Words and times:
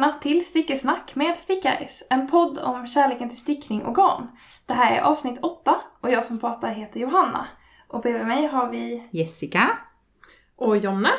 Välkomna 0.00 0.20
till 0.20 0.46
Stickesnack 0.46 1.14
med 1.14 1.36
Stickaris, 1.38 2.02
en 2.10 2.28
podd 2.30 2.58
om 2.58 2.86
kärleken 2.86 3.28
till 3.28 3.38
stickning 3.38 3.82
och 3.82 3.94
garn. 3.94 4.26
Det 4.66 4.74
här 4.74 4.96
är 4.96 5.00
avsnitt 5.00 5.38
8 5.42 5.80
och 6.00 6.10
jag 6.10 6.24
som 6.24 6.40
pratar 6.40 6.68
heter 6.68 7.00
Johanna. 7.00 7.46
Och 7.88 8.00
bredvid 8.00 8.26
mig 8.26 8.46
har 8.46 8.70
vi... 8.70 9.08
Jessica. 9.10 9.62
Och 10.56 10.76
Jonna. 10.76 11.10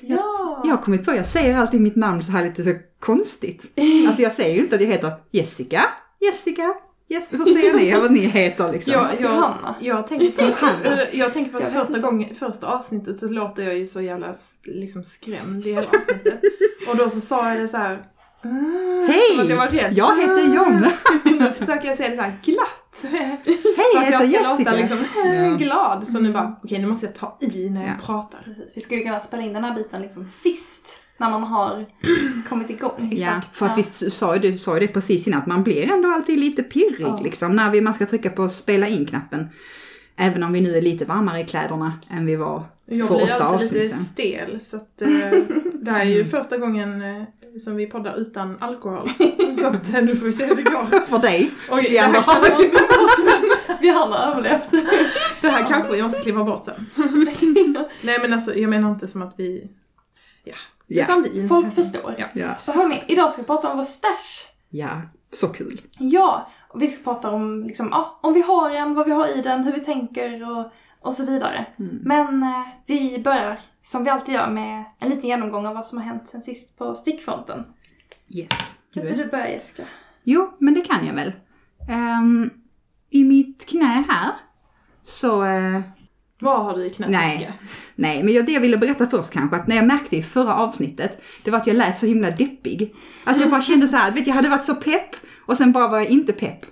Ja! 0.00 0.62
Jag 0.64 0.70
har 0.70 0.82
kommit 0.82 1.04
på, 1.04 1.14
jag 1.14 1.26
säger 1.26 1.56
alltid 1.56 1.80
mitt 1.80 1.96
namn 1.96 2.22
så 2.22 2.32
här 2.32 2.44
lite 2.44 2.64
så 2.64 2.74
konstigt. 3.00 3.72
Alltså 4.06 4.22
jag 4.22 4.32
säger 4.32 4.54
ju 4.54 4.60
inte 4.60 4.74
att 4.74 4.82
jag 4.82 4.88
heter 4.88 5.12
Jessica, 5.30 5.80
Jessica, 6.20 6.74
yes. 7.08 7.24
Hur 7.30 7.44
säger 7.44 7.74
ni 7.74 8.00
vad 8.00 8.12
ni 8.12 8.18
heter 8.18 8.72
liksom? 8.72 8.92
Jag, 8.92 9.06
jag, 9.14 9.20
Johanna. 9.20 9.74
jag 9.80 10.06
tänker 10.06 10.30
på, 10.30 10.44
Johanna. 10.44 11.02
jag 11.12 11.32
tänker 11.32 11.52
på 11.52 11.58
att 11.58 11.62
Jag 11.62 11.72
första, 11.72 11.98
gången, 11.98 12.34
första 12.34 12.66
avsnittet 12.66 13.18
så 13.18 13.28
låter 13.28 13.62
jag 13.62 13.78
ju 13.78 13.86
så 13.86 14.00
jävla 14.00 14.34
liksom, 14.62 15.04
skrämd 15.04 15.66
i 15.66 15.72
hela 15.74 15.88
avsnittet. 15.88 16.40
Och 16.88 16.96
då 16.96 17.10
så 17.10 17.20
sa 17.20 17.48
jag 17.48 17.60
det 17.60 17.68
så 17.68 17.76
här. 17.76 18.04
Hej! 18.42 19.48
Som 19.48 19.58
att 19.60 19.74
jag. 19.74 19.92
Jag 19.92 20.20
heter 20.20 20.54
John. 20.54 20.84
Så 21.24 21.30
nu 21.44 21.50
försöker 21.58 21.88
jag 21.88 21.96
säga 21.96 22.08
det 22.10 22.16
så 22.16 22.22
här 22.22 22.38
glatt. 22.44 23.04
Hej, 23.12 23.40
jag 23.94 24.04
att 24.04 24.10
jag 24.10 24.20
heter 24.26 24.42
ska 24.44 24.50
låta 24.58 24.76
Jessica. 24.78 24.96
liksom 24.96 25.22
Ja. 25.34 25.56
glad. 25.56 26.06
Så 26.08 26.20
nu 26.20 26.32
bara, 26.32 26.56
okej 26.62 26.78
nu 26.78 26.86
måste 26.86 27.06
jag 27.06 27.14
ta 27.14 27.38
i 27.40 27.70
när 27.70 27.80
jag 27.80 27.90
Ja. 27.90 28.06
pratar. 28.06 28.38
Precis. 28.44 28.64
Vi 28.74 28.80
skulle 28.80 29.00
kunna 29.00 29.20
spela 29.20 29.42
in 29.42 29.52
den 29.52 29.64
här 29.64 29.74
biten 29.74 30.02
liksom 30.02 30.28
sist, 30.28 30.96
när 31.18 31.30
man 31.30 31.42
har 31.42 31.86
kommit 32.48 32.70
igång. 32.70 33.12
Ja, 33.16 33.30
för 33.52 33.66
att 33.66 33.78
vi 33.78 34.10
sa 34.10 34.34
ju, 34.36 34.40
du 34.50 34.58
sa 34.58 34.74
ju 34.74 34.80
det 34.86 34.92
precis 34.92 35.26
innan, 35.26 35.40
att 35.40 35.46
man 35.46 35.62
blir 35.62 35.90
ändå 35.92 36.08
alltid 36.12 36.38
lite 36.38 36.62
pirrig 36.62 37.00
Ja. 37.00 37.20
liksom 37.24 37.56
när 37.56 37.70
vi, 37.70 37.80
man 37.80 37.94
ska 37.94 38.06
trycka 38.06 38.30
på 38.30 38.48
spela 38.48 38.88
in-knappen. 38.88 39.48
Även 40.16 40.42
om 40.42 40.52
vi 40.52 40.60
nu 40.60 40.76
är 40.76 40.82
lite 40.82 41.04
varmare 41.04 41.40
i 41.40 41.44
kläderna 41.44 41.98
än 42.10 42.26
vi 42.26 42.36
var 42.36 42.64
Jag 42.86 43.08
för 43.08 43.14
blir 43.16 43.24
åtta 43.24 43.34
alltså 43.34 43.54
avsnitt 43.54 43.72
lite 43.72 43.94
sedan. 43.94 44.04
stel 44.04 44.60
så 44.60 44.76
att 44.76 45.02
eh, 45.02 45.08
det 45.82 45.90
här 45.90 46.00
är 46.00 46.04
ju 46.04 46.24
första 46.24 46.56
gången 46.58 47.02
eh, 47.02 47.22
som 47.58 47.76
vi 47.76 47.86
poddar 47.86 48.16
utan 48.16 48.56
alkohol. 48.62 49.10
Så 49.60 49.66
att 49.66 49.94
eh, 49.94 50.02
nu 50.02 50.16
får 50.16 50.26
vi 50.26 50.32
se 50.32 50.44
hur 50.44 50.56
det 50.56 50.62
går. 50.62 51.06
För 51.06 51.18
dig. 51.18 51.50
Vi 51.70 51.98
här 51.98 52.06
andra 52.06 52.22
kan, 52.22 52.36
Alltså, 52.36 53.22
Vi 53.80 53.88
har 53.88 54.16
överlevt. 54.16 54.70
det 55.40 55.48
här 55.48 55.64
kanske 55.68 55.96
jag 55.96 56.04
måste 56.04 56.22
klippa 56.22 56.44
bort 56.44 56.64
sen. 56.64 56.86
Nej 58.02 58.18
men 58.22 58.32
alltså 58.32 58.54
jag 58.54 58.70
menar 58.70 58.90
inte 58.90 59.08
som 59.08 59.22
att 59.22 59.34
vi... 59.36 59.70
Ja. 60.44 60.54
Ja. 60.86 61.04
Utan 61.04 61.22
vin. 61.22 61.48
Folk 61.48 61.74
förstår. 61.74 62.14
Ja. 62.18 62.26
Ja, 62.34 62.48
Och 62.66 62.74
hörni, 62.74 63.02
idag 63.06 63.32
ska 63.32 63.42
vi 63.42 63.46
prata 63.46 63.70
om 63.70 63.76
vår 63.78 63.84
stash. 63.84 64.48
ja, 64.70 64.88
så 65.32 65.48
kul. 65.48 65.80
Ja, 65.98 66.50
och 66.68 66.82
vi 66.82 66.88
ska 66.88 67.04
prata 67.04 67.30
om 67.30 67.64
liksom, 67.64 67.88
ja, 67.92 68.18
om 68.22 68.32
vi 68.34 68.42
har 68.42 68.70
en, 68.70 68.94
vad 68.94 69.06
vi 69.06 69.12
har 69.12 69.38
i 69.38 69.42
den, 69.42 69.64
hur 69.64 69.72
vi 69.72 69.80
tänker 69.80 70.50
och, 70.50 70.72
och 71.00 71.14
så 71.14 71.24
vidare. 71.24 71.66
Mm. 71.78 71.98
Men 72.02 72.42
eh, 72.42 72.66
vi 72.86 73.18
börjar, 73.24 73.60
som 73.82 74.04
vi 74.04 74.10
alltid 74.10 74.34
gör, 74.34 74.50
med 74.50 74.84
en 75.00 75.08
liten 75.08 75.28
genomgång 75.28 75.66
av 75.66 75.74
vad 75.74 75.86
som 75.86 75.98
har 75.98 76.04
hänt 76.04 76.28
sen 76.28 76.42
sist 76.42 76.78
på 76.78 76.94
stickfronten. 76.94 77.64
Yes. 78.28 78.48
Kan 78.94 79.02
inte 79.02 79.14
du 79.16 79.30
börja 79.30 79.50
Jessica? 79.50 79.82
Jo, 80.24 80.52
men 80.58 80.74
det 80.74 80.80
kan 80.80 81.06
jag 81.06 81.14
väl. 81.14 81.32
Ehm, 81.90 82.50
I 83.10 83.24
mitt 83.24 83.66
knä 83.66 84.04
här 84.08 84.30
så... 85.02 85.42
eh, 85.44 85.80
Vad 86.40 86.64
har 86.64 86.76
du 86.76 86.86
i 86.86 86.90
knät? 86.90 87.10
Nej. 87.10 87.32
Jessica? 87.34 87.52
nej, 87.94 88.22
men 88.24 88.34
jag, 88.34 88.46
det 88.46 88.52
jag 88.52 88.60
ville 88.60 88.76
berätta 88.78 89.06
först 89.10 89.30
kanske, 89.30 89.56
att 89.56 89.66
när 89.66 89.76
jag 89.76 89.86
märkte 89.86 90.16
i 90.16 90.22
förra 90.22 90.54
avsnittet, 90.54 91.22
det 91.44 91.50
var 91.50 91.58
att 91.58 91.66
jag 91.66 91.76
lät 91.76 91.98
så 91.98 92.06
himla 92.06 92.30
deppig. 92.30 92.94
Alltså 93.24 93.42
jag 93.42 93.50
bara 93.50 93.62
kände 93.62 93.88
så 93.88 93.96
här, 93.96 94.12
vet 94.12 94.26
jag 94.26 94.34
hade 94.34 94.48
varit 94.48 94.64
så 94.64 94.74
pepp 94.74 95.10
och 95.46 95.56
sen 95.56 95.72
bara 95.72 95.88
var 95.88 95.98
jag 95.98 96.08
inte 96.10 96.32
pepp. 96.32 96.66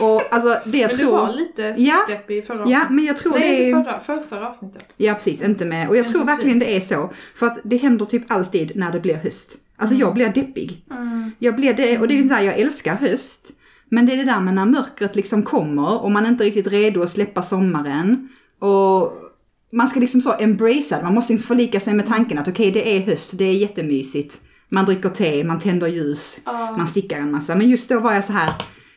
Och 0.00 0.34
alltså 0.34 0.60
det 0.70 0.78
jag 0.78 0.88
Men 0.88 0.96
du 0.98 1.04
tror... 1.04 1.12
var 1.12 1.32
lite 1.32 1.74
Ja. 1.78 1.96
deppig 2.08 2.46
förra 2.46 2.56
Ja, 2.58 2.62
avsnittet. 2.62 2.90
men 2.90 3.04
jag 3.04 3.16
tror 3.16 3.32
Nej, 3.32 3.56
det 3.56 3.70
är... 3.70 3.78
inte 3.78 3.90
förra, 3.90 4.00
för, 4.00 4.22
förra 4.28 4.48
avsnittet. 4.48 4.94
Ja, 4.96 5.14
precis. 5.14 5.42
Inte 5.42 5.64
med. 5.64 5.88
Och 5.88 5.96
jag 5.96 6.02
Inte 6.02 6.12
tror 6.12 6.24
verkligen 6.24 6.58
det 6.58 6.76
är 6.76 6.80
så. 6.80 7.10
För 7.36 7.46
att 7.46 7.58
det 7.64 7.76
händer 7.76 8.04
typ 8.04 8.30
alltid 8.32 8.72
när 8.76 8.92
det 8.92 9.00
blir 9.00 9.14
höst. 9.14 9.58
Alltså 9.76 9.96
jag 9.96 10.14
blir 10.14 10.28
deppig. 10.28 10.84
Jag 11.38 11.56
blir 11.56 11.74
det, 11.74 11.98
och 11.98 12.08
det 12.08 12.18
är 12.18 12.22
så 12.28 12.34
här, 12.34 12.42
jag 12.42 12.58
älskar 12.58 12.94
höst. 12.94 13.50
Men 13.88 14.06
det 14.06 14.12
är 14.12 14.16
det 14.16 14.24
där 14.24 14.40
med 14.40 14.54
när 14.54 14.64
mörkret 14.66 15.16
liksom 15.16 15.42
kommer 15.42 16.02
och 16.02 16.10
man 16.10 16.24
är 16.24 16.28
inte 16.28 16.44
riktigt 16.44 16.66
redo 16.66 17.02
att 17.02 17.10
släppa 17.10 17.42
sommaren. 17.42 18.28
Och 18.58 19.12
man 19.72 19.88
ska 19.88 20.00
liksom 20.00 20.20
så 20.20 20.32
embracea 20.38 20.98
det. 20.98 21.04
Man 21.04 21.14
måste 21.14 21.32
liksom 21.32 21.46
förlika 21.46 21.80
sig 21.80 21.94
med 21.94 22.06
tanken 22.06 22.38
att 22.38 22.48
okej, 22.48 22.70
det 22.70 22.96
är 22.96 23.00
höst, 23.00 23.30
det 23.38 23.44
är 23.44 23.52
jättemysigt. 23.52 24.40
Man 24.68 24.84
dricker 24.84 25.08
te, 25.08 25.44
man 25.44 25.58
tänder 25.60 25.86
ljus, 25.86 26.40
Ja. 26.44 26.74
man 26.78 26.86
stickar 26.86 27.16
en 27.18 27.30
massa. 27.30 27.54
Men 27.54 27.70
just 27.70 27.88
då 27.88 28.00
var 28.00 28.14
jag 28.14 28.24
så 28.24 28.32
här 28.32 28.52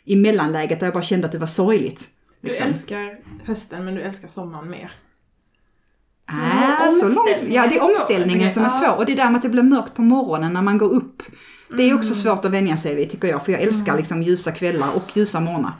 i 0.07 0.15
mellanläget 0.15 0.79
där 0.79 0.87
jag 0.87 0.93
bara 0.93 1.03
kände 1.03 1.25
att 1.25 1.31
det 1.31 1.37
var 1.37 1.47
sorgligt. 1.47 2.07
Du 2.41 2.47
Liksom. 2.47 2.67
älskar 2.67 3.19
hösten 3.45 3.85
men 3.85 3.95
du 3.95 4.01
älskar 4.01 4.27
sommaren 4.27 4.69
mer. 4.69 4.91
Ah, 6.25 6.91
så 6.91 7.05
långt. 7.07 7.43
Ja, 7.53 7.67
det 7.67 7.77
är 7.77 7.83
omställningen 7.83 8.51
som 8.51 8.63
är 8.63 8.69
svår. 8.69 8.97
Och 8.97 9.05
det 9.05 9.15
där 9.15 9.29
med 9.29 9.35
att 9.35 9.41
det 9.41 9.49
blir 9.49 9.63
mörkt 9.63 9.93
på 9.93 10.01
morgonen 10.01 10.53
när 10.53 10.61
man 10.61 10.77
går 10.77 10.93
upp. 10.93 11.23
Det 11.77 11.83
är 11.83 11.95
också 11.95 12.13
svårt 12.13 12.45
att 12.45 12.51
vänja 12.51 12.77
sig 12.77 12.95
vid 12.95 13.09
tycker 13.09 13.27
jag. 13.27 13.45
För 13.45 13.51
jag 13.51 13.61
älskar 13.61 13.97
liksom 13.97 14.23
ljusa 14.23 14.51
kvällar 14.51 14.93
och 14.95 15.17
ljusa 15.17 15.39
morgnar. 15.39 15.73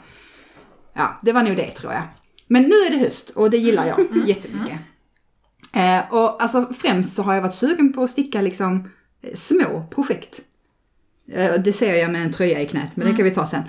Ja, 0.94 1.18
det 1.22 1.32
var 1.32 1.42
nog 1.42 1.56
det 1.56 1.70
tror 1.70 1.92
jag. 1.92 2.02
Men 2.46 2.62
nu 2.62 2.68
är 2.68 2.90
det 2.90 2.98
höst 2.98 3.30
och 3.30 3.50
det 3.50 3.56
gillar 3.56 3.86
jag 3.86 4.28
jättemycket. 4.28 4.78
Eh, 5.72 6.14
och 6.14 6.42
alltså 6.42 6.72
främst 6.78 7.14
så 7.16 7.22
har 7.22 7.34
jag 7.34 7.42
varit 7.42 7.54
sugen 7.54 7.92
på 7.92 8.02
att 8.02 8.10
sticka 8.10 8.40
liksom 8.40 8.90
eh, 9.22 9.34
små 9.34 9.86
projekt. 9.90 10.40
Eh, 11.32 11.62
det 11.64 11.72
ser 11.72 11.94
jag 11.94 12.10
med 12.10 12.22
en 12.22 12.32
tröja 12.32 12.60
i 12.60 12.66
knät, 12.66 12.96
men 12.96 13.06
det 13.06 13.14
kan 13.14 13.24
vi 13.24 13.30
ta 13.30 13.46
sen. 13.46 13.62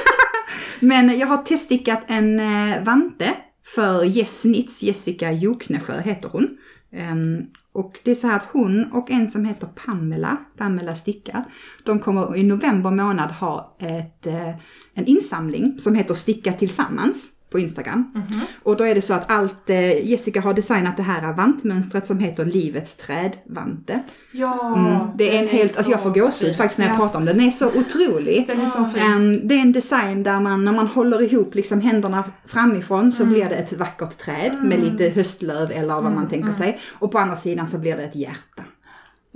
men 0.80 1.18
jag 1.18 1.26
har 1.26 1.36
teststickat 1.36 2.02
en 2.06 2.40
eh, 2.40 2.82
vante 2.82 3.34
för 3.74 4.04
Jess 4.04 4.44
Jessica 4.82 5.32
Joknesjö 5.32 6.00
heter 6.00 6.28
hon. 6.28 6.48
Ehm, 6.92 7.46
och 7.72 7.98
det 8.02 8.10
är 8.10 8.14
så 8.14 8.26
här 8.26 8.36
att 8.36 8.48
hon 8.52 8.92
och 8.92 9.10
en 9.10 9.28
som 9.28 9.44
heter 9.44 9.66
Pamela, 9.66 10.36
Pamela 10.56 10.94
stickar, 10.94 11.44
de 11.84 11.98
kommer 11.98 12.36
i 12.36 12.42
november 12.42 12.90
månad 12.90 13.30
ha 13.30 13.76
ett, 13.80 14.26
eh, 14.26 14.48
en 14.94 15.06
insamling 15.06 15.78
som 15.78 15.94
heter 15.94 16.14
Sticka 16.14 16.52
tillsammans 16.52 17.30
på 17.50 17.58
Instagram. 17.58 18.12
Och 18.62 18.76
då 18.76 18.84
är 18.84 18.94
det 18.94 19.02
så 19.02 19.14
att 19.14 19.30
allt, 19.32 19.70
eh, 19.70 20.06
Jessica 20.10 20.40
har 20.40 20.54
designat 20.54 20.96
det 20.96 21.02
här 21.02 21.32
vantmönstret 21.32 22.06
som 22.06 22.18
heter 22.18 22.44
Livets 22.44 22.96
trädvante. 22.96 24.02
Ja, 24.32 24.76
Mm. 24.76 25.06
Det 25.18 25.36
är 25.36 25.42
en 25.42 25.48
helt, 25.48 25.76
alltså 25.76 25.92
jag 25.92 26.02
får 26.02 26.10
gåshud 26.10 26.56
faktiskt 26.56 26.78
när 26.78 26.86
jag 26.86 26.94
Ja. 26.94 26.98
pratar 26.98 27.18
om 27.18 27.24
den. 27.24 27.36
Den 27.38 27.46
är 27.46 27.50
så 27.50 27.66
otrolig. 27.68 28.44
Den 28.48 28.60
är 28.60 28.66
så 28.68 28.84
fin. 28.84 29.02
Ehm, 29.02 29.48
det 29.48 29.54
är 29.54 29.58
en 29.58 29.72
design 29.72 30.22
där 30.22 30.40
man, 30.40 30.64
när 30.64 30.72
man 30.72 30.86
håller 30.86 31.22
ihop 31.22 31.54
liksom 31.54 31.80
händerna 31.80 32.24
framifrån 32.46 33.12
så 33.12 33.24
blir 33.24 33.44
det 33.48 33.54
ett 33.56 33.72
vackert 33.72 34.18
träd 34.18 34.56
med 34.62 34.80
lite 34.80 35.08
höstlöv 35.08 35.70
eller 35.70 35.94
vad 35.94 36.12
man 36.12 36.28
tänker 36.28 36.52
sig. 36.52 36.78
Och 36.98 37.12
på 37.12 37.18
andra 37.18 37.36
sidan 37.36 37.66
så 37.66 37.78
blir 37.78 37.96
det 37.96 38.02
ett 38.04 38.16
hjärta. 38.16 38.62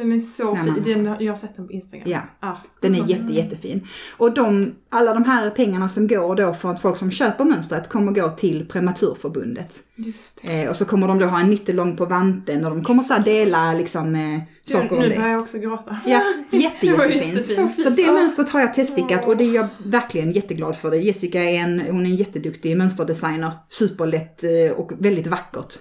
Den 0.01 0.13
är 0.13 0.21
så 0.21 0.55
Nej, 0.55 0.65
fin. 0.65 0.85
Den, 0.85 1.17
jag 1.21 1.33
har 1.33 1.37
sett 1.37 1.57
den 1.57 1.67
på 1.67 1.73
Instagram. 1.73 2.11
Ja. 2.11 2.21
Ah, 2.41 2.57
Den 2.81 2.95
är 2.95 2.99
så 2.99 3.11
jätte, 3.11 3.33
jättefin. 3.33 3.89
Och 4.17 4.35
de, 4.35 4.75
alla 4.89 5.15
de 5.15 5.25
här 5.25 5.51
pengarna 5.51 5.89
som 5.89 6.09
går 6.09 6.37
då 6.37 6.55
för 6.55 6.71
att 6.71 6.83
folk 6.83 6.97
som 6.97 7.11
köper 7.11 7.45
mönstret 7.45 7.89
kommer 7.89 8.13
gå 8.13 8.29
till 8.31 8.69
Prematurförbundet. 8.69 9.81
Just 9.97 10.41
det. 10.43 10.63
Eh, 10.63 10.71
och 10.71 10.77
så 10.77 10.85
kommer 10.85 11.09
de 11.09 11.19
då 11.19 11.27
ha 11.27 11.41
en 11.41 11.51
nittelång 11.51 11.97
på 11.97 12.07
vanten 12.07 12.65
och 12.65 12.71
de 12.71 12.85
kommer 12.85 13.03
så 13.03 13.19
dela 13.19 13.73
liksom 13.73 14.15
eh, 14.15 14.41
saker 14.65 14.97
om 14.97 15.03
nu 15.03 15.09
det. 15.09 15.17
börjar 15.17 15.31
jag 15.31 15.41
också 15.43 15.59
gråta. 15.59 15.99
Ja, 16.07 16.23
jätte, 16.51 16.87
jättefint. 16.87 17.35
jättefint. 17.35 17.83
Så 17.83 17.91
det 17.91 18.13
mönstret 18.13 18.51
har 18.51 18.61
jag 18.61 18.75
teststickat 18.75 19.27
och 19.27 19.37
det 19.37 19.45
är 19.45 19.55
jag 19.55 19.69
verkligen 19.85 20.31
jätteglad 20.31 20.77
för 20.77 20.91
det. 20.91 20.97
Jessica 20.97 21.43
är 21.43 21.59
en, 21.59 21.81
hon 21.81 22.01
är 22.07 22.11
en 22.11 22.17
jätteduktig 22.17 22.77
mönsterdesigner, 22.77 23.51
superlätt 23.69 24.45
eh, 24.45 24.73
och 24.77 24.93
väldigt 24.99 25.27
vackert. 25.27 25.75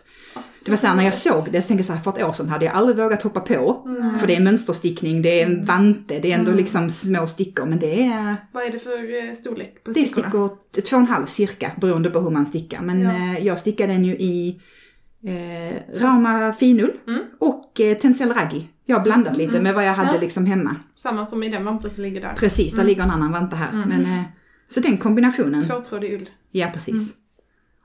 Det 0.66 0.72
var 0.72 0.78
så 0.78 0.88
här, 0.88 0.96
när 0.96 1.04
jag 1.04 1.14
såg 1.14 1.48
det 1.52 1.62
så 1.62 1.68
tänkte 1.68 1.74
jag 1.74 1.86
så 1.86 1.94
här, 1.94 2.02
för 2.02 2.12
ett 2.12 2.24
år 2.24 2.34
sedan 2.34 2.50
hade 2.50 2.66
jag 2.66 2.74
aldrig 2.76 2.98
vågat 2.98 3.24
hoppa 3.24 3.40
på. 3.40 3.88
För 4.20 4.28
det 4.28 4.36
är 4.36 4.42
mönsterstickning, 4.42 5.22
det 5.22 5.42
är 5.42 5.46
en 5.46 5.66
vante, 5.66 6.20
det 6.20 6.32
är 6.32 6.38
ändå 6.40 6.52
liksom 6.52 6.90
små 6.90 7.28
stickor 7.28 7.66
men 7.66 7.80
det 7.80 8.04
är, 8.06 8.36
Vad 8.52 8.64
är 8.64 8.72
det 8.72 8.80
för 8.80 9.28
eh, 9.30 9.34
storlek 9.36 9.84
på 9.84 9.92
det 9.92 10.00
är 10.00 10.06
stickorna? 10.06 10.28
stickor 10.28 10.50
två 10.90 10.96
och 10.98 11.02
en 11.02 11.08
halv 11.08 11.26
cirka 11.26 11.72
beroende 11.82 12.10
på 12.10 12.20
hur 12.20 12.30
man 12.30 12.46
stickar. 12.46 12.82
Men 12.82 13.02
Ja. 13.02 13.10
eh, 13.10 13.46
jag 13.46 13.60
stickade 13.60 13.94
den 13.94 14.06
ju 14.06 14.14
i 14.14 14.62
eh, 15.24 16.00
Rauma 16.02 16.54
finull 16.54 16.92
Mm. 17.08 17.22
och 17.40 17.80
eh, 17.82 17.98
Tencel 17.98 18.34
Raggi. 18.34 18.68
Jag 18.86 18.96
har 18.98 19.04
blandat 19.04 19.38
lite 19.38 19.62
med 19.62 19.74
vad 19.76 19.86
jag 19.88 19.94
hade 19.94 20.14
Ja. 20.14 20.20
liksom 20.22 20.46
hemma. 20.46 20.76
Samma 20.96 21.26
som 21.26 21.44
i 21.44 21.50
den 21.50 21.66
vanten 21.66 21.92
som 21.92 22.04
ligger 22.04 22.22
där. 22.22 22.34
Precis, 22.34 22.74
där 22.74 22.84
ligger 22.84 23.04
en 23.04 23.12
annan 23.12 23.32
vante 23.32 23.56
här. 23.56 23.86
Men, 23.88 24.02
eh, 24.06 24.22
så 24.70 24.80
den 24.80 24.98
kombinationen, 24.98 25.68
Tvåtrådig 25.68 26.14
ull. 26.14 26.30
ja 26.52 26.68
precis. 26.74 27.14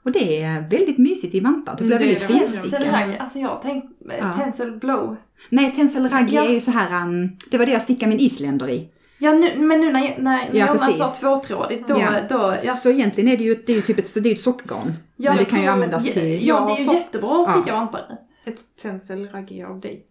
Och 0.05 0.13
det 0.13 0.43
är 0.43 0.61
väldigt 0.71 0.99
mysigt 0.99 1.35
i 1.35 1.41
vantar, 1.41 1.77
det 1.79 1.85
blir 1.85 1.97
Mm, 1.97 2.09
väldigt 2.09 2.23
finstickat. 2.27 2.63
Tenselragg, 2.71 3.17
alltså 3.17 3.39
jag 3.39 3.63
tänkte, 3.63 4.15
Ja. 4.21 4.33
Tencel 4.33 4.73
Blow. 4.79 5.17
Nej, 5.49 5.73
Tencel 5.75 6.09
Raggi 6.09 6.35
Ja. 6.35 6.45
är 6.45 6.53
ju 6.53 6.61
så 6.61 6.71
här, 6.71 7.03
um, 7.07 7.29
det 7.51 7.59
var 7.59 7.67
det 7.67 7.73
jag 7.73 7.83
stickade 7.83 8.11
min 8.11 8.21
isländer 8.21 8.69
i. 8.71 8.89
Ja, 9.19 9.33
nu, 9.33 9.59
men 9.59 9.81
nu 9.81 9.93
när, 9.93 10.01
när, 10.01 10.19
när 10.19 10.49
Ja, 10.53 10.67
precis. 10.67 10.97
sa 10.99 11.07
tvåtrådigt, 11.09 11.89
då, 11.89 11.95
Ja. 12.01 12.21
då 12.29 12.57
ja, 12.65 12.75
Så 12.75 12.91
egentligen 12.91 13.29
är 13.33 13.37
det 13.37 13.45
ju, 13.45 13.55
det 13.67 13.73
är 13.73 13.77
ju 13.77 13.83
typ 13.83 13.99
ett, 13.99 14.15
det 14.15 14.21
är 14.21 14.31
ju 14.31 14.35
ett 14.35 14.41
sockgarn. 14.41 14.93
Ja, 15.17 15.31
men 15.31 15.37
det 15.37 15.43
jag 15.43 15.49
kan 15.51 15.63
ju 15.63 15.67
användas 15.69 16.07
ja, 16.07 16.13
till... 16.13 16.47
Ja, 16.47 16.59
Jag 16.59 16.69
det 16.69 16.73
är 16.73 16.79
ju 16.79 16.85
fått- 16.85 16.95
jättebra 16.95 17.29
att 17.47 17.51
sticka 17.53 17.71
Ja. 17.71 17.75
vantar 17.81 17.99
i. 18.47 18.51
Ett 18.51 18.59
tencel 18.83 19.29
raggi 19.29 19.63
av 19.63 19.81
dig. 19.81 20.07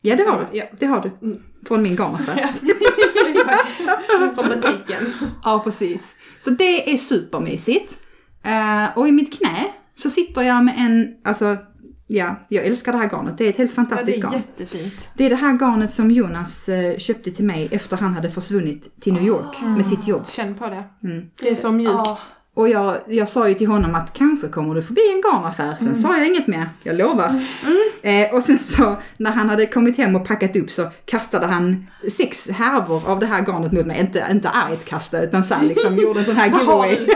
Ja, 0.00 0.16
det 0.16 0.22
har 0.24 0.48
du. 0.52 0.58
Ja. 0.58 0.64
Det 0.78 0.86
har 0.86 1.00
du. 1.00 1.26
Mm. 1.26 1.42
Från 1.68 1.82
min 1.82 1.96
garnaffär. 1.96 2.50
Från 4.34 4.48
butiken. 4.48 5.12
Ja, 5.44 5.60
precis. 5.64 6.14
Så 6.38 6.50
det 6.50 6.92
är 6.92 6.96
supermysigt. 6.96 7.98
Eh, 8.42 8.98
och 8.98 9.08
i 9.08 9.12
mitt 9.12 9.38
knä 9.38 9.66
så 9.94 10.10
sitter 10.10 10.42
jag 10.42 10.64
med 10.64 10.74
en, 10.78 11.14
alltså 11.24 11.56
ja, 12.06 12.36
jag 12.48 12.64
älskar 12.66 12.92
det 12.92 12.98
här 12.98 13.08
garnet. 13.10 13.38
Det 13.38 13.44
är 13.44 13.50
ett 13.50 13.56
helt 13.58 13.72
Ja, 13.76 13.82
det 13.82 13.88
fantastiskt 13.88 14.18
är 14.18 14.22
garn. 14.22 14.32
jättefint. 14.32 14.94
Det 15.16 15.24
är 15.26 15.30
det 15.30 15.36
här 15.36 15.52
garnet 15.58 15.92
som 15.92 16.10
Jonas 16.10 16.68
eh, 16.68 16.98
köpte 16.98 17.30
till 17.30 17.44
mig 17.44 17.68
efter 17.72 17.96
han 17.96 18.14
hade 18.14 18.30
försvunnit 18.30 19.00
till 19.00 19.12
New 19.12 19.24
York 19.24 19.56
med 19.62 19.86
sitt 19.86 20.06
jobb. 20.08 20.28
Känn 20.28 20.54
på 20.54 20.66
det. 20.68 20.84
Mm. 21.04 21.26
Det 21.40 21.50
är 21.50 21.54
så 21.54 21.72
mjukt. 21.72 21.92
Ja. 21.94 22.18
Och 22.54 22.68
jag, 22.68 22.96
jag 23.06 23.28
sa 23.28 23.48
ju 23.48 23.54
till 23.54 23.66
honom 23.66 23.94
att 23.94 24.12
kanske 24.12 24.48
kommer 24.48 24.74
du 24.74 24.82
förbi 24.82 25.00
en 25.14 25.20
garnaffär. 25.20 25.76
Sen 25.78 25.94
sa 25.94 26.16
jag 26.18 26.26
inget 26.26 26.46
mer, 26.46 26.68
jag 26.82 26.96
lovar. 26.96 27.42
Eh, 28.02 28.34
och 28.34 28.42
sen 28.42 28.58
så 28.58 28.96
när 29.16 29.30
han 29.30 29.50
hade 29.50 29.66
kommit 29.66 29.96
hem 29.96 30.16
och 30.16 30.26
packat 30.26 30.56
upp 30.56 30.70
så 30.70 30.88
kastade 31.04 31.46
han 31.46 31.86
sex 32.16 32.48
härvor 32.48 33.08
av 33.10 33.20
det 33.20 33.26
här 33.26 33.42
garnet 33.42 33.72
mot 33.72 33.86
mig. 33.86 34.00
Inte, 34.00 34.28
inte 34.30 34.48
argt 34.48 34.84
kasta 34.84 35.22
utan 35.22 35.44
så 35.44 35.54
här 35.54 35.62
liksom 35.62 35.96
gjorde 35.96 36.20
en 36.20 36.26
sån 36.26 36.36
här 36.36 36.46
giveaway. 36.58 36.98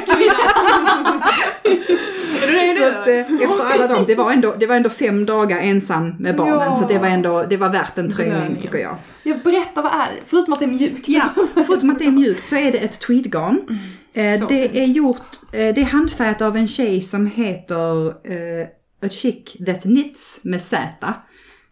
Det 2.53 2.71
är 2.71 2.93
Så 2.93 2.99
att, 2.99 3.05
det. 3.05 3.19
eh, 3.21 3.51
efter 3.51 3.65
alla 3.85 3.95
dem, 3.95 4.05
det 4.07 4.15
var, 4.15 4.33
ändå, 4.33 4.55
det 4.61 4.67
var 4.67 4.77
ändå 4.77 4.91
fem 4.91 5.27
dagar 5.27 5.59
ensam 5.59 6.15
med 6.19 6.37
barnen 6.37 6.55
Ja. 6.61 6.75
så 6.75 6.89
det 6.89 6.99
var 6.99 7.07
ändå, 7.09 7.43
det 7.51 7.57
var 7.57 7.71
värt 7.73 7.99
en 7.99 8.11
tröjning 8.11 8.61
tycker 8.63 8.79
jag. 8.79 8.97
Jag 9.23 9.43
berättar 9.43 9.83
vad 9.83 9.93
är 9.93 10.07
det? 10.13 10.21
Förutom 10.27 10.53
att 10.53 10.59
det 10.59 10.65
är 10.65 10.71
mjukt. 10.71 11.09
Ja, 11.09 11.29
förutom 11.67 11.91
att 11.91 11.99
det 11.99 12.05
är 12.07 12.11
mjukt 12.11 12.45
så 12.45 12.57
är 12.57 12.73
det 12.73 12.79
ett 12.79 13.01
tweedgarn. 13.01 13.79
Eh, 14.13 14.41
Så 14.41 14.47
det 14.47 14.83
är 14.83 14.87
gjort, 14.87 15.37
eh, 15.53 15.75
det 15.75 15.79
är 15.81 15.85
handfärgat 15.85 16.43
av 16.43 16.57
en 16.57 16.69
tjej 16.69 17.03
som 17.03 17.27
heter 17.27 18.07
eh, 18.07 18.67
A 19.07 19.09
Chick 19.11 19.57
That 19.67 19.83
Knits 19.83 20.41
med 20.43 20.63
Z 20.63 20.79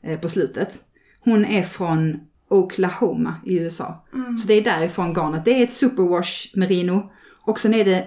eh, 0.05 0.19
på 0.21 0.29
slutet. 0.29 0.75
Hon 1.21 1.45
är 1.45 1.63
från 1.63 2.17
Oklahoma 2.51 3.35
i 3.47 3.59
USA. 3.59 4.05
Så 4.43 4.49
det 4.49 4.55
är 4.55 4.63
därifrån 4.65 5.15
garnet. 5.15 5.45
Det 5.45 5.51
är 5.51 5.63
ett 5.63 5.73
superwash 5.73 6.51
merino. 6.55 7.13
Och 7.47 7.61
sen 7.61 7.75
är 7.75 7.85
det, 7.85 8.05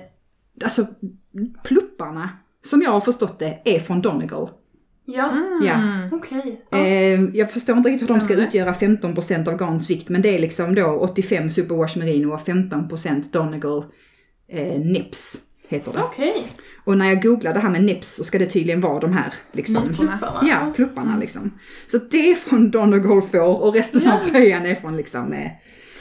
alltså 0.64 0.86
plupparna 1.64 2.30
som 2.68 2.82
jag 2.82 2.92
har 2.92 3.02
förstått 3.02 3.40
det 3.40 3.62
är 3.66 3.80
från 3.80 4.02
Donegal. 4.02 4.50
Ja, 5.06 5.32
Ja. 5.62 5.74
Mm. 5.74 6.14
okej. 6.14 6.62
Ja. 6.70 6.78
Eh, 6.78 7.22
jag 7.34 7.52
förstår 7.52 7.78
inte 7.78 7.90
riktigt 7.90 8.10
hur 8.10 8.14
de 8.16 8.22
ska 8.22 8.34
utgöra 8.34 8.74
15% 8.74 9.48
av 9.48 9.58
garns 9.58 9.90
vikt, 9.90 10.10
men 10.10 10.22
det 10.22 10.36
är 10.36 10.40
liksom 10.40 10.76
då 10.76 10.86
85 10.88 11.50
superwash 11.50 11.98
merino 11.98 12.34
och 12.34 12.40
15% 12.48 13.24
Donegal 13.32 13.86
eh, 14.52 14.80
nips, 14.80 15.38
heter 15.68 15.94
det. 15.94 16.00
Okej. 16.04 16.48
Och 16.86 16.98
när 16.98 17.06
jag 17.08 17.22
googlar 17.24 17.54
det 17.54 17.60
här 17.60 17.70
med 17.70 17.84
nips 17.84 18.16
så 18.16 18.24
ska 18.24 18.40
det 18.40 18.46
tydligen 18.46 18.82
vara 18.82 19.00
de 19.00 19.14
här 19.14 19.34
liksom. 19.52 19.84
Plupparna. 19.96 20.42
Ja, 20.44 20.74
plupparna 20.76 21.18
liksom. 21.18 21.54
Så 21.88 21.98
det 21.98 22.32
är 22.32 22.36
från 22.36 22.72
Donegal 22.72 23.22
får 23.22 23.64
och 23.64 23.74
resten 23.76 24.08
av 24.12 24.18
tröjan 24.32 24.66
är 24.66 24.76
från 24.76 24.98
liksom, 24.98 25.34
eh, 25.34 25.52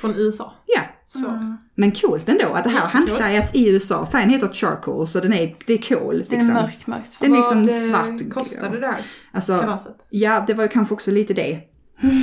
Från 0.00 0.14
USA. 0.16 0.54
ja. 0.66 0.80
Så. 1.06 1.18
Mm. 1.18 1.56
Men 1.74 1.90
coolt 1.90 2.28
ändå 2.28 2.52
att 2.54 2.64
det 2.64 2.70
här 2.70 2.86
handfärgats 2.88 3.54
i 3.54 3.70
USA. 3.70 4.06
Färgen 4.12 4.30
heter 4.30 4.48
charcoal 4.48 5.08
så 5.08 5.20
den 5.20 5.32
är, 5.32 5.56
det 5.66 5.72
är 5.72 5.98
kol 5.98 6.24
Det 6.28 6.34
är 6.34 6.38
liksom. 6.38 6.54
mörk, 6.54 6.86
mörkt. 6.86 7.20
Den 7.20 7.32
är 7.32 7.36
liksom 7.36 7.66
Vad, 7.66 7.74
eh, 7.74 7.80
svart. 7.80 8.30
kostade 8.30 8.80
det 8.80 8.86
här 8.86 8.96
Alltså? 9.32 9.78
Ja, 10.10 10.44
det 10.46 10.54
var 10.54 10.62
ju 10.62 10.68
kanske 10.68 10.94
också 10.94 11.10
lite 11.10 11.34
det. 11.34 11.60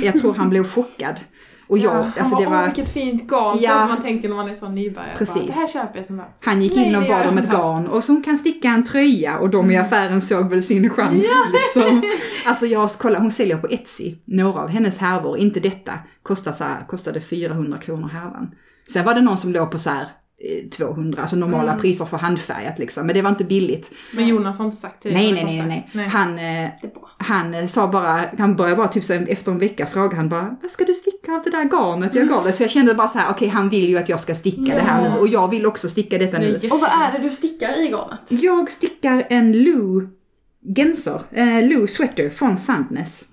Jag 0.02 0.20
tror 0.20 0.34
han 0.34 0.50
blev 0.50 0.64
chockad. 0.64 1.20
Och 1.66 1.78
jag, 1.78 1.90
han 1.90 2.12
alltså 2.18 2.36
det 2.36 2.44
bara, 2.44 2.54
åh 2.54 2.60
var, 2.60 2.64
vilket 2.64 2.88
fint 2.88 3.28
garn. 3.28 3.58
Ja. 3.60 3.70
Ja. 3.70 3.80
Som 3.80 3.88
man 3.88 4.02
tänker 4.02 4.28
när 4.28 4.36
man 4.36 4.48
är 4.48 4.54
så 4.54 4.68
nybörjare. 4.68 5.16
Precis. 5.18 5.34
Bara, 5.34 5.46
det 5.46 5.52
här 5.52 5.68
köper 5.68 5.96
jag 5.96 6.06
som 6.06 6.16
bara, 6.16 6.28
han 6.40 6.62
gick 6.62 6.76
Nej, 6.76 6.88
in 6.88 6.96
och 6.96 7.02
det 7.02 7.08
bad 7.08 7.26
om 7.26 7.38
ett 7.38 7.50
garn 7.50 7.86
och 7.86 8.04
som 8.04 8.22
kan 8.22 8.38
sticka 8.38 8.68
en 8.68 8.84
tröja 8.84 9.38
och 9.38 9.50
de 9.50 9.70
i 9.70 9.76
affären 9.76 10.22
såg 10.22 10.50
väl 10.50 10.62
sin 10.62 10.90
chans. 10.90 11.26
Liksom. 11.52 12.02
Alltså 12.46 12.66
jag 12.66 12.90
kollade, 12.90 13.22
hon 13.22 13.32
säljer 13.32 13.56
på 13.56 13.66
Etsy, 13.66 14.14
några 14.24 14.60
av 14.60 14.68
hennes 14.68 14.98
härvor, 14.98 15.38
inte 15.38 15.60
detta, 15.60 15.92
kostade, 16.22 16.56
så 16.56 16.64
här, 16.64 16.86
kostade 16.86 17.20
400 17.20 17.78
kronor 17.78 18.08
härvan. 18.08 18.54
Sen 18.92 19.04
var 19.04 19.14
det 19.14 19.20
någon 19.20 19.36
som 19.36 19.52
låg 19.52 19.70
på 19.70 19.78
så 19.78 19.90
här 19.90 20.02
eh, 20.62 20.68
200, 20.68 21.20
alltså 21.22 21.36
normala 21.36 21.70
Mm. 21.70 21.80
priser 21.80 22.04
för 22.04 22.16
handfärgat 22.16 22.78
liksom, 22.78 23.06
men 23.06 23.14
det 23.14 23.22
var 23.22 23.30
inte 23.30 23.44
billigt. 23.44 23.90
Men 24.12 24.28
Jonas 24.28 24.58
har 24.58 24.64
inte 24.64 24.76
sagt 24.76 25.02
till 25.02 25.12
dig 25.14 25.22
Nej, 25.22 25.32
nej, 25.44 25.56
det 25.56 25.66
nej, 25.66 25.82
kostar. 25.82 25.98
nej, 25.98 26.08
Han, 26.08 26.38
eh, 26.38 26.70
Det. 26.82 26.90
Han 27.18 27.54
eh, 27.54 27.66
sa 27.66 27.88
bara, 27.88 28.20
han 28.38 28.56
började 28.56 28.76
bara 28.76 28.88
typ 28.88 29.04
så 29.04 29.12
efter 29.12 29.52
en 29.52 29.58
vecka 29.58 29.86
fråga 29.86 30.16
han 30.16 30.28
bara, 30.28 30.56
vad 30.62 30.70
ska 30.70 30.84
du 30.84 30.94
sticka 30.94 31.32
av 31.32 31.42
det 31.44 31.50
där 31.50 31.64
garnet 31.64 32.14
jag 32.14 32.28
gav 32.28 32.44
dig? 32.44 32.52
Så 32.52 32.62
jag 32.62 32.70
kände 32.70 32.94
bara 32.94 33.08
så 33.08 33.18
här, 33.18 33.30
okej 33.30 33.48
han 33.48 33.68
vill 33.68 33.88
ju 33.88 33.96
att 33.98 34.08
jag 34.08 34.20
ska 34.20 34.34
sticka 34.34 34.74
det 34.74 34.80
här 34.80 35.04
Ja. 35.04 35.14
nu 35.14 35.20
och 35.20 35.28
jag 35.28 35.50
vill 35.50 35.66
också 35.66 35.88
sticka 35.88 36.18
detta 36.18 36.38
Det 36.38 36.62
nu. 36.62 36.68
Och 36.70 36.80
vad 36.80 36.90
är 36.90 37.12
det 37.12 37.18
du 37.18 37.30
stickar 37.30 37.82
i 37.86 37.88
garnet? 37.88 38.20
Jag 38.28 38.70
stickar 38.70 39.22
en 39.28 39.52
Lou 39.62 40.08
genser, 40.76 41.20
eh, 41.30 41.68
Lou 41.68 41.86
sweater 41.86 42.30
från 42.30 42.56
Sandnes. 42.56 43.24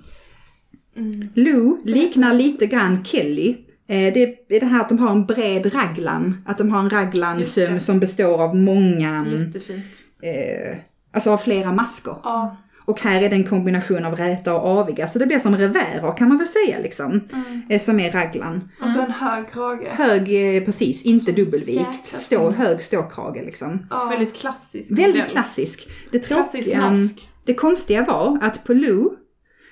Mm. 0.98 1.30
Lou 1.36 1.78
liknar 1.86 2.34
lite 2.34 2.66
grann 2.68 3.04
Kelly. 3.06 3.58
Eh, 3.88 4.14
det 4.14 4.24
är 4.56 4.60
det 4.60 4.66
här 4.66 4.82
att 4.82 4.90
de 4.90 5.00
har 5.00 5.12
en 5.12 5.26
bred 5.26 5.76
raglan, 5.76 6.44
att 6.46 6.58
de 6.58 6.72
har 6.72 6.80
en 6.80 6.90
raglansöm 6.90 7.80
som 7.80 8.00
består 8.00 8.42
av 8.44 8.56
många, 8.56 9.26
Jättefint. 9.28 9.86
eh, 10.22 10.78
alltså 11.14 11.32
av 11.32 11.38
flera 11.38 11.72
maskor. 11.72 12.18
Ja. 12.24 12.58
Och 12.86 13.02
här 13.02 13.22
är 13.22 13.30
det 13.30 13.36
en 13.36 13.44
kombination 13.44 14.06
av 14.06 14.16
räta 14.16 14.54
och 14.56 14.68
aviga, 14.68 15.08
så 15.08 15.20
det 15.20 15.26
blir 15.26 15.40
som 15.40 15.58
revärer 15.58 16.18
kan 16.18 16.30
man 16.30 16.38
väl 16.38 16.48
säga 16.48 16.80
liksom. 16.80 17.12
Mm. 17.12 17.62
Eh, 17.70 17.80
som 17.80 18.00
är 18.00 18.12
raglan. 18.12 18.70
Och 18.82 18.90
så 18.90 19.02
en 19.02 19.12
hög 19.12 19.52
krage. 19.52 19.88
Hög, 19.88 20.58
eh, 20.58 20.64
precis, 20.64 21.04
inte 21.04 21.32
dubbelvikt. 21.32 22.06
Stå, 22.06 22.52
hög 22.52 22.84
ståkrage 22.84 23.42
liksom. 23.46 23.88
Ja. 23.90 24.06
Väldigt 24.06 24.36
klassisk 24.36 24.92
Väldigt 24.92 25.28
klassisk. 25.28 25.90
Det 26.12 26.20
Klassisk 26.20 26.66
tråkiga, 26.66 26.98
det 27.46 27.54
konstiga 27.54 28.06
var 28.06 28.40
att 28.42 28.64
på 28.64 28.74
Lou, 28.74 29.10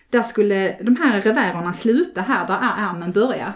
där 0.10 0.24
skulle 0.24 0.78
de 0.82 0.96
här 0.96 1.22
revärerna 1.22 1.74
sluta 1.74 2.22
här 2.22 2.48
där 2.48 2.60
ärmen 2.78 3.12
börjar. 3.12 3.54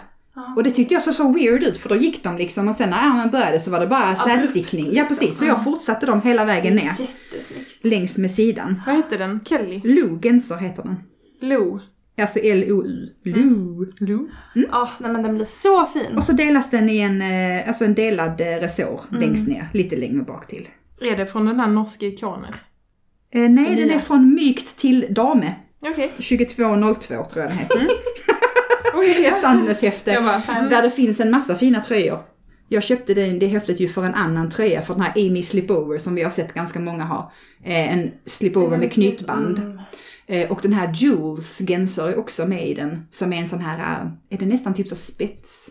Och 0.56 0.62
det 0.62 0.70
tyckte 0.70 0.94
jag 0.94 1.02
så 1.02 1.12
så 1.12 1.32
weird 1.32 1.62
ut 1.62 1.78
för 1.78 1.88
då 1.88 1.96
gick 1.96 2.22
de 2.24 2.36
liksom 2.36 2.68
och 2.68 2.74
sen 2.74 2.90
när 2.90 2.96
ärmen 3.10 3.30
började 3.30 3.60
så 3.60 3.70
var 3.70 3.80
det 3.80 3.86
bara 3.86 4.16
slätstickning. 4.16 4.88
Ja 4.92 5.04
precis, 5.04 5.38
så 5.38 5.44
jag 5.44 5.64
fortsatte 5.64 6.06
dem 6.06 6.22
hela 6.22 6.44
vägen 6.44 6.74
ner. 6.74 6.84
Jättesnyggt. 6.98 7.84
Längs 7.84 8.18
med 8.18 8.30
sidan. 8.30 8.82
Vad 8.86 8.96
heter 8.96 9.18
den? 9.18 9.40
Kelly? 9.44 9.80
Lou 9.84 10.18
Genser 10.22 10.56
heter 10.56 10.82
den. 10.82 10.96
Lou. 11.40 11.78
Alltså 12.20 12.38
L-O-U. 12.38 13.08
Lou. 13.24 13.92
Lou? 13.98 14.28
Ja, 14.70 14.90
nej 15.00 15.12
men 15.12 15.22
den 15.22 15.34
blir 15.34 15.46
så 15.46 15.86
fin. 15.86 16.16
Och 16.16 16.24
så 16.24 16.32
delas 16.32 16.70
den 16.70 16.88
i 16.90 16.98
en, 16.98 17.22
eh, 17.22 17.68
alltså 17.68 17.84
en 17.84 17.94
delad 17.94 18.40
eh, 18.40 18.44
resår 18.46 19.00
Mm. 19.10 19.20
längst 19.22 19.48
ner, 19.48 19.66
lite 19.72 19.96
längre 19.96 20.22
bak 20.22 20.46
till. 20.48 20.68
Är 21.00 21.16
det 21.16 21.26
från 21.26 21.46
den 21.46 21.60
här 21.60 21.68
norska 21.68 22.06
ikonen? 22.06 22.54
Eh, 23.34 23.40
nej, 23.50 23.74
den 23.76 23.88
Nya. 23.88 23.94
är 23.94 23.98
från 23.98 24.34
mykt 24.34 24.76
till 24.76 25.06
dame. 25.10 25.54
Okej. 25.82 26.12
2202 26.16 27.24
tror 27.24 27.42
jag 27.44 27.50
den 27.50 27.58
heter. 27.58 27.84
Okej. 27.84 27.96
Ett 29.04 29.40
Sandnes-häfte. 29.40 30.12
Där 30.70 30.82
det 30.82 30.90
finns 30.90 31.20
en 31.20 31.30
massa 31.30 31.54
fina 31.54 31.80
tröjor. 31.80 32.18
Jag 32.68 32.82
köpte 32.82 33.14
det, 33.14 33.32
det 33.32 33.46
häftet 33.46 33.80
ju 33.80 33.88
för 33.88 34.04
en 34.04 34.14
annan 34.14 34.50
tröja, 34.50 34.82
för 34.82 34.94
den 34.94 35.02
här 35.02 35.12
Amy 35.16 35.42
Slipover 35.42 35.98
som 35.98 36.14
vi 36.14 36.22
har 36.22 36.30
sett 36.30 36.54
ganska 36.54 36.80
många 36.80 37.04
ha. 37.04 37.32
Eh, 37.62 37.92
en 37.92 38.12
slipover 38.24 38.78
med 38.78 38.92
knytband. 38.92 39.58
Mm. 39.58 39.78
Eh, 40.26 40.52
och 40.52 40.58
den 40.62 40.72
här 40.72 40.92
Jules 40.94 41.58
Genser 41.58 42.08
är 42.08 42.18
också 42.18 42.46
med 42.46 42.68
i 42.68 42.74
den. 42.74 43.06
Som 43.10 43.32
är 43.32 43.36
en 43.36 43.48
sån 43.48 43.60
här, 43.60 43.78
eh, 43.78 44.10
är 44.30 44.38
det 44.38 44.46
nästan 44.46 44.74
typ 44.74 44.88
så 44.88 44.96
spets? 44.96 45.70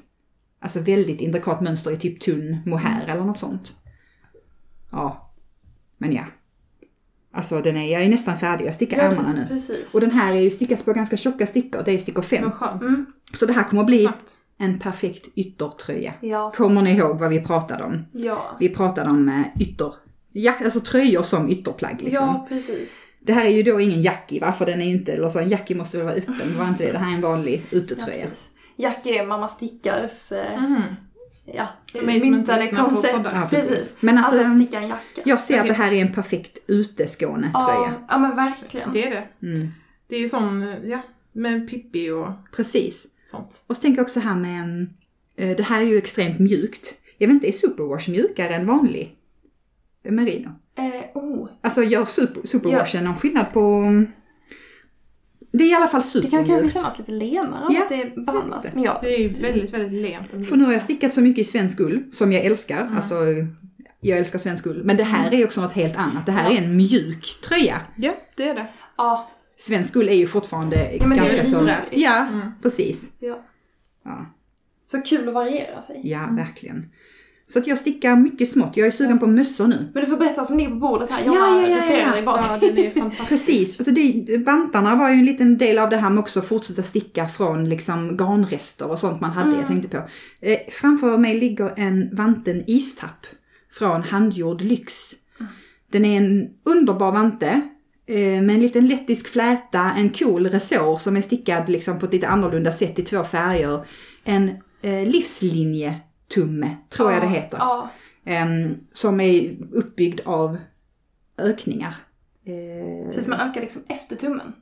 Alltså 0.60 0.80
väldigt 0.80 1.22
intrikat 1.22 1.62
mönster 1.62 1.92
i 1.92 1.98
typ 1.98 2.22
tunn 2.22 2.58
mohair 2.66 3.08
eller 3.08 3.24
något 3.24 3.38
sånt. 3.38 3.76
Ja. 4.92 5.34
Men 5.98 6.14
ja. 6.14 6.24
Alltså 7.36 7.62
den 7.62 7.78
är, 7.78 7.92
jag 7.94 8.02
är 8.04 8.10
nästan 8.10 8.38
färdig, 8.38 8.66
jag 8.66 8.74
stickar 8.74 8.98
Ja, 8.98 9.04
ärmarna 9.04 9.34
nu. 9.34 9.46
Precis. 9.48 9.94
Och 9.94 10.02
den 10.02 10.12
här 10.12 10.34
är 10.36 10.40
ju 10.40 10.50
stickat 10.52 10.86
på 10.86 10.94
ganska 10.94 11.18
tjocka 11.18 11.46
stickor, 11.48 11.82
det 11.86 11.92
är 11.92 11.98
stickor 11.98 12.22
5. 12.22 12.44
vad 12.44 12.54
skönt. 12.54 12.82
Mm. 12.82 13.06
Så 13.34 13.46
det 13.46 13.54
här 13.54 13.64
kommer 13.64 13.82
att 13.82 13.88
bli 13.88 14.00
Snabbt. 14.04 14.30
en 14.60 14.80
perfekt 14.80 15.28
yttertröja. 15.36 16.14
Ja. 16.22 16.52
Kommer 16.56 16.82
ni 16.82 16.92
ihåg 16.98 17.20
vad 17.20 17.30
vi 17.30 17.40
pratade 17.42 17.84
om? 17.84 18.06
Ja. 18.12 18.58
Vi 18.60 18.70
pratade 18.70 19.10
om 19.10 19.30
eh, 19.30 19.62
ytter, 19.62 19.94
ja, 20.32 20.54
alltså 20.64 20.80
tröjor 20.80 21.24
som 21.24 21.50
ytterplagg 21.50 22.02
liksom. 22.02 22.26
Ja, 22.28 22.46
precis. 22.50 22.92
Det 23.20 23.34
här 23.34 23.46
är 23.46 23.50
ju 23.50 23.64
då 23.64 23.80
ingen 23.80 24.02
jackie 24.02 24.40
va, 24.42 24.52
för 24.54 24.66
den 24.66 24.82
är 24.82 24.86
ju 24.86 24.92
inte, 24.92 25.12
eller 25.14 25.30
så 25.30 25.40
en 25.40 25.50
jackie 25.50 25.78
måste 25.78 25.98
väl 25.98 26.06
vara 26.06 26.16
öppen, 26.16 26.58
var 26.58 26.68
inte 26.68 26.86
det? 26.86 26.92
Det 26.92 26.98
här 26.98 27.12
är 27.12 27.16
en 27.16 27.22
vanlig 27.22 27.62
Ja, 27.70 27.78
utetröja. 27.78 28.26
precis. 28.28 28.44
Jack 28.76 29.06
är 29.06 29.26
mamma 29.26 29.50
Stickars 29.50 30.32
eh, 30.32 30.62
Mhm. 30.62 30.82
Ja, 31.46 31.68
myntade 32.04 32.68
koncept. 32.68 33.28
Ja, 33.34 33.48
precis. 33.50 33.94
Men 34.00 34.18
alltså, 34.18 34.34
Alltså 34.34 34.48
att 34.52 34.56
sticka 34.58 34.78
en 34.78 34.88
jacka. 34.88 35.22
jag 35.26 35.42
ser 35.42 35.60
att 35.60 35.68
det 35.68 35.74
här 35.74 35.92
är 35.92 36.02
en 36.02 36.14
perfekt 36.14 36.58
uteskånetröja. 36.68 37.54
Ja, 37.68 37.94
ja 38.10 38.18
men 38.18 38.36
verkligen. 38.36 38.92
Det 38.94 39.08
är 39.08 39.10
det. 39.10 39.48
Mm, 39.48 39.68
Det 40.08 40.16
är 40.16 40.20
ju 40.20 40.30
sån, 40.30 40.76
ja, 40.84 41.02
med 41.32 41.70
Pippi 41.70 42.10
och 42.10 42.28
precis. 42.56 43.08
sånt. 43.32 43.64
Och 43.68 43.76
så 43.76 43.82
tänker 43.82 43.98
jag 43.98 44.04
också 44.04 44.20
här 44.20 44.36
med 44.36 44.62
en, 44.62 44.94
eh, 45.36 45.58
det 45.58 45.64
här 45.64 45.82
är 45.82 45.86
ju 45.86 45.98
extremt 45.98 46.40
mjukt. 46.40 46.96
Jag 47.18 47.28
vet 47.28 47.34
inte, 47.34 47.48
är 47.48 47.52
superwash 47.52 48.10
mjukare 48.10 48.56
än 48.56 48.66
vanlig 48.68 49.16
merino? 50.04 50.50
Eh, 50.78 51.18
oh. 51.18 51.48
Alltså 51.62 51.84
gör 51.84 52.06
super, 52.06 52.48
superwashen 52.48 53.04
någon 53.04 53.16
skillnad 53.16 53.54
på... 53.54 53.84
Det 55.58 55.64
är 55.64 55.68
i 55.68 55.74
alla 55.74 55.88
fall 55.88 56.02
Det 56.14 56.22
kan 56.22 56.30
kanske 56.30 56.46
supermjukt. 56.46 56.74
kännas 56.74 57.00
lite 57.00 57.12
lenare 57.12 57.68
Ja, 57.70 57.82
att 57.84 57.90
det 57.90 58.02
är 58.02 58.26
behandlat. 58.26 58.64
lite. 58.64 58.76
Men 58.76 58.84
ja, 58.84 59.00
Det 59.02 59.16
är 59.16 59.20
ju 59.20 59.30
väldigt, 59.30 59.74
väldigt 59.74 60.02
lent. 60.02 60.48
För 60.50 60.56
nu 60.56 60.64
har 60.66 60.74
jag 60.74 60.82
stickat 60.82 61.14
så 61.14 61.22
mycket 61.22 61.42
i 61.42 61.44
svensk 61.44 61.80
ull, 61.80 62.04
som 62.12 62.32
jag 62.32 62.46
älskar. 62.46 62.82
Mm. 62.82 62.96
Alltså, 62.96 63.16
jag 64.02 64.18
älskar 64.18 64.40
svensk 64.40 64.66
ull. 64.66 64.82
Men 64.84 64.98
det 64.98 65.04
här 65.04 65.34
är 65.34 65.46
också 65.46 65.62
något 65.62 65.74
helt 65.74 65.98
annat. 65.98 66.26
Det 66.26 66.32
här 66.32 66.52
är 66.52 66.58
en 66.58 66.78
mjuk 66.78 67.42
tröja. 67.48 67.82
Ja, 67.96 68.16
det 68.36 68.44
är 68.50 68.56
det. 68.56 68.68
ja, 68.98 69.30
Svensk 69.56 69.96
ull 69.96 70.10
är 70.10 70.14
ju 70.14 70.28
fortfarande 70.28 70.96
Ja, 70.96 71.08
men 71.08 71.18
det 71.18 71.24
är 71.24 71.36
ganska 71.38 71.44
så... 71.60 71.70
Ja, 71.92 72.28
Mm. 72.32 72.52
precis. 72.62 73.12
ja. 73.20 73.44
Ja, 74.06 74.26
Så 74.86 75.02
kul 75.02 75.28
att 75.28 75.34
variera 75.34 75.82
sig. 75.82 76.02
ja 76.04 76.24
Mm. 76.24 76.36
verkligen. 76.36 76.90
Så 77.48 77.60
att 77.60 77.68
jag 77.68 77.78
stickar 77.78 78.16
mycket 78.16 78.50
smått. 78.50 78.78
Jag 78.78 78.88
är 78.88 78.92
sugen 78.92 79.20
på 79.20 79.28
mössor 79.28 79.68
nu. 79.68 79.90
Men 79.94 80.04
du 80.04 80.10
får 80.10 80.18
berätta 80.18 80.44
som 80.44 80.58
ligger 80.58 80.70
på 80.70 80.76
bordet 80.76 81.10
här. 81.10 81.26
Jag 81.26 81.36
Ja, 81.36 81.62
ja, 81.62 81.68
ja, 81.68 81.78
refererar 81.78 82.08
ja. 82.08 82.12
dig 82.14 82.24
bara. 82.24 82.42
Ja, 82.42 82.58
den 82.68 82.78
är 82.78 82.90
fantastisk. 82.90 83.30
Precis, 83.30 83.80
alltså 83.80 83.94
det, 83.94 84.38
vantarna 84.46 84.96
var 84.96 85.10
ju 85.10 85.16
en 85.16 85.26
liten 85.26 85.58
del 85.58 85.80
av 85.80 85.90
det 85.90 85.98
här 85.98 86.10
med 86.10 86.20
också 86.20 86.40
att 86.40 86.48
fortsätta 86.48 86.84
sticka 86.84 87.28
från 87.28 87.70
liksom 87.70 88.18
garnrester 88.18 88.92
och 88.92 89.00
sånt 89.00 89.22
man 89.22 89.32
hade, 89.32 89.56
jag 89.56 89.68
tänkte 89.68 89.88
på. 89.88 89.98
Eh, 90.42 90.58
framför 90.72 91.18
mig 91.18 91.40
ligger 91.40 91.72
en 91.76 92.16
vanten 92.16 92.64
istapp 92.68 93.26
från 93.74 94.04
Handgjord 94.04 94.62
Lyx. 94.62 94.94
Den 95.92 96.06
är 96.06 96.18
en 96.18 96.50
underbar 96.64 97.12
vante 97.12 97.62
eh, 98.08 98.18
med 98.18 98.50
en 98.50 98.60
liten 98.60 98.88
lettisk 98.88 99.28
fläta, 99.28 99.92
en 99.98 100.10
cool 100.10 100.48
resår 100.48 100.98
som 100.98 101.18
är 101.18 101.22
stickad 101.22 101.70
liksom 101.70 102.00
på 102.00 102.06
ett 102.06 102.14
lite 102.14 102.28
annorlunda 102.28 102.72
sätt 102.72 103.00
i 103.00 103.04
två 103.04 103.24
färger. 103.24 103.86
En 104.24 104.50
eh, 104.82 105.08
livslinjetumme, 106.36 106.78
tror 106.90 107.12
jag 107.12 107.22
det 107.22 107.28
heter. 107.28 107.58
Ja. 107.58 107.90
Som 108.94 109.20
är 109.22 109.58
uppbyggd 109.72 110.22
av 110.26 110.58
ökningar. 111.38 111.96
Eh, 112.46 113.08
Precis, 113.08 113.28
man 113.28 113.40
ökar 113.40 113.62
liksom 113.62 113.82
efter 113.88 114.16
tummen. 114.16 114.54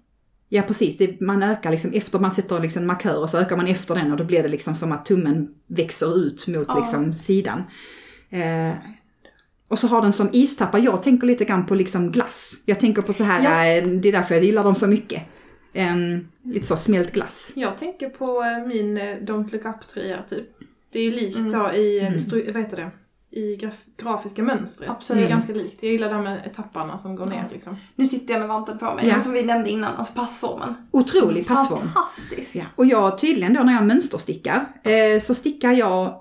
Ja 0.50 0.62
precis, 0.62 0.98
det, 0.98 1.22
man 1.22 1.44
ökar 1.44 1.72
liksom 1.72 1.92
efter 1.94 2.20
man 2.20 2.32
sätter 2.32 2.60
liksom 2.60 2.88
markör 2.88 3.22
och 3.24 3.30
så 3.30 3.38
ökar 3.38 3.58
man 3.58 3.68
efter 3.68 3.96
den 3.96 4.12
och 4.12 4.18
då 4.18 4.24
blir 4.24 4.44
det 4.44 4.50
liksom 4.50 4.76
som 4.76 4.92
att 4.92 5.06
tummen 5.06 5.56
växer 5.68 6.18
ut 6.18 6.48
mot 6.48 6.66
Ja. 6.68 6.80
liksom 6.80 7.16
sidan. 7.16 7.64
Eh, 8.30 8.72
och 9.68 9.80
så 9.80 9.88
har 9.88 10.02
den 10.02 10.14
som 10.14 10.30
istappar, 10.34 10.80
jag 10.80 11.04
tänker 11.04 11.28
lite 11.28 11.46
grann 11.46 11.66
på 11.66 11.76
liksom 11.76 12.12
glass. 12.12 12.52
Jag 12.66 12.80
tänker 12.80 13.02
på 13.02 13.14
så 13.14 13.24
här, 13.24 13.44
Ja. 13.44 13.78
eh, 13.78 13.88
det 13.88 14.08
är 14.10 14.12
därför 14.12 14.36
jag 14.36 14.44
gillar 14.44 14.64
dem 14.64 14.76
så 14.76 14.88
mycket. 14.88 15.24
Em, 15.74 16.28
lite 16.44 16.68
så 16.68 16.76
smält 16.78 17.12
glass. 17.12 17.52
Jag 17.56 17.78
tänker 17.78 18.10
på 18.10 18.44
eh, 18.44 18.68
min 18.68 18.98
eh, 18.98 19.04
Don't 19.04 19.52
Look 19.52 19.66
Up-tröja 19.66 20.22
typ. 20.22 20.48
Det 20.92 21.00
är 21.00 21.04
ju 21.04 21.12
likt 21.12 21.38
Mm. 21.38 21.52
så 21.52 21.72
i, 21.72 22.00
Mm. 22.00 22.14
stru- 22.14 22.54
vad 22.54 22.64
heter 22.64 22.78
det? 22.78 22.92
I 23.34 23.56
graf- 23.58 24.02
grafiska 24.04 24.44
mönstret. 24.44 24.90
Absolut. 24.90 25.22
Det 25.22 25.26
är 25.28 25.30
ganska 25.30 25.54
likt. 25.54 25.78
Jag 25.84 25.92
gillar 25.92 26.10
det 26.10 26.16
här 26.16 26.22
med 26.24 26.46
etapparna 26.46 26.98
som 26.98 27.16
går 27.16 27.26
ner 27.26 27.50
liksom. 27.52 27.76
Nu 27.96 28.06
sitter 28.08 28.34
jag 28.34 28.40
med 28.40 28.50
vanten 28.50 28.78
på 28.78 28.94
mig. 28.96 29.08
Ja. 29.08 29.20
Som 29.22 29.32
vi 29.34 29.44
nämnde 29.44 29.70
innan, 29.70 29.96
alltså 29.96 30.14
passformen. 30.14 30.74
Otrolig 30.92 31.48
passform. 31.48 31.80
Fantastisk. 31.94 32.56
Ja. 32.56 32.64
Och 32.76 32.86
jag 32.86 33.18
tydligen 33.18 33.54
då 33.54 33.64
när 33.64 33.74
jag 33.74 33.84
mönsterstickar 33.86 34.68
eh, 34.84 35.20
så 35.20 35.34
stickar 35.34 35.72
jag, 35.72 36.14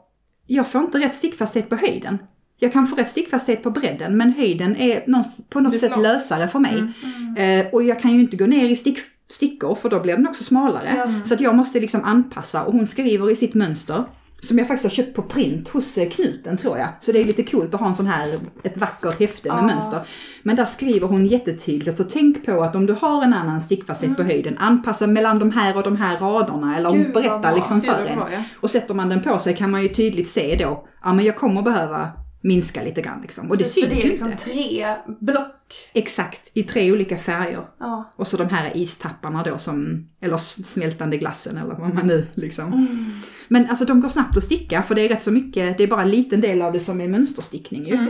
jag 0.46 0.68
får 0.68 0.80
inte 0.80 0.98
rätt 0.98 1.14
stickfasthet 1.14 1.68
på 1.68 1.76
höjden. 1.76 2.18
Jag 2.58 2.72
kan 2.72 2.86
få 2.86 2.96
rätt 2.96 3.08
stickfasthet 3.08 3.62
på 3.62 3.70
bredden 3.70 4.16
men 4.16 4.32
höjden 4.32 4.76
är 4.76 5.00
på 5.48 5.60
något 5.60 5.78
sätt 5.80 5.98
lösare 6.02 6.48
för 6.48 6.58
mig. 6.58 6.78
Mm. 6.78 7.60
Eh, 7.66 7.66
och 7.72 7.82
jag 7.82 8.00
kan 8.00 8.10
ju 8.10 8.20
inte 8.20 8.36
gå 8.36 8.46
ner 8.46 8.68
i 8.68 8.76
stick, 8.76 8.98
stickor 9.30 9.74
för 9.74 9.90
då 9.90 10.00
blir 10.00 10.16
den 10.16 10.28
också 10.28 10.44
smalare. 10.44 10.88
Ja. 10.96 11.08
Så 11.24 11.34
att 11.34 11.40
jag 11.40 11.54
måste 11.54 11.80
liksom 11.80 12.04
anpassa 12.04 12.62
och 12.64 12.72
hon 12.72 12.86
skriver 12.86 13.30
i 13.30 13.36
sitt 13.36 13.54
mönster 13.54 14.04
som 14.42 14.58
jag 14.58 14.68
faktiskt 14.68 14.84
har 14.84 15.04
köpt 15.04 15.16
på 15.16 15.22
print 15.22 15.68
hos 15.68 15.98
eh, 15.98 16.08
Knuten 16.10 16.56
tror 16.56 16.78
jag. 16.78 16.88
Så 17.00 17.12
det 17.12 17.20
är 17.20 17.24
lite 17.24 17.42
coolt 17.42 17.74
att 17.74 17.80
ha 17.80 17.88
en 17.88 17.94
sån 17.94 18.06
här, 18.06 18.38
ett 18.62 18.76
vackert 18.76 19.20
häfte 19.20 19.48
med 19.48 19.58
Ja. 19.58 19.66
mönster. 19.66 20.00
Men 20.42 20.56
där 20.56 20.64
skriver 20.64 21.06
hon 21.08 21.26
jättetydligt, 21.26 21.88
alltså 21.88 22.04
tänk 22.18 22.46
på 22.46 22.62
att 22.62 22.74
om 22.76 22.86
du 22.86 22.92
har 23.00 23.24
en 23.24 23.34
annan 23.34 23.62
stickfasthet 23.62 24.16
på 24.16 24.22
höjden, 24.22 24.56
anpassa 24.58 25.06
mellan 25.06 25.38
de 25.38 25.50
här 25.52 25.76
och 25.76 25.82
de 25.82 25.96
här 25.96 26.18
raderna. 26.18 26.76
Eller 26.76 26.90
Gud, 26.92 27.12
bra. 27.12 27.52
liksom 27.56 27.80
Gud, 27.80 27.90
för 27.90 28.00
vad 28.02 28.10
en. 28.10 28.18
bra, 28.18 28.28
ja. 28.32 28.42
Och 28.60 28.70
sätter 28.70 28.94
man 28.94 29.08
den 29.08 29.22
på 29.22 29.38
sig 29.38 29.56
kan 29.56 29.70
man 29.70 29.82
ju 29.82 29.88
tydligt 29.88 30.28
se 30.28 30.56
då, 30.58 30.86
ja 31.04 31.12
men 31.12 31.24
jag 31.24 31.36
kommer 31.36 31.62
behöva 31.62 32.08
minska 32.40 32.82
lite 32.82 33.02
grann 33.02 33.20
liksom. 33.22 33.50
Och 33.50 33.56
det 33.56 33.64
För 33.64 33.70
syns 33.70 33.88
det 33.88 34.00
är 34.00 34.02
ju 34.04 34.08
liksom 34.10 34.30
inte. 34.30 34.44
tre 34.44 34.96
block. 35.20 35.56
Exakt, 35.92 36.50
i 36.54 36.62
tre 36.62 36.92
olika 36.92 37.18
färger. 37.18 37.64
Ja. 37.78 38.12
Och 38.16 38.26
så 38.26 38.36
de 38.36 38.48
här 38.48 38.76
istapparna 38.76 39.42
då 39.42 39.58
som, 39.58 40.08
eller 40.20 40.36
smältande 40.36 41.16
glassen 41.16 41.56
eller 41.56 41.74
vad 41.74 41.94
man 41.94 42.06
nu 42.06 42.26
liksom. 42.34 42.72
Mm. 42.72 43.10
Men 43.48 43.66
alltså 43.70 43.84
de 43.84 44.00
går 44.00 44.08
snabbt 44.08 44.36
att 44.36 44.42
sticka 44.44 44.82
för 44.82 44.94
det 44.94 45.02
är 45.02 45.08
rätt 45.08 45.22
så 45.22 45.30
mycket, 45.30 45.78
det 45.78 45.84
är 45.84 45.88
bara 45.88 46.02
en 46.02 46.10
liten 46.10 46.40
del 46.40 46.62
av 46.62 46.72
det 46.72 46.80
som 46.80 47.00
är 47.00 47.08
mönsterstickning 47.08 47.86
ju. 47.86 47.94
Eh, 47.94 48.00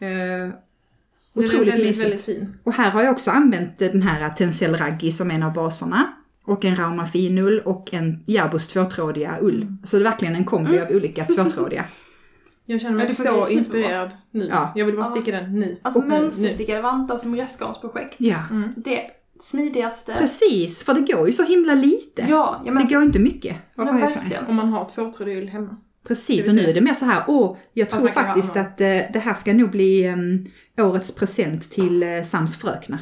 Den 0.00 0.08
är 0.08 0.52
otroligt 1.34 1.72
väldigt, 1.72 1.86
mysigt. 1.86 2.04
väldigt 2.06 2.24
fin. 2.24 2.54
Och 2.62 2.72
här 2.74 2.90
har 2.90 3.02
jag 3.02 3.12
också 3.12 3.30
använt 3.30 3.78
den 3.78 4.02
här 4.02 4.30
Tencel 4.30 4.76
Raggi 4.76 5.12
som 5.12 5.30
en 5.30 5.42
av 5.42 5.52
baserna. 5.52 6.12
Och 6.44 6.64
en 6.64 6.76
Rauma 6.76 7.06
finull 7.06 7.60
och 7.60 7.94
en 7.94 8.22
Jarbus 8.26 8.66
tvåtrådiga 8.66 9.38
ull. 9.40 9.76
Så 9.84 9.96
det 9.96 10.02
är 10.02 10.10
verkligen 10.10 10.34
en 10.34 10.44
kombi 10.44 10.80
av 10.80 10.88
olika 10.90 11.24
tvåtrådiga. 11.24 11.84
Jag 12.70 12.80
känner 12.80 12.92
Ja, 12.92 12.96
mig 12.98 13.06
bli 13.06 13.14
så 13.14 13.48
inspirerad 13.48 14.10
nu. 14.30 14.48
Ja. 14.52 14.72
Jag 14.74 14.86
vill 14.86 14.96
bara 14.96 15.06
Ja. 15.06 15.10
sticka 15.10 15.30
den 15.40 15.58
nu. 15.60 15.76
Alltså 15.82 15.98
Och 16.00 16.04
nu. 16.08 16.10
mönsterstickade 16.20 16.82
vantar 16.82 17.16
som 17.16 17.36
restgarnsprojekt. 17.36 18.14
Ja, 18.18 18.36
Mm. 18.50 18.68
Det 18.76 19.00
smidigaste. 19.40 20.14
precis. 20.18 20.84
För 20.84 20.94
det 20.94 21.12
går 21.12 21.26
ju 21.26 21.32
så 21.32 21.42
himla 21.44 21.74
lite. 21.74 22.26
Ja, 22.28 22.62
ja 22.64 22.72
men 22.72 22.86
Det 22.86 22.94
går 22.94 23.02
inte 23.02 23.18
mycket. 23.18 23.56
ja, 23.74 23.84
verkligen. 23.84 24.46
Om 24.46 24.56
man 24.56 24.68
har 24.68 24.84
tvåtrådig 24.84 25.38
ull 25.38 25.48
hemma. 25.48 25.76
Precis, 26.10 26.48
och 26.48 26.54
nu 26.54 26.64
är 26.66 26.74
det 26.74 26.80
mer 26.80 26.94
så 26.94 27.04
här, 27.04 27.22
åh, 27.26 27.56
jag 27.72 27.90
tror 27.90 28.08
faktiskt 28.08 28.56
att 28.56 28.80
eh, 28.80 28.86
det 28.86 29.18
här 29.24 29.34
ska 29.34 29.54
nog 29.54 29.70
bli 29.70 30.04
em, 30.04 30.44
årets 30.80 31.12
present 31.14 31.70
till 31.70 32.02
eh, 32.02 32.22
Sams 32.22 32.56
fröknar. 32.56 32.98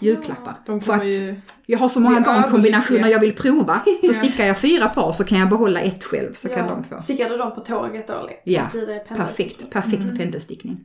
Julklappar. 0.00 0.54
De 0.66 0.80
För 0.80 0.92
att 0.92 1.10
ju... 1.10 1.40
jag 1.66 1.78
har 1.78 1.88
så 1.88 2.00
många 2.00 2.20
garnkombinationer 2.20 3.08
jag 3.08 3.20
vill 3.20 3.32
prova. 3.32 3.80
Så 3.84 3.90
Ja. 4.02 4.12
stickar 4.12 4.46
jag 4.46 4.58
fyra 4.58 4.88
par 4.88 5.12
så 5.12 5.24
kan 5.24 5.38
jag 5.38 5.48
behålla 5.48 5.80
ett 5.80 6.04
själv 6.04 6.34
så 6.34 6.48
kan 6.48 6.66
de 6.68 6.84
få. 6.84 7.02
Stickade 7.02 7.36
de 7.36 7.54
på 7.54 7.60
tåget 7.60 8.06
då? 8.06 8.12
eller? 8.12 8.34
Ja? 8.44 8.68
Perfekt, 9.08 9.70
perfekt 9.70 10.18
pendelstickning. 10.18 10.80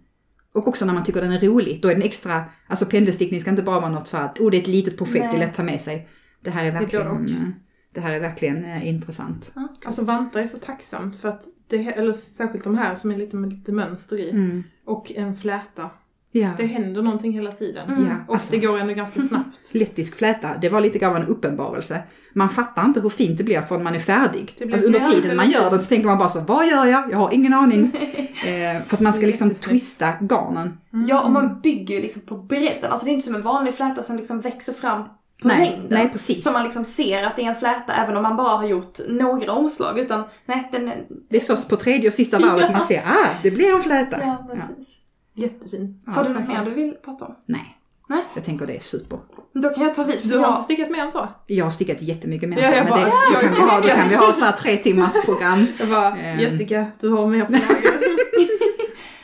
Och 0.53 0.67
också 0.67 0.85
när 0.85 0.93
man 0.93 1.03
tycker 1.03 1.21
den 1.21 1.31
är 1.31 1.39
rolig, 1.39 1.81
då 1.81 1.87
är 1.87 1.93
den 1.93 2.03
extra, 2.03 2.43
alltså 2.67 2.85
pendelstickning 2.85 3.41
ska 3.41 3.49
inte 3.49 3.63
bara 3.63 3.79
vara 3.79 3.91
något 3.91 4.09
för 4.09 4.17
att, 4.17 4.39
oh 4.39 4.51
det 4.51 4.57
är 4.57 4.61
ett 4.61 4.67
litet 4.67 4.97
projekt, 4.97 5.23
det 5.23 5.27
är 5.27 5.31
Nej. 5.31 5.39
lätt 5.39 5.49
att 5.49 5.55
ta 5.55 5.63
med 5.63 5.81
sig. 5.81 6.07
Det 6.43 6.49
här 6.49 6.65
är 6.65 6.71
verkligen, 6.71 7.07
eh, 7.27 7.64
det 7.95 8.01
här 8.01 8.15
är 8.15 8.19
verkligen 8.19 8.65
eh, 8.65 8.87
intressant. 8.87 9.53
Alltså 9.85 10.01
vantar 10.01 10.39
är 10.39 10.43
så 10.43 10.57
tacksamt 10.57 11.19
för 11.19 11.29
att 11.29 11.43
det, 11.67 11.77
eller 11.77 12.13
särskilt 12.13 12.63
de 12.63 12.77
här 12.77 12.95
som 12.95 13.11
är 13.11 13.17
lite 13.17 13.35
med 13.35 13.53
lite 13.53 13.71
mönster 13.71 14.19
i. 14.19 14.29
Mm. 14.29 14.63
Och 14.85 15.11
en 15.11 15.35
fläta. 15.35 15.89
Ja, 16.31 16.49
Det 16.57 16.65
händer 16.65 17.01
någonting 17.01 17.33
hela 17.33 17.51
tiden. 17.51 17.89
Mm. 17.89 18.07
ja 18.07 18.15
Och 18.27 18.33
alltså, 18.33 18.51
det 18.51 18.57
går 18.57 18.79
ändå 18.79 18.93
ganska 18.93 19.21
snabbt. 19.21 19.59
lettisk 19.71 20.15
fläta, 20.15 20.49
det 20.61 20.69
var 20.69 20.81
lite 20.81 21.07
av 21.07 21.15
en 21.15 21.27
uppenbarelse. 21.27 22.03
Man 22.33 22.49
fattar 22.49 22.85
inte 22.85 22.99
hur 22.99 23.09
fint 23.09 23.37
det 23.37 23.43
blir 23.43 23.61
förrän 23.61 23.83
man 23.83 23.95
är 23.95 23.99
färdig. 23.99 24.57
Alltså 24.61 24.85
under 24.85 24.99
tiden 24.99 25.37
man 25.37 25.49
gör 25.49 25.71
det 25.71 25.79
så 25.79 25.89
tänker 25.89 26.07
man 26.07 26.17
bara 26.17 26.29
så, 26.29 26.39
vad 26.39 26.67
gör 26.67 26.85
jag? 26.85 27.11
Jag 27.11 27.17
har 27.17 27.33
ingen 27.33 27.53
aning. 27.53 27.91
eh, 28.45 28.83
för 28.85 28.95
att 28.95 28.99
man 28.99 29.13
ska 29.13 29.25
liksom 29.25 29.55
twista 29.55 30.13
garnen. 30.21 30.77
Ja, 31.07 31.21
och 31.23 31.31
man 31.31 31.61
bygger 31.61 31.95
ju 31.95 32.01
liksom 32.01 32.21
på 32.21 32.37
bredden. 32.37 32.91
Alltså 32.91 33.05
det 33.05 33.11
är 33.11 33.13
inte 33.13 33.27
som 33.27 33.35
en 33.35 33.41
vanlig 33.41 33.75
fläta 33.75 34.03
som 34.03 34.15
liksom 34.17 34.41
växer 34.41 34.73
fram 34.73 35.03
på 35.41 35.47
Nej, 35.47 35.59
längden. 35.69 35.87
nej 35.89 36.09
precis. 36.09 36.43
Så 36.43 36.51
man 36.51 36.63
liksom 36.63 36.85
ser 36.85 37.23
att 37.23 37.35
det 37.35 37.41
är 37.41 37.49
en 37.49 37.55
fläta 37.55 37.93
även 37.93 38.17
om 38.17 38.23
man 38.23 38.35
bara 38.37 38.57
har 38.57 38.65
gjort 38.67 38.99
några 39.07 39.51
omslag. 39.51 39.99
Utan 39.99 40.23
nej, 40.45 40.69
den 40.71 40.87
är... 40.87 41.05
Det 41.29 41.37
är 41.37 41.41
först 41.41 41.69
på 41.69 41.75
tredje 41.75 42.07
och 42.09 42.13
sista 42.13 42.39
varvet 42.39 42.65
Ja. 42.65 42.71
man 42.71 42.81
ser, 42.81 42.99
ah, 43.05 43.27
det 43.43 43.51
blir 43.51 43.75
en 43.75 43.81
fläta. 43.81 44.17
Ja, 44.21 44.47
precis. 44.49 44.93
Jättefin. 45.35 46.01
Ja, 46.05 46.11
har 46.11 46.23
du 46.23 46.29
något 46.29 46.47
mer 46.47 46.65
du 46.65 46.71
vill 46.71 46.93
prata 47.05 47.25
om? 47.25 47.35
Nej. 47.45 47.77
Nej. 48.09 48.23
Jag 48.33 48.43
tänker 48.43 48.65
det 48.65 48.75
är 48.75 48.79
super. 48.79 49.19
Då 49.53 49.69
kan 49.69 49.83
jag 49.83 49.95
ta 49.95 50.03
vid. 50.03 50.21
för 50.21 50.29
Du 50.29 50.37
har 50.37 50.49
inte 50.49 50.63
stickat 50.63 50.89
mer 50.89 50.99
än 50.99 51.11
så? 51.11 51.27
Jag 51.47 51.65
har 51.65 51.71
stickat 51.71 52.01
jättemycket 52.01 52.49
mer 52.49 52.57
Ja, 52.61 52.69
så, 52.69 52.75
jag 52.75 52.83
men 52.83 52.89
bara- 52.89 53.05
det, 53.05 53.11
då, 53.33 53.39
kan 53.39 53.53
vi 53.53 53.59
ha, 53.59 53.81
då 53.81 53.87
kan 53.87 54.09
vi 54.09 54.15
ha 54.15 54.33
så 54.33 54.45
här 54.45 54.51
tre 54.51 54.75
timmars 54.75 55.13
program. 55.25 55.67
Jag 55.79 55.89
bara, 55.89 56.15
Ehm. 56.17 56.39
Jessica, 56.39 56.85
du 56.99 57.09
har 57.09 57.27
mer 57.27 57.45
på 57.45 57.51
lager. 57.51 57.67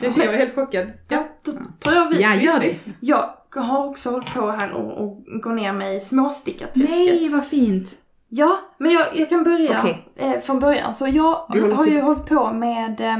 jag 0.00 0.12
jag 0.16 0.26
var 0.32 0.38
helt 0.38 0.54
chockad. 0.54 0.90
Ja, 1.08 1.28
då 1.44 1.52
tar 1.78 1.92
jag 1.92 2.08
vid. 2.08 2.20
Ja, 2.20 2.34
gör 2.34 2.60
det. 2.60 2.74
Jag 3.00 3.30
har 3.60 3.86
också 3.88 4.10
hållit 4.10 4.34
på 4.34 4.50
här 4.50 4.70
och, 4.72 5.04
och 5.04 5.24
går 5.42 5.52
ner 5.52 5.72
mig 5.72 5.96
i 5.96 6.00
småstickarträsket. 6.00 6.90
Nej, 6.90 7.28
vad 7.28 7.46
fint. 7.46 7.98
Ja, 8.28 8.58
men 8.78 8.90
jag, 8.90 9.16
jag 9.16 9.28
kan 9.28 9.44
börja 9.44 9.78
Okej. 9.78 10.08
eh, 10.16 10.40
från 10.40 10.60
början. 10.60 10.94
Så 10.94 11.08
jag 11.08 11.34
håller 11.34 11.74
har 11.74 11.84
ju 11.84 11.90
typ- 11.90 12.02
hållit 12.04 12.26
på 12.26 12.52
med, 12.52 13.00
eh, 13.00 13.18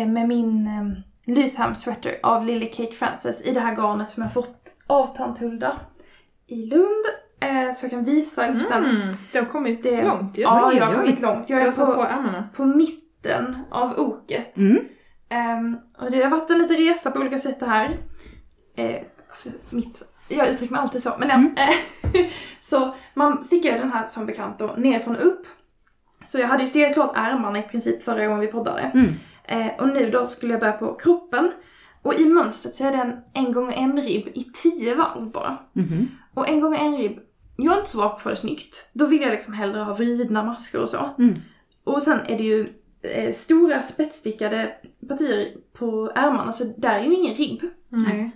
eh, 0.00 0.08
med 0.08 0.28
min 0.28 0.66
eh, 0.66 1.34
Lytham 1.34 1.74
Sweater 1.74 2.18
av 2.22 2.44
Lily 2.44 2.66
Kate 2.70 2.92
Francis 2.92 3.42
i 3.46 3.54
det 3.54 3.60
här 3.60 3.76
garnet 3.76 4.10
som 4.10 4.22
jag 4.22 4.32
fått 4.32 4.56
av 4.86 5.16
tant 5.16 5.38
Hulda 5.38 5.80
i 6.46 6.66
Lund. 6.66 7.04
Eh, 7.40 7.74
så 7.74 7.84
jag 7.84 7.90
kan 7.90 8.04
visa 8.04 8.48
upp 8.48 8.68
den. 8.68 8.84
Mm, 8.84 9.14
det 9.32 9.38
har 9.38 9.46
kommit 9.46 9.82
Det- 9.82 10.04
långt 10.04 10.38
ju. 10.38 10.42
Ja, 10.42 10.68
Oj, 10.72 10.76
jag 10.76 10.84
har 10.86 10.92
oj. 10.92 10.98
kommit 10.98 11.20
långt. 11.20 11.50
Jag 11.50 11.56
Jag 11.56 11.62
är 11.62 11.66
har 11.66 11.72
satt 11.72 11.86
på 11.88 11.94
på, 11.94 12.02
ärmarna. 12.02 12.48
på 12.56 12.64
mitten 12.64 13.56
av 13.70 13.98
oket. 14.00 14.58
Mm. 14.58 14.78
Ehm, 15.28 15.76
och 15.98 16.10
det 16.10 16.22
har 16.22 16.30
varit 16.30 16.50
en 16.50 16.58
liten 16.58 16.76
resa 16.76 17.10
på 17.10 17.18
olika 17.18 17.38
sätt 17.38 17.60
det 17.60 17.66
här. 17.66 17.98
Eh, 18.74 18.98
alltså, 19.30 19.48
mitt, 19.70 20.02
jag 20.28 20.48
uttrycker 20.48 20.72
mig 20.72 20.80
alltid 20.82 21.02
så. 21.02 21.12
Men 21.18 21.28
ja, 21.28 21.34
Mm. 21.34 21.54
eh, 21.56 22.26
så 22.60 22.94
man 23.14 23.44
stickar 23.44 23.72
ju 23.72 23.78
den 23.78 23.92
här 23.92 24.06
som 24.06 24.26
bekant 24.26 24.58
då 24.58 24.74
nerifrån 24.76 25.16
och 25.16 25.26
upp. 25.26 25.46
Så 26.24 26.38
jag 26.38 26.48
hade 26.48 26.62
ju 26.62 26.68
stickat 26.68 26.94
klart 26.94 27.12
ärmarna 27.14 27.58
i 27.58 27.62
princip 27.62 28.02
förra 28.02 28.24
gången 28.26 28.40
vi 28.40 28.46
poddade. 28.46 28.80
Mm. 28.94 29.08
Eh, 29.44 29.80
och 29.80 29.88
nu 29.88 30.10
då 30.10 30.26
skulle 30.26 30.52
jag 30.52 30.60
börja 30.60 30.72
på 30.72 30.94
kroppen. 30.94 31.50
Och 32.02 32.14
i 32.20 32.24
mönstret 32.26 32.76
så 32.76 32.84
är 32.86 32.92
den 32.92 33.16
en 33.32 33.52
gång 33.52 33.72
en 33.72 34.02
ribb 34.02 34.28
i 34.34 34.44
tio 34.44 34.94
varv 34.94 35.30
bara. 35.30 35.56
Mhm. 35.72 36.08
Och 36.34 36.48
en 36.48 36.60
gång 36.60 36.74
en 36.76 36.96
ribb, 36.98 37.18
jag 37.56 37.74
är 37.74 37.78
inte 37.78 37.90
så 37.90 37.98
bra 37.98 38.08
på 38.08 38.16
att 38.16 38.22
få 38.22 38.28
det 38.28 38.36
snyggt. 38.36 38.88
Då 38.92 39.06
vill 39.06 39.20
jag 39.22 39.30
liksom 39.30 39.54
hellre 39.54 39.80
ha 39.80 39.94
vridna 39.94 40.42
masker 40.44 40.82
och 40.82 40.88
så. 40.88 41.10
Mm. 41.18 41.34
Och 41.84 42.02
sen 42.02 42.18
är 42.26 42.38
det 42.38 42.44
ju 42.44 42.66
eh, 43.02 43.32
stora 43.32 43.82
spetsstickade 43.82 44.74
partier 45.08 45.56
på 45.72 46.12
ärmarna, 46.14 46.52
så 46.52 46.64
där 46.76 46.98
är 46.98 47.04
ju 47.04 47.14
ingen 47.14 47.34
ribb. 47.34 47.60
Nej. 47.88 48.30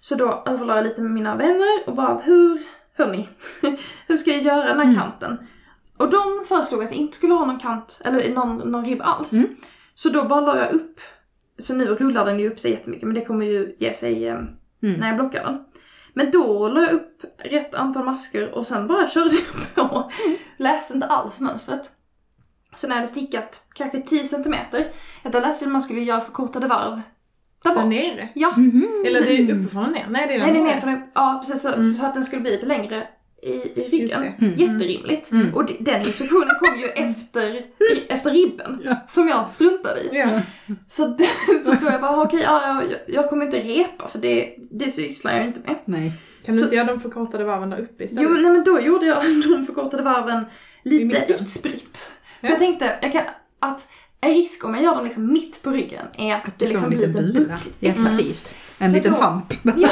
Så 0.00 0.14
då 0.14 0.42
överlade 0.46 0.78
jag 0.78 0.84
lite 0.84 1.02
med 1.02 1.10
mina 1.10 1.36
vänner 1.36 1.82
och 1.88 1.94
bara, 1.94 2.18
hur, 2.18 2.62
hörni, 2.96 3.28
hur 4.06 4.16
ska 4.16 4.30
jag 4.30 4.42
göra 4.42 4.64
den 4.68 4.76
här 4.78 4.84
Mm. 4.84 4.96
kanten? 4.96 5.46
Och 5.96 6.10
de 6.10 6.44
föreslog 6.48 6.84
att 6.84 6.90
jag 6.90 6.98
inte 7.00 7.16
skulle 7.16 7.34
ha 7.34 7.44
någon 7.46 7.58
kant, 7.60 8.00
eller 8.04 8.34
någon, 8.34 8.56
någon 8.58 8.84
ribb 8.86 9.00
alls. 9.02 9.32
Mm. 9.32 9.46
Så 9.94 10.08
då 10.08 10.24
bara 10.24 10.40
la 10.40 10.56
jag 10.58 10.72
upp. 10.72 11.00
Så 11.58 11.74
nu 11.74 11.84
rullar 11.84 12.24
den 12.24 12.40
ju 12.40 12.50
upp 12.50 12.60
sig 12.60 12.70
jättemycket 12.70 13.04
men 13.08 13.14
det 13.14 13.24
kommer 13.24 13.46
ju 13.46 13.76
ge 13.78 13.94
sig 13.94 14.28
eh, 14.28 14.38
Mm. 14.82 15.00
när 15.00 15.06
jag 15.08 15.16
blockar 15.16 15.44
den. 15.44 15.64
Men 16.14 16.30
då 16.30 16.68
la 16.68 16.80
jag 16.80 16.92
upp 16.92 17.22
rätt 17.38 17.74
antal 17.74 18.04
masker 18.04 18.54
och 18.54 18.66
sen 18.66 18.86
bara 18.86 19.08
körde 19.08 19.30
jag 19.74 19.88
på. 19.90 20.10
Läste 20.56 20.94
inte 20.94 21.06
alls 21.06 21.40
mönstret. 21.40 21.90
Så 22.76 22.86
när 22.88 22.94
jag 22.94 23.00
hade 23.00 23.08
stickat 23.12 23.66
kanske 23.74 24.02
10 24.02 24.28
cm, 24.28 24.54
då 25.24 25.40
läste 25.40 25.64
jag 25.64 25.68
att 25.68 25.72
man 25.72 25.82
skulle 25.82 26.00
göra 26.00 26.20
förkortade 26.20 26.66
varv. 26.66 27.00
Där 27.64 27.74
Där 27.74 27.84
nere? 27.84 28.28
Ja, 28.34 28.52
Mhm. 28.56 29.04
Eller 29.06 29.20
det 29.20 29.36
är 29.36 29.54
uppifrån 29.54 29.84
och 29.84 29.92
ner? 29.92 30.06
Nej, 30.10 30.26
det 30.28 30.34
är 30.34 30.38
nej 30.38 30.52
nej 30.52 30.62
nej, 30.62 30.80
den, 30.84 31.02
ja, 31.14 31.42
precis, 31.46 31.62
så, 31.62 31.68
Mm. 31.72 31.94
för 31.94 32.06
att 32.06 32.14
den 32.14 32.24
skulle 32.24 32.42
bli 32.42 32.50
lite 32.50 32.66
längre 32.66 33.08
i, 33.42 33.50
i 33.50 33.88
ryggen. 33.90 34.22
Mm. 34.40 34.54
Jätterimligt. 34.58 35.30
Mm. 35.32 35.54
Och 35.54 35.70
den 35.80 35.98
instruktionen 36.00 36.48
kom 36.60 36.80
ju 36.80 36.86
efter, 36.86 37.64
efter 38.08 38.30
ribben. 38.30 38.80
Ja. 38.84 38.96
Som 39.08 39.28
jag 39.28 39.50
struntade 39.50 40.00
i. 40.00 40.08
Ja. 40.12 40.40
Så, 40.86 41.06
det, 41.06 41.26
så 41.64 41.70
då 41.70 41.86
jag 41.90 42.00
bara, 42.00 42.22
okej, 42.22 42.40
ja, 42.44 42.66
jag, 42.82 42.98
jag 43.06 43.30
kommer 43.30 43.44
inte 43.44 43.58
repa 43.60 44.08
för 44.08 44.18
det, 44.18 44.54
det 44.70 44.90
sysslar 44.90 45.36
jag 45.36 45.46
inte 45.46 45.60
med. 45.60 45.76
Nej. 45.84 46.12
Kan 46.44 46.54
du 46.54 46.58
Så- 46.60 46.64
inte 46.64 46.76
göra 46.76 46.86
de 46.86 47.00
förkortade 47.00 47.44
varven 47.44 47.70
där 47.70 47.78
uppe 47.78 48.04
istället? 48.04 48.24
Jo 48.24 48.30
nej, 48.42 48.50
men 48.52 48.64
då 48.64 48.80
gjorde 48.80 49.06
jag 49.06 49.22
de 49.48 49.66
förkortade 49.66 50.02
varven 50.02 50.44
lite 50.84 51.34
utspritt. 51.40 52.12
För 52.40 52.46
Ja. 52.46 52.50
jag 52.50 52.58
tänkte, 52.58 52.98
jag 53.02 53.12
kan, 53.12 53.22
att 53.60 53.88
en 54.20 54.34
risk 54.34 54.64
om 54.64 54.74
jag 54.74 54.82
gör 54.84 54.94
dem 54.94 55.04
liksom 55.04 55.32
mitt 55.32 55.62
på 55.62 55.70
ryggen 55.70 56.06
är 56.18 56.34
att, 56.34 56.48
Att 56.48 56.58
det 56.58 56.68
liksom 56.68 56.92
en 56.92 56.98
blir 56.98 57.08
bula. 57.08 57.58
Ja, 57.80 57.92
Mm. 57.92 58.04
precis. 58.04 58.54
En 58.78 58.90
Så 58.90 58.96
liten 58.96 59.14
hamp. 59.14 59.52
Ja, 59.76 59.88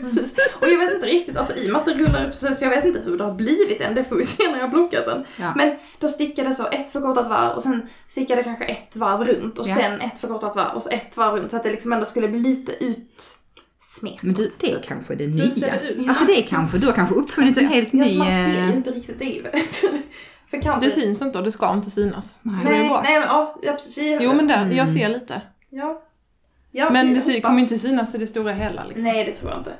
precis. 0.00 0.32
Och 0.60 0.68
jag 0.68 0.78
vet 0.78 0.94
inte 0.94 1.06
riktigt, 1.06 1.36
alltså 1.36 1.56
i 1.56 1.66
och 1.68 1.72
med 1.72 1.78
att 1.80 1.84
det 1.86 1.94
rullar 1.94 2.28
upp 2.28 2.34
så 2.34 2.54
så 2.54 2.64
jag 2.64 2.70
vet 2.70 2.84
inte 2.84 3.00
hur 3.00 3.18
det 3.18 3.24
har 3.24 3.34
blivit 3.34 3.80
än, 3.80 3.94
det 3.94 4.04
får 4.04 4.16
vi 4.16 4.24
se 4.24 4.42
när 4.46 4.54
jag 4.58 4.60
har 4.60 4.68
blockat 4.68 5.04
den. 5.04 5.24
Ja. 5.36 5.52
Men 5.56 5.76
då 5.98 6.08
stickade 6.08 6.48
jag 6.48 6.56
så 6.56 6.66
ett 6.66 6.90
förkortat 6.90 7.28
varv 7.28 7.56
och 7.56 7.62
sen 7.62 7.88
stickade 8.08 8.38
jag 8.38 8.44
kanske 8.44 8.64
ett 8.64 8.96
varv 8.96 9.26
runt 9.26 9.58
och 9.58 9.68
Ja. 9.68 9.74
sen 9.74 10.00
ett 10.00 10.18
förkortat 10.20 10.56
varv 10.56 10.76
och 10.76 10.82
så 10.82 10.88
ett 10.90 11.16
varv 11.16 11.36
runt 11.36 11.50
så 11.50 11.56
att 11.56 11.62
det 11.62 11.70
liksom 11.70 11.92
ändå 11.92 12.06
skulle 12.06 12.28
bli 12.28 12.40
lite 12.40 12.72
utsmetat. 12.72 14.22
Men 14.22 14.34
du, 14.34 14.50
det 14.60 14.72
är 14.72 14.78
kanske 14.82 15.14
det 15.14 15.26
nya. 15.26 15.44
det 15.44 15.88
ut? 15.90 16.08
Alltså 16.08 16.24
det 16.24 16.38
är 16.38 16.42
kanske, 16.42 16.78
du 16.78 16.86
har 16.86 16.94
kanske 16.94 17.14
uppfunnit 17.14 17.58
en 17.58 17.66
helt 17.68 17.88
Ja, 17.92 18.04
ny... 18.04 18.18
man 18.18 18.26
ser 18.26 18.48
ju 18.48 18.58
eh, 18.70 18.76
inte 18.76 18.90
riktigt 18.90 19.18
det 19.18 19.42
För 20.50 20.62
kanter. 20.62 20.86
Det 20.86 20.92
syns 20.92 21.22
inte 21.22 21.38
och 21.38 21.44
det 21.44 21.50
ska 21.50 21.72
inte 21.72 21.90
synas. 21.90 22.40
Nej. 22.42 22.60
Så 22.60 22.68
det 22.68 22.74
är 22.74 22.78
Nej, 22.80 22.88
bra. 22.88 23.00
nej 23.02 23.18
men 23.20 23.28
ja, 23.28 23.58
precis. 23.62 23.98
Vi, 23.98 24.18
Jo 24.20 24.32
men 24.34 24.46
där, 24.48 24.62
Mm. 24.62 24.76
jag 24.76 24.90
ser 24.90 25.08
lite. 25.08 25.42
Ja. 25.70 26.02
ja 26.70 26.90
Men 26.90 27.14
det 27.14 27.20
hoppas. 27.20 27.42
kommer 27.42 27.60
inte 27.60 27.78
synas 27.78 28.14
i 28.14 28.18
det 28.18 28.26
stora 28.26 28.52
hela 28.52 28.84
liksom. 28.84 29.04
Nej, 29.04 29.24
det 29.24 29.32
tror 29.32 29.50
jag 29.50 29.60
inte. 29.60 29.72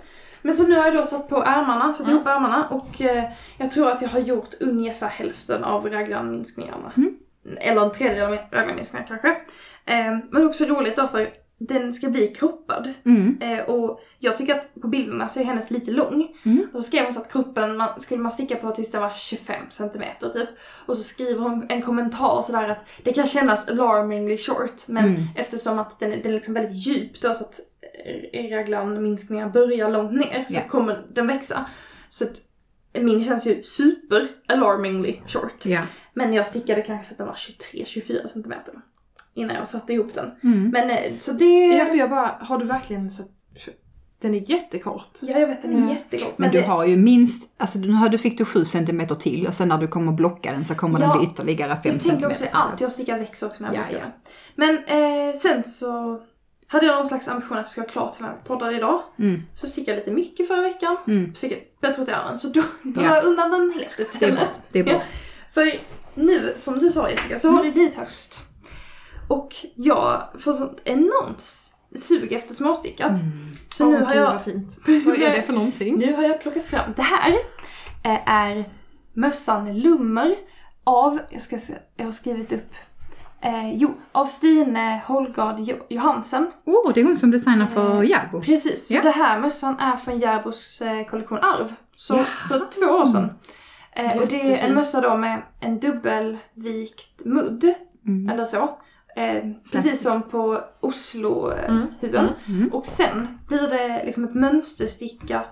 Men 0.43 0.55
så 0.55 0.67
nu 0.67 0.75
har 0.77 0.85
jag 0.85 0.95
då 0.95 1.03
satt 1.05 1.29
på 1.29 1.43
ärmarna, 1.45 1.93
satt 1.95 2.07
Mm. 2.07 2.17
ihop 2.17 2.27
ärmarna 2.29 2.69
och 2.69 3.01
eh, 3.03 3.25
jag 3.59 3.71
tror 3.71 3.91
att 3.91 4.03
jag 4.03 4.09
har 4.09 4.21
gjort 4.21 4.51
ungefär 4.61 5.09
hälften 5.09 5.65
av 5.65 5.87
raglanminskningarna. 5.91 6.93
Mm. 6.97 7.17
Eller 7.61 7.83
en 7.85 7.93
tredjedel 7.93 8.25
av 8.33 8.39
raglanminskningarna 8.51 9.09
kanske. 9.09 9.29
Eh, 9.87 10.19
men 10.31 10.47
också 10.47 10.65
roligt 10.65 10.97
då 10.97 11.07
för 11.07 11.29
den 11.59 11.95
ska 11.95 12.09
bli 12.09 12.27
kroppad. 12.29 12.93
Mm. 13.05 13.39
Eh, 13.41 13.65
och 13.65 14.01
jag 14.19 14.37
tycker 14.37 14.55
att 14.55 14.75
på 14.81 14.89
bilderna 14.89 15.29
så 15.29 15.41
är 15.41 15.45
hennes 15.45 15.71
lite 15.71 15.91
lång. 15.91 16.29
Mm. 16.45 16.67
Och 16.73 16.79
så 16.79 16.83
skrev 16.85 17.05
hon 17.05 17.13
så 17.13 17.21
att 17.21 17.33
kroppen 17.33 17.77
man, 17.77 18.01
skulle 18.01 18.23
man 18.23 18.33
sticka 18.33 18.57
på 18.57 18.71
tills 18.71 18.91
den 18.91 19.03
var 19.03 19.11
25 19.11 19.63
cm 19.71 20.03
typ. 20.33 20.49
Och 20.87 20.97
så 20.97 21.03
skriver 21.03 21.41
hon 21.41 21.67
en 21.69 21.83
kommentar 21.83 22.43
sådär 22.43 22.69
att 22.69 22.85
det 23.05 23.13
kan 23.13 23.27
kännas 23.27 23.69
alarmingly 23.69 24.39
short. 24.39 24.89
Men 24.89 25.05
Mm. 25.05 25.23
eftersom 25.37 25.79
att 25.79 26.01
den, 26.01 26.13
är- 26.13 26.17
den 26.17 26.27
är 26.33 26.35
liksom 26.37 26.55
väldigt 26.55 26.87
djup 26.87 27.21
då 27.21 27.35
så 27.35 27.45
att 27.45 27.61
raglanminskningar 28.51 29.49
börjar 29.49 29.91
långt 29.91 30.13
ner 30.13 30.45
så 30.49 30.55
Ja. 30.55 30.61
kommer 30.69 31.03
den 31.13 31.27
växa. 31.27 31.67
Så 32.09 32.25
att 32.25 32.41
min 33.03 33.25
känns 33.25 33.47
ju 33.47 33.63
super 33.63 34.29
alarmingly 34.47 35.17
short. 35.27 35.67
Ja. 35.67 35.81
Men 36.15 36.33
jag 36.33 36.47
stickade 36.47 36.83
kanske 36.83 37.07
så 37.07 37.15
att 37.15 37.19
den 37.19 37.27
var 37.27 37.35
23-24 37.35 38.27
cm. 38.29 38.53
Innan 39.39 39.57
jag 39.57 39.69
satte 39.69 39.93
ihop 39.93 40.15
den. 40.15 40.31
Mm. 40.43 40.71
Men 40.71 40.91
eh, 40.91 41.19
så 41.19 41.33
det... 41.33 41.67
Ja 41.67 41.85
för 41.85 41.95
jag 41.95 42.11
bara, 42.11 42.35
har 42.41 42.59
du 42.59 42.65
verkligen 42.65 43.11
så 43.11 43.23
Den 44.21 44.35
är 44.35 44.51
jättekort. 44.51 45.09
Ja, 45.23 45.39
jag 45.39 45.47
vet 45.47 45.63
den 45.63 45.73
är 45.73 45.77
Mm. 45.77 45.89
jättegott. 45.89 46.39
Men 46.39 46.51
du 46.51 46.61
det, 46.61 46.67
har 46.67 46.85
ju 46.87 46.97
minst, 46.97 47.49
alltså 47.61 47.79
nu 47.79 47.93
har 47.93 48.09
du 48.09 48.19
fick 48.19 48.39
du 48.39 48.45
7 48.45 48.65
cm 48.65 49.07
till 49.21 49.47
och 49.47 49.55
sen 49.55 49.69
när 49.69 49.79
du 49.79 49.89
kommer 49.89 50.13
blocka 50.13 50.53
den 50.53 50.65
så 50.65 50.75
kommer 50.75 51.01
Ja, 51.01 51.07
den 51.09 51.19
bli 51.19 51.27
ytterligare 51.27 51.71
5 51.71 51.81
Jag 51.85 52.01
cm. 52.03 52.11
tänker 52.11 52.27
också 52.27 52.45
allt, 52.53 52.81
jag 52.81 52.93
stickar 52.93 53.19
växer 53.19 53.47
också 53.47 53.63
när 53.65 53.75
jag 53.75 53.83
Ja, 53.83 53.89
blockar 53.91 54.07
ja. 54.07 54.13
den. 54.57 54.75
Men 54.85 55.31
eh, 55.31 55.39
sen 55.39 55.65
så 55.65 56.21
hade 56.67 56.87
jag 56.87 56.97
någon 56.97 57.07
slags 57.07 57.29
ambition 57.29 57.59
att 57.59 57.65
det 57.65 57.71
ska 57.71 57.81
vara 57.81 57.91
klart 57.91 58.13
till 58.15 58.23
när 58.23 58.29
jag 58.31 58.45
poddade 58.45 58.77
idag. 58.77 59.03
Mm. 59.19 59.43
Så 59.55 59.67
stickade 59.67 59.91
jag 59.93 59.99
lite 59.99 60.11
mycket 60.11 60.49
förra 60.49 60.61
veckan. 60.63 60.97
Mm. 61.09 61.35
Fick 61.35 61.53
jag 61.53 61.59
bättre 61.81 62.03
åt 62.03 62.09
öronen, 62.09 62.39
så 62.39 62.49
då, 62.49 62.63
då 62.83 63.03
Ja. 63.03 63.09
la 63.09 63.15
jag 63.17 63.25
undan 63.25 63.51
den 63.51 63.73
helt 63.77 63.97
Det 63.97 64.03
är 64.03 64.07
istället. 64.15 64.39
bra. 64.39 64.49
Det 64.73 64.79
är 64.79 64.85
bra. 64.85 65.03
För 65.55 65.73
nu, 66.15 66.53
som 66.57 66.79
du 66.79 66.91
sa 66.93 67.11
Jessica, 67.11 67.39
så 67.39 67.49
har 67.51 67.65
det 67.65 67.71
blivit 67.71 67.95
höst. 67.95 68.43
Och 69.29 69.55
jag 69.75 70.23
får 70.39 70.53
sånt 70.53 70.81
enormt 70.85 71.41
sug 71.97 72.33
efter 72.33 72.55
småstickat. 72.55 73.11
Mm. 73.21 73.49
Så 73.75 73.85
Åh, 73.85 73.91
nu 73.91 74.05
har 74.05 74.15
jag 74.15 74.31
vad 74.33 74.43
fint. 74.43 74.79
Vad 75.07 75.23
är 75.23 75.37
det 75.37 75.43
för 75.43 75.53
någonting? 75.53 75.99
Nu 75.99 76.15
har 76.15 76.23
jag 76.23 76.41
plockat 76.41 76.65
fram, 76.65 76.93
det 76.97 77.03
här 77.03 77.31
eh, 78.05 78.29
är 78.29 78.71
mössan 79.13 79.79
Lummer 79.81 80.35
av, 80.85 81.19
jag 81.31 81.43
ska 81.43 81.59
se, 81.59 81.75
jag 81.97 82.05
har 82.05 82.13
skrivit 82.13 82.53
upp, 82.53 82.73
eh, 83.41 83.73
jo, 83.77 83.95
av 84.13 84.27
Stine 84.27 85.01
Holgard 85.07 85.57
Jo- 85.59 85.87
Johansen. 85.89 86.51
Oh, 86.65 86.93
det 86.95 87.01
är 87.01 87.05
hon 87.05 87.17
som 87.17 87.31
designar 87.31 87.67
för 87.67 88.03
Järbo. 88.03 88.41
Precis, 88.43 88.87
så 88.89 88.95
Ja. 88.95 89.03
det 89.03 89.11
här 89.11 89.41
mössan 89.41 89.79
är 89.79 89.97
från 89.97 90.19
Järbos 90.19 90.81
eh, 90.83 91.07
kollektion 91.07 91.39
Arv. 91.39 91.73
Så 91.95 92.17
Ja. 92.17 92.25
för 92.49 92.59
två 92.81 92.93
år 92.93 93.07
sedan. 93.07 93.31
Eh, 93.93 94.17
och 94.17 94.27
det 94.27 94.43
är 94.61 94.69
en 94.69 94.75
mössa 94.75 95.01
då 95.01 95.17
med 95.17 95.43
en 95.61 95.81
dubbelvikt 95.81 97.25
mudd, 97.25 97.75
Mm. 98.07 98.29
eller 98.29 98.45
så. 98.45 98.79
Eh, 99.19 99.45
precis 99.73 100.03
som 100.03 100.23
på 100.23 100.61
Oslo-huven. 100.81 102.29
Mm. 102.47 102.59
Mm. 102.61 102.69
Och 102.73 102.87
sen 102.87 103.39
blir 103.49 103.69
det 103.69 104.03
liksom 104.05 104.25
ett 104.25 104.35
mönsterstickat 104.35 105.47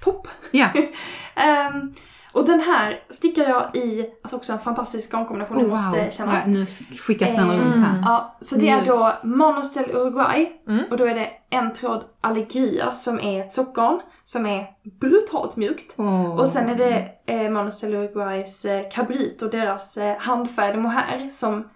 topp. 0.00 0.28
Ja. 0.50 0.66
Ehm, 1.34 1.94
och 2.32 2.44
den 2.46 2.60
här 2.60 3.02
stickar 3.10 3.42
jag 3.42 3.76
i, 3.76 4.10
alltså 4.22 4.36
också 4.36 4.52
en 4.52 4.58
fantastisk 4.58 5.10
garnkombination, 5.12 5.56
Oh, 5.56 5.62
jag 5.62 5.70
måste 5.70 6.02
wow. 6.04 6.10
känna. 6.10 6.32
Ja, 6.34 6.40
nu 6.46 6.66
skickas 7.00 7.36
den 7.36 7.50
Eh, 7.50 7.56
runt 7.56 7.86
här. 7.86 8.02
Ja, 8.04 8.36
så 8.40 8.56
det 8.56 8.68
är 8.68 8.84
då 8.84 9.12
Monostel 9.22 9.90
Uruguay 9.90 10.52
Mm. 10.68 10.84
och 10.90 10.96
då 10.96 11.04
är 11.04 11.14
det 11.14 11.30
en 11.50 11.74
tråd 11.74 12.04
Allegria 12.20 12.94
som 12.94 13.20
är 13.20 13.40
ett 13.44 13.52
sockgarn 13.52 14.00
som 14.24 14.46
är 14.46 14.66
brutalt 15.00 15.56
mjukt. 15.56 15.94
Åh. 15.96 16.40
Och 16.40 16.48
sen 16.48 16.68
är 16.68 16.74
det 16.74 17.08
eh, 17.26 17.50
Monostel 17.50 17.94
Uruguays 17.94 18.64
eh, 18.64 18.88
Cabrit 18.90 19.42
och 19.42 19.50
deras 19.50 19.96
eh, 19.96 20.18
handfärgade 20.18 20.78
mohair 20.78 21.30
som, 21.32 21.68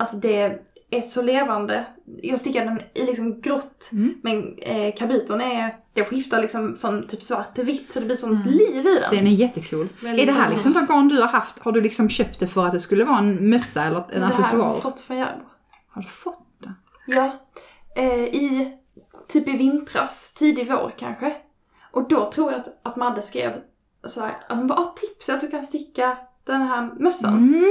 alltså 0.00 0.16
det 0.16 0.58
är 0.90 1.02
så 1.02 1.22
levande. 1.22 1.86
Jag 2.22 2.40
stickar 2.40 2.64
den 2.64 2.80
i 2.94 3.06
liksom 3.06 3.40
grått 3.40 3.88
Mm. 3.92 4.14
men 4.22 4.58
eh, 4.58 4.94
kabriten 4.94 5.40
är, 5.40 5.76
det 5.92 6.04
skiftar 6.04 6.42
liksom 6.42 6.76
från 6.80 7.08
typ 7.08 7.22
svart 7.22 7.54
till 7.54 7.64
vitt 7.64 7.92
så 7.92 8.00
det 8.00 8.06
blir 8.06 8.16
sånt 8.16 8.46
Mm. 8.46 8.58
liv 8.58 8.86
i 8.86 8.94
den. 9.00 9.14
Den 9.14 9.26
är 9.26 9.30
jättecool. 9.30 9.88
Väldigt 10.02 10.22
är 10.22 10.26
det 10.26 10.32
här 10.38 10.46
bra. 10.46 10.54
liksom 10.54 10.72
de 10.72 10.86
garn 10.86 11.08
du 11.08 11.20
har 11.20 11.28
haft? 11.28 11.58
Har 11.58 11.72
du 11.72 11.80
liksom 11.80 12.08
köpt 12.08 12.40
det 12.40 12.46
för 12.46 12.66
att 12.66 12.72
det 12.72 12.80
skulle 12.80 13.04
vara 13.04 13.18
en 13.18 13.50
mössa 13.50 13.84
eller 13.84 13.96
en 13.96 14.02
det 14.08 14.14
här 14.14 14.20
har 14.20 14.28
accessoar? 14.28 14.66
jag 14.66 14.82
fått 14.82 15.00
från 15.00 15.16
Järbo. 15.18 15.44
Har 15.88 16.02
du 16.02 16.08
fått 16.08 16.46
det? 16.58 16.72
Ja. 17.06 17.32
Eh, 17.96 18.24
I, 18.24 18.72
typ 19.28 19.48
i 19.48 19.56
vintras, 19.56 20.34
tidig 20.34 20.68
vår 20.68 20.92
kanske. 20.98 21.36
Och 21.92 22.08
då 22.08 22.30
tror 22.32 22.52
jag 22.52 22.60
att, 22.60 22.80
att 22.82 22.96
Madde 22.96 23.22
skrev 23.22 23.52
så 24.06 24.20
här, 24.20 24.38
att 24.48 24.56
hon 24.58 24.66
bara 24.66 24.78
ah, 24.78 24.94
tips 25.00 25.28
att 25.28 25.40
du 25.40 25.48
kan 25.50 25.64
sticka 25.64 26.16
den 26.44 26.62
här 26.62 26.90
mössan. 26.98 27.36
Mm. 27.36 27.64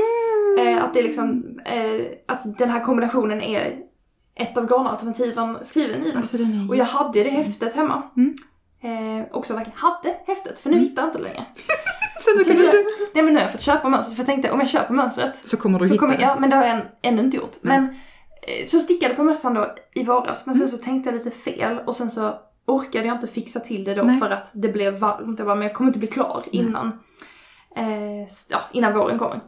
Eh, 0.59 0.83
att 0.83 0.93
det 0.93 1.01
liksom, 1.01 1.59
eh, 1.65 2.05
att 2.27 2.57
den 2.57 2.69
här 2.69 2.79
kombinationen 2.79 3.41
är 3.41 3.77
ett 4.35 4.57
av 4.57 4.65
garnalternativen 4.69 5.57
skriven 5.63 6.01
i 6.03 6.07
den. 6.09 6.17
Alltså 6.17 6.37
den 6.37 6.61
är 6.63 6.69
Och 6.69 6.75
jag 6.75 6.85
hade 6.85 7.23
det 7.23 7.29
häftet 7.29 7.73
hemma. 7.75 8.03
Mm. 8.17 8.35
Eh, 8.81 9.25
också 9.31 9.53
verkligen 9.53 9.79
hade 9.79 10.17
häftet, 10.27 10.59
för 10.59 10.69
nu 10.69 10.79
hittar 10.79 11.01
jag 11.01 11.09
inte 11.09 11.19
längre. 11.19 11.45
Så 12.19 12.37
nu 12.37 12.43
kan 12.43 12.55
du 12.55 12.65
inte... 12.65 12.77
nej 13.13 13.23
men 13.23 13.33
nu 13.33 13.39
har 13.39 13.43
jag 13.43 13.51
fått 13.51 13.61
köpa 13.61 13.89
mönstret, 13.89 14.15
för 14.15 14.21
jag 14.21 14.25
tänkte 14.27 14.51
om 14.51 14.59
jag 14.59 14.69
köper 14.69 14.93
mönstret 14.93 15.35
Så 15.47 15.57
kommer 15.57 15.79
du 15.79 15.87
så 15.87 15.93
hitta 15.93 15.99
kommer, 15.99 16.17
det. 16.17 16.23
ja 16.23 16.37
men 16.39 16.49
det 16.49 16.55
har 16.55 16.63
jag 16.63 16.75
än, 16.75 16.81
ännu 17.01 17.21
inte 17.21 17.37
gjort. 17.37 17.55
Nej. 17.61 17.79
Men 17.81 17.89
eh, 18.41 18.65
så 18.67 18.79
stickade 18.79 19.13
på 19.15 19.23
mössan 19.23 19.53
då 19.53 19.75
i 19.93 20.03
våras, 20.03 20.45
men 20.45 20.55
sen 20.55 20.67
Mm. 20.67 20.77
så 20.77 20.83
tänkte 20.83 21.09
jag 21.09 21.17
lite 21.17 21.31
fel 21.31 21.79
och 21.85 21.95
sen 21.95 22.11
så 22.11 22.33
orkade 22.67 23.07
jag 23.07 23.15
inte 23.15 23.27
fixa 23.27 23.59
till 23.59 23.83
det 23.83 23.93
då 23.95 24.01
Nej. 24.03 24.19
för 24.19 24.29
att 24.29 24.49
det 24.53 24.67
blev 24.69 24.99
varmt. 24.99 25.39
Jag 25.39 25.45
bara, 25.47 25.55
men 25.55 25.67
jag 25.67 25.75
kommer 25.75 25.89
inte 25.89 25.99
bli 25.99 26.07
klar 26.07 26.43
innan, 26.51 26.87
eh, 27.75 28.21
ja, 28.49 28.59
innan 28.71 28.93
våren 28.93 29.19
kommer. 29.19 29.39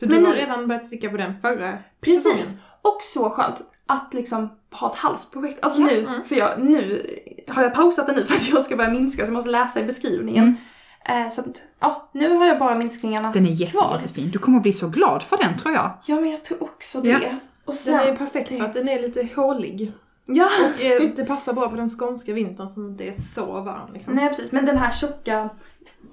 Så 0.00 0.06
Men 0.08 0.20
du 0.20 0.26
har 0.26 0.32
nu- 0.34 0.40
redan 0.40 0.68
börjat 0.68 0.84
sticka 0.84 1.10
på 1.10 1.16
den 1.16 1.40
förra 1.40 1.72
Precis. 2.00 2.22
säsongen? 2.22 2.46
Och 2.82 2.98
så 3.02 3.30
skönt 3.30 3.62
att 3.86 4.14
liksom 4.14 4.48
ha 4.70 4.92
ett 4.92 4.98
halvt 4.98 5.30
projekt. 5.30 5.58
Alltså 5.64 5.80
nu, 5.80 5.98
Mm. 6.04 6.24
för 6.24 6.36
jag, 6.36 6.60
nu 6.60 7.06
har 7.48 7.62
jag 7.62 7.74
pausat 7.74 8.06
det 8.06 8.12
nu 8.12 8.26
för 8.26 8.34
att 8.34 8.48
jag 8.48 8.64
ska 8.64 8.76
börja 8.76 8.90
minska 8.90 9.22
så 9.26 9.28
jag 9.30 9.34
måste 9.34 9.50
läsa 9.50 9.80
i 9.80 9.84
beskrivningen. 9.84 10.56
Eh, 11.04 11.30
så 11.30 11.40
att, 11.40 11.62
ja, 11.80 12.08
nu 12.12 12.34
har 12.36 12.46
jag 12.46 12.58
bara 12.58 12.74
minskningarna 12.74 13.32
Den 13.32 13.46
är 13.46 13.50
jätte, 13.50 13.72
kvar. 13.72 13.96
jättefin. 14.02 14.30
Du 14.30 14.38
kommer 14.38 14.60
bli 14.60 14.72
så 14.72 14.88
glad 14.88 15.22
för 15.22 15.36
den 15.36 15.58
tror 15.58 15.74
jag. 15.74 15.90
Ja 16.06 16.14
men 16.14 16.30
jag 16.30 16.44
tror 16.44 16.62
också 16.62 17.00
det. 17.00 17.08
Ja. 17.08 17.18
Och 17.64 17.72
Den 17.72 17.74
sen, 17.74 17.94
är 18.00 18.16
perfekt 18.16 18.48
för 18.48 18.60
att 18.60 18.72
den 18.74 18.88
är 18.88 19.02
lite 19.02 19.28
hålig. 19.36 19.92
Ja, 20.26 20.48
Och 20.76 20.84
eh, 20.84 21.10
det 21.16 21.24
passar 21.24 21.52
bra 21.52 21.68
på 21.70 21.76
den 21.76 21.88
skånska 21.88 22.32
vintern 22.32 22.68
som 22.68 22.86
inte 22.88 23.04
är 23.04 23.12
så 23.12 23.60
varm 23.60 23.92
liksom. 23.94 24.14
nej 24.14 24.28
precis. 24.28 24.52
Men 24.52 24.64
den 24.66 24.76
här 24.78 24.90
tjocka 24.92 25.48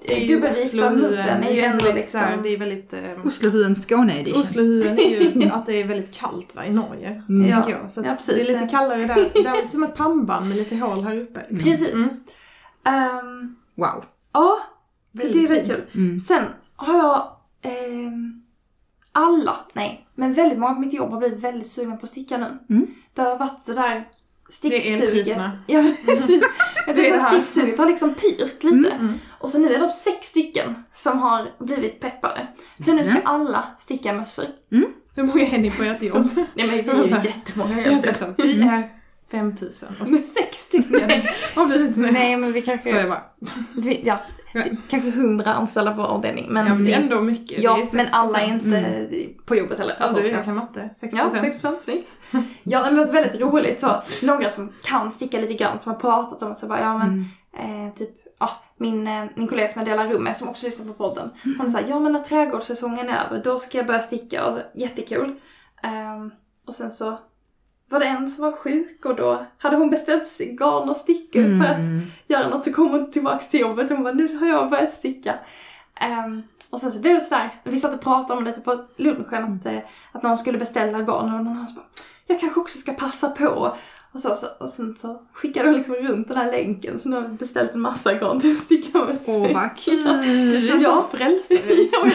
Det 0.07 0.13
är 0.23 0.25
ju 0.25 0.33
ändå 0.35 1.85
här, 1.85 1.93
liksom... 1.93 2.21
det 2.43 2.49
är 2.49 2.57
väldigt... 2.57 2.93
Eh, 2.93 3.25
Oslohuen 3.25 3.75
Skåne 3.75 4.19
edition. 4.19 4.41
Oslohuen 4.41 4.99
är 4.99 5.35
ju 5.43 5.49
att 5.51 5.65
det 5.65 5.73
är 5.81 5.87
väldigt 5.87 6.13
kallt 6.17 6.55
va, 6.55 6.65
i 6.65 6.69
Norge. 6.73 7.23
Mm. 7.29 7.47
Ja. 7.49 7.55
Tänker 7.55 7.79
jag. 7.81 7.91
Så 7.91 8.01
Ja, 8.05 8.11
precis. 8.15 8.35
det 8.35 8.41
är 8.41 8.45
lite 8.47 8.59
Det- 8.59 8.67
kallare 8.67 9.05
där. 9.05 9.15
Det 9.33 9.39
är 9.49 9.65
som 9.67 9.83
ett 9.83 9.95
pannband 9.95 10.47
med 10.47 10.57
lite 10.57 10.75
hål 10.75 11.03
här 11.03 11.17
uppe. 11.17 11.39
liksom. 11.49 11.69
Precis. 11.71 11.93
Mm. 11.93 12.09
Ehm, 12.83 13.55
Wow. 13.75 14.05
ja, 14.33 14.57
så 15.21 15.27
det 15.27 15.43
är 15.43 15.47
väldigt 15.47 15.67
kul. 15.67 15.83
Mm. 15.95 16.19
Sen 16.19 16.43
har 16.75 16.97
jag 16.97 17.31
ehm, 17.61 18.41
alla, 19.11 19.55
nej, 19.73 20.07
men 20.15 20.33
väldigt 20.33 20.59
många 20.59 20.73
på 20.73 20.79
mitt 20.79 20.93
jobb 20.93 21.11
har 21.11 21.19
blivit 21.19 21.39
väldigt 21.43 21.71
sugna 21.71 21.95
på 21.95 22.03
att 22.03 22.09
sticka 22.09 22.37
nu. 22.37 22.57
Mm. 22.75 22.87
Det 23.13 23.21
har 23.21 23.37
varit 23.37 23.63
sådär 23.63 24.07
sticksuget. 24.55 25.37
Ja, 25.67 25.83
precis. 26.05 26.43
Jag 26.87 26.95
Det 26.95 27.01
är 27.01 27.03
tycker 27.03 27.11
det 27.11 27.15
att 27.15 27.21
här. 27.31 27.37
sticksuget 27.37 27.77
har 27.77 27.85
liksom 27.85 28.13
pyrt 28.13 28.63
lite. 28.63 28.89
Mm. 28.91 29.13
Och 29.29 29.49
så 29.49 29.57
nu 29.59 29.73
är 29.75 29.79
de 29.79 29.91
sex 29.91 30.27
stycken 30.27 30.83
som 30.93 31.19
har 31.19 31.51
blivit 31.65 31.99
peppade. 31.99 32.47
Så 32.85 32.93
nu 32.93 33.03
ska 33.03 33.13
Mm. 33.13 33.25
alla 33.27 33.63
sticka 33.79 34.13
mössor. 34.13 34.45
Hur 35.15 35.23
många 35.23 35.47
är 35.47 35.57
ni 35.57 35.71
på 35.71 35.83
ert 35.83 36.01
jobb? 36.01 36.29
Nej 36.35 36.47
men 36.67 36.69
vi 36.69 36.79
är 36.79 36.95
ju 37.07 37.09
jättemånga 37.29 37.81
Jag 37.81 37.93
är 37.93 38.89
5000 39.31 39.89
och 40.01 40.09
sex 40.09 40.57
stycken 40.57 41.09
har 41.55 41.65
blivit 41.65 41.97
med. 41.97 42.13
Nej 42.13 42.37
men 42.37 42.53
vi 42.53 42.61
Ska 42.61 42.71
jag 42.71 42.83
kanske, 42.83 43.07
bara. 43.07 43.23
ja, 44.03 44.17
kanske 44.87 45.11
hundra 45.11 45.53
anställda 45.53 45.93
på 45.93 46.01
avdelning. 46.01 46.45
Men, 46.49 46.67
Ja, 46.67 46.73
men 46.73 46.85
det 46.85 46.93
är 46.93 47.01
ändå 47.01 47.21
mycket. 47.21 47.59
ja, 47.63 47.77
men 47.93 48.05
6%. 48.05 48.09
alla 48.11 48.41
är 48.41 48.47
inte 48.47 49.07
på 49.45 49.55
jobbet 49.55 49.77
heller. 49.77 49.95
Alltså, 49.99 50.21
ja. 50.21 50.27
jag 50.27 50.45
kan 50.45 50.55
matte. 50.55 50.89
6%. 50.95 51.09
Ja, 51.11 51.29
6 51.29 51.61
procent, 51.61 51.81
snyggt. 51.81 52.17
Ja, 52.63 52.83
men 52.83 52.95
det 52.95 53.05
var 53.05 53.13
väldigt 53.13 53.41
roligt 53.41 53.79
så. 53.79 54.01
Några 54.23 54.51
som 54.51 54.73
kan 54.83 55.11
sticka 55.11 55.39
lite 55.39 55.53
grann, 55.53 55.79
som 55.79 55.91
har 55.91 55.99
pratat 55.99 56.41
om 56.41 56.55
så 56.55 56.67
bara, 56.67 56.81
ja 56.81 56.97
men 56.97 57.29
Mm. 57.59 57.87
eh, 57.87 57.93
typ, 57.93 58.09
ja, 58.39 58.49
min, 58.77 59.07
eh, 59.07 59.25
min 59.35 59.47
kollega 59.47 59.69
som 59.69 59.79
jag 59.81 59.89
delar 59.89 60.07
rum 60.09 60.23
med, 60.23 60.37
som 60.37 60.49
också 60.49 60.65
lyssnar 60.65 60.85
på 60.85 60.93
podden, 60.93 61.29
hon 61.57 61.71
sa, 61.71 61.79
ja 61.87 61.99
men 61.99 62.11
när 62.11 62.19
trädgårdssäsongen 62.23 63.09
är 63.09 63.25
över, 63.25 63.41
då 63.43 63.57
ska 63.57 63.77
jag 63.77 63.87
börja 63.87 63.99
sticka, 64.01 64.45
och 64.45 64.53
så, 64.53 64.59
jättekul. 64.75 65.35
Ehm, 65.83 66.31
och 66.67 66.75
sen 66.75 66.91
så 66.91 67.17
var 67.89 67.99
det 67.99 68.05
en 68.05 68.29
som 68.29 68.43
var 68.43 68.51
sjuk 68.51 69.05
och 69.05 69.15
då 69.15 69.45
hade 69.57 69.75
hon 69.75 69.89
beställt 69.89 70.37
garn 70.39 70.89
och 70.89 70.97
stickor 70.97 71.41
för 71.63 71.71
att 71.71 71.77
Mm. 71.79 72.01
göra 72.27 72.49
något 72.49 72.63
så 72.63 72.73
kom 72.73 72.89
hon 72.91 73.11
tillbaks 73.11 73.49
till 73.49 73.59
jobbet 73.59 73.89
och 73.91 73.95
hon 73.97 74.03
bara, 74.03 74.13
nu 74.13 74.37
har 74.37 74.47
jag 74.47 74.69
börjat 74.69 74.93
sticka. 74.93 75.33
Ehm, 75.95 76.43
och 76.69 76.79
sen 76.81 76.91
så 76.91 76.99
blev 76.99 77.15
det 77.15 77.21
sådär, 77.21 77.61
vi 77.63 77.77
satt 77.79 77.93
och 77.93 78.01
pratade 78.01 78.37
om 78.37 78.43
det 78.43 78.53
typ 78.53 78.63
på 78.63 78.85
lunchen 78.95 79.43
att, 79.43 79.65
eh, 79.65 79.79
att 80.11 80.23
någon 80.23 80.37
skulle 80.37 80.57
beställa 80.57 81.01
garn 81.01 81.25
och 81.25 81.29
någon 81.31 81.47
annan 81.47 81.67
bara, 81.75 81.85
jag 82.27 82.39
kanske 82.39 82.59
också 82.59 82.77
ska 82.77 82.93
passa 82.93 83.29
på. 83.29 83.75
Och, 84.15 84.21
så, 84.21 84.35
så, 84.35 84.47
och 84.59 84.69
sen 84.69 84.95
så 84.97 85.21
skickade 85.33 85.67
hon 85.69 85.77
liksom 85.77 85.95
runt 85.95 86.27
den 86.27 86.37
här 86.37 86.51
länken 86.51 86.99
så 86.99 87.09
nu 87.09 87.15
har 87.15 87.23
jag 87.23 87.31
beställt 87.33 87.73
en 87.73 87.79
massa 87.79 88.13
garn 88.13 88.39
till 88.39 88.55
att 88.55 88.61
sticka 88.63 88.97
med 89.05 89.17
sig. 89.17 89.35
Åh 89.35 89.53
vad 89.53 89.77
kul! 89.77 90.03
Du 90.03 90.57
är 90.57 90.81
Ja. 90.83 91.07
som 91.09 91.17
frälsare. 91.19 91.59
jag 91.91 92.05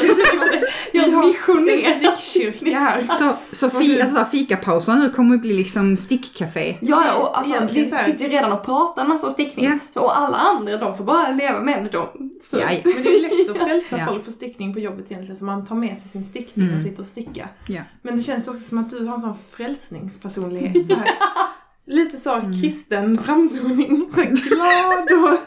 det. 0.52 0.66
Jag 0.92 1.26
missionerar. 1.26 2.16
Stickkyrka 2.16 2.78
här. 2.78 3.06
Så, 3.18 3.32
så 3.52 3.70
fi, 3.78 4.00
alltså, 4.02 4.24
fikapausen 4.24 4.98
nu 5.00 5.10
kommer 5.10 5.34
att 5.34 5.40
bli 5.42 5.52
liksom 5.56 5.96
stickcafé. 5.96 6.76
Ja, 6.80 7.04
ja, 7.06 7.14
och 7.14 7.38
alltså, 7.38 7.66
vi 7.72 7.84
sitter 8.04 8.24
ju 8.24 8.28
redan 8.28 8.52
och 8.52 8.64
pratar 8.64 9.02
en 9.02 9.08
massa 9.08 9.26
om 9.26 9.32
stickning. 9.32 9.64
Ja. 9.64 9.78
Så, 9.94 10.00
och 10.00 10.18
alla 10.18 10.36
andra 10.36 10.76
de 10.76 10.96
får 10.96 11.04
bara 11.04 11.30
leva 11.30 11.60
med 11.60 11.84
det 11.84 11.90
då. 11.90 12.12
Så. 12.42 12.56
Ja, 12.56 12.72
ja. 12.72 12.78
Men 12.84 13.02
det 13.02 13.08
är 13.16 13.22
lätt 13.22 13.50
att 13.50 13.62
frälsa 13.68 13.98
Ja. 13.98 14.06
folk 14.06 14.24
på 14.24 14.32
stickning 14.32 14.74
på 14.74 14.80
jobbet 14.80 15.10
egentligen, 15.10 15.36
så 15.38 15.44
man 15.44 15.66
tar 15.66 15.76
med 15.76 15.98
sig 15.98 16.08
sin 16.10 16.24
stickning 16.24 16.64
Mm. 16.64 16.76
och 16.76 16.82
sitter 16.82 17.02
och 17.02 17.08
stickar. 17.08 17.48
Ja. 17.68 17.80
Men 18.02 18.16
det 18.16 18.22
känns 18.22 18.48
också 18.48 18.68
som 18.68 18.78
att 18.78 18.90
du 18.90 19.04
har 19.06 19.14
en 19.14 19.20
sån 19.20 19.34
frälsningspersonlighet. 19.52 20.88
Så 20.90 20.94
här. 20.96 21.08
Lite 21.90 22.20
så 22.20 22.34
Mm. 22.34 22.60
kristen 22.60 23.22
framtoning. 23.22 24.10
Så 24.14 24.22
glad 24.22 25.02
och 25.22 25.38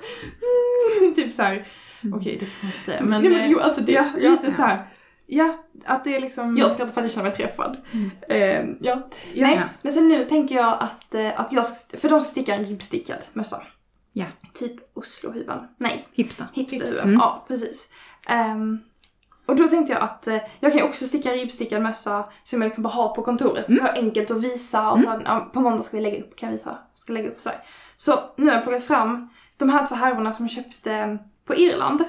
mm, 1.01 1.13
typ 1.15 1.33
så 1.33 1.41
här. 1.41 1.67
okej 2.13 2.37
det 2.39 2.45
kan 2.45 2.55
man 2.61 2.67
inte 2.71 2.83
säga 2.83 3.01
men, 3.01 3.21
Nej, 3.21 3.31
men 3.31 3.39
eh, 3.41 3.51
jo, 3.51 3.59
alltså 3.59 3.81
det, 3.81 3.91
ja, 3.91 4.05
ja. 4.21 4.29
lite 4.31 4.53
så 4.55 4.61
här. 4.61 4.87
Ja, 5.27 5.63
att 5.85 6.03
det 6.03 6.15
är 6.15 6.19
liksom... 6.21 6.57
Jag 6.57 6.71
ska 6.71 6.83
inte 6.83 7.01
jag 7.01 7.11
känner 7.11 7.27
mig 7.29 7.37
träffad. 7.37 7.77
Mm. 7.91 8.11
Ehm, 8.29 8.77
ja. 8.81 9.09
ja, 9.33 9.47
Nej, 9.47 9.61
men 9.81 9.93
så 9.93 10.01
nu 10.01 10.25
tänker 10.25 10.55
jag 10.55 10.77
att, 10.79 11.15
eh, 11.15 11.39
att 11.39 11.51
jag, 11.51 11.65
ska- 11.65 11.97
för 11.97 12.09
de 12.09 12.19
ska 12.21 12.29
sticka 12.31 12.55
en 12.55 12.65
ribbstickad 12.65 13.17
mössa. 13.33 13.63
Ja. 14.13 14.25
Typ 14.53 14.97
Oslohuvan. 14.97 15.67
Nej, 15.77 16.07
Hipster. 16.13 16.45
hipsterhuvan. 16.53 17.03
Mm. 17.03 17.13
Ja, 17.19 17.45
precis. 17.47 17.87
Ehm, 18.27 18.79
och 19.45 19.55
då 19.55 19.67
tänkte 19.67 19.93
jag 19.93 20.01
att 20.01 20.27
eh, 20.27 20.37
jag 20.59 20.71
kan 20.71 20.81
ju 20.81 20.83
också 20.87 21.07
sticka 21.07 21.31
en 21.31 21.37
ribbstickad 21.39 21.81
mössa 21.81 22.25
som 22.43 22.61
jag 22.61 22.69
liksom 22.69 22.83
bara 22.83 22.93
har 22.93 23.15
på 23.15 23.21
kontoret. 23.21 23.77
Så 23.77 23.87
enkelt 23.87 24.31
att 24.31 24.37
visa 24.43 24.91
och 24.91 24.99
så 25.01 25.21
ja, 25.25 25.49
på 25.53 25.59
måndag 25.61 25.83
ska 25.83 25.97
vi 25.97 26.03
lägga 26.03 26.23
upp, 26.23 26.35
kan 26.35 26.49
jag 26.49 26.57
visa, 26.57 26.77
ska 26.93 27.13
lägga 27.13 27.29
upp 27.29 27.39
så 27.39 27.49
här. 27.49 27.59
Så 27.97 28.19
nu 28.35 28.45
har 28.45 28.53
jag 28.53 28.63
plockat 28.63 28.83
fram 28.83 29.29
de 29.57 29.69
här 29.69 29.85
två 29.85 29.95
härvorna 29.95 30.33
som 30.33 30.45
jag 30.45 30.51
köpte 30.51 30.91
eh, 30.93 31.15
på 31.45 31.55
Irland. 31.55 32.03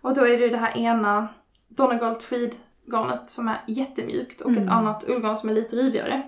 Och 0.00 0.14
då 0.14 0.20
är 0.26 0.38
det 0.38 0.44
ju 0.44 0.50
det 0.50 0.56
här 0.56 0.76
ena 0.78 1.28
Donegal 1.68 2.16
Tweed 2.16 2.54
garnet 2.92 3.30
som 3.30 3.48
är 3.48 3.60
jättemjukt 3.66 4.40
och 4.40 4.50
ett 4.50 4.56
Mm. 4.56 4.68
annat 4.68 5.08
ullgarn 5.08 5.36
som 5.36 5.48
är 5.48 5.54
lite 5.54 5.76
rivigare. 5.76 6.22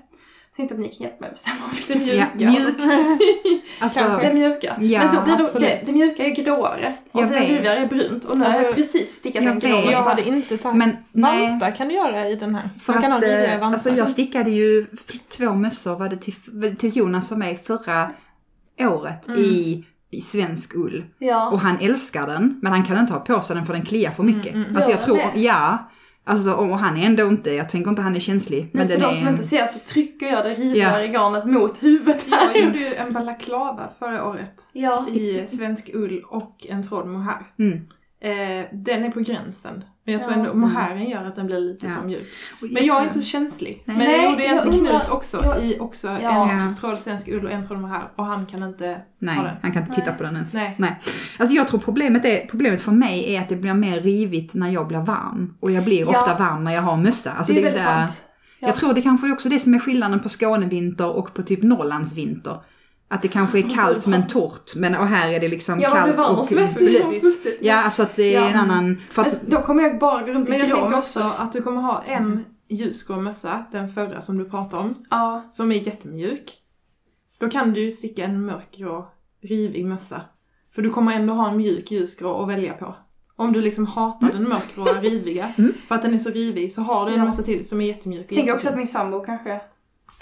Jag 0.58 0.68
tänkte 0.68 0.74
att 0.74 0.80
ni 0.80 0.88
kan 0.88 1.06
hjälpa 1.06 1.20
mig 1.20 1.28
att 1.28 1.34
bestämma 1.34 1.56
vilket 1.72 2.06
Det 2.06 2.14
Ja, 2.16 2.50
mjuka. 2.50 2.50
mjukt. 2.50 2.80
Alltså, 3.80 4.00
det 4.20 4.34
mjuka. 4.34 4.76
Ja, 4.80 5.00
men 5.04 5.14
då 5.14 5.22
blir 5.22 5.36
det, 5.60 5.66
det, 5.66 5.82
det 5.86 5.92
mjuka 5.92 6.26
är 6.26 6.30
gråare 6.30 6.94
och 7.12 7.20
Jag 7.20 7.28
det 7.28 7.34
vet. 7.34 7.48
rivigare 7.50 7.78
är 7.80 7.86
brunt. 7.86 8.24
Och 8.24 8.38
nu 8.38 8.44
har 8.44 8.52
jag 8.52 8.60
Alltså, 8.66 8.74
precis 8.82 9.10
stickat 9.16 9.44
jag 9.44 9.52
en 9.52 9.58
grå. 9.58 9.90
Jag 9.90 10.02
hade 10.02 10.28
inte 10.28 10.58
tagit... 10.58 10.78
men 10.78 10.96
nej. 11.12 11.48
Vanta 11.50 11.70
kan 11.72 11.88
du 11.88 11.94
göra 11.94 12.28
i 12.28 12.36
den 12.36 12.54
här. 12.54 12.70
För 12.84 12.92
Man 12.92 13.02
kan 13.02 13.12
att, 13.12 13.22
ha 13.22 13.28
rivigare 13.30 13.58
vanta. 13.58 13.74
alltså 13.76 14.00
jag 14.00 14.08
stickade 14.08 14.50
ju, 14.50 14.86
två 15.28 15.52
mössor 15.54 15.96
var 15.96 16.08
det 16.08 16.16
till, 16.16 16.76
till 16.76 16.96
Jonas 16.96 17.32
och 17.32 17.38
mig 17.38 17.60
förra 17.66 18.10
året 18.80 19.28
Mm. 19.28 19.40
i, 19.40 19.84
i 20.10 20.20
svensk 20.20 20.74
ull. 20.74 21.04
Ja. 21.18 21.50
Och 21.50 21.60
han 21.60 21.76
älskar 21.80 22.26
den, 22.26 22.58
men 22.62 22.72
han 22.72 22.84
kan 22.84 22.98
inte 22.98 23.12
ha 23.12 23.20
på 23.20 23.42
sig 23.42 23.56
den 23.56 23.66
för 23.66 23.72
den 23.72 23.84
kliar 23.84 24.10
för 24.10 24.22
mycket. 24.22 24.52
Mm, 24.54 24.62
mm. 24.64 24.76
Alltså 24.76 24.90
Gör 24.90 24.96
jag 24.98 25.04
tror, 25.04 25.16
det? 25.16 25.40
ja. 25.40 25.90
Alltså 26.28 26.52
och 26.52 26.78
han 26.78 26.96
är 26.96 27.06
ändå 27.06 27.26
inte, 27.26 27.50
jag 27.50 27.68
tänker 27.68 27.90
inte 27.90 28.02
han 28.02 28.16
är 28.16 28.20
känslig. 28.20 28.70
Men, 28.72 28.86
Men 28.88 28.88
för 28.88 29.06
de 29.06 29.14
är... 29.14 29.18
som 29.18 29.28
inte 29.28 29.44
ser 29.44 29.66
så 29.66 29.78
trycker 29.78 30.26
jag 30.26 30.44
det 30.44 30.54
rivigare 30.54 31.06
garnet 31.08 31.44
mot 31.44 31.82
huvudet 31.82 32.26
här. 32.30 32.54
Jag 32.54 32.64
gjorde 32.64 32.78
ju 32.78 32.94
en 32.94 33.12
balaklava 33.12 33.88
förra 33.98 34.24
året 34.24 34.68
Ja. 34.72 35.08
i 35.08 35.46
svensk 35.46 35.90
ull 35.94 36.22
och 36.28 36.66
en 36.68 36.88
tråd 36.88 37.06
mohair. 37.06 37.46
Mm. 37.58 37.86
Eh, 38.20 38.66
den 38.72 39.04
är 39.04 39.10
på 39.10 39.20
gränsen. 39.20 39.84
Men 40.06 40.12
jag 40.12 40.22
tror 40.22 40.32
ändå 40.32 40.54
mohairen 40.54 41.08
gör 41.08 41.24
att 41.24 41.36
den 41.36 41.46
blir 41.46 41.60
lite 41.60 41.86
Ja. 41.86 42.06
mjuk. 42.06 42.22
Och- 42.62 42.68
Men 42.70 42.86
jag 42.86 43.00
är 43.00 43.02
inte 43.02 43.14
så 43.14 43.22
känslig. 43.24 43.82
Nej. 43.84 43.96
Men 43.96 44.10
jag 44.10 44.30
gjorde 44.30 44.44
en 44.44 44.62
till 44.62 44.80
Knut 44.80 45.08
också. 45.10 45.40
jag- 45.44 45.64
I 45.66 45.78
också 45.80 46.08
Ja. 46.22 46.50
en 46.50 46.74
tråd 46.74 46.98
svensk 46.98 47.28
ull 47.28 47.44
och 47.44 47.50
en 47.50 47.66
tråd 47.66 47.80
mohair. 47.80 48.08
Och 48.16 48.24
han 48.24 48.46
kan 48.46 48.62
inte 48.62 49.00
Nej, 49.18 49.36
ha 49.36 49.42
den. 49.42 49.56
han 49.62 49.72
kan 49.72 49.82
inte 49.82 49.94
titta 49.94 50.06
Nej. 50.10 50.16
på 50.16 50.22
den 50.22 50.36
ens. 50.36 50.52
Nej. 50.52 50.74
Nej. 50.78 51.00
Alltså 51.38 51.54
jag 51.56 51.68
tror 51.68 51.80
problemet, 51.80 52.24
är, 52.24 52.46
problemet 52.46 52.80
för 52.80 52.92
mig 52.92 53.34
är 53.34 53.42
att 53.42 53.48
det 53.48 53.56
blir 53.56 53.74
mer 53.74 54.00
rivigt 54.00 54.54
när 54.54 54.68
jag 54.70 54.88
blir 54.88 54.98
varm. 54.98 55.54
Och 55.60 55.70
jag 55.70 55.84
blir 55.84 56.00
Ja. 56.00 56.06
ofta 56.06 56.34
varm 56.34 56.64
när 56.64 56.72
jag 56.74 56.82
har 56.82 56.96
mössa. 56.96 57.32
Alltså 57.32 57.52
det 57.52 57.58
är 57.58 57.62
det 57.62 57.68
väldigt 57.68 57.84
där- 57.84 58.06
sant. 58.06 58.22
Ja. 58.58 58.66
Jag 58.68 58.76
tror 58.76 58.94
det 58.94 59.02
kanske 59.02 59.26
är 59.26 59.32
också 59.32 59.48
det 59.48 59.58
som 59.60 59.74
är 59.74 59.78
skillnaden 59.78 60.20
på 60.20 60.28
Skånevinter 60.28 61.16
och 61.16 61.34
på 61.34 61.42
typ 61.42 61.62
Norrlandsvinter. 61.62 62.60
Att 63.08 63.22
det 63.22 63.28
kanske 63.28 63.58
är 63.58 63.70
kallt 63.74 64.06
men 64.06 64.26
torrt, 64.26 64.74
men 64.76 64.94
och 64.94 65.06
här 65.06 65.32
är 65.32 65.40
det 65.40 65.48
liksom 65.48 65.80
Ja, 65.80 65.90
kallt 65.90 66.16
varm 66.16 66.34
och 66.34 66.40
och 66.40 66.46
blött. 66.76 67.46
Ja, 67.60 67.82
alltså 67.84 68.02
att 68.02 68.16
det 68.16 68.34
är 68.34 68.40
Ja. 68.40 68.48
en 68.48 68.56
annan... 68.56 69.00
För 69.10 69.22
att, 69.22 69.42
Men 69.42 69.50
Då 69.50 69.62
kommer 69.62 69.82
jag 69.82 69.98
bara 69.98 70.22
gå 70.22 70.32
runt 70.32 70.48
i 70.48 70.50
Men 70.52 70.60
jag 70.60 70.68
grå 70.68 70.76
tänker 70.80 70.98
också 70.98 71.20
att 71.38 71.52
du 71.52 71.62
kommer 71.62 71.80
ha 71.82 72.02
en 72.06 72.44
ljusgrå 72.68 73.16
mössa, 73.20 73.64
den 73.72 73.88
förra 73.90 74.20
som 74.20 74.38
du 74.38 74.44
pratade 74.50 74.82
om, 74.82 74.94
Ja. 75.10 75.42
som 75.52 75.72
är 75.72 75.76
jättemjuk. 75.76 76.52
Då 77.38 77.48
kan 77.50 77.72
du 77.72 77.80
ju 77.80 77.90
sticka 77.90 78.24
en 78.24 78.44
mörkgrå, 78.46 79.08
rivig 79.42 79.86
mössa. 79.86 80.20
För 80.74 80.82
du 80.82 80.90
kommer 80.90 81.12
ändå 81.14 81.34
ha 81.34 81.50
en 81.50 81.56
mjuk 81.56 81.90
ljusgrå 81.90 82.42
att 82.42 82.48
välja 82.48 82.72
på. 82.72 82.94
Om 83.36 83.52
du 83.52 83.60
liksom 83.62 83.86
hatar 83.86 84.32
den 84.32 84.48
mörkgråa 84.48 84.92
riviga, 85.00 85.52
Mm. 85.58 85.72
för 85.88 85.94
att 85.94 86.02
den 86.02 86.14
är 86.14 86.18
så 86.18 86.30
rivig, 86.30 86.72
så 86.72 86.82
har 86.82 87.06
du 87.06 87.12
en 87.12 87.18
Ja. 87.18 87.24
mössa 87.24 87.42
till 87.42 87.68
som 87.68 87.80
är 87.80 87.86
jättemjuk. 87.86 88.28
Tänker 88.28 88.54
också 88.54 88.68
att 88.68 88.76
min 88.76 88.86
sambo 88.86 89.20
kanske 89.20 89.60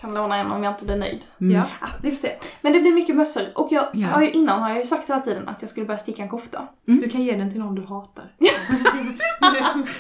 kan 0.01 0.15
låna 0.15 0.37
en 0.37 0.53
om 0.53 0.65
jag 0.65 0.73
inte 0.73 0.85
blir 0.85 0.97
nöjd. 0.97 1.19
mm. 1.41 1.57
Ja. 1.57 1.65
Vi 2.03 2.11
får 2.11 2.17
se. 2.19 2.33
Men 2.61 2.73
det 2.73 2.81
blir 2.81 2.93
mycket 2.93 3.17
mössor. 3.17 3.43
Och 3.55 3.69
jag 3.71 3.85
Ja. 3.93 4.09
har 4.09 4.23
ju, 4.23 4.31
innan 4.31 4.63
har 4.63 4.69
jag 4.69 4.79
ju 4.79 4.87
sagt 4.87 5.09
hela 5.11 5.21
tiden 5.21 5.49
att 5.49 5.57
jag 5.63 5.71
skulle 5.71 5.87
börja 5.87 5.99
sticka 5.99 6.23
en 6.23 6.29
kofta. 6.29 6.63
Du 6.85 7.09
kan 7.09 7.23
ge 7.23 7.37
den 7.37 7.51
till 7.51 7.61
någon 7.61 7.75
du 7.75 7.83
hatar. 7.83 8.25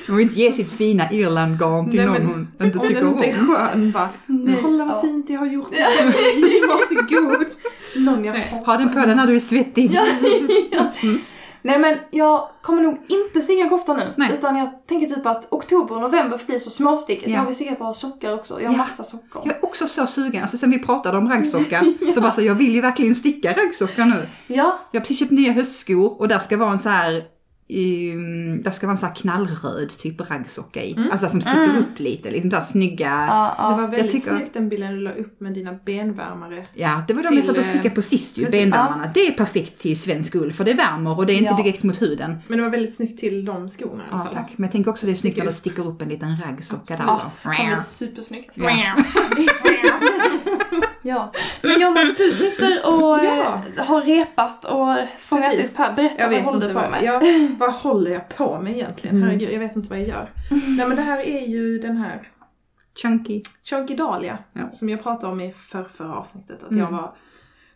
Hon 0.07 0.17
vill 0.17 0.27
inte 0.27 0.41
ge 0.41 0.53
sitt 0.53 0.71
fina 0.73 1.11
Irlandgarn 1.13 1.91
till 1.91 2.01
Nej, 2.01 2.07
någon 2.21 2.27
hon 2.27 2.67
inte 2.67 2.79
Om 2.79 2.85
tycker 2.89 3.01
den 3.01 3.09
om. 3.09 3.15
inte 3.15 3.27
är 3.27 3.37
skön 3.37 3.91
bara, 3.93 4.09
Nej. 4.27 4.59
kolla 4.63 4.85
vad 4.85 5.01
fint 5.01 5.31
jag 5.31 5.39
har 5.39 5.47
gjort 5.47 5.71
det 5.71 5.87
varsågod. 6.69 7.47
Någon 7.97 8.25
jag 8.25 8.33
Nej. 8.33 8.49
hatar. 8.51 8.67
Ha 8.67 8.77
den 8.79 8.93
på 8.95 9.07
dig 9.07 9.15
när 9.17 9.27
du 9.27 9.35
är 9.37 9.41
svettig. 9.41 9.91
Ja, 9.95 10.07
ja. 10.71 10.87
Nej 11.67 11.79
men 11.79 11.99
jag 12.11 12.49
kommer 12.63 12.83
nog 12.83 12.99
inte 13.09 13.41
sticka 13.41 13.69
kofta 13.69 13.95
nu. 13.97 14.13
Nej. 14.17 14.33
Utan 14.33 14.57
jag 14.57 14.87
tänker 14.87 15.15
typ 15.15 15.27
att 15.27 15.53
oktober 15.53 15.95
och 15.95 16.01
november 16.01 16.39
får 16.39 16.47
bli 16.47 16.61
så 16.61 16.71
småstickigt. 16.71 17.29
Ja. 17.31 17.35
Jag 17.37 17.45
vill 17.47 17.55
sticka 17.55 17.75
på 17.75 17.95
sockar 17.95 18.35
också. 18.35 18.61
Jag 18.61 18.69
har 18.71 18.75
Ja. 18.77 18.79
massa 18.85 19.05
sockor. 19.05 19.43
Jag 19.45 19.57
är 19.57 19.65
också 19.65 19.87
så 19.87 20.07
sugen, 20.07 20.43
alltså 20.43 20.57
sen 20.57 20.71
vi 20.71 20.79
pratade 20.79 21.19
om 21.19 21.29
raggsockar, 21.29 21.83
så 22.15 22.21
bara 22.21 22.33
så 22.33 22.43
jag 22.43 22.55
vill 22.55 22.75
ju 22.75 22.81
verkligen 22.81 23.15
sticka 23.15 23.53
raggsockar 23.53 24.05
nu. 24.05 24.29
Ja, 24.47 24.79
Jag 24.91 25.01
har 25.01 25.03
precis 25.03 25.19
köpt 25.19 25.31
nya 25.31 25.53
höstskor 25.53 26.21
och 26.21 26.29
där 26.29 26.39
ska 26.39 26.57
vara 26.57 26.71
en 26.71 26.79
så 26.79 26.89
här 26.89 27.23
um, 27.69 28.63
där 28.63 28.71
ska 28.71 28.87
vara 28.87 28.93
en 28.95 28.99
sån 28.99 29.09
här 29.09 29.17
knallröd 29.17 29.89
typ 29.99 30.31
raggsocka 30.31 30.83
i. 30.85 31.09
Alltså 31.13 31.29
som 31.29 31.41
sticker 31.41 31.77
upp 31.79 31.99
lite, 31.99 32.31
liksom 32.31 32.51
där 32.51 32.61
snygga. 32.61 33.27
Ja, 33.29 33.55
ja. 33.59 33.71
Det 33.71 33.83
var 33.83 33.89
väldigt 33.89 34.13
tycker- 34.13 34.29
snyggt 34.37 34.55
den 34.55 34.69
bilden 34.69 34.93
du 34.95 35.01
la 35.01 35.13
upp 35.13 35.41
med 35.41 35.55
dina 35.55 35.73
benvärmare. 35.87 36.67
Ja, 36.75 37.03
det 37.09 37.15
var 37.15 37.23
de 37.23 37.29
Till, 37.29 37.37
jag 37.37 37.45
satt 37.47 37.57
och 37.59 37.63
eh, 37.65 37.69
stickade 37.69 37.95
på 37.95 38.03
sist 38.03 38.39
ju, 38.39 38.45
precis. 38.45 38.61
benvärmarna. 38.61 39.11
Det 39.15 39.27
är 39.27 39.33
perfekt 39.33 39.79
till 39.81 40.01
svensk 40.01 40.35
ull 40.35 40.53
för 40.53 40.65
det 40.65 40.75
värmer 40.75 41.19
och 41.19 41.27
det 41.27 41.33
är 41.33 41.39
inte 41.39 41.55
Ja. 41.59 41.63
direkt 41.65 41.83
mot 41.83 42.03
huden. 42.03 42.37
Men 42.49 42.59
det 42.59 42.65
var 42.65 42.71
väldigt 42.71 42.95
snyggt 42.97 43.21
till 43.21 43.45
de 43.45 43.69
skorna 43.69 44.03
i 44.03 44.07
alla 44.11 44.19
Ja, 44.19 44.25
fall. 44.25 44.35
tack. 44.35 44.53
Men 44.57 44.65
jag 44.65 44.73
tänker 44.73 44.91
också 44.91 45.07
det 45.07 45.13
är 45.13 45.17
snyggt 45.17 45.37
när 45.39 45.45
det 45.45 45.53
Sticker 45.53 45.89
upp 45.89 46.03
en 46.03 46.09
liten 46.09 46.37
raggsocka 46.37 46.97
där. 46.97 47.05
Ja, 47.07 47.31
Så. 47.35 47.49
det 47.51 47.57
kommer 47.57 47.69
bli 47.75 47.83
supersnyggt. 47.85 48.57
Ja. 50.45 50.51
Ja. 51.07 51.33
Men 51.63 51.81
Jonna, 51.81 52.05
du 52.19 52.33
sitter 52.33 52.87
och 52.87 53.19
Ja. 53.25 53.63
eh, 53.77 53.85
har 53.87 54.03
repat 54.03 54.65
och 54.65 54.97
fångat 55.19 55.51
Precis. 55.51 55.71
upp 55.73 55.77
här. 55.79 55.93
Berätta 55.93 56.23
Jag 56.23 56.31
vad 56.31 56.41
håller 56.41 56.61
du 56.69 56.75
på 56.75 56.81
vad, 56.81 56.91
med? 56.91 57.03
jag, 57.03 57.49
vad 57.59 57.73
håller 57.73 58.11
jag 58.11 58.29
på 58.29 58.61
med 58.61 58.73
egentligen? 58.73 59.17
Mm. 59.17 59.29
Herregud, 59.29 59.53
jag 59.53 59.59
vet 59.61 59.77
inte 59.77 59.89
vad 59.89 59.99
jag 59.99 60.09
gör. 60.09 60.29
Nej 60.51 60.87
men 60.89 60.97
det 60.97 61.03
här 61.03 61.19
är 61.19 61.47
ju 61.47 61.79
den 61.79 61.97
här 61.97 62.29
Chunky. 63.03 63.43
Chunky 63.65 63.95
Dahlia 63.95 64.39
Ja. 64.53 64.71
som 64.73 64.89
jag 64.89 65.03
pratade 65.03 65.33
om 65.33 65.41
i 65.41 65.53
för, 65.71 65.85
förra 65.85 66.15
avsnittet. 66.15 66.63
Att 66.63 66.71
Mm. 66.71 66.85
jag 66.85 66.91
var, 66.91 67.15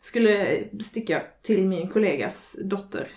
skulle 0.00 0.59
sticka 0.85 1.22
till 1.42 1.64
min 1.66 1.88
kollegas 1.88 2.57
dotter. 2.64 3.09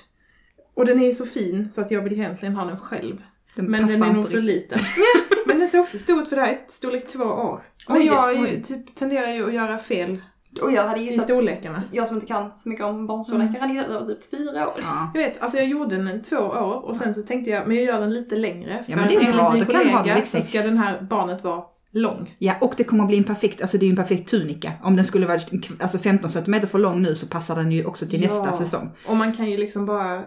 Och 0.74 0.86
den 0.86 1.00
är 1.04 1.12
så 1.12 1.26
fin 1.26 1.72
så 1.72 1.82
att 1.82 1.92
jag 1.92 2.02
vill 2.02 2.14
egentligen 2.14 2.56
ha 2.56 2.66
den 2.66 2.80
själv. 2.80 3.22
Den 3.56 3.66
Men 3.66 3.88
den 3.88 4.04
är 4.04 4.14
nog 4.14 4.32
för 4.32 4.42
liten. 4.42 4.80
Men 5.46 5.60
den 5.60 5.70
ser 5.70 5.80
också 5.80 5.98
stor 5.98 6.22
ut 6.22 6.30
för 6.30 6.36
det 6.36 6.42
här 6.42 6.50
är 6.50 6.54
ett 6.54 6.72
storlek 6.72 7.08
två 7.08 7.24
år. 7.24 7.64
Men 7.88 7.98
Oj, 7.98 8.06
jag 8.06 8.42
oj. 8.42 8.64
typ, 8.64 8.96
tenderar 8.96 9.32
ju 9.32 9.48
att 9.48 9.54
göra 9.54 9.78
fel 9.80 10.18
Och 10.62 10.72
jag 10.72 10.88
hade 10.88 11.00
i 11.00 11.04
gissat, 11.04 11.24
storlekarna. 11.26 11.84
jag 11.92 12.08
som 12.08 12.18
inte 12.18 12.28
kan 12.28 12.52
så 12.58 12.70
mycket 12.70 12.86
om 12.86 13.08
barnstorlekar 13.08 13.60
hade 13.60 13.74
gissat 13.74 13.90
att 13.90 13.94
det 13.94 14.06
var 14.06 14.14
typ 14.22 14.30
fyra 14.32 14.68
år. 14.68 14.74
Ja. 14.82 15.12
Jag 15.14 15.22
vet, 15.22 15.42
alltså 15.42 15.58
jag 15.58 15.68
gjorde 15.68 15.96
den 15.98 16.08
i 16.08 16.20
två 16.20 16.38
år 16.38 16.86
och 16.86 16.96
sen 16.96 17.14
så 17.14 17.22
tänkte 17.22 17.52
jag, 17.52 17.68
men 17.68 17.78
jag 17.78 17.86
gör 17.86 18.00
den 18.02 18.14
lite 18.14 18.36
längre. 18.36 18.84
Ja, 18.88 18.96
men 18.96 19.08
det 19.08 19.16
är 19.16 19.32
bra, 19.34 19.56
då 19.60 19.66
kan 19.66 19.84
du 19.84 19.90
ha 19.90 20.04
den 20.04 20.16
växa 20.16 20.32
så 20.42 20.48
i. 20.48 20.50
ska 20.50 20.62
den 20.62 20.78
här 20.78 21.02
barnet 21.02 21.44
vara 21.44 21.64
långt. 21.94 22.30
ja, 22.40 22.54
och 22.62 22.74
det 22.78 22.84
kommer 22.84 23.04
att 23.04 23.08
bli 23.10 23.18
en 23.18 23.24
perfekt, 23.24 23.62
alltså 23.62 23.78
det 23.78 23.84
är 23.84 23.88
ju 23.88 23.92
en 23.92 23.96
perfekt 23.98 24.30
tunika. 24.30 24.72
Om 24.84 24.96
den 24.96 25.06
skulle 25.06 25.26
vara 25.28 25.40
alltså 25.80 25.98
15 25.98 26.30
cm 26.30 26.62
för 26.68 26.80
lång 26.80 27.02
nu 27.02 27.16
så 27.16 27.28
passar 27.28 27.56
den 27.56 27.72
ju 27.72 27.86
också 27.86 28.06
till 28.06 28.24
Ja. 28.24 28.28
nästa 28.44 28.58
säsong. 28.58 28.92
Och 29.08 29.16
man 29.18 29.34
kan 29.34 29.50
ju 29.52 29.58
liksom 29.58 29.86
bara 29.86 30.24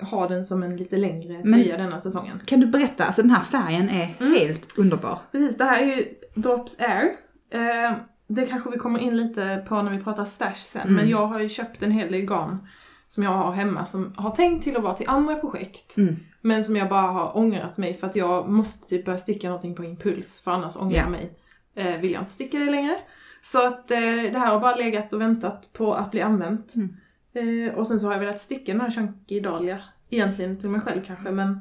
ha 0.00 0.28
den 0.28 0.46
som 0.46 0.62
en 0.62 0.76
lite 0.76 0.96
längre 0.96 1.42
tröja 1.42 1.76
denna 1.76 2.00
säsongen. 2.00 2.40
Kan 2.46 2.60
du 2.60 2.66
berätta, 2.66 3.04
alltså 3.04 3.22
den 3.22 3.30
här 3.30 3.42
färgen 3.44 3.88
är 3.88 4.16
Mm. 4.20 4.32
helt 4.38 4.78
underbar. 4.78 5.18
Precis, 5.32 5.56
det 5.58 5.64
här 5.64 5.82
är 5.82 5.86
ju 5.86 6.04
Drops 6.34 6.76
Air. 6.80 7.10
Eh, 7.50 7.92
det 8.28 8.46
kanske 8.46 8.70
vi 8.70 8.78
kommer 8.78 8.98
in 8.98 9.16
lite 9.16 9.64
på 9.68 9.82
när 9.82 9.90
vi 9.90 10.04
pratar 10.04 10.24
stash 10.24 10.54
sen, 10.58 10.82
Mm. 10.82 10.94
men 10.94 11.08
jag 11.08 11.26
har 11.26 11.40
ju 11.40 11.48
köpt 11.48 11.82
en 11.82 11.90
hel 11.90 12.12
del 12.12 12.20
garn 12.20 12.68
som 13.08 13.22
jag 13.22 13.30
har 13.30 13.52
hemma 13.52 13.86
som 13.86 14.12
har 14.16 14.30
tänkt 14.30 14.64
till 14.64 14.76
att 14.76 14.82
vara 14.82 14.94
till 14.94 15.08
andra 15.08 15.34
projekt. 15.34 15.96
Mm. 15.96 16.16
Men 16.40 16.64
som 16.64 16.76
jag 16.76 16.88
bara 16.88 17.02
har 17.12 17.36
ångrat 17.36 17.76
mig 17.76 17.94
för 17.94 18.06
att 18.06 18.16
jag 18.16 18.48
måste 18.48 18.88
typ 18.88 19.04
börja 19.04 19.18
sticka 19.18 19.48
någonting 19.48 19.74
på 19.74 19.84
impuls 19.84 20.40
för 20.44 20.50
annars 20.50 20.76
ångrar 20.76 20.96
Ja. 20.96 21.02
jag 21.02 21.10
mig. 21.10 21.30
Eh, 21.76 22.00
vill 22.00 22.12
jag 22.12 22.22
inte 22.22 22.32
sticka 22.32 22.58
det 22.58 22.70
längre. 22.70 22.96
Så 23.42 23.66
att 23.66 23.90
eh, 23.90 23.98
det 24.00 24.38
här 24.38 24.46
har 24.46 24.60
bara 24.60 24.76
legat 24.76 25.12
och 25.12 25.20
väntat 25.20 25.72
på 25.72 25.94
att 25.94 26.10
bli 26.10 26.20
använt. 26.20 26.74
Mm. 26.74 26.96
Eh, 27.34 27.74
och 27.74 27.86
sen 27.86 28.00
så 28.00 28.06
har 28.06 28.12
jag 28.12 28.20
velat 28.20 28.40
sticka 28.40 28.72
den 28.72 28.80
här 28.80 28.90
Chunky 28.90 29.40
Dahlia. 29.40 29.80
Egentligen 30.10 30.56
till 30.60 30.68
mig 30.70 30.80
själv 30.80 31.02
kanske 31.06 31.30
men 31.30 31.60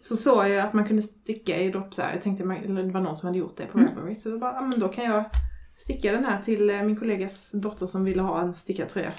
så 0.00 0.16
såg 0.16 0.48
jag 0.48 0.58
att 0.66 0.72
man 0.72 0.84
kunde 0.86 1.02
sticka 1.02 1.56
i 1.56 1.70
dropp 1.70 1.94
så 1.94 2.02
här. 2.02 2.12
Jag 2.12 2.22
tänkte 2.22 2.44
eller 2.64 2.82
det 2.82 2.92
var 2.92 3.00
någon 3.00 3.16
som 3.16 3.26
hade 3.26 3.38
gjort 3.38 3.56
det 3.56 3.66
på 3.66 3.78
Mm. 3.78 3.90
Ravelry. 3.96 4.14
Så 4.14 4.28
jag 4.28 4.40
bara, 4.40 4.52
ja, 4.54 4.60
men 4.60 4.80
då 4.80 4.88
kan 4.88 5.04
jag 5.04 5.24
sticka 5.76 6.12
den 6.12 6.24
här 6.24 6.42
till 6.42 6.70
eh, 6.70 6.82
min 6.82 6.96
kollegas 6.96 7.50
dotter 7.52 7.86
som 7.86 8.04
ville 8.04 8.22
ha 8.22 8.40
en 8.40 8.54
stickad 8.54 8.88
tröja. 8.88 9.12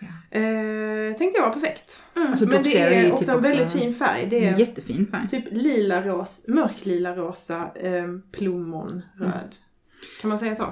Ja. 0.00 0.38
Eh, 0.38 1.16
tänkte 1.16 1.38
jag 1.40 1.46
var 1.46 1.52
perfekt. 1.52 2.02
Alltså 2.14 2.46
men 2.46 2.62
det 2.62 2.78
är 2.78 2.90
är 2.90 3.04
ju 3.04 3.12
också 3.12 3.24
typ 3.24 3.34
en 3.34 3.42
väldigt 3.42 3.66
också 3.66 3.78
fin 3.78 3.94
färg. 3.94 4.26
Det 4.30 4.44
en 4.46 4.54
är 4.54 4.58
jättefin 4.58 5.06
färg. 5.10 5.28
typ 5.28 5.44
lila 5.50 6.02
ros, 6.02 6.40
mörklila 6.48 7.16
rosa 7.16 7.70
eh, 7.74 8.04
plommonröd. 8.32 9.56
Kan 10.20 10.28
man 10.30 10.38
säga 10.38 10.54
så? 10.54 10.64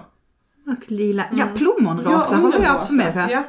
Och 0.67 0.91
lila, 0.91 1.25
ja 1.33 1.43
Mm. 1.43 1.55
plommonrosa 1.57 2.37
har 2.37 2.53
jag 2.53 2.61
haft 2.63 2.91
med 2.91 3.13
på. 3.13 3.19
Ja, 3.33 3.45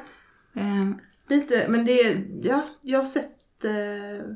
Eh, 0.53 0.89
lite, 1.27 1.67
men 1.67 1.85
det 1.85 2.21
ja, 2.43 2.69
jag 2.81 2.99
har 2.99 3.05
sett, 3.05 3.65
eh, 3.65 4.33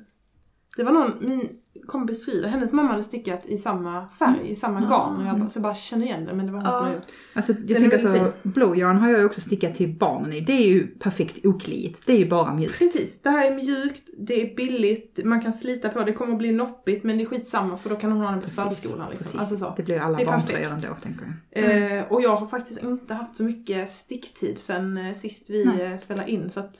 det 0.75 0.83
var 0.83 0.91
någon, 0.91 1.27
min 1.27 1.59
kompis 1.87 2.25
Frida, 2.25 2.47
hennes 2.47 2.71
mamma 2.71 2.89
hade 2.89 3.03
stickat 3.03 3.45
i 3.45 3.57
samma 3.57 4.07
färg, 4.07 4.51
i 4.51 4.55
samma 4.55 4.79
garn 4.79 5.17
och 5.17 5.25
jag 5.27 5.39
bara, 5.39 5.49
så 5.49 5.57
jag 5.57 5.63
bara 5.63 5.75
känner 5.75 6.05
igen 6.05 6.25
det 6.25 6.33
men 6.33 6.45
det 6.45 6.51
var 6.51 6.59
hon 6.59 6.87
Ja. 6.89 6.93
gjort. 6.93 7.03
Alltså 7.33 7.53
jag 7.67 7.79
tänker 7.79 7.97
så, 7.97 8.31
blowjarn 8.43 8.97
har 8.97 9.09
jag 9.09 9.19
ju 9.19 9.25
också 9.25 9.41
stickat 9.41 9.75
till 9.75 9.97
barnen 9.97 10.33
i. 10.33 10.41
Det 10.41 10.53
är 10.53 10.67
ju 10.67 10.87
perfekt 10.87 11.45
okliigt. 11.45 12.05
Det 12.05 12.13
är 12.13 12.17
ju 12.17 12.29
bara 12.29 12.53
mjukt. 12.53 12.77
Precis, 12.77 13.21
det 13.21 13.29
här 13.29 13.51
är 13.51 13.55
mjukt, 13.55 14.09
det 14.17 14.41
är 14.41 14.55
billigt, 14.55 15.19
man 15.23 15.41
kan 15.41 15.53
slita 15.53 15.89
på 15.89 15.99
det, 15.99 16.05
det 16.05 16.13
kommer 16.13 16.31
att 16.33 16.39
bli 16.39 16.51
noppigt 16.51 17.03
men 17.03 17.17
det 17.17 17.23
är 17.23 17.25
skitsamma 17.25 17.77
för 17.77 17.89
då 17.89 17.95
kan 17.95 18.11
hon 18.11 18.21
ha 18.21 18.31
den 18.31 18.41
på 18.41 18.49
förskolan 18.49 19.09
liksom. 19.11 19.39
Alltså 19.39 19.57
så. 19.57 19.73
Det 19.77 19.83
blir 19.83 19.99
alla 19.99 20.17
Det 20.17 20.25
barntröjor 20.25 20.71
ändå 20.71 20.87
tänker 21.03 21.33
jag. 21.51 21.93
Eh, 21.97 22.03
och 22.11 22.21
jag 22.21 22.35
har 22.35 22.47
faktiskt 22.47 22.83
inte 22.83 23.13
haft 23.13 23.35
så 23.35 23.43
mycket 23.43 23.91
sticktid 23.91 24.57
sen 24.59 24.97
eh, 24.97 25.13
sist 25.13 25.49
vi 25.49 25.65
Nej. 25.65 25.81
eh, 25.85 25.97
spelade 25.97 26.31
in 26.31 26.49
så 26.49 26.59
att 26.59 26.75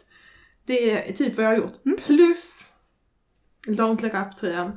det 0.65 1.09
är 1.09 1.13
typ 1.13 1.37
vad 1.37 1.45
jag 1.45 1.49
har 1.51 1.57
gjort. 1.57 1.85
Mm. 1.85 1.97
Plus 2.05 2.67
Don't 3.67 4.01
Look 4.01 4.13
Up-tröjan. 4.13 4.71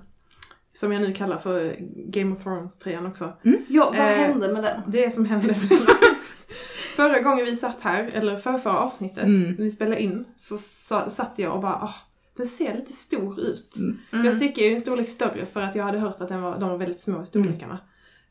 Som 0.80 0.92
jag 0.92 1.02
nu 1.02 1.12
kallar 1.14 1.38
för 1.38 1.76
Game 2.10 2.32
of 2.36 2.42
Thrones-tröjan 2.42 3.06
också. 3.06 3.32
Ja, 3.68 3.84
vad 3.90 3.98
Eh, 4.00 4.04
hände 4.16 4.52
med 4.52 4.62
den? 4.62 4.80
Det 4.86 5.10
som 5.10 5.24
hände 5.24 5.46
med 5.46 5.56
den. 5.68 5.78
Förra 6.96 7.20
gången 7.20 7.44
vi 7.44 7.56
satt 7.56 7.80
här, 7.80 8.10
eller 8.12 8.36
för 8.38 8.58
förra 8.58 8.78
avsnittet, 8.78 9.24
Mm. 9.24 9.42
när 9.42 9.64
vi 9.64 9.70
spelade 9.70 10.02
in, 10.02 10.24
så 10.36 10.58
sa, 10.58 11.08
satt 11.08 11.32
jag 11.36 11.54
och 11.54 11.60
bara 11.60 11.74
ah, 11.74 11.94
den 12.36 12.48
ser 12.48 12.74
lite 12.76 12.92
stor 12.92 13.40
ut. 13.40 13.76
Mm. 13.76 14.24
Jag 14.24 14.34
stickar 14.34 14.62
ju 14.62 14.72
en 14.72 14.80
storlek 14.80 15.08
större 15.08 15.46
för 15.46 15.60
att 15.60 15.74
jag 15.74 15.84
hade 15.84 15.98
hört 15.98 16.20
att 16.20 16.28
den 16.28 16.42
var, 16.42 16.58
de 16.58 16.68
var 16.68 16.76
väldigt 16.78 17.00
små 17.00 17.22
i 17.22 17.26
storlekarna. 17.26 17.78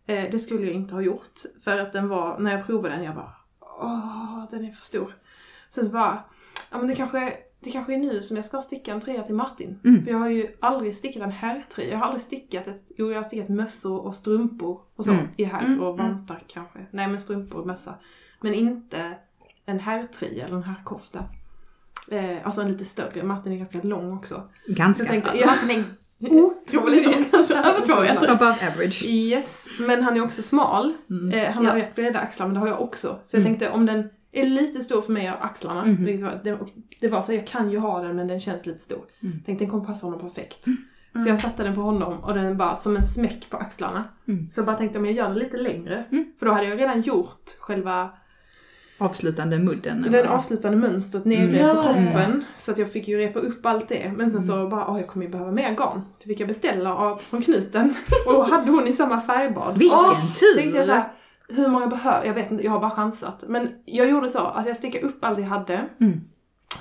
Eh, 0.08 0.24
det 0.32 0.40
skulle 0.40 0.66
jag 0.66 0.74
inte 0.74 0.94
ha 0.94 1.02
gjort. 1.02 1.40
För 1.64 1.78
att 1.80 1.94
den 1.94 2.08
var, 2.10 2.40
när 2.40 2.52
jag 2.58 2.66
provade 2.66 2.96
den, 2.96 3.04
jag 3.04 3.16
bara 3.16 3.34
åh, 3.82 4.44
den 4.52 4.66
är 4.66 4.72
för 4.72 4.86
stor. 4.86 5.16
Sen 5.70 5.86
så 5.86 5.92
bara, 5.92 6.24
ja 6.72 6.78
men 6.78 6.88
det 6.88 6.96
kanske, 6.96 7.34
det 7.66 7.72
kanske 7.72 7.94
är 7.94 7.98
nu 7.98 8.22
som 8.22 8.36
jag 8.36 8.46
ska 8.46 8.62
sticka 8.62 8.94
en 8.94 9.02
tröja 9.02 9.24
till 9.24 9.36
Martin. 9.36 9.80
Mm. 9.86 10.04
För 10.06 10.12
jag 10.12 10.18
har 10.20 10.30
ju 10.30 10.48
aldrig 10.60 10.96
stickat 10.96 11.24
en 11.24 11.32
herrtröja. 11.32 11.92
Jag 11.92 11.98
har 11.98 12.06
aldrig 12.06 12.22
stickat 12.22 12.68
ett, 12.68 12.84
jo 12.98 13.10
jag 13.10 13.16
har 13.18 13.24
stickat 13.24 13.50
mössor 13.50 14.00
och 14.06 14.16
strumpor 14.16 14.80
och 14.96 15.06
så 15.06 15.12
Mm. 15.12 15.26
i 15.38 15.44
här 15.44 15.66
Mm, 15.66 15.80
och 15.82 15.94
mm. 16.00 16.08
vantar 16.08 16.40
kanske. 16.48 16.80
Nej 16.92 17.08
men 17.08 17.20
strumpor 17.20 17.60
och 17.62 17.68
mössa. 17.68 17.96
Men 18.42 18.54
inte 18.54 19.12
en 19.66 19.80
herrtröja 19.80 20.46
eller 20.46 20.56
en 20.58 20.64
herrkofta. 20.64 21.20
Eh, 22.12 22.38
alltså 22.46 22.62
en 22.62 22.72
lite 22.72 22.86
större. 22.86 23.24
Martin 23.24 23.52
är 23.54 23.58
ganska 23.58 23.80
lång 23.84 24.18
också. 24.18 24.42
Ganska. 24.68 25.06
Tänkte, 25.06 25.32
Ja, 25.38 25.46
Martin 25.48 25.70
är 26.20 26.34
otroligt 26.34 27.06
lång. 27.06 27.14
Över 27.50 27.86
två 27.86 28.02
meter. 28.02 28.32
Above 28.32 28.68
average. 28.74 29.06
Yes, 29.06 29.68
men 29.88 30.04
han 30.04 30.18
är 30.18 30.24
också 30.24 30.42
smal. 30.42 30.94
Mm. 31.10 31.40
Eh, 31.40 31.52
han 31.54 31.66
har 31.66 31.78
Ja. 31.78 31.84
rätt 31.84 31.96
breda 31.96 32.20
axlar 32.20 32.46
men 32.48 32.54
det 32.54 32.60
har 32.60 32.68
jag 32.68 32.82
också. 32.82 33.20
Så 33.26 33.36
jag 33.38 33.42
Mm. 33.42 33.50
tänkte 33.58 33.70
om 33.76 33.86
den 33.86 34.10
är 34.42 34.46
lite 34.46 34.82
stor 34.82 35.02
för 35.02 35.12
mig 35.14 35.32
och 35.32 35.46
axlarna. 35.46 35.86
Mhm. 35.86 36.06
Liksom, 36.06 36.30
det, 36.44 36.60
det 37.02 37.08
var 37.08 37.22
så 37.22 37.34
jag 37.34 37.48
kan 37.48 37.72
ju 37.72 37.78
ha 37.80 38.02
den 38.02 38.16
men 38.16 38.28
den 38.28 38.40
känns 38.40 38.66
lite 38.66 38.80
stor. 38.80 39.02
Mm. 39.24 39.40
Tänkte 39.46 39.64
den 39.66 39.72
kommer 39.72 39.86
passa 39.86 40.08
honom 40.08 40.20
perfekt. 40.20 40.66
Så 41.24 41.30
jag 41.30 41.40
satte 41.40 41.64
den 41.64 41.76
på 41.76 41.82
honom 41.82 42.20
och 42.24 42.34
den 42.34 42.58
bara 42.58 42.76
som 42.76 42.96
en 42.96 43.04
smäck 43.04 43.50
på 43.50 43.58
axlarna. 43.58 44.04
Mm. 44.28 44.50
Så 44.54 44.60
jag 44.60 44.66
bara 44.66 44.78
tänkte 44.78 45.00
om 45.00 45.06
jag 45.06 45.14
gör 45.14 45.30
den 45.30 45.38
lite 45.40 45.58
längre. 45.58 46.04
Mm. 46.12 46.26
För 46.40 46.46
då 46.46 46.52
hade 46.52 46.68
jag 46.68 46.80
redan 46.82 47.02
gjort 47.02 47.50
själva 47.60 48.10
Avslutande 48.98 49.60
mudden. 49.60 50.02
den 50.02 50.14
eller? 50.16 50.26
avslutande 50.28 50.78
mönstret 50.78 51.26
nere 51.26 51.40
Mm. 51.42 51.54
på 51.54 51.60
Ja, 51.60 51.84
kroppen. 51.84 52.44
Så 52.58 52.72
att 52.72 52.78
jag 52.78 52.92
fick 52.92 53.08
ju 53.08 53.18
repa 53.18 53.40
upp 53.40 53.66
allt 53.66 53.90
det. 53.90 54.14
Men 54.18 54.32
sen 54.32 54.40
Mm. 54.44 54.48
så 54.56 54.68
bara, 54.70 54.88
åh 54.88 54.98
jag 55.00 55.08
kommer 55.08 55.26
ju 55.26 55.32
behöva 55.32 55.52
mer 55.52 55.72
garn. 55.76 56.02
Så 56.20 56.28
fick 56.28 56.40
jag 56.40 56.48
beställa 56.48 56.96
av, 56.96 57.18
från 57.18 57.42
knuten. 57.42 57.94
Och 58.28 58.34
då 58.34 58.44
hade 58.44 58.72
hon 58.72 58.88
i 58.88 58.94
samma 58.94 59.22
färgbad. 59.22 59.78
Vilken 59.80 60.00
Åh, 60.00 60.34
tur! 60.34 60.56
Hur 61.50 61.68
många 61.68 61.88
behöver, 61.88 62.26
jag 62.26 62.34
vet 62.34 62.52
inte, 62.52 62.64
jag 62.64 62.72
har 62.72 62.80
bara 62.80 62.92
chansat. 62.92 63.44
Men 63.48 63.70
jag 63.86 64.10
gjorde 64.10 64.30
så 64.30 64.40
att 64.40 64.66
jag 64.66 64.78
stickade 64.78 65.06
upp 65.06 65.26
allt 65.26 65.40
jag 65.40 65.46
hade 65.46 65.86
Mm. 66.02 66.22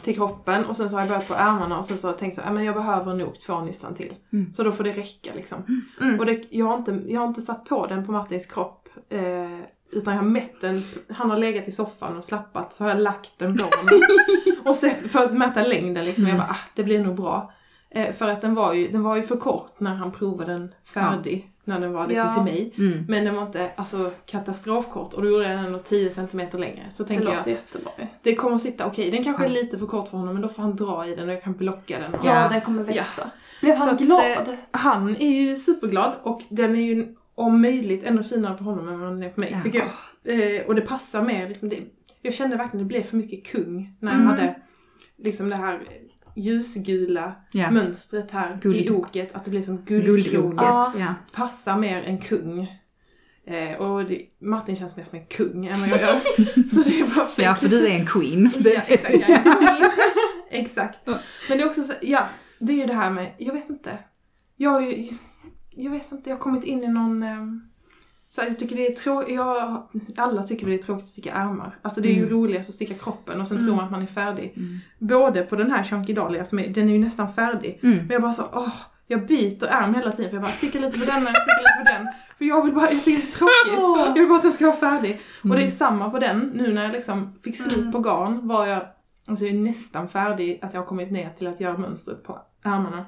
till 0.03 0.15
kroppen 0.15 0.65
och 0.65 0.77
sen 0.77 0.91
så 0.91 0.97
har 0.97 1.01
jag 1.01 1.09
börjat 1.09 1.29
på 1.29 1.35
ärmarna 1.35 1.79
och 1.79 1.85
sen 1.87 1.99
så 1.99 2.07
har 2.07 2.13
jag 2.13 2.19
tänkt 2.19 2.35
så 2.35 2.41
här, 2.41 2.49
"Ja, 2.49 2.55
men 2.55 2.65
jag 2.65 2.75
behöver 2.75 3.15
nog 3.15 3.41
två 3.41 3.61
nystan 3.61 3.95
till. 3.95 4.15
Mm. 4.33 4.53
Så 4.53 4.63
då 4.65 4.73
får 4.73 4.85
det 4.85 4.93
räcka 4.93 5.31
liksom. 5.35 5.59
Mm. 6.01 6.21
Och 6.21 6.27
det, 6.27 6.45
jag, 6.51 6.67
har 6.67 6.77
inte, 6.77 7.03
jag 7.07 7.21
har 7.21 7.29
inte 7.29 7.41
satt 7.43 7.65
på 7.65 7.87
den 7.87 8.07
på 8.07 8.13
Martins 8.13 8.47
kropp. 8.47 8.89
Eh, 9.09 9.59
utan 9.93 10.15
jag 10.15 10.23
har 10.23 10.29
mätt 10.29 10.61
den, 10.61 10.83
han 11.09 11.31
har 11.31 11.39
legat 11.39 11.69
i 11.69 11.73
soffan 11.73 12.17
och 12.17 12.25
slappat 12.25 12.75
så 12.75 12.85
har 12.85 12.89
jag 12.91 13.01
lagt 13.01 13.39
den 13.39 13.57
på 13.57 13.65
honom. 13.65 14.01
och 14.65 14.77
sett, 14.77 15.11
för 15.13 15.25
att 15.25 15.35
mäta 15.35 15.63
längden 15.63 16.05
liksom. 16.05 16.27
Jag 16.27 16.37
bara, 16.37 16.49
ah, 16.51 16.57
det 16.75 16.85
blir 16.85 17.05
nog 17.05 17.17
bra. 17.17 17.53
Eh, 17.91 18.13
för 18.15 18.29
att 18.29 18.41
den 18.41 18.55
var, 18.55 18.73
ju, 18.73 18.89
den 18.89 19.03
var 19.03 19.17
ju 19.17 19.23
för 19.23 19.37
kort 19.37 19.81
när 19.81 19.95
han 19.95 20.13
provade 20.13 20.53
den 20.53 20.75
färdig. 20.95 21.51
När 21.67 21.81
den 21.81 21.93
var 21.93 22.07
liksom 22.07 22.27
Ja. 22.27 22.33
till 22.33 22.43
mig. 22.43 22.73
Mm. 22.79 23.05
Men 23.09 23.25
den 23.25 23.35
var 23.35 23.43
inte 23.43 23.71
alltså, 23.77 24.11
katastrofkort 24.27 25.15
och 25.15 25.23
då 25.23 25.29
gjorde 25.31 25.49
jag 25.49 25.57
den 25.59 25.65
ändå 25.65 25.79
10 25.79 26.11
cm 26.11 26.41
längre. 26.53 26.83
Så 26.91 27.03
Det 27.03 27.09
tänker 27.09 27.25
jag 27.29 27.39
att 27.39 27.47
jättebra 27.47 27.91
det 28.23 28.35
kommer 28.35 28.55
att 28.55 28.61
sitta 28.63 28.87
okej. 28.87 29.11
Den 29.11 29.25
kanske 29.25 29.45
är 29.45 29.49
Ja. 29.49 29.55
lite 29.55 29.79
för 29.79 29.87
kort 29.87 30.09
för 30.09 30.19
honom 30.19 30.35
men 30.35 30.43
då 30.43 30.49
får 30.49 30.63
han 30.63 30.77
dra 30.77 31.07
i 31.07 31.15
den 31.17 31.29
och 31.29 31.35
jag 31.35 31.43
kan 31.43 31.53
blocka 31.53 31.99
den. 31.99 32.13
Ja, 32.13 32.21
Ja. 32.43 32.49
den 32.49 32.61
kommer 32.61 32.83
växa. 32.83 33.31
Blev 33.61 33.77
Så 33.77 33.85
han 33.85 33.95
att, 33.95 34.01
glad? 34.01 34.49
eh, 34.49 34.55
Han 34.71 35.17
är 35.17 35.31
ju 35.31 35.57
superglad 35.57 36.13
och 36.23 36.43
den 36.49 36.75
är 36.75 36.81
ju 36.83 37.15
om 37.35 37.63
möjligt 37.63 38.05
ännu 38.05 38.25
finare 38.25 38.57
på 38.59 38.65
honom 38.65 38.89
än 38.89 39.01
vad 39.01 39.11
den 39.13 39.23
är 39.23 39.29
på 39.31 39.41
mig 39.41 39.51
Ja. 39.53 39.61
tycker 39.63 39.79
jag. 39.79 40.57
Eh, 40.57 40.67
och 40.67 40.75
det 40.75 40.81
passar 40.81 41.23
med 41.23 41.49
liksom 41.49 41.69
det. 41.69 41.79
Jag 42.23 42.35
kände 42.35 42.57
verkligen 42.57 42.85
att 42.85 42.89
det 42.89 42.95
blev 42.95 43.03
för 43.03 43.17
mycket 43.17 43.47
kung 43.47 43.97
när 44.01 44.13
jag 44.13 44.21
Mm. 44.21 44.31
hade 44.33 44.55
liksom 45.17 45.49
det 45.51 45.57
här 45.57 45.81
ljusgula 46.35 47.35
Ja. 47.53 47.71
mönstret 47.71 48.31
här 48.31 48.59
Guld. 48.63 48.77
i 48.77 48.91
oket. 48.91 49.35
Att 49.35 49.45
det 49.45 49.51
blir 49.51 49.63
som 49.63 49.77
guldkrona. 49.77 50.63
Ja. 50.63 50.93
Ja. 50.99 51.15
Passar 51.33 51.79
mer 51.79 52.03
en 52.03 52.19
kung. 52.19 52.81
Eh, 53.47 53.81
och 53.81 54.05
det, 54.05 54.23
Martin 54.41 54.77
känns 54.77 54.97
mer 54.97 55.05
som 55.05 55.19
en 55.19 55.27
kung 55.27 55.67
än 55.67 55.81
vad 55.81 55.89
jag 55.89 56.01
gör. 56.01 56.09
så 56.75 56.83
det 56.89 57.01
är 57.01 57.05
perfekt. 57.05 57.39
ja, 57.47 57.55
för 57.55 57.69
du 57.69 57.87
är 57.87 57.91
en 58.01 58.07
queen. 58.07 58.51
Ja, 58.65 58.81
exakt. 58.87 59.15
Jag 59.21 59.31
är 59.31 59.37
en 59.37 59.43
queen. 59.43 59.91
exakt. 60.51 60.99
Men 61.07 61.19
det 61.49 61.61
är 61.61 61.67
också 61.67 61.85
så, 61.85 61.93
ja, 62.03 62.29
det 62.59 62.73
är 62.73 62.77
ju 62.77 62.87
det 62.87 62.95
här 62.95 63.11
med, 63.11 63.33
jag 63.39 63.53
vet 63.53 63.71
inte. 63.71 63.99
Jag 64.57 64.71
har 64.71 64.81
ju, 64.81 65.09
jag 65.71 65.91
vet 65.91 66.13
inte, 66.13 66.31
jag 66.31 66.37
har 66.37 66.41
kommit 66.43 66.65
in 66.65 66.85
i 66.85 66.89
någon, 66.89 67.23
ehm, 67.23 67.61
så 68.35 68.41
jag 68.41 68.59
tycker 68.59 68.77
det 68.77 68.87
är 68.87 68.95
tråkigt, 68.97 69.39
alla 70.19 70.43
tycker 70.43 70.67
det 70.67 70.75
är 70.75 70.79
tråkigt 70.79 71.03
att 71.03 71.09
sticka 71.09 71.33
ärmar. 71.33 71.75
Alltså 71.83 72.01
det 72.01 72.09
är 72.09 72.13
ju 72.13 72.19
Mm. 72.19 72.31
roligast 72.31 72.69
att 72.69 72.75
sticka 72.75 72.95
kroppen 72.95 73.41
och 73.41 73.49
sen 73.49 73.57
Mm. 73.57 73.67
tror 73.69 73.77
man 73.77 73.85
att 73.85 73.91
man 73.91 74.03
är 74.03 74.07
färdig. 74.07 74.53
Mm. 74.57 74.79
Både 74.99 75.43
på 75.43 75.57
den 75.57 75.71
här 75.71 75.85
Chunky 75.85 76.13
Dahlia 76.13 76.45
som 76.45 76.59
är, 76.59 76.69
den 76.69 76.89
är 76.89 76.93
ju 76.93 76.99
nästan 76.99 77.33
färdig. 77.35 77.81
Mm. 77.83 77.97
Men 77.99 78.09
jag 78.11 78.23
bara 78.23 78.33
så, 78.33 78.45
åh, 78.53 78.75
jag 79.07 79.27
byter 79.27 79.65
ärm 79.67 79.95
hela 79.95 80.13
tiden 80.13 80.31
för 80.31 80.37
jag 80.37 80.43
bara 80.43 80.53
stickar 80.53 80.81
lite 80.81 80.99
på 80.99 81.05
denna, 81.05 81.21
stickar 81.35 81.61
lite 81.63 81.93
på 81.93 81.93
den. 82.05 82.09
För 82.39 82.45
jag 82.45 82.65
vill 82.65 82.75
bara, 82.75 82.91
jag 82.93 83.05
tycker 83.05 83.11
det 83.23 83.23
är 83.29 83.33
så 83.33 83.39
tråkigt. 83.39 84.07
Jag 84.09 84.15
vill 84.15 84.29
bara 84.29 84.37
att 84.37 84.43
den 84.43 84.53
ska 84.53 84.67
vara 84.67 84.77
färdig. 84.77 85.21
Och 85.43 85.49
det 85.49 85.55
är 85.55 85.59
Mm. 85.59 85.69
samma 85.71 86.11
på 86.11 86.19
den, 86.19 86.39
nu 86.55 86.73
när 86.75 86.83
jag 86.83 86.93
liksom 86.93 87.39
fick 87.45 87.57
slut 87.57 87.77
Mm. 87.79 87.93
på 87.93 87.99
garn 87.99 88.49
var 88.49 88.67
jag, 88.67 88.83
alltså 89.27 89.45
jag 89.45 89.55
är 89.55 89.59
nästan 89.59 90.09
färdig 90.09 90.59
att 90.63 90.75
jag 90.75 90.81
har 90.81 90.87
kommit 90.87 91.11
ner 91.13 91.31
till 91.39 91.47
att 91.47 91.61
göra 91.61 91.79
mönstret 91.79 92.23
på 92.25 92.39
ärmarna. 92.65 93.05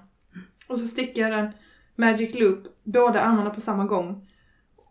Och 0.68 0.78
så 0.78 0.86
stickar 0.86 1.22
jag 1.22 1.32
den 1.32 1.50
Magic 1.96 2.34
Loop, 2.34 2.58
båda 2.84 3.20
ärmarna 3.20 3.50
på 3.50 3.60
samma 3.60 3.84
gång. 3.84 4.28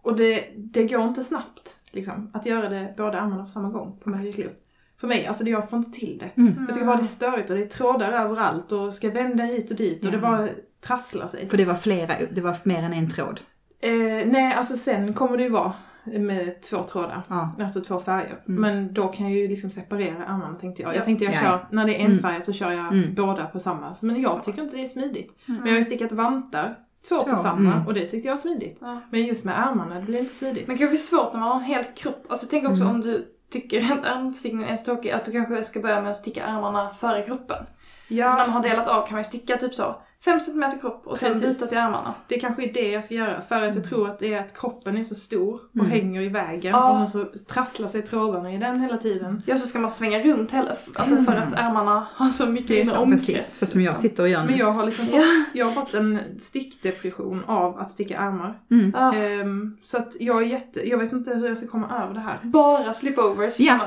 Och 0.05 0.15
det, 0.15 0.45
det 0.55 0.83
går 0.83 1.03
inte 1.03 1.23
snabbt, 1.23 1.75
liksom, 1.91 2.29
att 2.33 2.45
göra 2.45 2.69
det 2.69 2.93
båda 2.97 3.19
ärmarna 3.19 3.43
på 3.43 3.49
samma 3.49 3.69
gång 3.69 3.99
på 4.03 4.09
Magic 4.09 4.37
Loop. 4.37 4.61
För 4.99 5.07
mig, 5.07 5.27
alltså 5.27 5.43
det, 5.43 5.49
jag 5.49 5.69
får 5.69 5.79
inte 5.79 5.99
till 5.99 6.17
det. 6.17 6.41
Mm. 6.41 6.55
Jag 6.67 6.73
tycker 6.73 6.85
bara 6.87 6.95
det 6.97 7.01
är 7.01 7.05
störigt 7.05 7.49
och 7.49 7.55
det 7.55 7.63
är 7.63 7.67
trådar 7.67 8.11
överallt 8.11 8.71
och 8.71 8.93
ska 8.93 9.09
vända 9.09 9.43
hit 9.43 9.71
och 9.71 9.77
dit 9.77 10.05
och 10.05 10.11
det 10.11 10.17
bara 10.17 10.49
trasslar 10.87 11.27
sig. 11.27 11.49
För 11.49 11.57
det 11.57 11.65
var 11.65 11.73
flera, 11.75 12.13
det 12.31 12.41
var 12.41 12.55
mer 12.63 12.83
än 12.83 12.93
en 12.93 13.09
tråd. 13.09 13.39
Eh, 13.79 13.91
nej, 14.31 14.53
alltså 14.53 14.77
sen 14.77 15.13
kommer 15.13 15.37
det 15.37 15.43
ju 15.43 15.49
vara 15.49 15.73
med 16.05 16.61
två 16.61 16.83
trådar. 16.83 17.21
Ja. 17.27 17.55
Alltså 17.59 17.81
två 17.81 17.99
färger. 17.99 18.39
Mm. 18.47 18.61
Men 18.61 18.93
då 18.93 19.07
kan 19.07 19.25
jag 19.29 19.37
ju 19.39 19.47
liksom 19.47 19.69
separera 19.69 20.25
ärmarna 20.25 20.55
tänkte 20.55 20.81
jag. 20.81 20.91
Ja. 20.91 20.95
Jag 20.95 21.05
tänkte 21.05 21.25
jag 21.25 21.33
Ja, 21.33 21.37
kör, 21.39 21.49
ja. 21.49 21.67
när 21.71 21.85
det 21.85 21.95
är 21.95 21.99
Mm. 21.99 22.11
enfärgat 22.11 22.45
så 22.45 22.53
kör 22.53 22.71
jag 22.71 22.93
Mm. 22.93 23.13
båda 23.15 23.45
på 23.45 23.59
samma. 23.59 23.95
Men 24.01 24.21
jag 24.21 24.43
tycker 24.43 24.61
inte 24.61 24.75
det 24.75 24.83
är 24.83 24.87
smidigt. 24.87 25.31
Mm. 25.47 25.59
Men 25.59 25.67
jag 25.67 25.73
har 25.73 25.77
ju 25.77 25.83
stickat 25.85 26.11
vantar, 26.11 26.77
två, 27.09 27.21
Två, 27.21 27.31
på 27.31 27.37
samma 27.37 27.73
mm. 27.73 27.87
och 27.87 27.93
det 27.93 28.05
tyckte 28.05 28.27
jag 28.27 28.35
var 28.35 28.41
smidigt. 28.41 28.77
Ja. 28.81 29.01
Men 29.09 29.25
just 29.25 29.45
med 29.45 29.55
ärmarna, 29.55 29.95
det 29.95 30.05
blir 30.05 30.19
inte 30.19 30.35
smidigt. 30.35 30.67
Men 30.67 30.77
kanske 30.77 30.97
svårt 30.97 31.33
när 31.33 31.39
man 31.39 31.49
har 31.49 31.59
en 31.59 31.65
hel 31.65 31.83
kropp. 31.83 32.25
Alltså 32.29 32.47
tänk 32.49 32.69
också 32.69 32.83
Mm. 32.83 32.95
om 32.95 33.01
du 33.01 33.27
tycker 33.51 33.91
att 33.93 34.05
ärmstickningen 34.05 34.69
är 34.69 34.75
så 34.75 34.85
tråkig 34.85 35.11
att 35.11 35.23
du 35.23 35.31
kanske 35.31 35.63
ska 35.63 35.79
börja 35.79 36.01
med 36.01 36.11
att 36.11 36.17
sticka 36.17 36.43
ärmarna 36.43 36.93
före 36.93 37.21
kroppen. 37.25 37.65
Så 38.07 38.13
när 38.13 38.37
man 38.37 38.49
har 38.49 38.63
delat 38.63 38.87
av 38.87 39.01
kan 39.07 39.13
man 39.13 39.19
ju 39.19 39.23
sticka 39.27 39.57
typ 39.57 39.75
så 39.75 39.95
5 40.25 40.39
cm 40.39 40.63
kropp 40.81 41.01
och 41.07 41.17
sen 41.19 41.33
Precis. 41.33 41.47
byta 41.57 41.67
till 41.67 41.77
ärmarna. 41.77 42.13
Det 42.27 42.39
kanske 42.39 42.63
är 42.63 42.73
det 42.73 42.89
jag 42.91 43.03
ska 43.03 43.13
göra 43.13 43.41
för 43.41 43.67
att 43.67 43.75
jag 43.75 43.83
tror 43.83 44.09
att 44.09 44.19
det 44.19 44.33
är 44.33 44.39
att 44.39 44.59
kroppen 44.59 44.97
är 44.97 45.03
så 45.03 45.15
stor 45.15 45.53
och 45.53 45.75
Mm. 45.75 45.91
hänger 45.91 46.21
i 46.21 46.29
vägen 46.29 46.71
Ja. 46.71 47.01
och 47.01 47.09
så 47.09 47.25
trasslar 47.47 47.87
sig 47.87 48.01
trådarna 48.01 48.53
i 48.53 48.57
den 48.57 48.81
hela 48.81 48.97
tiden. 48.97 49.41
Ja, 49.45 49.57
så 49.57 49.67
ska 49.67 49.79
man 49.79 49.91
svänga 49.91 50.19
runt 50.23 50.51
hela, 50.51 50.75
alltså 50.95 51.15
för 51.23 51.31
att 51.35 51.53
ärmarna 51.53 52.07
har 52.13 52.29
så 52.29 52.45
mycket 52.45 52.77
inre 52.77 52.97
omkrets. 52.97 53.25
Precis, 53.25 53.55
så 53.59 53.65
som 53.65 53.81
jag 53.81 53.97
sitter 53.97 54.23
och 54.23 54.29
gör 54.29 54.39
Men 54.43 54.51
nu. 54.53 54.57
jag 54.59 54.71
har 54.71 54.85
liksom 54.85 55.05
fått, 55.05 55.25
jag 55.53 55.65
har 55.65 55.71
fått 55.71 55.93
en 55.93 56.19
stickdepression 56.41 57.43
av 57.47 57.79
att 57.79 57.91
sticka 57.91 58.17
ärmar. 58.17 58.59
Mm. 58.71 58.91
Ja. 58.95 59.15
Ehm, 59.15 59.77
så 59.83 59.97
att 59.97 60.15
jag 60.19 60.41
är 60.41 60.45
jätte, 60.45 60.89
jag 60.89 60.97
vet 60.97 61.11
inte 61.11 61.31
hur 61.33 61.47
jag 61.47 61.57
ska 61.57 61.67
komma 61.67 62.03
över 62.03 62.13
det 62.13 62.19
här. 62.19 62.39
Bara 62.43 62.93
slipovers 62.93 63.59
Ja. 63.59 63.79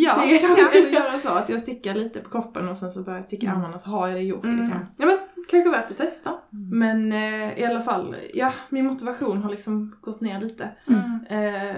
Ja, 0.00 0.26
Det- 0.26 0.38
kanske 0.38 0.64
ska 0.66 0.90
göra 0.90 1.18
så 1.18 1.28
att 1.28 1.48
jag 1.48 1.60
stickar 1.60 1.94
lite 1.94 2.20
på 2.20 2.30
kroppen 2.30 2.68
och 2.68 2.78
sen 2.78 2.92
så 2.92 3.02
börjar 3.02 3.18
jag 3.18 3.24
sticka 3.24 3.46
Mm. 3.46 3.58
ärmarna 3.58 3.78
så 3.78 3.90
har 3.90 4.08
jag 4.08 4.16
det 4.16 4.22
gjort 4.22 4.44
Mm. 4.44 4.56
liksom. 4.58 4.78
Ja 4.96 5.06
men, 5.06 5.18
kanske 5.50 5.70
värt 5.70 5.90
att 5.90 5.96
testa. 5.96 6.34
Men 6.50 7.12
eh, 7.12 7.58
i 7.58 7.64
alla 7.64 7.80
fall, 7.82 8.16
ja 8.34 8.52
min 8.68 8.86
motivation 8.86 9.42
har 9.42 9.50
liksom 9.50 9.96
gått 10.00 10.20
ner 10.20 10.40
lite. 10.40 10.68
Mm. 10.86 11.20
Eh, 11.54 11.76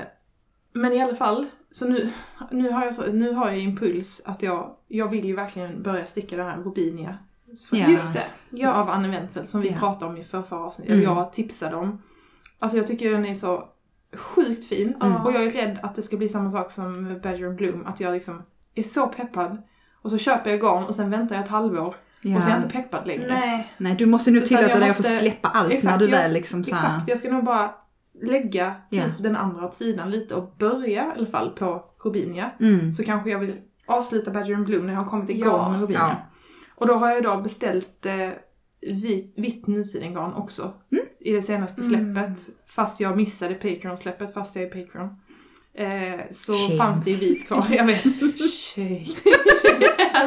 men 0.73 0.93
i 0.93 1.03
alla 1.03 1.15
fall, 1.15 1.47
så 1.71 1.89
nu, 1.89 2.11
nu, 2.51 2.71
har 2.71 2.85
jag 2.85 2.95
så, 2.95 3.13
nu 3.13 3.33
har 3.33 3.49
jag 3.49 3.59
impuls 3.59 4.23
att 4.25 4.43
jag, 4.43 4.77
jag 4.89 5.09
vill 5.09 5.25
ju 5.25 5.37
verkligen 5.37 5.83
börja 5.83 6.07
sticka 6.07 6.37
den 6.37 6.47
här 6.47 6.57
Robinia. 6.63 7.19
Ja. 7.73 7.87
Just 7.89 8.15
det. 8.15 8.25
Ja. 8.51 8.73
Av 8.73 8.91
Anne 8.91 9.09
Wenzel 9.09 9.47
som 9.47 9.61
vi 9.61 9.69
Ja. 9.71 9.79
pratade 9.79 10.11
om 10.11 10.17
i 10.17 10.25
förra 10.25 10.57
avsnittet. 10.59 10.93
Mm. 10.95 11.05
Jag 11.05 11.33
tipsade 11.33 11.77
om. 11.77 12.03
Alltså 12.59 12.79
jag 12.79 12.87
tycker 12.87 13.11
den 13.11 13.25
är 13.27 13.35
så 13.35 13.69
sjukt 14.17 14.65
fin. 14.65 14.95
Mm. 15.03 15.17
Och 15.27 15.33
jag 15.33 15.43
är 15.43 15.51
rädd 15.53 15.79
att 15.83 15.95
det 15.95 16.03
ska 16.03 16.17
bli 16.17 16.29
samma 16.29 16.51
sak 16.51 16.71
som 16.71 17.21
Badger 17.23 17.47
and 17.47 17.57
Bloom. 17.57 17.87
Att 17.87 18.01
jag 18.01 18.13
liksom 18.13 18.43
är 18.75 18.83
så 18.83 19.07
peppad. 19.07 19.63
Och 20.03 20.11
så 20.11 20.19
köper 20.19 20.51
jag 20.51 20.61
garn 20.61 20.85
och 20.85 20.95
sen 20.95 21.11
väntar 21.11 21.37
jag 21.37 21.45
ett 21.45 21.51
halvår. 21.51 21.95
Ja. 22.23 22.37
Och 22.37 22.43
så 22.43 22.49
är 22.49 22.53
jag 22.55 22.63
inte 22.63 22.75
peppad 22.77 23.07
längre. 23.07 23.27
Nej. 23.29 23.73
Nej, 23.79 23.95
du 23.95 24.07
måste 24.07 24.31
nu 24.31 24.41
tillåta 24.41 24.79
dig 24.79 24.91
att 24.91 24.97
få 24.97 25.03
släppa 25.03 25.49
allt 25.49 25.73
Exakt, 25.73 25.85
när 25.85 25.99
du 25.99 26.07
väl 26.13 26.33
liksom 26.33 26.65
så 26.65 26.75
här... 26.75 26.95
Exakt, 26.95 27.09
jag 27.09 27.19
ska 27.19 27.31
nog 27.31 27.45
bara 27.45 27.71
lägga 28.23 28.75
typ 28.91 29.01
Ja. 29.01 29.05
den 29.19 29.37
andra 29.37 29.67
åt 29.67 29.75
sidan 29.75 30.11
lite 30.11 30.35
och 30.35 30.55
börja 30.59 31.07
i 31.07 31.11
alla 31.17 31.27
fall 31.27 31.51
på 31.51 31.85
Robinia. 32.05 32.51
Mm. 32.61 32.93
Så 32.93 33.05
kanske 33.05 33.31
jag 33.31 33.39
vill 33.39 33.57
avsluta 33.87 34.31
Badger 34.31 34.55
and 34.55 34.67
Bloom 34.67 34.87
när 34.87 34.93
jag 34.93 35.01
har 35.01 35.09
kommit 35.11 35.31
igång 35.31 35.53
Ja. 35.53 35.69
med 35.69 35.81
Robinia. 35.81 36.01
Ja. 36.01 36.17
Och 36.75 36.87
då 36.87 36.95
har 36.95 37.11
jag 37.11 37.23
då 37.23 37.37
beställt 37.37 38.07
eh, 38.07 38.29
vit, 38.83 39.33
vitt 39.37 39.67
nusidengarn 39.67 40.35
också. 40.35 40.73
Mm. 40.93 41.05
I 41.21 41.33
det 41.33 41.43
senaste 41.43 41.81
Mm. 41.83 42.15
släppet. 42.15 42.47
Fast 42.67 43.01
jag 43.01 43.17
missade 43.17 43.55
Patreon-släppet 43.55 44.35
fast 44.35 44.57
jag 44.57 44.65
är 44.65 44.69
Patreon. 44.85 45.09
Eh, 45.75 46.21
så 46.31 46.55
Shame. 46.55 46.79
fanns 46.79 47.05
det 47.05 47.11
ju 47.11 47.17
vit 47.17 47.47
kvar, 47.47 47.67
jag 47.71 47.87
vet. 47.87 48.05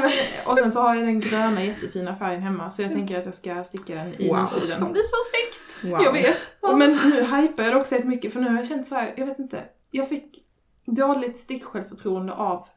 Men, 0.01 0.11
och 0.45 0.57
sen 0.57 0.71
så 0.71 0.79
har 0.79 0.95
jag 0.95 1.05
den 1.05 1.19
gröna 1.19 1.63
jättefina 1.63 2.15
färgen 2.15 2.41
hemma 2.41 2.71
så 2.71 2.81
jag 2.81 2.91
tänker 2.91 3.19
att 3.19 3.25
jag 3.25 3.35
ska 3.35 3.63
sticka 3.63 3.95
den 3.95 4.07
i 4.21 4.27
Wow. 4.29 4.37
Det 4.37 4.55
nutiden. 4.55 4.79
kommer 4.79 4.91
bli 4.91 5.01
så 5.03 5.15
snyggt. 5.31 5.93
Wow. 5.93 6.03
Jag 6.03 6.13
vet. 6.13 6.37
Men 6.61 6.99
nu 7.09 7.23
hypar 7.23 7.63
jag 7.63 7.73
det 7.73 7.79
också 7.79 7.95
helt 7.95 8.07
mycket 8.07 8.33
för 8.33 8.39
nu 8.39 8.47
har 8.49 8.55
jag 8.55 8.67
känt 8.67 8.87
så 8.87 8.95
här, 8.95 9.13
jag 9.17 9.25
vet 9.25 9.39
inte. 9.39 9.63
Jag 9.91 10.09
fick 10.09 10.43
dåligt 10.85 11.37
sticksjälvförtroende 11.37 12.33
av 12.33 12.67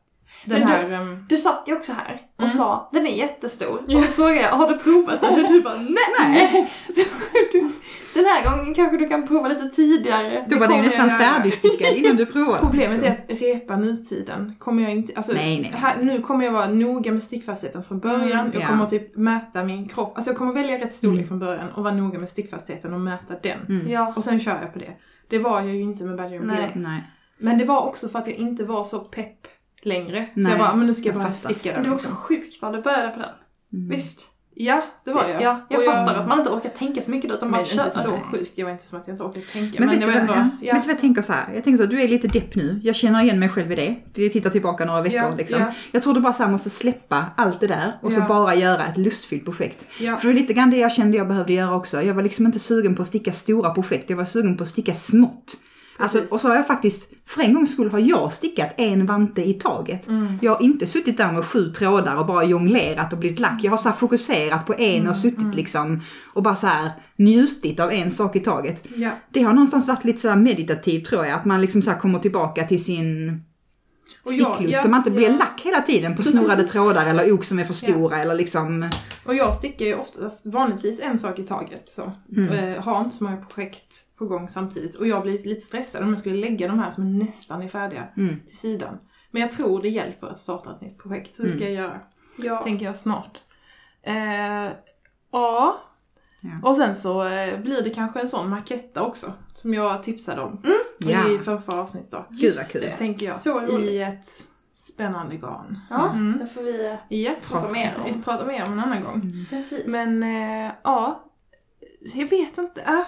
den 0.45 0.61
Men 0.61 0.69
du- 0.69 0.75
här... 0.75 0.91
ehm, 1.03 1.25
Du 1.29 1.37
satt 1.39 1.63
ju 1.67 1.77
också 1.77 1.93
här 1.93 2.23
och 2.37 2.43
Mm. 2.45 2.57
sa 2.57 2.89
den 2.93 3.07
är 3.07 3.11
jättestor. 3.17 3.81
Ja. 3.87 3.97
Och 3.97 4.03
då 4.03 4.09
frågade 4.09 4.41
jag, 4.41 4.51
har 4.51 4.69
du 4.69 4.79
provat 4.79 5.21
den? 5.21 5.45
Och 5.45 5.49
du 5.53 5.61
bara 5.63 5.77
nej! 5.77 5.95
Nej. 6.21 6.73
Du, 7.53 7.71
den 8.15 8.25
här 8.25 8.45
gången 8.51 8.75
kanske 8.75 8.97
du 8.97 9.09
kan 9.09 9.27
prova 9.29 9.49
lite 9.49 9.69
tidigare. 9.69 10.47
Då 10.49 10.59
var 10.59 10.69
det 10.69 10.75
ju 10.77 10.83
nästan 10.83 11.09
jag 11.09 11.19
färdigstickad 11.21 11.97
innan 11.97 12.17
du 12.17 12.27
provade. 12.27 12.59
Problemet 12.61 13.03
är 13.03 13.11
att 13.11 13.41
repa 13.41 13.77
nutiden 13.77 14.55
kommer 14.59 14.83
jag 14.83 14.93
inte, 14.93 15.13
alltså 15.17 15.33
Nej, 15.33 15.61
nej. 15.61 15.73
Här, 15.81 15.97
nu 16.03 16.23
kommer 16.23 16.45
jag 16.45 16.53
vara 16.53 16.69
noga 16.69 17.13
med 17.13 17.23
stickfastheten 17.23 17.85
från 17.85 17.99
början. 17.99 18.41
Mm, 18.41 18.53
jag 18.55 18.63
ja. 18.63 18.67
kommer 18.69 18.87
typ 18.87 19.17
mäta 19.17 19.65
min 19.65 19.89
kropp, 19.89 20.13
alltså 20.17 20.31
jag 20.31 20.39
kommer 20.39 20.53
välja 20.53 20.79
rätt 20.79 20.95
storlek 20.95 21.17
Mm. 21.19 21.29
från 21.29 21.39
början 21.39 21.71
och 21.71 21.85
vara 21.85 21.95
noga 21.95 22.19
med 22.19 22.29
stickfastheten 22.29 22.95
och 22.95 23.01
mäta 23.01 23.35
den. 23.43 23.61
Mm. 23.69 23.91
Ja. 23.91 24.13
Och 24.17 24.25
sen 24.25 24.41
kör 24.41 24.59
jag 24.63 24.73
på 24.73 24.79
det. 24.79 24.93
Det 25.29 25.39
var 25.39 25.61
jag 25.61 25.75
ju 25.75 25.83
inte 25.83 26.05
med 26.05 26.17
Badger. 26.17 26.41
Nej. 26.75 27.05
Men 27.39 27.59
det 27.59 27.65
var 27.65 27.81
också 27.87 28.09
för 28.09 28.19
att 28.19 28.27
jag 28.27 28.37
inte 28.37 28.65
var 28.65 28.85
så 28.85 28.99
pepp 28.99 29.47
längre. 29.87 30.27
Så 30.35 30.41
Nej, 30.41 30.51
jag 30.53 30.59
bara, 30.59 30.75
men 30.77 30.87
nu 30.87 30.95
ska 30.95 31.09
jag, 31.09 31.15
jag 31.15 31.23
bara 31.23 31.33
fattar. 31.33 31.51
sticka 31.55 31.69
den. 31.69 31.75
Men 31.75 31.83
det 31.83 31.89
var 31.89 31.97
också 31.97 32.09
liksom. 32.09 32.23
sjukt 32.25 32.63
när 32.63 32.73
du 32.73 32.83
började 32.83 33.09
på 33.09 33.19
den. 33.19 33.29
Mm. 33.73 33.89
Visst? 33.89 34.21
Ja, 34.59 34.83
det 35.05 35.13
var 35.13 35.25
jag. 35.25 35.43
Ja, 35.43 35.67
jag 35.71 35.79
Och 35.79 35.85
fattar 35.87 36.21
att 36.21 36.29
man 36.29 36.39
inte 36.39 36.51
orkar 36.51 36.69
tänka 36.69 37.03
så 37.03 37.11
mycket 37.11 37.31
då, 37.31 37.37
utan 37.37 37.51
bara 37.51 37.65
kör. 37.65 37.85
inte 37.85 37.99
så 37.99 38.11
sjukt, 38.11 38.53
jag 38.55 38.65
var 38.65 38.73
inte 38.73 38.87
som 38.87 38.99
att 39.01 39.07
jag 39.07 39.15
inte 39.15 39.25
orkade 39.25 39.47
tänka. 39.47 39.79
Men, 39.81 39.89
Men, 39.89 39.99
vet, 39.99 40.07
du 40.09 40.13
var 40.13 40.27
vad, 40.27 40.37
ändå, 40.39 40.57
ja. 40.63 40.75
vet 40.75 40.83
du 40.83 40.87
vad 40.89 40.95
jag 40.95 41.01
tänker 41.01 41.23
så 41.23 41.33
här? 41.33 41.55
Jag 41.55 41.65
tänker 41.65 41.85
så, 41.85 41.91
du 41.91 42.03
är 42.03 42.09
lite 42.09 42.29
depp 42.29 42.55
nu. 42.55 42.81
Jag 42.83 42.97
känner 42.97 43.23
igen 43.23 43.39
mig 43.39 43.49
själv 43.49 43.73
i 43.73 43.75
det. 43.75 43.97
Vi 44.15 44.31
tittar 44.31 44.51
tillbaka 44.51 44.85
några 44.85 45.03
veckor 45.03 45.17
Ja, 45.19 45.35
liksom. 45.37 45.61
ja. 45.61 45.73
Jag 45.93 46.03
tror 46.03 46.15
du 46.15 46.21
bara 46.21 46.33
så 46.33 46.43
här 46.43 46.51
måste 46.51 46.71
släppa 46.71 47.25
allt 47.37 47.61
det 47.61 47.67
där 47.67 47.99
och 48.03 48.13
så 48.13 48.21
bara 48.21 48.55
göra 48.55 48.87
ett 48.87 48.97
lustfyllt 48.99 49.45
projekt. 49.45 49.85
Ja. 50.01 50.17
För 50.17 50.29
det 50.29 50.35
är 50.35 50.41
lite 50.41 50.53
grann 50.53 50.71
det 50.71 50.77
jag 50.77 50.93
kände 50.93 51.17
jag 51.17 51.29
behövde 51.29 51.53
göra 51.53 51.75
också. 51.77 52.03
Jag 52.03 52.15
var 52.15 52.23
liksom 52.23 52.47
inte 52.47 52.59
sugen 52.59 52.95
på 52.95 53.03
att 53.03 53.09
sticka 53.09 53.33
stora 53.33 53.71
projekt, 53.71 54.11
jag 54.11 54.17
var 54.17 54.25
sugen 54.25 54.57
på 54.57 54.63
att 54.63 54.69
sticka 54.69 54.95
smått. 54.95 55.57
Alltså, 55.99 56.23
och 56.31 56.41
så 56.41 56.49
har 56.49 56.57
jag 56.57 56.67
faktiskt, 56.67 57.09
för 57.27 57.43
en 57.43 57.55
gångs 57.55 57.73
skull 57.73 57.91
har 57.91 57.99
jag 57.99 58.33
stickat 58.33 58.75
en 58.77 59.07
vante 59.07 59.49
i 59.49 59.55
taget. 59.55 60.09
Mm. 60.09 60.39
Jag 60.43 60.55
har 60.55 60.63
inte 60.63 60.87
suttit 60.87 61.17
där 61.17 61.33
med 61.33 61.45
sju 61.45 61.71
trådar 61.71 62.17
och 62.17 62.27
bara 62.27 62.45
jonglerat 62.45 63.13
och 63.13 63.19
blivit 63.19 63.39
lack. 63.39 63.61
Jag 63.63 63.71
har 63.71 63.79
så 63.79 63.93
fokuserat 63.93 64.67
på 64.67 64.75
en 64.79 64.97
Mm, 64.97 65.11
och 65.11 65.17
suttit 65.17 65.55
liksom 65.55 66.01
och 66.35 66.43
bara 66.43 66.57
så 66.57 66.67
här 66.67 66.91
njutit 67.17 67.81
av 67.81 67.93
en 67.93 68.11
sak 68.11 68.37
i 68.37 68.41
taget. 68.41 68.85
Ja. 68.97 69.11
Det 69.31 69.43
har 69.43 69.53
någonstans 69.53 69.89
varit 69.89 70.05
lite 70.05 70.21
sådär 70.21 70.37
meditativt 70.37 71.07
tror 71.07 71.27
jag, 71.27 71.35
att 71.35 71.45
man 71.45 71.61
liksom 71.61 71.83
så 71.83 71.91
kommer 71.91 72.19
tillbaka 72.19 72.67
till 72.67 72.85
sin 72.85 73.41
Och 74.25 74.33
jag- 74.33 74.55
sticklust 74.55 74.75
ja, 74.77 74.83
så 74.83 74.89
man 74.89 75.01
inte 75.01 75.11
blir 75.11 75.31
ja. 75.31 75.37
lack 75.37 75.61
hela 75.65 75.81
tiden 75.83 76.17
på 76.17 76.23
snurrade 76.23 76.63
trådar 76.69 77.07
eller 77.07 77.33
ok 77.33 77.45
som 77.45 77.59
är 77.59 77.65
för 77.65 77.73
stora 77.73 78.19
eller 78.19 78.35
liksom... 78.35 78.91
Och 79.25 79.35
jag 79.35 79.55
stickar 79.55 79.87
ju 79.87 79.95
oftast 79.95 80.47
vanligtvis 80.47 81.01
en 81.01 81.19
sak 81.19 81.39
i 81.39 81.43
taget. 81.45 81.89
Så. 81.89 82.13
Mm. 82.37 82.53
Eh, 82.75 82.83
har 82.85 83.01
inte 83.01 83.17
så 83.17 83.25
många 83.25 83.37
projekt 83.37 83.95
på 84.19 84.27
gång 84.27 84.49
samtidigt. 84.49 84.95
Och 84.97 85.07
jag 85.07 85.23
blir 85.23 85.33
lite 85.49 85.61
stressad 85.61 86.03
om 86.03 86.11
jag 86.11 86.19
skulle 86.19 86.37
lägga 86.37 86.69
de 86.69 86.79
här 86.79 86.91
som 86.91 87.19
nästan 87.19 87.63
är 87.63 87.69
färdiga 87.69 88.09
Mm. 88.17 88.41
till 88.49 88.57
sidan. 88.59 88.99
Men 89.31 89.43
jag 89.43 89.51
tror 89.51 89.83
det 89.83 89.89
hjälper 89.89 90.27
att 90.27 90.39
starta 90.39 90.71
ett 90.71 90.81
nytt 90.81 90.99
projekt. 90.99 91.35
Så 91.35 91.43
det 91.43 91.51
ska 91.51 91.61
jag 91.65 91.73
göra. 91.73 92.01
Ja. 92.37 92.63
Tänker 92.63 92.85
jag 92.87 92.97
snart. 92.97 93.39
Eh, 94.03 94.73
ja. 95.33 95.81
Ja. 96.63 96.69
Och 96.69 96.77
sen 96.77 96.95
så 96.95 97.25
eh, 97.25 97.61
blir 97.61 97.83
det 97.83 97.91
kanske 97.91 98.21
en 98.21 98.29
sån 98.29 98.51
maketta 98.51 99.03
också. 99.03 99.33
Som 99.55 99.75
jag 99.75 100.03
tipsade 100.03 100.43
om 100.43 100.63
Ja. 100.99 101.29
i 101.31 101.39
förra 101.39 101.81
avsnitt 101.81 102.11
då. 102.11 102.27
Gud 102.31 102.57
vad 102.57 102.67
kul. 102.69 102.81
det. 102.81 102.97
Tänker 102.97 103.27
jag. 103.27 103.37
Så 103.37 103.61
roligt. 103.61 103.91
I 103.91 104.01
ett 104.03 104.29
spännande 104.75 105.37
garn. 105.37 105.79
Ja, 105.91 106.11
Mm. 106.11 106.39
det 106.39 106.47
får 106.47 106.63
vi 106.63 106.97
Yes. 107.11 107.49
prata 107.49 107.73
mer 107.73 107.95
om. 107.99 108.13
Vi 108.13 108.23
pratar 108.23 108.47
mer 108.47 108.67
om 108.67 108.73
en 108.73 108.81
annan 108.81 109.05
gång. 109.05 109.47
Precis. 109.51 109.87
Men 109.87 110.23
eh, 110.23 110.73
ja, 110.83 111.25
jag 112.15 112.27
vet 112.31 112.59
inte. 112.59 112.81
Äh. 112.81 113.01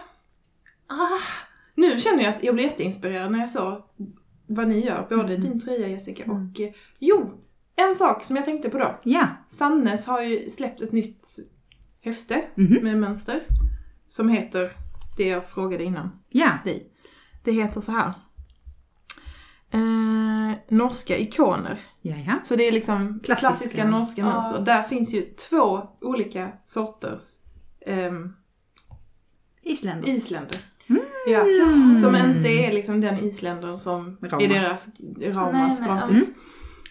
Ah. 0.87 1.19
Nu 1.75 2.01
känner 2.01 2.25
jag 2.25 2.35
att 2.35 2.43
jag 2.45 2.55
blir 2.55 2.65
jätteinspirerad 2.65 3.33
när 3.33 3.39
jag 3.39 3.51
såg 3.51 3.81
vad 4.47 4.69
ni 4.69 4.87
gör, 4.87 5.07
både 5.09 5.35
Mm. 5.35 5.41
din 5.41 5.61
tröja 5.61 5.89
Jessica 5.89 6.25
och... 6.25 6.61
Eh, 6.61 6.71
jo! 6.99 7.31
En 7.77 7.97
sak 7.97 8.25
som 8.25 8.37
jag 8.37 8.45
tänkte 8.45 8.71
på 8.71 8.79
då. 8.79 8.99
Ja. 9.05 9.27
Sannes 9.49 10.07
har 10.07 10.23
ju 10.23 10.51
släppt 10.51 10.83
ett 10.83 10.93
nytt 10.93 11.27
häfte 12.03 12.43
Mhm. 12.55 12.79
med 12.83 12.99
mönster. 12.99 13.41
Som 14.09 14.29
heter 14.29 14.71
det 15.17 15.29
jag 15.29 15.49
frågade 15.49 15.85
innan 15.85 16.11
Ja. 16.29 16.51
dig. 16.65 16.93
Det 17.45 17.53
heter 17.53 17.81
så 17.81 17.93
här. 17.93 18.13
Eh, 19.71 20.53
norska 20.69 21.19
ikoner. 21.19 21.79
Ja, 22.03 22.15
ja. 22.27 22.33
Så 22.45 22.57
det 22.57 22.65
är 22.69 22.73
liksom 22.73 23.21
Klassiska. 23.25 23.49
klassiska, 23.49 23.85
norska 23.91 24.21
Ja. 24.21 24.27
mönster. 24.27 24.65
Där 24.65 24.83
finns 24.83 25.15
ju 25.15 25.23
två 25.23 25.89
olika 26.01 26.53
sorters 26.65 27.23
ehm, 27.87 28.33
Isländer. 29.63 30.09
isländer. 30.09 30.61
Mm. 30.87 31.03
Ja, 31.29 31.45
som 32.03 32.17
inte 32.17 32.49
är 32.49 32.73
liksom 32.73 33.01
den 33.01 33.19
isländern 33.25 33.79
som 33.79 34.17
Rama. 34.23 34.43
är 34.43 34.49
deras 34.49 34.89
Raumas 35.23 35.81
Nej, 35.81 35.89
nej, 35.89 35.99
gratis. 35.99 36.29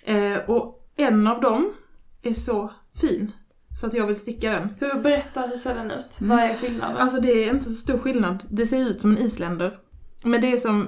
Eh, 0.04 0.38
och 0.50 0.90
en 0.96 1.28
av 1.28 1.42
dem 1.42 1.74
är 2.22 2.34
så 2.34 2.72
fin 3.02 3.32
så 3.80 3.88
att 3.88 3.94
jag 3.94 4.08
vill 4.08 4.16
sticka 4.16 4.52
den. 4.52 4.70
Hur, 4.80 5.02
berätta, 5.02 5.42
hur 5.42 5.58
ser 5.58 5.76
den 5.76 5.92
ut? 5.92 6.20
Mm. 6.22 6.38
Vad 6.38 6.46
är 6.46 6.58
skillnaden? 6.58 6.98
Alltså 6.98 7.22
det 7.22 7.32
är 7.44 7.54
inte 7.54 7.64
så 7.66 7.72
stor 7.72 7.98
skillnad. 7.98 8.44
Det 8.50 8.66
ser 8.66 8.80
ut 8.80 9.02
som 9.02 9.12
en 9.12 9.18
isländer. 9.18 9.80
Men 10.24 10.42
det 10.42 10.52
är 10.52 10.58
som 10.58 10.88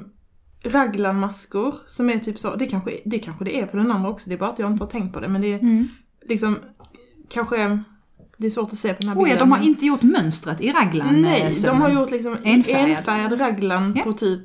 raglanmaskor 0.63 1.75
som 1.87 2.09
är 2.09 2.19
typ 2.19 2.39
så, 2.39 2.55
det 2.55 2.65
kanske, 2.65 2.99
det 3.05 3.19
kanske 3.19 3.45
det 3.45 3.59
är 3.61 3.65
på 3.67 3.77
den 3.77 3.91
andra 3.91 4.09
också, 4.09 4.29
det 4.29 4.35
är 4.35 4.39
bara 4.39 4.49
att 4.49 4.59
jag 4.59 4.71
inte 4.71 4.83
har 4.83 4.91
tänkt 4.91 5.13
på 5.13 5.19
det. 5.19 5.27
Men 5.27 5.41
det 5.41 5.53
är 5.53 5.59
Mm. 5.59 5.87
liksom, 6.25 6.57
kanske, 7.29 7.79
det 8.37 8.45
är 8.45 8.49
svårt 8.49 8.73
att 8.73 8.77
se 8.79 8.93
på 8.93 8.99
den 8.99 9.09
här 9.09 9.15
Oh, 9.15 9.23
bilden. 9.23 9.37
ja, 9.39 9.45
de 9.45 9.51
har 9.51 9.65
inte 9.65 9.85
gjort 9.85 10.01
mönstret 10.03 10.61
i 10.61 10.71
raglan 10.71 11.21
Nej, 11.21 11.41
eh, 11.41 11.47
de 11.47 11.53
sömmen. 11.53 11.81
har 11.81 11.89
gjort 11.89 12.11
liksom 12.11 12.37
Enfärgad. 12.43 12.89
enfärgad, 12.89 13.39
raglan 13.41 13.93
Ja. 13.97 14.03
på 14.03 14.13
typ, 14.13 14.41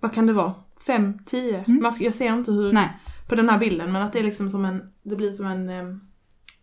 vad 0.00 0.12
kan 0.14 0.26
det 0.26 0.32
vara? 0.32 0.54
5, 0.86 1.18
10? 1.26 1.64
Mm. 1.68 1.90
Jag 2.00 2.14
ser 2.14 2.32
inte 2.32 2.52
hur, 2.52 2.72
Nej. 2.72 2.88
på 3.28 3.34
den 3.34 3.48
här 3.48 3.58
bilden, 3.58 3.92
men 3.92 4.02
att 4.02 4.12
det 4.12 4.18
är 4.18 4.22
liksom 4.24 4.50
som 4.50 4.64
en, 4.64 4.82
det 5.02 5.16
blir 5.16 5.32
som 5.32 5.46
en, 5.46 6.00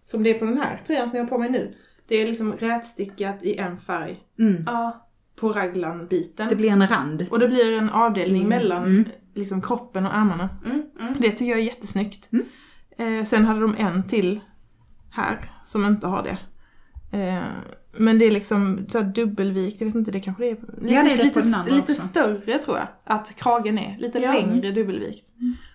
som 0.05 0.23
det 0.23 0.29
är 0.29 0.39
på 0.39 0.45
den 0.45 0.57
här 0.57 0.81
tröjan 0.87 1.09
som 1.09 1.17
jag 1.17 1.23
har 1.23 1.29
på 1.29 1.37
mig 1.37 1.49
nu. 1.49 1.71
Det 2.07 2.15
är 2.15 2.27
liksom 2.27 2.53
rätstickat 2.53 3.43
i 3.43 3.57
en 3.57 3.77
färg 3.77 4.17
Mm. 4.39 4.63
Ja. 4.65 5.07
på 5.35 5.51
raglan-biten. 5.53 6.47
Det 6.49 6.55
blir 6.55 6.69
en 6.71 6.87
rand. 6.87 7.25
Och 7.31 7.39
det 7.39 7.47
blir 7.47 7.77
en 7.77 7.89
avdelning 7.89 8.43
Mm. 8.45 8.49
mellan 8.49 8.83
Mm. 8.83 9.05
liksom 9.33 9.61
kroppen 9.61 10.05
och 10.05 10.15
armarna. 10.17 10.49
Mm, 10.65 10.81
mm. 10.99 11.13
Det 11.19 11.31
tycker 11.31 11.45
jag 11.51 11.59
är 11.59 11.63
jättesnyggt. 11.63 12.29
Mm. 12.31 12.45
Eh, 13.19 13.25
sen 13.25 13.45
hade 13.45 13.59
de 13.61 13.75
en 13.77 14.03
till 14.07 14.39
här 15.09 15.51
som 15.63 15.85
inte 15.85 16.07
har 16.07 16.23
det. 16.23 16.37
Eh, 17.17 17.43
men 17.97 18.19
det 18.19 18.25
är 18.25 18.31
liksom 18.31 18.85
så 18.89 18.97
här 18.99 19.05
dubbelvikt, 19.05 19.81
jag 19.81 19.85
vet 19.87 19.95
inte, 19.95 20.11
det 20.11 20.19
kanske 20.19 20.43
det 20.43 20.49
är. 20.49 20.55
Lite, 20.55 20.93
Ja, 20.93 21.03
det 21.03 21.11
är 21.11 21.23
lite, 21.23 21.75
lite 21.75 21.93
större 21.93 22.57
tror 22.57 22.77
jag 22.77 22.87
att 23.03 23.35
kragen 23.35 23.77
är. 23.79 23.97
Lite 23.99 24.19
Ja. 24.19 24.33
längre 24.33 24.71
dubbelvikt. 24.71 25.31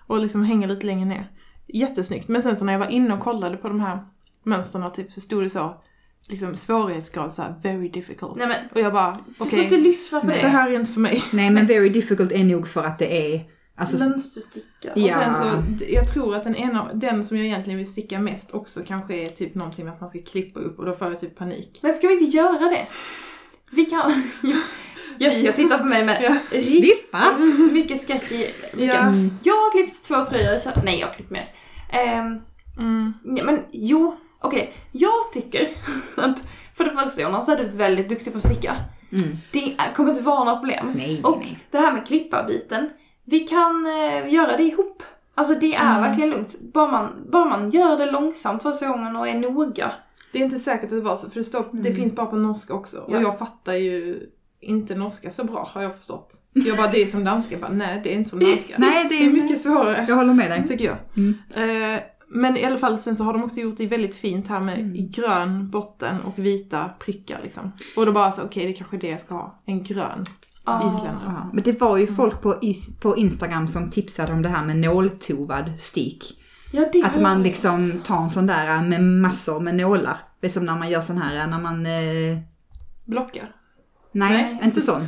Och 0.07 0.21
liksom 0.21 0.43
hänger 0.45 0.69
lite 0.69 0.87
längre 0.87 1.05
ner. 1.05 1.31
Jättesnyggt. 1.67 2.29
Men 2.29 2.43
sen 2.43 2.57
så 2.57 2.65
när 2.65 2.73
jag 2.73 2.81
var 2.81 2.87
inne 2.91 3.15
och 3.15 3.21
kollade 3.21 3.57
på 3.57 3.69
de 3.69 3.81
här 3.81 3.99
mönstren 4.45 4.93
typ, 4.93 5.13
så 5.13 5.21
stod 5.21 5.43
det 5.43 5.51
så, 5.51 5.83
liksom 6.29 6.55
svårighetsgrad 6.55 7.33
så 7.33 7.43
här, 7.43 7.55
very 7.63 7.89
difficult. 7.89 8.37
Nej 8.37 8.49
men, 8.49 8.57
Och 8.75 8.81
jag 8.81 8.93
bara, 8.93 9.13
du 9.27 9.35
okej, 9.39 9.51
får 9.51 9.59
inte 9.59 9.77
lyssna 9.77 10.21
på 10.21 10.27
det 10.27 10.33
det. 10.33 10.49
här 10.49 10.71
är 10.71 10.75
inte 10.81 10.93
för 10.93 11.01
mig. 11.01 11.23
Nej, 11.33 11.51
men 11.51 11.67
very 11.67 11.89
difficult 11.89 12.33
är 12.33 12.45
nog 12.45 12.69
för 12.69 12.85
att 12.85 12.99
det 12.99 13.35
är... 13.35 13.41
Alltså, 13.77 14.09
Mönstersticka. 14.09 14.93
Ja. 14.95 15.17
Och 15.17 15.23
sen 15.23 15.35
så, 15.35 15.85
jag 15.89 16.09
tror 16.13 16.35
att 16.37 16.45
den 16.45 16.57
ena, 16.57 16.93
den 16.95 17.25
som 17.25 17.37
jag 17.37 17.47
egentligen 17.47 17.79
vill 17.79 17.91
sticka 17.91 18.19
mest 18.19 18.51
också 18.51 18.81
kanske 18.87 19.15
är 19.15 19.27
typ 19.27 19.55
någonting 19.55 19.85
med 19.85 19.95
att 19.95 20.01
man 20.01 20.09
ska 20.11 20.19
klippa 20.19 20.61
upp 20.61 20.79
och 20.79 20.87
då 20.87 20.93
får 20.95 21.09
jag 21.11 21.21
typ 21.21 21.39
panik. 21.39 21.79
Men 21.83 21.95
ska 21.95 22.09
vi 22.09 22.13
inte 22.25 22.37
göra 22.37 22.59
det? 22.71 22.87
Vi 23.71 23.85
kan... 23.85 24.13
Jessica 25.19 25.53
tittar 25.53 25.79
på 25.79 25.85
mig 25.85 26.05
med 26.05 26.19
Ja. 26.23 26.37
riktigt 26.59 26.81
Klippa? 26.83 27.39
mycket 27.73 28.01
skräck 28.01 28.33
i 28.33 28.43
Ja. 28.43 28.69
blicken. 28.73 29.39
Jag 29.43 29.55
har 29.55 29.73
klippt 29.73 30.05
två 30.05 30.27
tröjor, 30.27 30.59
jag 30.65 30.85
nej 30.85 30.99
jag 31.01 31.07
har 31.07 31.15
klippt 31.15 31.31
mer. 31.31 31.55
Ehm, 31.93 32.39
Mm. 32.79 33.13
ja, 33.37 33.45
men 33.45 33.63
jo, 33.73 34.17
okej. 34.41 34.73
Jag 34.93 35.33
tycker 35.33 35.69
att 36.17 36.45
för 36.75 36.85
det 36.85 36.91
första 36.91 37.21
Jonas 37.23 37.47
så 37.47 37.53
är 37.53 37.57
du 37.57 37.65
väldigt 37.65 38.09
duktig 38.09 38.33
på 38.33 38.37
att 38.37 38.45
sticka. 38.45 38.77
Mm. 39.13 39.29
Det 39.53 39.59
är- 39.79 39.95
kommer 39.95 40.11
inte 40.11 40.23
vara 40.23 40.45
några 40.45 40.57
problem. 40.59 40.87
Nej, 40.97 41.07
nej, 41.07 41.21
Och 41.25 41.39
nej. 41.39 41.59
det 41.71 41.79
här 41.79 41.93
med 41.93 42.07
klippa-biten, 42.07 42.91
vi 43.25 43.41
kan 43.41 43.87
eh, 43.87 44.33
göra 44.35 44.57
det 44.57 44.63
ihop. 44.63 45.03
Alltså 45.35 45.55
det 45.55 45.75
är 45.75 45.91
Mm. 45.91 46.03
verkligen 46.03 46.31
lugnt. 46.31 46.55
Bara 46.61 46.91
man, 46.91 47.27
bara 47.33 47.45
man 47.45 47.71
gör 47.71 47.99
det 47.99 48.11
långsamt 48.11 48.63
första 48.63 48.87
gången 48.89 49.17
och 49.17 49.29
är 49.29 49.35
noga. 49.39 49.93
Det 50.33 50.39
är 50.39 50.43
inte 50.45 50.59
säkert 50.59 50.85
att 50.85 50.91
det 50.91 51.01
var 51.01 51.17
så, 51.17 51.31
för 51.31 51.39
det, 51.41 51.45
står, 51.45 51.65
det 51.73 51.95
finns 51.95 52.13
bara 52.15 52.27
på 52.27 52.37
norska 52.37 52.75
också. 52.75 53.05
Ja. 53.09 53.17
Och 53.17 53.23
jag 53.23 53.39
fattar 53.39 53.73
ju 53.73 54.21
inte 54.61 54.95
norska 54.95 55.31
så 55.31 55.45
bra 55.45 55.69
har 55.75 55.83
jag 55.83 55.97
förstått. 55.97 56.33
Jag 56.53 56.77
bara, 56.77 56.87
det 56.89 57.03
är 57.03 57.07
som 57.07 57.25
danska. 57.25 57.55
Jag 57.55 57.61
bara, 57.61 57.73
nej 57.73 58.01
det 58.05 58.13
är 58.13 58.17
inte 58.17 58.31
som 58.31 58.39
danska. 58.45 58.75
Nej, 58.79 59.05
det 59.05 59.17
Det 59.17 59.25
är 59.25 59.31
mycket 59.31 59.63
svårare. 59.63 60.07
Jag 60.09 60.17
håller 60.17 60.35
med 60.35 60.51
dig. 60.51 60.69
Tycker 60.69 60.85
jag. 60.85 60.97
Mm. 61.17 61.35
Eh, 61.95 62.01
men 62.31 62.57
i 62.57 62.65
alla 62.65 62.79
fall 62.79 62.99
sen 62.99 63.17
så 63.17 63.25
har 63.25 63.33
de 63.33 63.45
också 63.45 63.61
gjort 63.61 63.77
det 63.77 63.87
väldigt 63.87 64.15
fint 64.17 64.49
här 64.49 64.63
med 64.63 64.79
Mm. 64.79 65.11
grön 65.11 65.71
botten 65.71 66.21
och 66.21 66.39
vita 66.39 66.89
prickar 67.05 67.41
liksom. 67.43 67.73
Och 67.97 68.07
då 68.07 68.13
bara 68.13 68.33
så, 68.33 68.43
okej 68.43 68.65
det 68.67 68.73
är 68.73 68.77
kanske 68.77 68.97
det 68.97 69.09
jag 69.09 69.21
ska 69.21 69.35
ha. 69.35 69.61
En 69.67 69.83
grön 69.83 70.25
Ah. 70.65 70.89
isländare. 70.89 71.25
Ja, 71.27 71.51
men 71.53 71.65
det 71.65 71.81
var 71.81 71.97
ju 71.99 72.07
folk 72.15 72.41
på, 72.43 72.59
is, 72.63 72.99
på 73.01 73.17
Instagram 73.17 73.69
som 73.69 73.91
tipsade 73.91 74.33
om 74.33 74.43
det 74.43 74.49
här 74.49 74.65
med 74.67 74.77
nåltovad 74.77 75.73
stick. 75.79 76.25
Ja, 76.73 76.85
det 76.93 77.03
Att 77.05 77.21
man 77.21 77.43
liksom 77.43 77.93
tar 78.05 78.23
en 78.23 78.31
sån 78.31 78.47
där 78.47 78.83
med 78.83 79.03
massor 79.03 79.61
med 79.61 79.75
nålar. 79.75 80.17
Det 80.41 80.47
är 80.47 80.51
som 80.51 80.67
när 80.67 80.79
man 80.79 80.91
gör 80.91 81.01
sån 81.01 81.19
här, 81.19 81.47
när 81.47 81.59
man... 81.61 81.87
Eh, 81.87 82.39
Blockar. 83.05 83.49
nej, 84.13 84.33
Nej. 84.33 84.61
inte 84.65 84.81
sån. 84.81 85.07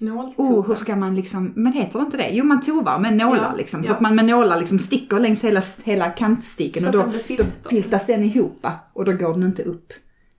Nåltova. 0.00 0.48
Oh, 0.54 0.66
hur 0.66 0.74
ska 0.74 0.96
man 0.96 1.14
liksom, 1.16 1.52
men 1.56 1.72
heter 1.72 1.98
det 1.98 2.04
inte 2.04 2.16
det? 2.16 2.28
Jo, 2.32 2.44
man 2.44 2.60
tovar 2.60 2.98
med 2.98 3.16
nålar 3.16 3.42
Ja, 3.50 3.54
liksom. 3.56 3.84
Så 3.84 3.90
ja. 3.90 3.94
att 3.94 4.00
man 4.00 4.14
med 4.16 4.24
nålar 4.24 4.58
liksom 4.60 4.78
sticker 4.78 5.20
längs 5.20 5.44
hela, 5.44 5.62
hela 5.84 6.10
kantsticken 6.10 6.82
Så 6.82 6.88
och 6.88 6.92
då, 6.92 7.02
då 7.36 7.44
filtas 7.70 8.06
den 8.06 8.24
ihop 8.24 8.66
och 8.92 9.04
då 9.04 9.12
går 9.12 9.32
den 9.32 9.42
inte 9.42 9.62
upp. 9.62 9.92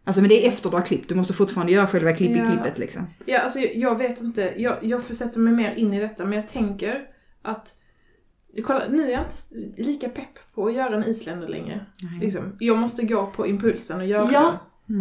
Alltså 0.04 0.22
men 0.22 0.30
det 0.30 0.46
är 0.46 0.50
efter 0.50 0.70
du 0.70 0.76
har 0.76 0.86
klippt, 0.86 1.10
du 1.10 1.16
måste 1.16 1.34
fortfarande 1.34 1.74
göra 1.74 1.88
själva 1.88 2.12
klipp 2.14 2.32
i 2.32 2.38
Ja. 2.38 2.52
klippet 2.52 2.78
liksom. 2.78 3.02
Ja, 3.26 3.40
alltså 3.40 3.60
jag, 3.60 3.76
jag 3.76 3.98
vet 3.98 4.22
inte. 4.22 4.54
Jag, 4.58 4.78
jag 4.82 5.04
får 5.04 5.14
sätta 5.14 5.40
mig 5.40 5.54
mer 5.54 5.74
in 5.76 5.94
i 5.94 6.00
detta, 6.00 6.26
men 6.26 6.34
jag 6.34 6.48
tänker 6.48 7.02
att 7.42 7.74
Kolla, 8.64 8.84
nu 8.90 9.04
är 9.08 9.12
jag 9.12 9.22
inte 9.22 9.82
lika 9.82 10.10
pepp 10.10 10.54
på 10.56 10.68
att 10.68 10.74
göra 10.74 10.96
en 10.96 11.04
isländer 11.04 11.48
längre. 11.48 11.86
Liksom. 12.22 12.56
Jag 12.60 12.78
måste 12.78 13.06
gå 13.06 13.26
på 13.28 13.48
impulsen 13.48 14.00
och 14.00 14.06
göra 14.06 14.30
Ja. 14.34 14.42
den. 14.42 14.54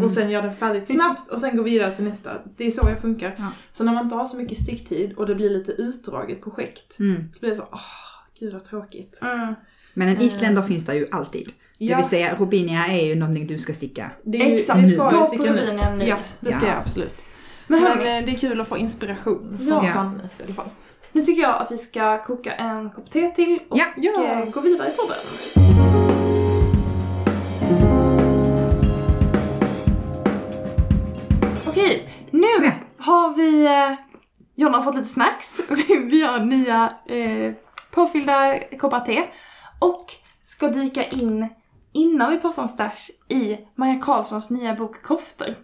Och 0.03 0.11
sen 0.11 0.30
göra 0.30 0.47
den 0.47 0.57
färdigt 0.57 0.86
snabbt 0.86 1.28
och 1.28 1.41
sen 1.41 1.57
gå 1.57 1.62
vidare 1.62 1.97
till 1.97 2.05
nästa. 2.05 2.30
Det 2.57 2.66
är 2.66 2.70
så 2.70 2.86
jag 2.88 3.01
funkar. 3.01 3.34
Ja. 3.38 3.47
Så 3.72 3.84
när 3.84 3.93
man 3.95 4.05
inte 4.05 4.14
har 4.16 4.26
så 4.26 4.36
mycket 4.36 4.59
sticktid 4.59 5.12
och 5.12 5.26
det 5.26 5.34
blir 5.34 5.51
lite 5.51 5.72
utdraget 5.72 6.43
projekt. 6.43 6.99
Mm. 6.99 7.24
Så 7.32 7.41
blir 7.41 7.51
det 7.51 7.57
så, 7.57 7.62
åh, 7.72 7.78
gud 8.41 8.53
vad 8.53 8.64
tråkigt. 8.64 9.18
Mm. 9.22 9.55
Men 9.95 10.09
en 10.09 10.20
isländer 10.20 10.62
finns 10.62 10.84
där 10.86 10.95
ju 10.95 11.07
alltid. 11.12 11.53
Det 11.78 11.84
Ja. 11.84 11.97
vill 11.97 12.07
säga, 12.07 12.34
Robinia 12.38 12.86
är 12.86 13.07
ju 13.07 13.14
någonting 13.14 13.47
du 13.47 13.59
ska 13.59 13.72
sticka. 13.72 14.11
Det, 14.24 14.43
är 14.43 14.49
ju, 14.49 14.55
Exakt. 14.57 14.80
det 14.80 14.86
ska 14.88 15.05
Gå 15.09 15.14
jag 15.14 15.20
på 15.20 15.24
sticka 15.26 15.53
nu. 15.53 15.95
Nu. 15.99 16.05
Ja, 16.05 16.18
det 16.41 16.53
ska 16.53 16.66
Ja. 16.66 16.72
jag 16.72 16.80
absolut. 16.80 17.14
Men 17.66 17.82
Men 17.82 17.88
hörni, 17.99 18.18
eh, 18.20 18.26
det 18.26 18.32
är 18.32 18.36
kul 18.38 18.61
att 18.61 18.68
få 18.68 18.78
inspiration 18.78 19.59
från 19.59 19.68
Ja. 19.68 19.93
Sannes 19.93 20.41
i 20.41 20.45
alla 20.45 20.55
fall. 20.55 20.70
nu 21.12 21.24
tycker 21.24 21.43
jag 21.43 21.62
att 21.62 21.72
vi 21.72 21.78
ska 21.78 22.22
koka 22.24 22.53
en 22.53 22.91
kopp 22.91 23.11
te 23.11 23.30
till 23.30 23.59
och 23.68 23.78
Ja. 23.78 23.84
Ja. 23.97 24.43
eh, 24.43 24.51
gå 24.51 24.61
vidare 24.61 24.88
i 24.88 24.93
podden. 24.97 26.20
Nu 32.31 32.47
Ja. 32.64 32.72
har 32.99 33.35
vi... 33.35 33.66
Eh, 33.66 33.93
Jonna 34.55 34.76
har 34.78 34.83
fått 34.85 34.95
lite 34.95 35.09
snacks. 35.09 35.61
Vi- 35.89 36.22
har 36.22 36.39
nya 36.41 36.93
eh, 37.07 37.55
påfyllda 37.91 38.59
koppar 38.78 39.01
te. 39.01 39.24
Och 39.78 40.07
ska 40.45 40.68
dyka 40.68 41.05
in, 41.05 41.49
innan 41.93 42.31
vi 42.31 42.39
pratar 42.41 42.62
om 42.62 42.68
stash, 42.68 43.11
i 43.28 43.59
Maja 43.74 44.01
Karlssons 44.01 44.51
nya 44.51 44.74
bok 44.74 45.03
Koftor. 45.03 45.55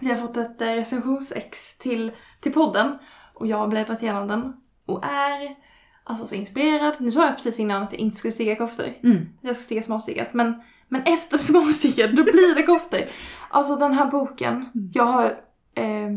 Vi 0.00 0.08
har 0.08 0.16
fått 0.16 0.36
ett 0.36 0.60
eh, 0.62 0.66
recensionsex 0.66 1.78
till, 1.78 2.12
till 2.40 2.52
podden 2.52 2.98
och 3.34 3.46
jag 3.46 3.56
har 3.56 3.68
bläddrat 3.68 4.02
igenom 4.02 4.28
den 4.28 4.52
och 4.86 5.04
är 5.04 5.56
alltså 6.04 6.24
så 6.24 6.34
inspirerad. 6.34 6.94
Nu 6.98 7.10
sa 7.10 7.24
jag 7.26 7.34
precis 7.34 7.58
innan 7.58 7.82
att 7.82 7.92
jag 7.92 8.00
inte 8.00 8.16
skulle 8.16 8.32
sticka 8.32 8.56
koftor. 8.56 8.86
Mm. 9.04 9.28
Jag 9.40 9.56
ska 9.56 9.62
sticka 9.64 9.82
småstickat. 9.82 10.34
Men, 10.34 10.62
men 10.88 11.02
efter 11.02 11.38
småstickat, 11.48 12.10
då 12.12 12.22
blir 12.22 12.54
det 12.54 12.62
koftor. 12.62 13.00
Alltså 13.50 13.76
den 13.76 13.94
här 13.94 14.06
boken, 14.10 14.68
jag 14.94 15.04
har 15.04 15.34
eh, 15.78 16.10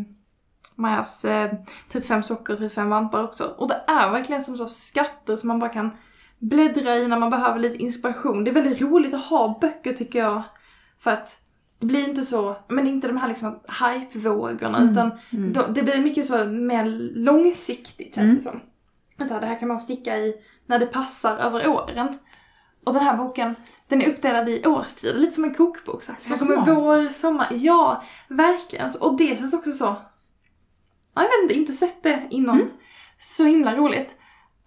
Majas 0.75 1.25
eh, 1.25 1.51
35 1.91 2.23
socker 2.23 2.53
och 2.53 2.59
35 2.59 2.89
vampar 2.89 3.23
också. 3.23 3.43
Och 3.57 3.67
det 3.67 3.81
är 3.87 4.11
verkligen 4.11 4.43
som 4.43 4.57
så 4.57 4.67
skatter 4.67 5.35
som 5.35 5.47
man 5.47 5.59
bara 5.59 5.69
kan 5.69 5.89
bläddra 6.39 6.95
i 6.95 7.07
när 7.07 7.19
man 7.19 7.29
behöver 7.29 7.59
lite 7.59 7.77
inspiration. 7.77 8.43
Det 8.43 8.51
är 8.51 8.55
väldigt 8.55 8.81
roligt 8.81 9.13
att 9.13 9.25
ha 9.25 9.57
böcker 9.61 9.93
tycker 9.93 10.19
jag. 10.19 10.43
För 10.99 11.11
att 11.11 11.37
det 11.79 11.85
blir 11.85 12.09
inte 12.09 12.21
så, 12.21 12.55
men 12.67 12.87
inte 12.87 13.07
de 13.07 13.17
här 13.17 13.27
liksom 13.27 13.59
hype-vågorna 13.83 14.77
Mm. 14.77 14.91
utan 14.91 15.11
Mm. 15.33 15.53
då, 15.53 15.67
det 15.67 15.83
blir 15.83 16.01
mycket 16.01 16.25
så 16.25 16.45
mer 16.45 16.85
långsiktigt 17.15 18.15
känns 18.15 18.25
Mm. 18.25 18.35
det 18.35 18.41
som. 18.41 19.27
Så 19.27 19.33
här, 19.33 19.41
det 19.41 19.47
här 19.47 19.59
kan 19.59 19.67
man 19.67 19.79
sticka 19.79 20.17
i 20.17 20.33
när 20.65 20.79
det 20.79 20.85
passar 20.85 21.37
över 21.37 21.67
åren. 21.67 22.07
Och 22.85 22.93
den 22.93 23.03
här 23.03 23.17
boken, 23.17 23.55
den 23.87 24.01
är 24.01 24.09
uppdelad 24.09 24.49
i 24.49 24.65
årstider, 24.65 25.19
lite 25.19 25.33
som 25.33 25.43
en 25.43 25.53
kokbok. 25.55 26.03
Så, 26.03 26.11
Så 26.17 26.29
här 26.33 26.37
kommer 26.39 26.63
smart. 26.63 26.81
vår, 26.81 27.09
sommar. 27.09 27.47
Ja, 27.51 28.03
verkligen. 28.27 28.91
Och 28.99 29.17
det 29.17 29.39
känns 29.39 29.53
också 29.53 29.71
så, 29.71 29.83
ja, 31.13 31.21
jag 31.21 31.23
vet 31.23 31.41
inte, 31.43 31.53
inte 31.53 31.73
sett 31.73 32.03
det 32.03 32.27
innan. 32.29 32.55
Mm. 32.55 32.69
Så 33.19 33.43
himla 33.43 33.75
roligt. 33.75 34.17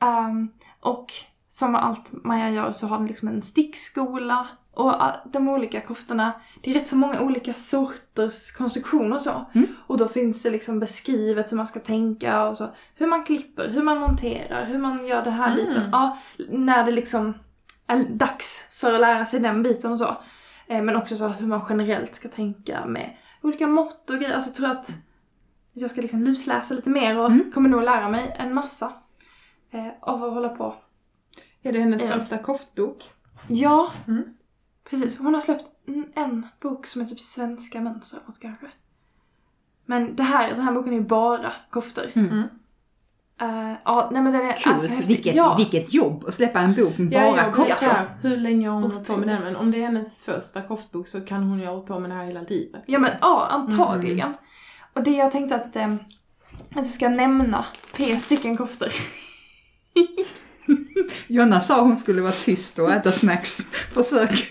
Ehm, 0.01 0.49
och 0.81 1.13
som 1.49 1.73
med 1.73 1.85
allt 1.85 2.13
Maja 2.25 2.51
gör 2.51 2.73
så 2.73 2.87
har 2.87 2.99
den 2.99 3.07
liksom 3.07 3.29
en 3.29 3.43
stickskola. 3.43 4.47
Och 4.77 4.91
ah, 5.03 5.17
de 5.33 5.49
olika 5.49 5.81
koftorna, 5.81 6.33
det 6.63 6.71
är 6.71 6.75
rätt 6.75 6.89
så 6.89 6.97
många 6.97 7.21
olika 7.21 7.53
sorters 7.55 8.53
konstruktioner 8.53 9.17
och 9.17 9.23
så. 9.23 9.45
Mm. 9.55 9.67
Och 9.87 9.99
då 9.99 10.09
finns 10.09 10.43
det 10.43 10.51
liksom 10.51 10.81
beskrivet 10.81 11.53
hur 11.53 11.57
man 11.57 11.67
ska 11.67 11.81
tänka 11.81 12.45
och 12.49 12.57
så. 12.57 12.69
Hur 12.95 13.07
man 13.07 13.25
klipper, 13.25 13.69
hur 13.69 13.83
man 13.83 13.99
monterar, 13.99 14.65
hur 14.67 14.79
man 14.79 15.07
gör 15.07 15.25
det 15.25 15.31
här 15.31 15.53
Mm. 15.53 15.57
biten. 15.67 15.89
Ja, 15.93 16.19
när 16.49 16.85
det 16.85 16.91
liksom 16.93 17.35
är 17.87 18.05
dags 18.05 18.65
för 18.73 18.95
att 18.95 19.01
lära 19.01 19.27
sig 19.27 19.41
den 19.41 19.63
biten 19.63 19.93
och 19.93 19.99
så. 19.99 20.17
Eh, 20.67 20.83
men 20.83 20.97
också 20.97 21.17
så 21.17 21.29
hur 21.29 21.47
man 21.47 21.67
generellt 21.69 22.15
ska 22.15 22.29
tänka 22.29 22.87
med 22.87 23.17
olika 23.43 23.67
mått 23.67 24.11
och 24.11 24.17
grejer. 24.17 24.35
Alltså 24.35 24.51
jag 24.51 24.57
tror 24.57 24.71
att 24.71 24.91
jag 25.73 25.91
ska 25.91 26.01
liksom 26.03 26.23
lusläsa 26.23 26.75
lite 26.75 26.91
mer 26.91 27.19
och 27.19 27.27
Mm. 27.27 27.53
kommer 27.55 27.69
nog 27.69 27.83
lära 27.83 28.09
mig 28.09 28.37
en 28.39 28.55
massa. 28.55 28.93
Eh, 29.71 29.89
av 30.01 30.25
att 30.25 30.33
hålla 30.33 30.49
på. 30.49 30.75
Är 31.63 31.73
det 31.73 31.79
hennes 31.81 32.03
Ja. 32.03 32.09
första 32.13 32.39
koftbok? 32.39 33.11
Ja, 33.49 33.93
Mm. 34.07 34.25
precis. 34.91 35.19
Hon 35.19 35.35
har 35.35 35.41
släppt 35.41 35.65
en, 35.87 36.13
en 36.15 36.47
bok 36.61 36.87
som 36.87 37.03
är 37.03 37.07
typ 37.07 37.21
svenska 37.21 37.81
mönster 37.81 38.21
åt 38.29 38.41
kanske. 38.41 38.67
Men 39.87 40.17
det 40.17 40.23
här, 40.23 40.51
den 40.51 40.61
här 40.61 40.73
boken 40.73 40.93
är 40.93 40.97
ju 40.97 41.03
bara 41.05 41.53
koftor. 41.71 42.05
Mm. 42.15 42.43
Mm. 43.41 43.71
Eh, 43.71 43.77
ja, 43.85 44.09
nej 44.13 44.23
men 44.23 44.33
den 44.33 44.43
är 44.43 44.53
Coolt, 44.53 44.67
alltså 44.67 44.89
häftig. 44.91 45.09
vilket, 45.09 45.35
ja. 45.35 45.55
vilket 45.59 45.95
jobb 45.95 46.25
att 46.29 46.35
släppa 46.35 46.61
en 46.61 46.75
bok 46.75 46.99
med 46.99 47.13
Ja, 47.13 47.31
bara 47.37 47.53
koftor. 47.53 47.87
här, 47.87 48.07
hur 48.23 48.37
länge 48.37 48.69
har 48.69 48.75
hon 48.75 48.83
hållit 48.83 49.07
på 49.07 49.17
med 49.17 49.29
den? 49.29 49.43
Men 49.43 49.57
om 49.57 49.71
det 49.71 49.79
är 49.79 49.83
hennes 49.87 50.23
första 50.23 50.63
koftbok 50.63 51.09
så 51.09 51.21
kan 51.21 51.43
hon 51.43 51.59
ju 51.61 51.67
ha 51.67 51.73
hållit 51.73 51.87
på 51.89 51.99
med 51.99 52.11
det 52.11 52.15
här 52.17 52.25
hela 52.25 52.41
livet. 52.41 52.83
Ja 52.87 52.99
men 52.99 53.11
ja, 53.21 53.49
Mm. 53.53 53.61
antagligen. 53.61 54.33
Och 54.93 55.03
det 55.03 55.11
jag 55.11 55.31
tänkte 55.33 55.55
att 55.55 55.77
eh, 55.77 55.93
att 55.95 56.77
jag 56.77 56.87
ska 56.87 57.09
nämna 57.09 57.65
tre 57.93 58.17
stycken 58.19 58.57
koftor. 58.57 58.89
Jonna 61.27 61.61
sa 61.61 61.81
hon 61.81 61.99
skulle 61.99 62.23
vara 62.23 62.33
tyst 62.33 62.79
och 62.79 62.93
äta 62.93 63.13
snacks. 63.13 63.59
Försök. 63.93 64.31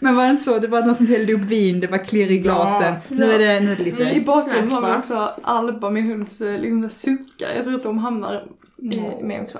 Men 0.00 0.16
var 0.16 0.24
det 0.24 0.30
inte 0.30 0.42
så? 0.42 0.58
Det 0.58 0.68
var 0.68 0.82
någon 0.82 0.94
som 0.94 1.06
hällde 1.06 1.32
upp 1.32 1.40
vin, 1.40 1.80
det 1.80 1.86
var 1.86 1.98
klirr 1.98 2.30
i 2.30 2.38
glasen. 2.38 2.92
Ja. 2.92 3.00
Nu, 3.08 3.24
är 3.24 3.38
det, 3.38 3.60
nu 3.66 3.72
är 3.72 3.76
det 3.76 3.84
lite... 3.84 4.02
I 4.02 4.20
bakgrunden 4.20 4.70
har 4.72 4.90
vi 4.92 4.98
också 4.98 5.34
Alba, 5.42 5.90
min 5.90 6.06
hunds 6.10 6.40
eh, 6.40 6.60
liksom, 6.60 6.90
suckar. 6.90 7.48
Jag 7.54 7.64
tror 7.64 7.74
att 7.74 7.82
de 7.82 7.98
hamnar 7.98 8.48
eh, 8.92 9.20
med 9.20 9.42
också. 9.42 9.58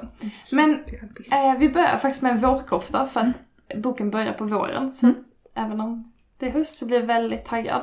Men 0.50 0.70
eh, 1.32 1.58
vi 1.58 1.68
börjar 1.68 1.98
faktiskt 1.98 2.22
med 2.22 2.32
en 2.32 2.40
vårkofta 2.40 3.06
för 3.06 3.20
att 3.20 3.82
boken 3.82 4.10
börjar 4.10 4.32
på 4.32 4.44
våren. 4.44 4.92
Så 4.92 5.06
Mm. 5.06 5.18
även 5.54 5.80
om 5.80 6.12
det 6.38 6.46
är 6.46 6.50
höst 6.50 6.78
så 6.78 6.86
blir 6.86 7.00
jag 7.00 7.06
väldigt 7.06 7.44
taggad. 7.44 7.82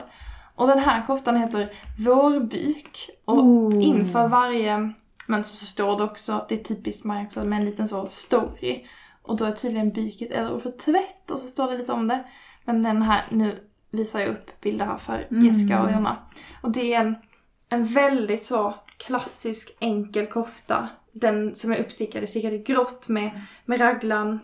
Och 0.56 0.68
den 0.68 0.80
här 0.80 1.06
koftan 1.06 1.36
heter 1.36 1.72
Vårbyk. 2.00 3.10
Och 3.26 3.40
Oh. 3.40 3.84
inför 3.86 4.28
varje 4.28 4.94
mönster 5.28 5.56
så 5.58 5.66
står 5.66 5.98
det 5.98 6.04
också, 6.04 6.46
det 6.50 6.56
är 6.56 6.64
typiskt 6.64 7.04
Maja 7.04 7.26
också, 7.26 7.44
med 7.44 7.60
en 7.60 7.66
liten 7.66 7.88
så 7.88 8.08
story. 8.10 8.86
Och 9.22 9.38
då 9.38 9.46
är 9.46 9.52
tydligen 9.52 9.92
byket 9.92 10.50
ord 10.52 10.62
för 10.62 10.72
tvätt 10.72 11.32
och 11.32 11.40
så 11.40 11.48
står 11.48 11.72
det 11.72 11.78
lite 11.78 11.92
om 11.92 12.08
det. 12.08 12.24
Men 12.68 12.84
den 12.84 13.02
här, 13.02 13.26
nu 13.32 13.60
visar 13.92 14.20
jag 14.20 14.30
upp 14.30 14.62
bilder 14.62 14.86
här 14.86 14.98
för 14.98 15.28
Mm. 15.32 15.46
Jessica 15.46 15.82
och 15.82 15.92
Jonna. 15.92 16.18
Och 16.62 16.72
det 16.72 16.94
är 16.94 17.00
en, 17.00 17.16
en 17.70 17.86
väldigt 17.86 18.44
så 18.44 18.74
klassisk 18.98 19.78
enkel 19.80 20.26
kofta. 20.28 20.90
Den 21.12 21.56
som 21.56 21.72
är 21.72 21.78
uppstickad, 21.80 22.24
är 22.24 22.28
stickad 22.28 22.54
i 22.54 22.58
grått 22.58 23.10
med, 23.10 23.42
med 23.66 23.82
raglan, 23.82 24.40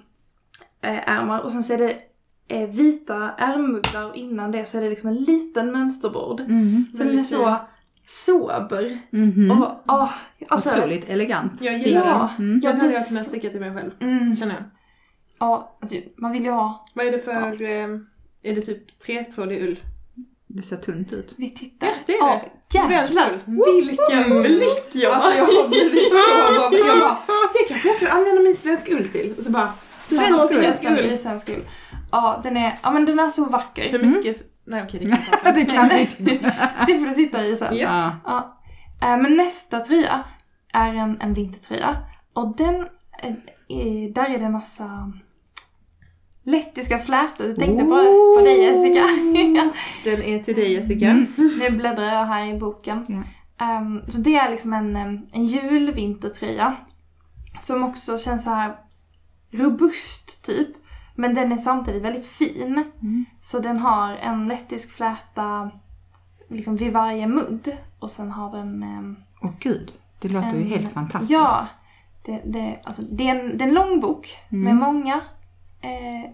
eh, 0.81 1.09
ärmar 1.09 1.39
och 1.39 1.51
sen 1.51 1.63
så 1.63 1.73
är 1.73 1.77
det 1.77 1.97
eh, 2.47 2.69
vita 2.69 3.31
ärmmuddar 3.37 4.09
och 4.09 4.15
innan 4.15 4.51
det 4.51 4.65
så 4.65 4.77
är 4.77 4.81
det 4.81 4.89
liksom 4.89 5.09
en 5.09 5.15
liten 5.15 5.71
mönsterbord. 5.71 6.39
Mm. 6.41 6.85
Så 6.93 7.03
den 7.03 7.19
är 7.19 7.23
så 7.23 7.55
sober. 8.07 8.99
Mhm. 9.09 9.51
Och, 9.51 9.71
åh, 9.87 10.09
alltså, 10.49 10.69
Otroligt 10.75 11.09
elegant 11.09 11.61
Jag 11.61 11.75
stil. 11.75 11.87
gillar 11.87 12.05
Ja. 12.07 12.29
Mm. 12.39 12.59
Den 12.61 12.79
hade 12.81 12.93
jag 12.93 13.07
kunnat 13.07 13.27
sticka 13.27 13.49
till 13.49 13.59
mig 13.59 13.73
själv, 13.73 13.91
Mm, 13.99 14.35
känner 14.35 14.53
jag. 14.55 14.63
ja, 15.39 15.77
alltså, 15.81 15.95
man 16.17 16.31
vill 16.31 16.43
ju 16.43 16.51
ha, 16.51 16.85
Vad 16.93 17.05
är 17.05 17.11
det 17.11 17.19
för, 17.19 17.31
Allt. 17.33 17.59
Är 18.43 18.55
det 18.55 18.61
typ 18.61 18.99
tretrådig 18.99 19.61
ull? 19.63 19.79
Det 20.47 20.61
ser 20.61 20.77
tunt 20.77 21.13
ut. 21.13 21.35
vi 21.37 21.49
tittar. 21.49 21.87
Ja, 21.87 21.93
det 22.05 22.13
är 22.17 22.27
det. 22.41 23.07
Svensk 23.07 23.13
jävlar 23.13 23.39
ull. 23.47 23.87
vilken 23.89 24.41
blick 24.41 24.89
jag 24.91 25.13
Alltså 25.13 25.37
jag 25.37 25.45
har 25.45 25.67
blivit 25.69 25.99
så, 25.99 26.69
bara- 26.69 26.87
jag 26.87 26.99
bara, 26.99 27.17
det 27.53 27.67
kanske 27.67 27.87
jag 27.87 27.99
kan 27.99 28.17
använda 28.17 28.41
min 28.41 28.55
svensk 28.55 28.89
ull 28.91 29.09
till. 29.09 29.33
Och 29.37 29.43
så 29.43 29.51
bara, 29.51 29.73
Svensk 30.07 30.51
ull. 30.51 30.57
svensk 30.57 30.83
ull. 30.83 31.17
Svensk 31.17 31.49
ull. 31.49 31.65
Ja, 32.11 32.39
den 32.43 32.57
är, 32.57 32.79
ja 32.83 32.91
men 32.91 33.05
den 33.05 33.19
är 33.19 33.29
så 33.29 33.45
vacker. 33.45 33.89
Hur 33.91 33.99
mycket, 34.03 34.37
nej 34.65 34.83
okej 34.83 34.99
det 34.99 35.05
kan 35.11 35.19
jag 35.45 35.55
det 35.55 35.65
kan 35.65 35.89
vi 35.89 35.99
inte. 36.01 36.23
Det 36.87 36.99
får 36.99 37.05
du 37.07 37.13
titta 37.15 37.45
i 37.45 37.57
sen. 37.57 37.77
Ja. 37.77 38.11
Ja. 38.25 38.59
Ja. 39.01 39.07
Eh, 39.07 39.21
Men 39.21 39.37
nästa 39.37 39.79
tröja 39.79 40.23
är 40.73 40.93
en, 40.93 41.21
en 41.21 41.33
vintertröja. 41.33 41.97
Och 42.33 42.55
den, 42.57 42.75
eh, 42.75 43.29
eh, 43.69 44.11
där 44.15 44.29
är 44.29 44.39
det 44.39 44.45
en 44.45 44.51
massa 44.51 45.11
lettiska 46.43 46.99
flätor. 46.99 47.47
Jag 47.47 47.55
tänkte 47.55 47.83
på, 47.83 47.89
på 48.37 48.41
dig 48.45 48.63
Jessica. 48.63 49.03
Den 50.03 50.21
är 50.23 50.43
till 50.43 50.55
dig 50.55 50.73
Jessica. 50.73 51.09
Mm. 51.09 51.27
nu 51.59 51.69
bläddrar 51.77 52.13
jag 52.13 52.25
här 52.25 52.45
i 52.47 52.59
boken. 52.59 53.05
Ja. 53.07 53.65
Ehm, 53.65 54.01
så 54.11 54.17
det 54.17 54.35
är 54.35 54.51
liksom 54.51 54.73
en, 54.73 54.95
em, 54.95 55.19
en 55.31 55.45
julvintertröja. 55.45 56.75
Som 57.59 57.83
också 57.83 58.19
känns 58.19 58.43
så 58.43 58.49
här 58.49 58.75
robust 59.51 60.45
typ. 60.45 60.67
Men 61.15 61.33
den 61.33 61.51
är 61.51 61.57
samtidigt 61.57 62.01
väldigt 62.03 62.25
fin. 62.25 62.83
Mm. 63.01 63.25
Så 63.41 63.59
den 63.59 63.79
har 63.79 64.15
en 64.15 64.47
lettisk 64.47 64.91
fläta 64.91 65.71
liksom 66.49 66.75
vid 66.75 66.93
varje 66.93 67.27
mudd. 67.27 67.77
Och 67.99 68.11
sen 68.11 68.31
har 68.31 68.57
den... 68.57 68.83
em, 68.83 69.15
Åh 69.41 69.51
gud, 69.59 69.93
det 70.19 70.27
låter 70.29 70.49
ju 70.55 70.61
en- 70.61 70.67
helt 70.69 70.93
fantastiskt. 70.93 71.31
Ja. 71.31 71.67
Det, 72.25 72.41
det, 72.45 72.79
alltså, 72.83 73.01
det, 73.01 73.29
är 73.29 73.35
en, 73.35 73.57
det 73.57 73.63
är 73.63 73.67
en 73.67 73.73
lång 73.73 73.99
bok 73.99 74.37
Mm. 74.51 74.63
med 74.63 74.75
många, 74.75 75.21
eh, 75.83 76.29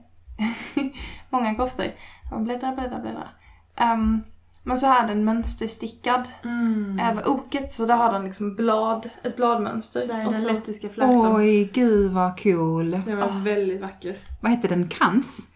många 1.30 1.56
koftor. 1.56 1.86
Jag 2.32 2.44
bläddrar, 2.44 2.76
bläddrar, 2.76 3.00
bläddrar. 3.02 3.38
Ehm, 3.76 4.22
men 4.64 4.78
så 4.78 4.88
är 4.94 5.08
den 5.08 5.24
mönsterstickad 5.26 6.28
Mm. 6.44 7.00
över 7.00 7.28
oket 7.28 7.74
så 7.74 7.86
där 7.86 7.96
har 7.96 8.14
den 8.14 8.24
liksom 8.24 8.56
blad, 8.56 9.10
ett 9.24 9.36
bladmönster. 9.36 10.08
Där 10.08 10.20
är 10.20 10.26
och 10.28 10.34
den 10.34 10.42
så, 10.42 10.52
lettiska 10.54 10.90
flätan. 10.90 11.36
Oj, 11.36 11.64
gud 11.74 12.12
vad 12.12 12.44
cool. 12.44 12.92
Den 12.92 13.18
var 13.18 13.44
väldigt 13.44 13.82
vacker. 13.82 14.16
Vad 14.42 14.52
heter 14.52 14.70
den? 14.70 14.88
Krans? 14.88 15.48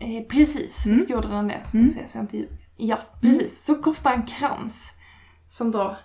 eh, 0.00 0.24
precis, 0.28 0.86
Mm. 0.86 0.98
visst 0.98 1.10
gjorde 1.10 1.28
den 1.28 1.48
det? 1.48 1.60
Ska 1.64 1.78
Mm. 1.78 1.88
se, 1.90 2.08
så 2.08 2.18
jag 2.18 2.22
inte, 2.24 2.44
ja, 2.76 2.98
precis. 3.20 3.64
Så 3.64 3.74
koftan 3.74 4.22
krans. 4.22 4.92
Som 5.48 5.70
då, 5.70 5.96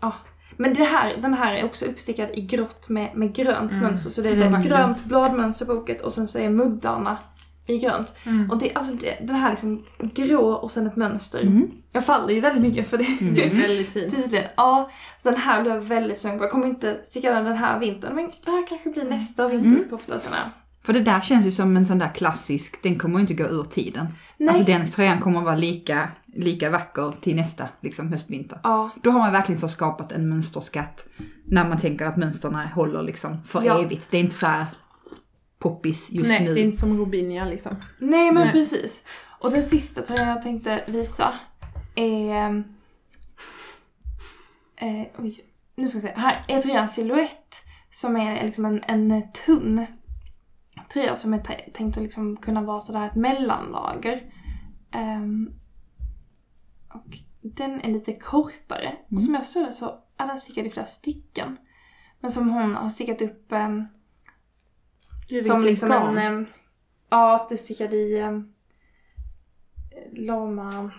ja. 0.00 0.12
Men 0.58 0.74
det 0.74 0.84
här, 0.84 1.16
den 1.22 1.34
här 1.34 1.54
är 1.54 1.64
också 1.64 1.84
uppstickad 1.84 2.28
i 2.32 2.40
grått 2.40 2.88
med, 2.88 3.10
med 3.16 3.34
grönt 3.34 3.70
Mm. 3.72 3.82
mönster. 3.84 4.10
Så 4.10 4.20
det 4.22 4.28
är 4.28 4.36
Så 4.36 4.42
ett 4.42 4.52
vackert. 4.52 4.68
grönt 4.68 5.04
bladmönster 5.04 5.66
på 5.66 5.72
oket 5.72 6.00
och 6.02 6.12
sen 6.12 6.28
så 6.28 6.38
är 6.38 6.50
muddarna 6.50 7.18
i 7.66 7.78
grönt. 7.78 8.16
Mm. 8.26 8.50
Och 8.50 8.58
det, 8.58 8.72
alltså 8.74 8.92
det, 8.92 9.18
det 9.26 9.32
här 9.32 9.50
liksom 9.50 9.84
grå 10.00 10.52
och 10.52 10.70
sen 10.70 10.86
ett 10.86 10.96
mönster. 10.96 11.40
Mm. 11.40 11.70
Jag 11.92 12.04
faller 12.04 12.34
ju 12.34 12.40
väldigt 12.40 12.62
mycket 12.62 12.88
för 12.90 12.98
det. 12.98 13.16
Det 13.20 13.44
är 13.46 13.50
väldigt 13.68 13.90
fint. 13.92 14.16
Tydligen. 14.16 14.46
Ja, 14.56 14.90
så 15.22 15.30
den 15.30 15.38
här 15.40 15.62
blir 15.62 15.72
jag 15.74 15.80
väldigt 15.80 16.20
sugen 16.20 16.38
på. 16.38 16.44
Jag 16.44 16.50
kommer 16.50 16.66
inte 16.66 16.98
sticka 16.98 17.34
den 17.34 17.44
den 17.44 17.56
här 17.56 17.78
vintern 17.78 18.14
men 18.14 18.32
det 18.44 18.50
här 18.50 18.66
kanske 18.68 18.90
blir 18.90 19.04
nästa 19.04 19.48
vinters 19.48 19.90
kofta 19.90 20.20
sen 20.20 20.32
här. 20.32 20.50
För 20.88 20.92
det 20.92 21.00
där 21.00 21.20
känns 21.20 21.46
ju 21.46 21.50
som 21.50 21.76
en 21.76 21.86
sån 21.86 21.98
där 21.98 22.14
klassisk, 22.14 22.82
den 22.82 22.98
kommer 22.98 23.14
ju 23.14 23.20
inte 23.20 23.34
gå 23.34 23.44
ur 23.44 23.64
tiden. 23.64 24.06
Nej. 24.36 24.48
Alltså 24.48 24.64
den 24.64 24.90
tröjan 24.90 25.20
kommer 25.20 25.40
vara 25.40 25.56
lika, 25.56 26.08
lika 26.26 26.70
vacker 26.70 27.14
till 27.20 27.36
nästa 27.36 27.68
liksom 27.80 28.12
höst-vinter. 28.12 28.60
Ja, 28.62 28.90
Då 29.02 29.10
har 29.10 29.18
man 29.18 29.32
verkligen 29.32 29.58
så 29.58 29.68
skapat 29.68 30.12
en 30.12 30.28
mönsterskatt 30.28 31.06
när 31.44 31.68
man 31.68 31.78
tänker 31.78 32.06
att 32.06 32.16
mönstren 32.16 32.54
håller 32.54 33.02
liksom 33.02 33.42
för 33.46 33.62
Ja. 33.62 33.82
evigt. 33.84 34.10
Det 34.10 34.16
är 34.16 34.20
inte 34.20 34.34
så 34.34 34.46
här 34.46 34.66
poppis 35.58 36.10
just 36.10 36.30
Nej, 36.30 36.44
nu. 36.44 36.54
det 36.54 36.60
är 36.60 36.64
inte 36.64 36.76
som 36.78 36.98
Robinia 36.98 37.44
liksom. 37.44 37.76
nej 37.98 38.32
men 38.32 38.42
Nej. 38.42 38.52
precis. 38.52 39.02
Och 39.40 39.50
den 39.50 39.62
sista 39.62 40.02
tröjan 40.02 40.28
jag 40.28 40.42
tänkte 40.42 40.84
visa 40.86 41.34
är... 41.94 42.64
Eh, 44.76 45.06
oj, 45.18 45.44
nu 45.76 45.88
ska 45.88 45.98
vi 45.98 46.02
se. 46.02 46.12
Här 46.16 46.44
är 46.48 46.62
tröjan 46.62 46.88
Silhouette 46.88 47.56
som 47.92 48.16
är 48.16 48.46
liksom 48.46 48.64
en, 48.64 48.82
en 48.86 49.22
tunn 49.46 49.86
tröja 50.88 51.16
som 51.16 51.34
är 51.34 51.70
tänkt 51.72 51.96
att 51.96 52.02
liksom 52.02 52.36
kunna 52.36 52.62
vara 52.62 52.80
sådär 52.80 53.06
ett 53.06 53.14
mellanlager. 53.14 54.32
Ehm, 54.90 55.50
och 56.88 57.18
den 57.40 57.80
är 57.80 57.92
lite 57.92 58.14
kortare. 58.14 58.96
Och 59.10 59.22
som 59.22 59.34
jag 59.34 59.42
förstår 59.42 59.66
det 59.66 59.72
så 59.72 59.98
är 60.16 60.26
den 60.26 60.38
stickad 60.38 60.66
i 60.66 60.70
flera 60.70 60.86
stycken. 60.86 61.56
Men 62.20 62.30
som 62.30 62.50
hon 62.50 62.74
har 62.74 62.88
stickat 62.88 63.22
upp 63.22 63.52
Gud, 65.28 65.44
som 65.44 65.62
liksom 65.62 65.88
garn. 65.88 66.18
en... 66.18 66.36
ehm, 66.36 66.46
ja, 67.10 67.46
det 67.48 67.54
är 67.54 67.56
stickad 67.56 67.94
i 67.94 68.20
um, 68.20 68.52
lama... 70.12 70.90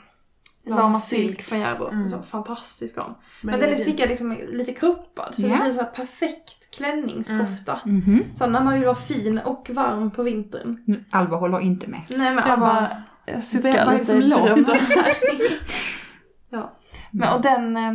Lama 0.66 1.02
Silk 1.02 1.42
från 1.42 1.60
Järbo. 1.60 1.88
Mm. 1.88 2.10
Så 2.10 2.22
fantastisk 2.22 2.96
garn. 2.96 3.06
Men, 3.42 3.52
Men 3.52 3.60
den 3.60 3.70
det 3.70 3.76
är 3.76 3.80
är 3.80 3.82
stickad 3.84 4.10
liksom 4.10 4.38
lite 4.50 4.74
kroppad 4.74 5.36
så 5.36 5.42
Ja. 5.42 5.56
det 5.56 5.62
blir 5.64 5.72
så 5.72 5.80
här 5.80 5.90
perfekt 5.90 6.72
klänningskofta. 6.78 7.80
Mhm. 7.86 8.24
Så 8.36 8.48
när 8.48 8.64
man 8.64 8.74
vill 8.74 8.84
vara 8.86 8.96
fin 8.96 9.38
och 9.38 9.70
varm 9.74 10.12
på 10.12 10.24
vintern. 10.24 11.04
Alva 11.12 11.38
håller 11.38 11.60
inte 11.60 11.88
med. 11.88 12.02
Nej 12.10 12.36
men 12.36 12.44
Alva 12.44 12.88
suckar 13.42 13.70
är 13.94 14.00
lite 14.00 14.16
lågt. 14.22 14.50
här? 14.70 15.14
ja. 16.50 16.72
Men 17.12 17.34
och 17.34 17.42
den, 17.42 17.78
eh, 17.78 17.94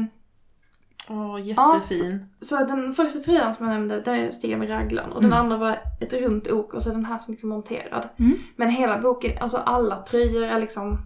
Åh, 1.09 1.41
jättefin. 1.43 2.27
så 2.41 2.57
den 2.65 2.95
första 2.95 3.19
tröjan 3.19 3.55
som 3.55 3.67
jag 3.69 3.73
nämnde, 3.75 4.01
där 4.01 4.31
steg 4.31 4.51
jag 4.51 4.59
med 4.59 4.71
raglan 4.71 5.13
och 5.13 5.21
den 5.23 5.33
Mm. 5.33 5.41
andra 5.45 5.57
var 5.57 5.79
ett 6.01 6.13
runt 6.13 6.51
ok 6.51 6.75
och 6.75 6.83
så 6.83 6.91
den 6.91 7.05
här 7.05 7.19
som 7.19 7.33
liksom 7.33 7.49
monterad. 7.49 8.09
Mm. 8.17 8.39
Men 8.57 8.71
hela 8.71 8.99
boken, 8.99 9.43
alltså 9.43 9.57
alla 9.57 10.03
tröjor 10.03 10.43
är 10.43 10.61
liksom, 10.61 10.99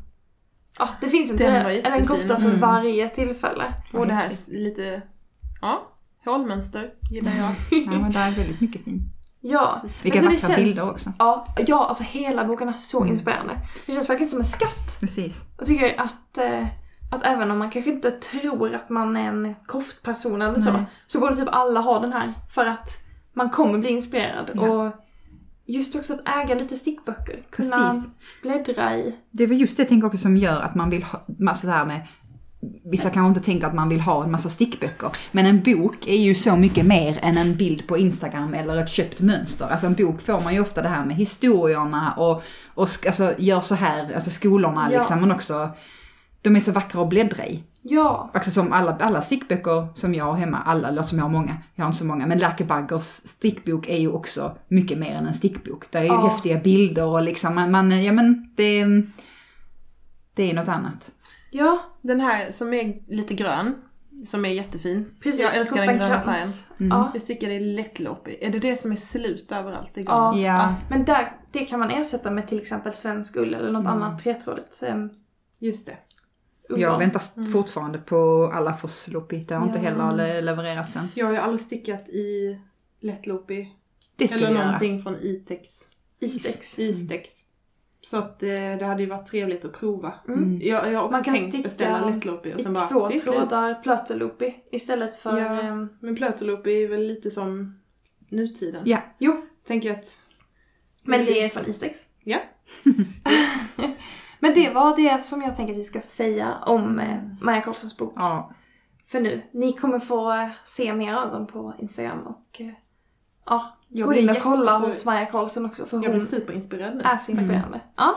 ja 0.78 0.88
det 1.00 1.08
finns 1.08 1.30
en 1.30 1.40
eller 1.40 1.90
en 1.90 2.06
kofta 2.06 2.36
för 2.36 2.46
Mm. 2.48 2.60
varje 2.60 3.08
tillfälle. 3.08 3.74
Och 3.92 4.06
det 4.06 4.12
här 4.14 4.30
lite, 4.52 5.02
ja, 5.60 5.82
hålmönster 6.24 6.90
gillar 7.10 7.32
jag. 7.36 7.50
Ja, 7.84 7.90
men 8.00 8.12
det 8.12 8.18
är 8.18 8.30
väldigt 8.30 8.60
mycket 8.60 8.84
fint. 8.84 9.02
Ja. 9.40 9.80
Vilka 10.02 10.18
så 10.18 10.24
vackra 10.24 10.38
känns- 10.38 10.56
bilder 10.56 10.90
också. 10.90 11.12
Ja, 11.18 11.46
ja, 11.66 11.84
alltså 11.86 12.02
hela 12.04 12.44
boken 12.44 12.68
är 12.68 12.72
så 12.72 13.00
Mm. 13.00 13.12
inspirerande. 13.12 13.58
Det 13.86 13.92
känns 13.92 14.10
verkligen 14.10 14.30
som 14.30 14.38
en 14.38 14.44
skatt. 14.44 14.96
Precis. 15.00 15.44
Jag 15.58 15.66
tycker 15.66 16.00
att, 16.00 16.38
eh, 16.38 16.66
att 17.12 17.22
även 17.24 17.50
om 17.50 17.58
man 17.58 17.70
kanske 17.70 17.90
inte 17.90 18.10
tror 18.10 18.74
att 18.74 18.90
man 18.90 19.16
är 19.16 19.28
en 19.28 19.54
koftperson 19.66 20.42
eller 20.42 20.58
så, 20.60 20.72
Nej. 20.72 20.84
så 21.06 21.20
borde 21.20 21.36
typ 21.36 21.48
alla 21.52 21.80
ha 21.80 21.98
den 21.98 22.12
här. 22.12 22.32
För 22.54 22.64
att 22.64 22.90
man 23.32 23.50
kommer 23.50 23.78
bli 23.78 23.88
inspirerad. 23.90 24.50
Ja. 24.54 24.68
Och 24.68 24.92
just 25.68 25.96
också 25.96 26.12
att 26.12 26.28
äga 26.44 26.54
lite 26.54 26.76
stickböcker. 26.76 27.42
Kunna 27.50 27.90
Precis. 27.90 28.10
bläddra 28.42 28.96
i. 28.96 29.14
Det 29.30 29.42
är 29.42 29.46
väl 29.46 29.60
just 29.60 29.76
det 29.76 29.80
jag 29.80 29.88
tänker 29.88 30.06
också 30.06 30.18
som 30.18 30.36
gör 30.36 30.60
att 30.60 30.74
man 30.74 30.90
vill 30.90 31.02
ha, 31.02 31.24
massa 31.38 31.66
så 31.66 31.72
här 31.72 31.84
med 31.86 32.06
Vissa 32.84 33.10
kanske 33.10 33.28
inte 33.28 33.40
tänker 33.40 33.66
att 33.66 33.74
man 33.74 33.88
vill 33.88 34.00
ha 34.00 34.24
en 34.24 34.30
massa 34.30 34.48
stickböcker. 34.48 35.10
Men 35.32 35.46
en 35.46 35.62
bok 35.62 36.06
är 36.06 36.16
ju 36.16 36.34
så 36.34 36.56
mycket 36.56 36.86
mer 36.86 37.18
än 37.22 37.38
en 37.38 37.56
bild 37.56 37.86
på 37.86 37.98
Instagram 37.98 38.54
eller 38.54 38.76
ett 38.76 38.90
köpt 38.90 39.20
mönster. 39.20 39.66
Alltså 39.66 39.86
en 39.86 39.94
bok 39.94 40.20
får 40.20 40.40
man 40.40 40.54
ju 40.54 40.60
ofta 40.60 40.82
det 40.82 40.88
här 40.88 41.04
med 41.04 41.16
historierna 41.16 42.12
och, 42.12 42.42
och 42.74 42.88
alltså, 43.06 43.34
gör 43.38 43.60
så 43.60 43.74
här, 43.74 44.14
alltså 44.14 44.30
skolorna 44.30 44.88
Ja. 44.92 44.98
liksom. 44.98 45.20
Men 45.20 45.32
också, 45.32 45.68
de 46.42 46.56
är 46.56 46.60
så 46.60 46.72
vackra 46.72 47.02
att 47.02 47.08
bläddra 47.08 47.46
i. 47.46 47.62
Ja, 47.82 48.30
Alltså 48.34 48.50
som 48.50 48.72
alla, 48.72 48.96
alla 49.00 49.22
stickböcker 49.22 49.86
som 49.94 50.14
jag 50.14 50.24
har 50.24 50.34
hemma, 50.34 50.58
alla, 50.66 50.88
eller 50.88 51.02
som 51.02 51.18
jag 51.18 51.24
har 51.24 51.30
många, 51.32 51.56
jag 51.74 51.84
har 51.84 51.88
inte 51.88 51.98
så 51.98 52.04
många, 52.04 52.26
men 52.26 52.38
Lärke 52.38 52.64
Baggers 52.64 53.02
stickbok 53.04 53.88
är 53.88 53.96
ju 53.98 54.12
också 54.12 54.56
mycket 54.68 54.98
mer 54.98 55.14
än 55.14 55.26
en 55.26 55.34
stickbok. 55.34 55.90
Det 55.90 55.98
är 55.98 56.02
ju 56.02 56.08
Ja. 56.08 56.26
häftiga 56.28 56.58
bilder 56.58 57.06
och 57.06 57.22
liksom, 57.22 57.54
man, 57.54 57.70
man 57.70 58.04
ja 58.04 58.12
men 58.12 58.50
det, 58.56 58.84
det 60.34 60.50
är 60.50 60.54
något 60.54 60.68
annat. 60.68 61.10
ja, 61.50 61.78
Den 62.02 62.20
här 62.20 62.50
som 62.50 62.74
är 62.74 62.94
lite 63.14 63.34
grön, 63.34 63.74
som 64.26 64.44
är 64.44 64.48
jättefin. 64.48 65.10
precis. 65.22 65.40
Jag 65.40 65.56
älskar 65.56 65.86
den 65.86 65.98
gröna 65.98 66.22
färgen. 66.22 66.48
Mm. 66.80 66.88
Ja. 66.98 67.10
Jag 67.12 67.22
stickade 67.22 67.54
i 67.54 67.60
lättloppig. 67.60 68.38
Är 68.40 68.50
det 68.50 68.58
det 68.58 68.76
som 68.76 68.92
är 68.92 68.96
slut 68.96 69.52
överallt 69.52 69.98
i 69.98 70.02
Ja. 70.02 70.36
Ja, 70.38 70.74
Men 70.90 71.04
där, 71.04 71.36
det 71.52 71.64
kan 71.66 71.80
man 71.80 71.90
ersätta 71.90 72.30
med 72.30 72.48
till 72.48 72.58
exempel 72.58 72.94
svensk 72.94 73.36
ull 73.36 73.54
eller 73.54 73.72
något 73.72 73.86
Mm. 73.86 74.02
annat 74.02 74.22
tretrådigt 74.22 74.82
Just 75.60 75.86
det. 75.86 75.96
Jag 76.76 76.98
väntar 76.98 77.46
fortfarande 77.52 77.98
på 77.98 78.50
alla 78.54 78.76
Foslopi, 78.76 79.44
det 79.48 79.54
har 79.54 79.66
inte 79.66 79.78
heller 79.78 80.12
le- 80.16 80.40
levererats 80.40 80.96
än. 80.96 81.08
Jag 81.14 81.26
har 81.26 81.32
ju 81.32 81.38
aldrig 81.38 81.60
stickat 81.60 82.08
i 82.08 82.58
lättloppig. 83.00 83.74
Det 84.16 84.28
ska 84.28 84.38
Eller 84.38 84.48
vi 84.48 84.54
göra. 84.54 84.64
någonting 84.64 85.02
från 85.02 85.16
Itex. 85.22 85.82
Istex. 86.20 86.78
Istex. 86.78 87.30
Så 88.00 88.16
att 88.18 88.42
eh, 88.42 88.48
det 88.48 88.84
hade 88.84 89.02
ju 89.02 89.08
varit 89.08 89.26
trevligt 89.26 89.64
att 89.64 89.72
prova. 89.72 90.12
Mm. 90.28 90.60
Jag, 90.62 90.92
jag 90.92 90.98
har 90.98 91.04
också 91.04 91.12
Man 91.12 91.22
kan 91.24 91.34
tänkt 91.34 91.48
sticka 91.48 91.68
beställa 91.68 92.10
lättloppig 92.10 92.54
och 92.54 92.60
sen 92.60 92.72
bara, 92.74 92.86
två 92.88 93.10
trådar 93.10 93.74
plöteloopy 93.82 94.52
istället 94.70 95.16
för... 95.16 95.38
Ja. 95.38 95.60
ehm, 95.62 95.88
Men 96.00 96.16
plöteloopy 96.16 96.84
är 96.84 96.88
väl 96.88 97.06
lite 97.06 97.30
som 97.30 97.80
nutiden. 98.28 98.82
Ja. 98.86 98.98
jo, 99.18 99.46
Tänker 99.66 99.88
jag 99.88 99.98
att... 99.98 100.18
men 101.02 101.24
det 101.24 101.42
är 101.44 101.48
från 101.48 101.66
Istex. 101.66 102.06
Ja. 102.24 102.38
Men 104.40 104.54
det 104.54 104.70
var 104.70 104.96
det 104.96 105.24
som 105.24 105.42
jag 105.42 105.56
tänker 105.56 105.72
att 105.72 105.80
vi 105.80 105.84
ska 105.84 106.00
säga 106.00 106.54
om 106.66 106.98
eh, 106.98 107.16
Maja 107.40 107.60
Karlssons 107.60 107.96
bok 107.96 108.12
Ja, 108.16 108.52
för 109.06 109.20
nu. 109.20 109.42
Ni 109.52 109.72
kommer 109.72 109.98
få 109.98 110.50
se 110.64 110.92
mer 110.94 111.14
av 111.14 111.30
dem 111.32 111.46
på 111.46 111.74
Instagram 111.78 112.18
och 112.18 112.60
eh, 112.60 112.70
ja, 113.46 113.76
Jag 113.88 114.08
gå 114.08 114.14
in 114.14 114.30
och 114.30 114.36
kolla 114.42 114.78
hos 114.78 115.04
Maja 115.04 115.26
Karlsson 115.26 115.66
också 115.66 115.86
för 115.86 116.02
Jag 116.02 116.10
blir 116.12 116.20
superinspirerad 116.20 116.96
nu. 116.96 117.02
är 117.02 117.16
så 117.16 117.32
inspirerande. 117.32 117.80
Ja, 117.96 118.14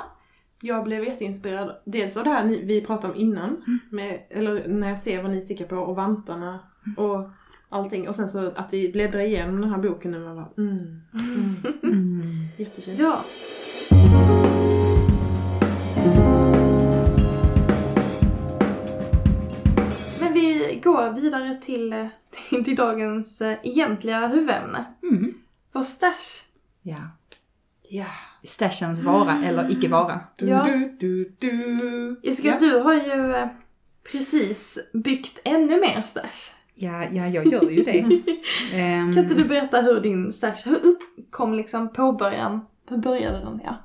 Jag 0.61 0.83
blev 0.83 1.03
jätteinspirerad. 1.03 1.75
Dels 1.85 2.17
av 2.17 2.23
det 2.23 2.29
här 2.29 2.45
vi 2.45 2.81
pratade 2.81 3.13
om 3.13 3.19
innan. 3.19 3.79
Med, 3.91 4.19
eller 4.29 4.67
när 4.67 4.89
jag 4.89 4.97
ser 4.97 5.21
vad 5.21 5.31
ni 5.31 5.41
stickar 5.41 5.65
på 5.65 5.75
och 5.75 5.95
vantarna 5.95 6.59
och 6.97 7.29
allting. 7.69 8.07
Och 8.07 8.15
sen 8.15 8.29
så 8.29 8.51
att 8.55 8.73
vi 8.73 8.91
bläddrar 8.91 9.19
igenom 9.19 9.61
den 9.61 9.69
här 9.69 9.77
boken 9.77 10.13
och 10.13 10.21
man 10.21 10.35
bara 10.35 10.49
mm, 10.57 11.01
mm, 11.13 11.55
mm. 11.83 12.21
jättefint. 12.57 12.99
ja. 12.99 13.19
Vi 20.73 20.79
går 20.79 21.13
vidare 21.21 21.57
till, 21.61 22.07
till, 22.49 22.65
till 22.65 22.75
dagens 22.75 23.41
eh, 23.41 23.57
egentliga 23.63 24.27
huvudämne. 24.27 24.85
Mm. 25.03 25.33
Vår 25.71 25.83
stash. 25.83 26.43
ja. 26.81 26.97
Ja. 27.93 28.05
Stashens 28.43 29.03
vara 29.03 29.43
eller 29.45 29.71
icke 29.71 29.87
vara. 29.89 30.19
Du, 30.37 30.45
Ja. 30.45 30.63
du, 30.63 30.95
du, 30.99 31.35
du. 31.39 32.19
Jessica, 32.23 32.47
Ja. 32.49 32.57
du 32.59 32.79
har 32.79 32.93
ju 32.93 33.35
eh, 33.35 33.47
precis 34.11 34.79
byggt 34.93 35.39
ännu 35.43 35.79
mer 35.79 36.01
stash. 36.01 36.51
Ja, 36.75 37.03
ja, 37.11 37.27
jag 37.27 37.45
gör 37.45 37.69
ju 37.69 37.83
det. 37.83 37.99
Ehm, 38.73 39.13
Kan 39.13 39.23
inte 39.23 39.35
du 39.35 39.43
berätta 39.45 39.81
hur 39.81 39.99
din 39.99 40.33
stash, 40.33 40.55
hur 40.65 40.75
uppkom 40.85 41.53
liksom 41.53 41.93
påbörjan? 41.93 42.61
Hur 42.89 42.97
började 42.97 43.37
den? 43.39 43.61
Ja. 43.63 43.77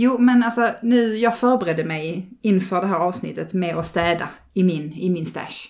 Jo, 0.00 0.18
men 0.18 0.42
alltså 0.42 0.68
nu, 0.82 1.16
jag 1.16 1.38
förberedde 1.38 1.84
mig 1.84 2.28
inför 2.42 2.80
det 2.80 2.86
här 2.86 2.96
avsnittet 2.96 3.54
med 3.54 3.76
att 3.76 3.86
städa 3.86 4.28
i 4.54 4.64
min, 4.64 4.92
i 4.92 5.10
min 5.10 5.26
stash. 5.26 5.68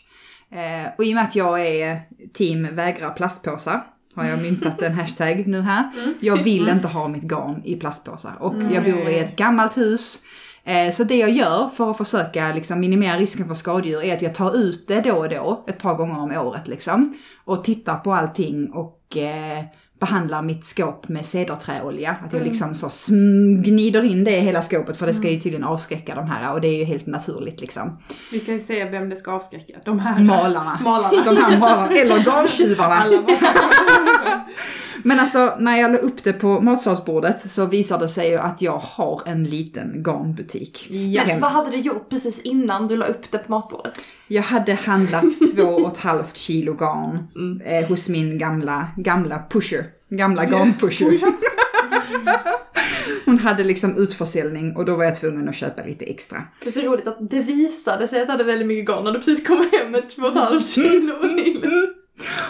Eh, 0.50 0.90
och 0.98 1.04
i 1.04 1.10
och 1.10 1.14
med 1.14 1.24
att 1.24 1.36
jag 1.36 1.66
är 1.66 2.00
team 2.34 2.68
vägrar 2.72 3.10
plastpåsar, 3.10 3.86
har 4.14 4.24
jag 4.24 4.42
myntat 4.42 4.82
en 4.82 4.94
hashtag 4.98 5.46
nu 5.46 5.60
här. 5.60 5.90
Jag 6.20 6.42
vill 6.42 6.68
inte 6.68 6.88
ha 6.88 7.08
mitt 7.08 7.22
garn 7.22 7.62
i 7.64 7.76
plastpåsar 7.76 8.36
och 8.40 8.54
jag 8.72 8.84
bor 8.84 9.08
i 9.08 9.18
ett 9.18 9.36
gammalt 9.36 9.76
hus. 9.76 10.18
Eh, 10.64 10.90
så 10.90 11.04
det 11.04 11.16
jag 11.16 11.30
gör 11.30 11.68
för 11.68 11.90
att 11.90 11.98
försöka 11.98 12.52
liksom, 12.52 12.80
minimera 12.80 13.18
risken 13.18 13.48
för 13.48 13.54
skadedjur 13.54 14.04
är 14.04 14.14
att 14.14 14.22
jag 14.22 14.34
tar 14.34 14.56
ut 14.56 14.88
det 14.88 15.00
då 15.00 15.12
och 15.12 15.28
då, 15.28 15.64
ett 15.68 15.78
par 15.78 15.94
gånger 15.94 16.18
om 16.18 16.30
året 16.30 16.68
liksom. 16.68 17.18
Och 17.44 17.64
tittar 17.64 17.96
på 17.96 18.14
allting 18.14 18.72
och 18.72 19.16
eh, 19.16 19.64
behandlar 20.01 20.42
mitt 20.42 20.64
skåp 20.64 21.09
med 21.09 21.26
cederträolja. 21.26 22.16
Att 22.26 22.32
jag 22.32 22.42
liksom 22.42 22.74
så 22.74 22.88
gnider 23.64 24.05
in 24.05 24.24
det 24.24 24.36
i 24.36 24.40
hela 24.40 24.62
skåpet 24.62 24.96
för 24.96 25.07
det 25.07 25.14
ska 25.14 25.30
ju 25.30 25.40
tydligen 25.40 25.64
avskräcka 25.64 26.14
de 26.14 26.26
här 26.26 26.53
och 26.53 26.61
det 26.61 26.68
är 26.68 26.78
ju 26.78 26.84
helt 26.84 27.07
naturligt 27.07 27.61
liksom. 27.61 27.99
Vi 28.32 28.40
kan 28.40 28.61
säga 28.61 28.90
vem 28.90 29.09
det 29.09 29.16
ska 29.16 29.32
avskräcka. 29.32 29.74
De 29.84 29.99
här 29.99 30.20
Malarna. 30.20 30.80
malarna. 30.84 31.24
De 31.24 31.36
här 31.36 31.59
malarna, 31.59 31.88
eller 31.96 32.18
garntjuvarna. 32.24 33.05
Men 35.03 35.20
alltså 35.20 35.55
när 35.59 35.76
jag 35.76 35.92
la 35.92 35.99
upp 35.99 36.24
det 36.24 36.32
på 36.32 36.61
matsalsbordet 36.61 37.51
så 37.51 37.66
visade 37.66 38.05
det 38.05 38.09
sig 38.09 38.30
ju 38.30 38.36
att 38.36 38.62
jag 38.62 38.78
har 38.78 39.22
en 39.26 39.44
liten 39.44 40.03
garnbutik. 40.03 40.90
ja. 40.90 41.24
Men 41.26 41.40
vad 41.40 41.51
hade 41.51 41.70
du 41.70 41.76
gjort 41.76 42.09
precis 42.09 42.40
innan 42.40 42.88
du 42.88 42.96
la 42.96 43.07
upp 43.07 43.30
det 43.30 43.38
på 43.38 43.51
matbordet? 43.51 43.94
Jag 44.28 44.42
hade 44.42 44.74
handlat 44.74 45.24
två 45.55 45.68
och 45.68 45.92
ett 45.92 45.99
halvt 45.99 46.36
kilo 46.36 46.74
garn 46.74 47.28
eh, 47.64 47.88
hos 47.88 48.09
min 48.09 48.38
gamla, 48.38 48.88
gamla 48.96 49.42
pusher. 49.51 49.84
Gamla 50.11 50.44
garnpusher. 50.44 51.20
Hon 53.24 53.38
hade 53.38 53.64
liksom 53.64 53.96
utförsäljning 53.96 54.76
och 54.76 54.84
då 54.84 54.96
var 54.96 55.05
jag 55.05 55.16
tvungen 55.16 55.49
att 55.49 55.55
köpa 55.55 55.82
lite 55.82 56.05
extra. 56.05 56.42
Det 56.62 56.68
är 56.68 56.72
så 56.72 56.80
roligt 56.80 57.07
att 57.07 57.30
det 57.30 57.40
visade 57.40 58.09
sig 58.09 58.20
att 58.20 58.26
du 58.26 58.32
hade 58.32 58.44
väldigt 58.44 58.66
mycket 58.68 58.86
garn 58.88 59.05
när 59.05 59.12
du 59.12 59.18
precis 59.18 59.46
kom 59.46 59.57
hem 59.72 59.90
med 59.92 60.11
två 60.11 60.22
och 60.22 60.28
ett 60.28 60.34
halvt 60.38 60.68
kilo 60.68 61.14
till. 61.36 61.70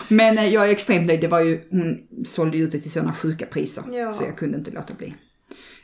Men 0.08 0.38
eh, 0.38 0.46
jag 0.46 0.66
är 0.68 0.72
extremt 0.72 1.06
nöjd. 1.06 1.20
Det 1.20 1.28
var 1.28 1.40
ju, 1.40 1.60
hon 1.70 1.98
sålde 2.26 2.58
ut 2.58 2.72
det 2.72 2.80
till 2.80 2.90
sådana 2.90 3.12
sjuka 3.12 3.46
priser. 3.46 3.84
Ja. 3.92 4.12
Så 4.12 4.24
jag 4.24 4.36
kunde 4.36 4.58
inte 4.58 4.70
låta 4.70 4.94
bli. 4.94 5.14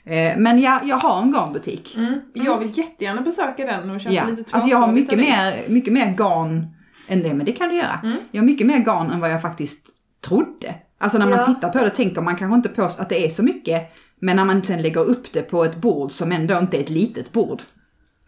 Eh, 0.04 0.36
men 0.38 0.60
jag, 0.60 0.80
jag 0.84 0.96
har 0.96 1.22
en 1.22 1.32
garnbutik. 1.32 1.94
Mm. 1.96 2.20
Jag 2.32 2.58
vill 2.58 2.78
jättegärna 2.78 3.20
besöka 3.20 3.66
den 3.66 3.90
och 3.90 4.00
köpa 4.00 4.14
Ja, 4.14 4.26
lite 4.26 4.44
alltså 4.50 4.68
jag 4.70 4.78
har 4.78 4.92
mycket 4.92 5.18
mer, 5.18 5.68
mycket 5.68 5.92
mer 5.92 6.14
garn 6.16 6.66
än 7.08 7.22
det, 7.22 7.34
men 7.34 7.46
det 7.46 7.52
kan 7.52 7.68
du 7.68 7.76
göra. 7.76 8.00
Mm. 8.02 8.16
Jag 8.30 8.40
har 8.42 8.46
mycket 8.46 8.66
mer 8.66 8.78
garn 8.78 9.10
än 9.10 9.20
vad 9.20 9.30
jag 9.30 9.42
faktiskt 9.42 9.86
trodde. 10.20 10.74
Alltså 10.98 11.18
när 11.18 11.26
man 11.26 11.38
Ja. 11.38 11.44
tittar 11.46 11.68
på 11.68 11.78
det 11.78 11.90
tänker 11.90 12.20
man 12.22 12.36
kanske 12.36 12.54
inte 12.54 12.68
på 12.68 12.82
att 12.82 13.08
det 13.08 13.26
är 13.26 13.28
så 13.30 13.42
mycket, 13.42 13.82
men 14.20 14.36
när 14.36 14.44
man 14.44 14.62
sen 14.62 14.82
lägger 14.82 15.00
upp 15.00 15.32
det 15.32 15.42
på 15.42 15.64
ett 15.64 15.76
bord 15.76 16.12
som 16.12 16.32
ändå 16.32 16.58
inte 16.58 16.76
är 16.76 16.80
ett 16.80 16.90
litet 16.90 17.32
bord. 17.32 17.62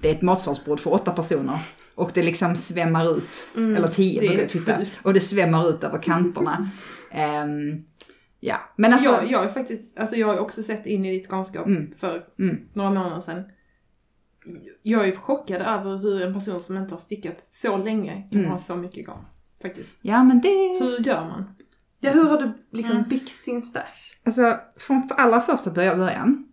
Det 0.01 0.09
är 0.11 0.15
ett 0.15 0.23
matsalsbord 0.23 0.81
för 0.81 0.93
åtta 0.93 1.11
personer. 1.13 1.59
Och 1.97 2.11
det 2.15 2.23
liksom 2.23 2.57
svämmar 2.57 3.17
ut, 3.19 3.49
eller 3.55 3.89
tio 3.89 4.21
brukar 4.21 4.39
jag 4.39 4.49
titta. 4.49 4.79
Och 5.03 5.15
det 5.15 5.21
svämmar 5.21 5.69
ut 5.69 5.85
över 5.85 6.03
kanterna. 6.03 6.71
Ehm, 7.11 7.85
ja, 8.41 8.57
men 8.77 8.93
alltså... 8.93 9.09
jag, 9.11 9.31
jag, 9.31 9.45
är 9.45 9.49
faktiskt, 9.53 9.99
alltså 9.99 10.17
jag 10.17 10.27
har 10.27 10.39
också 10.39 10.63
sett 10.63 10.87
in 10.87 11.05
i 11.05 11.19
ditt 11.19 11.29
garnskap 11.31 11.67
Mm. 11.67 11.95
för 11.99 12.25
Mm. 12.39 12.57
några 12.73 12.91
månader 12.91 13.21
sedan. 13.21 13.43
jag 14.83 15.09
är 15.09 15.17
chockad 15.17 15.63
över 15.63 15.97
hur 15.99 16.23
en 16.23 16.35
person 16.35 16.61
som 16.61 16.77
inte 16.77 16.95
har 16.95 16.99
stickat 17.01 17.41
så 17.41 17.77
länge 17.77 18.29
kan 18.31 18.39
Mm. 18.41 18.51
ha 18.53 18.59
så 18.59 18.77
mycket 18.77 19.07
garn. 19.07 19.25
Faktiskt. 19.63 19.95
Ja 20.03 20.25
men 20.25 20.41
det... 20.41 20.79
Hur 20.85 20.99
gör 21.07 21.25
man? 21.25 21.45
Ja, 22.01 22.11
hur 22.11 22.25
har 22.25 22.39
du 22.43 22.53
liksom 22.73 22.97
Mm. 22.97 23.09
byggt 23.09 23.45
din 23.45 23.63
stash? 23.63 23.83
Alltså 24.25 24.57
från 24.77 25.09
allra 25.17 25.41
första 25.41 25.71
början- 25.71 25.99
början 25.99 26.49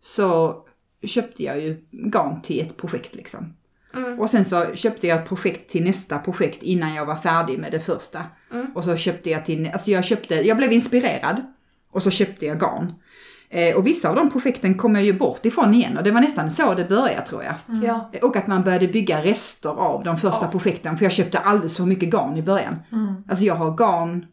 så 0.00 0.56
köpte 1.02 1.42
jag 1.42 1.60
ju 1.60 1.84
garn 1.92 2.40
till 2.42 2.60
ett 2.66 2.76
projekt 2.76 3.14
liksom. 3.14 3.54
Mm. 4.04 4.20
Och 4.20 4.30
sen 4.30 4.44
så 4.44 4.64
köpte 4.74 5.06
jag 5.06 5.18
ett 5.18 5.28
projekt 5.28 5.70
till 5.70 5.84
nästa 5.84 6.18
projekt 6.18 6.62
innan 6.62 6.94
jag 6.94 7.06
var 7.06 7.16
färdig 7.16 7.58
med 7.58 7.72
det 7.72 7.80
första. 7.80 8.22
Mm. 8.52 8.66
Och 8.74 8.84
så 8.84 8.96
köpte 8.96 9.30
jag 9.30 9.44
till, 9.44 9.70
alltså 9.72 9.90
jag 9.90 10.04
köpte, 10.04 10.34
jag 10.34 10.56
blev 10.56 10.72
inspirerad 10.72 11.36
och 11.92 12.02
så 12.02 12.10
köpte 12.10 12.46
jag 12.46 12.60
garn. 12.60 12.92
Eh, 13.50 13.76
och 13.76 13.86
vissa 13.86 14.08
av 14.08 14.16
de 14.16 14.30
projekten 14.30 14.74
kom 14.74 14.94
jag 14.94 15.04
ju 15.04 15.12
bort 15.12 15.44
ifrån 15.44 15.74
igen 15.74 15.96
och 15.96 16.04
det 16.04 16.10
var 16.10 16.20
nästan 16.20 16.50
så 16.50 16.74
det 16.74 16.84
började 16.84 17.26
tror 17.26 17.42
jag. 17.44 17.54
Ja. 17.84 18.10
Och 18.22 18.36
att 18.36 18.46
man 18.46 18.64
började 18.64 18.88
bygga 18.88 19.24
rester 19.24 19.68
av 19.70 20.04
de 20.04 20.16
första 20.16 20.44
Ja. 20.44 20.50
projekten 20.50 20.96
för 20.98 21.04
jag 21.04 21.12
köpte 21.12 21.38
alldeles 21.38 21.76
för 21.76 21.84
mycket 21.84 22.10
garn 22.10 22.36
i 22.36 22.42
början. 22.42 22.76
Mm. 22.92 23.14
Alltså 23.28 23.44
jag 23.44 23.54
har 23.54 23.70
garn, 23.76 24.26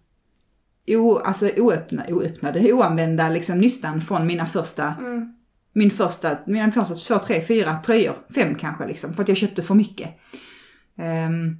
o, 0.88 1.18
alltså 1.18 1.49
oöppna, 1.57 2.03
oöppnade, 2.09 2.74
oanvända 2.74 3.30
liksom 3.30 3.57
nystan 3.57 4.01
från 4.01 4.28
mina 4.28 4.45
första, 4.45 4.93
Mm. 4.99 5.34
Min 5.76 5.91
första, 5.91 6.38
mina 6.45 6.71
första 6.71 6.95
två, 6.95 7.26
tre, 7.26 7.41
fyra 7.41 7.80
tröjor, 7.86 8.15
fem 8.36 8.55
kanske 8.55 8.88
liksom, 8.88 9.13
för 9.13 9.21
att 9.21 9.28
jag 9.28 9.38
köpte 9.38 9.63
för 9.63 9.76
mycket. 9.76 10.09
Ehm, 10.97 11.57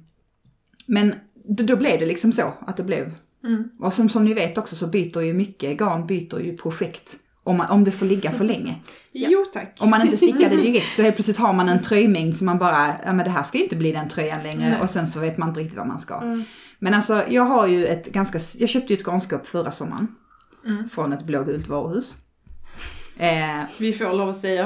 men 0.86 1.14
då, 1.44 1.64
då 1.64 1.76
blev 1.76 2.00
det 2.00 2.06
liksom 2.06 2.32
så 2.32 2.52
att 2.66 2.76
det 2.76 2.82
blev. 2.82 3.14
Mm. 3.44 3.64
Och 3.80 3.92
som, 3.92 4.08
som 4.08 4.24
ni 4.24 4.34
vet 4.34 4.58
också 4.58 4.76
så 4.76 4.86
byter 4.86 5.20
ju 5.20 5.34
mycket 5.34 5.78
garn 5.78 6.06
byter 6.06 6.40
ju 6.40 6.56
projekt 6.56 7.16
om, 7.42 7.56
man, 7.56 7.70
om 7.70 7.84
det 7.84 7.90
får 7.90 8.06
ligga 8.06 8.32
för 8.32 8.44
länge. 8.44 8.80
Jo 9.12 9.44
tack. 9.52 9.76
Om 9.80 9.90
man 9.90 10.02
inte 10.02 10.16
stickar 10.16 10.50
det 10.50 10.56
direkt 10.62 10.94
så 10.94 11.02
helt 11.02 11.14
plötsligt 11.14 11.38
har 11.38 11.52
man 11.52 11.68
en 11.68 11.82
tröjmängd 11.82 12.36
som 12.36 12.46
man 12.46 12.58
bara, 12.58 12.94
ja 13.04 13.12
men 13.12 13.24
det 13.24 13.30
här 13.30 13.42
ska 13.42 13.58
ju 13.58 13.64
inte 13.64 13.76
bli 13.76 13.92
den 13.92 14.08
tröjan 14.08 14.42
längre 14.42 14.70
Nej. 14.70 14.80
och 14.80 14.90
sen 14.90 15.06
så 15.06 15.20
vet 15.20 15.38
man 15.38 15.48
inte 15.48 15.60
riktigt 15.60 15.78
vad 15.78 15.86
man 15.86 15.98
ska. 15.98 16.16
Mm. 16.16 16.44
Men 16.78 16.94
alltså 16.94 17.22
jag 17.28 17.42
har 17.42 17.66
ju 17.66 17.86
ett 17.86 18.06
ganska, 18.06 18.38
jag 18.58 18.68
köpte 18.68 18.92
ju 18.92 18.98
ett 18.98 19.06
garnskåp 19.06 19.46
förra 19.46 19.70
sommaren. 19.70 20.06
Mm. 20.66 20.88
Från 20.88 21.12
ett 21.12 21.26
blågult 21.26 21.68
varuhus. 21.68 22.16
Eh, 23.18 23.62
Vi 23.78 23.92
får 23.92 24.12
lov 24.12 24.28
att 24.28 24.36
säga 24.40 24.64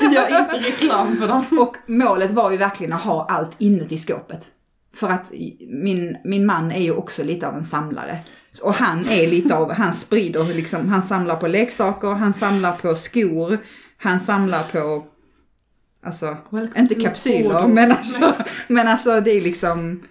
Gör 0.00 0.28
inte 0.40 0.58
reklam 0.68 1.16
för 1.16 1.28
dem. 1.28 1.44
och 1.60 1.76
målet 1.86 2.30
var 2.30 2.50
ju 2.50 2.56
verkligen 2.56 2.92
att 2.92 3.02
ha 3.02 3.26
allt 3.30 3.50
inuti 3.58 3.98
skåpet. 3.98 4.46
För 4.94 5.08
att 5.08 5.32
min, 5.68 6.16
min 6.24 6.46
man 6.46 6.72
är 6.72 6.82
ju 6.82 6.92
också 6.92 7.24
lite 7.24 7.48
av 7.48 7.54
en 7.54 7.64
samlare. 7.64 8.18
Och 8.62 8.74
han 8.74 9.08
är 9.08 9.26
lite 9.26 9.56
av, 9.56 9.72
han 9.72 9.94
sprider 9.94 10.44
liksom, 10.44 10.88
han 10.88 11.02
samlar 11.02 11.36
på 11.36 11.46
leksaker, 11.48 12.08
han 12.08 12.32
samlar 12.34 12.72
på 12.72 12.94
skor, 12.94 13.58
han 13.98 14.20
samlar 14.20 14.62
på, 14.72 15.06
alltså, 16.06 16.36
Welcome 16.50 16.80
inte 16.80 16.94
kapsyler, 16.94 17.66
men 17.66 17.92
alltså, 17.92 18.32
men 18.68 18.88
alltså 18.88 19.20
det 19.20 19.30
är 19.30 19.40
liksom, 19.40 20.02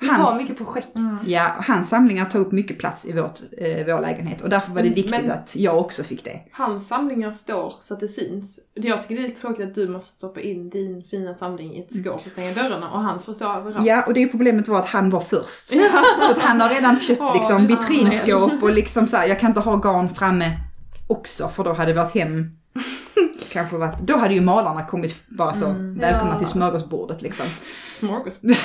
Du 0.00 0.08
har 0.08 0.14
hans, 0.16 0.40
mycket 0.42 0.56
projekt. 0.56 0.96
Mm. 0.96 1.18
ja, 1.26 1.54
hans 1.66 1.88
samlingar 1.88 2.24
tar 2.24 2.38
upp 2.38 2.52
mycket 2.52 2.78
plats 2.78 3.04
i 3.04 3.12
vårt, 3.12 3.40
eh, 3.58 3.86
vår 3.86 4.00
lägenhet. 4.00 4.42
Och 4.42 4.50
därför 4.50 4.68
var 4.72 4.76
det 4.82 4.88
Mm, 4.88 4.94
viktigt 4.94 5.10
men- 5.10 5.30
att 5.30 5.56
jag 5.56 5.78
också 5.78 6.02
fick 6.02 6.24
det. 6.24 6.40
Hans 6.52 6.88
samlingar 6.88 7.32
står 7.32 7.72
så 7.80 7.94
att 7.94 8.00
det 8.00 8.08
syns. 8.08 8.58
Jag 8.74 9.02
tycker 9.02 9.14
det 9.14 9.20
är 9.20 9.28
lite 9.28 9.40
tråkigt 9.40 9.68
att 9.68 9.74
du 9.74 9.88
måste 9.88 10.16
stoppa 10.18 10.40
in 10.40 10.70
din 10.70 11.02
fina 11.10 11.34
samling 11.34 11.74
i 11.76 11.80
ett 11.80 11.94
skåp 11.94 12.22
och 12.26 12.30
stänga 12.30 12.54
dörrarna 12.54 12.90
och 12.90 13.02
hans 13.02 13.24
får 13.24 13.34
stå 13.34 13.52
överallt. 13.52 13.86
Ja, 13.86 14.04
och 14.06 14.14
det 14.14 14.26
problemet 14.26 14.68
var 14.68 14.78
att 14.78 14.86
han 14.88 15.10
var 15.10 15.20
först. 15.20 15.68
Så 15.68 16.30
att 16.30 16.38
han 16.38 16.60
har 16.60 16.68
redan 16.68 17.00
köpt 17.00 17.20
Ja, 17.20 17.34
liksom 17.34 17.66
vitrinskåp 17.66 18.62
och 18.62 18.72
liksom 18.72 19.06
så 19.06 19.16
här, 19.16 19.26
jag 19.28 19.40
kan 19.40 19.50
inte 19.50 19.60
ha 19.60 19.76
garn 19.76 20.08
framme 20.14 20.50
också 21.06 21.48
för 21.48 21.64
då 21.64 21.72
hade 21.72 21.94
vårt 21.94 22.14
hem 22.14 22.50
kanske 23.52 23.76
varit, 23.76 23.98
då 24.00 24.16
hade 24.16 24.34
ju 24.34 24.40
malarna 24.40 24.86
kommit 24.86 25.24
bara 25.28 25.54
så, 25.54 25.66
Mm. 25.66 25.98
välkomna 25.98 26.34
Ja. 26.34 26.38
till 26.38 26.46
smörgåsbordet 26.48 27.22
liksom. 27.22 27.46
Smorgasbord. 27.98 28.56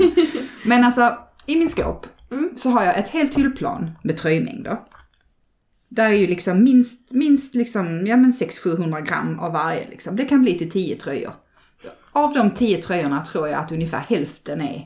Men 0.64 0.84
alltså, 0.84 1.18
i 1.46 1.56
min 1.58 1.68
skåp 1.68 2.06
Mm. 2.30 2.50
så 2.56 2.70
har 2.70 2.84
jag 2.84 2.98
ett 2.98 3.08
helt 3.08 3.34
hyllplan 3.38 3.90
med 4.02 4.16
tröjmängder. 4.16 4.76
Där 5.88 6.04
är 6.08 6.14
ju 6.14 6.26
liksom 6.26 6.64
minst, 6.64 7.12
minst 7.12 7.54
liksom, 7.54 8.06
ja 8.06 8.16
men 8.16 8.32
600-700 8.32 9.00
gram 9.00 9.38
av 9.38 9.52
varje 9.52 9.88
liksom. 9.88 10.16
Det 10.16 10.24
kan 10.24 10.42
bli 10.42 10.58
till 10.58 10.70
10 10.70 10.96
tröjor. 10.96 11.32
Av 12.12 12.32
de 12.34 12.50
10 12.50 12.82
tröjorna 12.82 13.24
tror 13.24 13.48
jag 13.48 13.60
att 13.60 13.72
ungefär 13.72 13.98
hälften 13.98 14.60
är, 14.60 14.84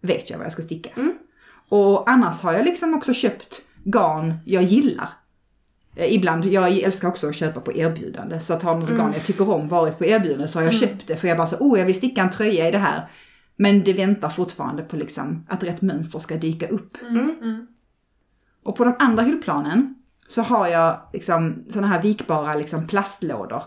vet 0.00 0.30
jag 0.30 0.36
vad 0.38 0.44
jag 0.46 0.52
ska 0.52 0.62
sticka. 0.62 0.90
Mm. 0.96 1.12
Och 1.68 2.10
annars 2.10 2.40
har 2.40 2.52
jag 2.52 2.64
liksom 2.64 2.94
också 2.94 3.12
köpt 3.14 3.62
garn 3.84 4.34
jag 4.46 4.62
gillar. 4.62 5.08
Eh, 5.96 6.14
Ibland, 6.14 6.44
jag 6.44 6.78
älskar 6.78 7.08
också 7.08 7.28
att 7.28 7.34
köpa 7.34 7.60
på 7.60 7.72
erbjudande. 7.72 8.40
Så 8.40 8.54
att 8.54 8.62
har 8.62 8.78
något 8.78 8.90
garn 8.90 9.12
jag 9.12 9.24
tycker 9.24 9.50
om 9.50 9.68
varit 9.68 9.98
på 9.98 10.04
erbjudande 10.04 10.48
så 10.48 10.58
har 10.58 10.64
jag 10.64 10.74
köpt 10.74 11.06
det. 11.06 11.16
För 11.16 11.28
jag 11.28 11.36
bara 11.36 11.46
så, 11.46 11.56
oh 11.56 11.78
jag 11.78 11.86
vill 11.86 11.94
sticka 11.94 12.22
en 12.22 12.30
tröja 12.30 12.68
i 12.68 12.70
det 12.70 12.78
här. 12.78 13.10
Men 13.56 13.84
det 13.84 13.92
väntar 13.92 14.28
fortfarande 14.28 14.82
på 14.82 14.96
liksom 14.96 15.46
att 15.48 15.62
rätt 15.62 15.82
mönster 15.82 16.18
ska 16.18 16.36
dyka 16.36 16.68
upp. 16.68 17.02
Mm. 17.02 17.36
Mm. 17.42 17.66
Och 18.64 18.76
på 18.76 18.84
de 18.84 18.94
andra 18.98 19.22
hyllplanen 19.22 19.94
så 20.26 20.42
har 20.42 20.68
jag 20.68 21.00
liksom 21.12 21.64
såna 21.70 21.86
här 21.86 22.02
vikbara 22.02 22.54
liksom 22.54 22.86
plastlådor. 22.86 23.62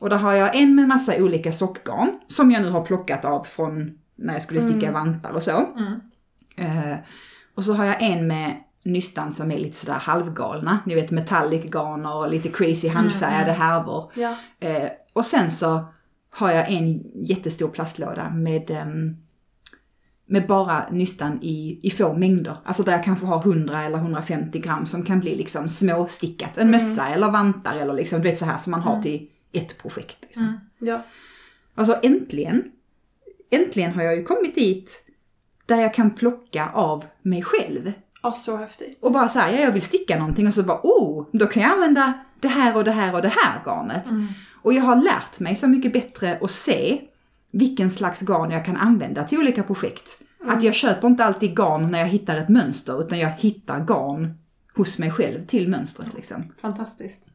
Och 0.00 0.10
där 0.10 0.16
har 0.16 0.32
jag 0.32 0.56
en 0.56 0.74
med 0.74 0.88
massa 0.88 1.22
olika 1.22 1.52
sockgarn 1.52 2.08
som 2.28 2.50
jag 2.50 2.62
nu 2.62 2.68
har 2.68 2.84
plockat 2.84 3.24
av 3.24 3.44
från 3.44 3.98
när 4.16 4.32
jag 4.32 4.42
skulle 4.42 4.60
sticka 4.60 4.92
vantar 4.92 5.32
och 5.32 5.42
så. 5.42 5.66
Mm. 5.76 6.00
Eh, 6.56 6.96
och 7.54 7.64
så 7.64 7.72
har 7.72 7.84
jag 7.84 8.02
en 8.02 8.26
med 8.26 8.56
nystan 8.86 9.32
som 9.32 9.50
är 9.50 9.58
lite 9.58 9.76
sådär 9.76 9.98
halvgalna. 9.98 10.78
Ni 10.86 10.94
vet 10.94 11.10
metallic 11.10 11.64
garn 11.64 12.06
och 12.06 12.30
lite 12.30 12.48
crazy 12.48 12.88
handfärgade 12.88 13.52
härvor. 13.52 14.12
Ja. 14.14 14.36
Eh, 14.60 14.88
och 15.12 15.24
sen 15.24 15.50
så 15.50 15.84
har 16.30 16.50
jag 16.50 16.72
en 16.72 17.02
jättestor 17.14 17.68
plastlåda 17.68 18.30
med, 18.30 18.70
ehm, 18.70 19.16
med 20.26 20.46
bara 20.46 20.86
nystan 20.90 21.38
i, 21.42 21.80
i 21.82 21.90
få 21.90 22.12
mängder. 22.12 22.56
Alltså 22.64 22.82
där 22.82 22.92
jag 22.92 23.04
kanske 23.04 23.26
har 23.26 23.40
100 23.42 23.82
eller 23.82 23.98
150 23.98 24.58
gram 24.58 24.86
som 24.86 25.02
kan 25.02 25.20
bli 25.20 25.36
liksom 25.36 25.68
småstickat. 25.68 26.58
En 26.58 26.70
mössa 26.70 27.08
eller 27.08 27.30
vantar 27.30 27.76
eller 27.76 27.94
liksom 27.94 28.22
du 28.22 28.28
vet 28.28 28.38
så 28.38 28.44
här 28.44 28.58
som 28.58 28.70
man 28.70 28.80
har 28.80 29.02
till 29.02 29.28
ett 29.52 29.78
projekt. 29.78 30.16
Liksom. 30.20 30.44
Mm. 30.44 30.58
Ja. 30.78 31.02
Alltså 31.74 31.98
äntligen, 32.02 32.64
äntligen 33.50 33.92
har 33.92 34.02
jag 34.02 34.16
ju 34.16 34.24
kommit 34.24 34.54
dit 34.54 35.02
där 35.66 35.76
jag 35.76 35.94
kan 35.94 36.10
plocka 36.10 36.70
av 36.74 37.04
mig 37.22 37.42
själv. 37.42 37.92
Ja, 38.22 38.32
så 38.32 38.56
häftigt. 38.56 38.98
Och 39.02 39.12
bara 39.12 39.28
säga, 39.28 39.52
ja, 39.52 39.60
jag 39.60 39.72
vill 39.72 39.82
sticka 39.82 40.18
någonting 40.18 40.46
och 40.46 40.54
så 40.54 40.62
bara, 40.62 40.80
oh, 40.82 41.26
då 41.32 41.46
kan 41.46 41.62
jag 41.62 41.72
använda 41.72 42.12
det 42.40 42.48
här 42.48 42.76
och 42.76 42.84
det 42.84 42.90
här 42.90 43.14
och 43.14 43.22
det 43.22 43.32
här 43.36 43.62
garnet. 43.64 44.06
Mm. 44.08 44.26
Och 44.62 44.72
jag 44.72 44.82
har 44.82 44.96
lärt 44.96 45.40
mig 45.40 45.56
så 45.56 45.68
mycket 45.68 45.92
bättre 45.92 46.38
att 46.40 46.50
se 46.50 47.00
vilken 47.50 47.90
slags 47.90 48.20
garn 48.20 48.50
jag 48.50 48.64
kan 48.64 48.76
använda 48.76 49.24
till 49.24 49.38
olika 49.38 49.62
projekt. 49.62 50.18
Att 50.46 50.62
jag 50.62 50.74
köper 50.74 51.08
inte 51.08 51.24
alltid 51.24 51.56
garn 51.56 51.90
när 51.90 51.98
jag 51.98 52.06
hittar 52.06 52.36
ett 52.36 52.48
mönster, 52.48 53.00
utan 53.00 53.18
jag 53.18 53.30
hittar 53.30 53.84
garn 53.84 54.34
hos 54.76 54.98
mig 54.98 55.10
själv 55.10 55.46
till 55.46 55.68
mönstret 55.68 56.08
liksom. 56.14 56.42
Fantastiskt. 56.60 57.28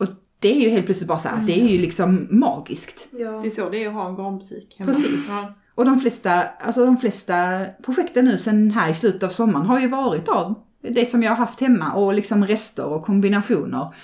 Och 0.00 0.06
det 0.38 0.56
är 0.56 0.60
ju 0.60 0.68
helt 0.68 0.84
plötsligt 0.86 1.08
bara 1.08 1.18
så 1.18 1.28
här, 1.28 1.46
det 1.46 1.60
är 1.60 1.68
ju 1.68 1.78
liksom 1.78 2.28
magiskt. 2.30 3.08
Ja. 3.10 3.30
Det 3.30 3.46
är 3.46 3.50
så 3.50 3.70
det 3.70 3.84
är 3.84 3.88
att 3.88 3.94
ha 3.94 4.08
en 4.08 4.16
garnbutik. 4.16 4.76
Precis. 4.78 5.28
Ja. 5.28 5.54
Och 5.74 5.84
de 5.84 6.00
flesta, 6.00 6.42
alltså 6.60 6.84
de 6.84 6.96
flesta 6.98 7.60
projekten 7.84 8.24
nu 8.24 8.38
sen 8.38 8.70
här 8.70 8.90
i 8.90 8.94
slutet 8.94 9.22
av 9.22 9.28
sommaren 9.28 9.66
har 9.66 9.80
ju 9.80 9.88
varit 9.88 10.28
av 10.28 10.54
det 10.82 11.06
som 11.06 11.22
jag 11.22 11.30
har 11.30 11.36
haft 11.36 11.60
hemma 11.60 11.92
och 11.92 12.14
liksom 12.14 12.46
rester 12.46 12.86
och 12.86 13.04
kombinationer. 13.04 13.94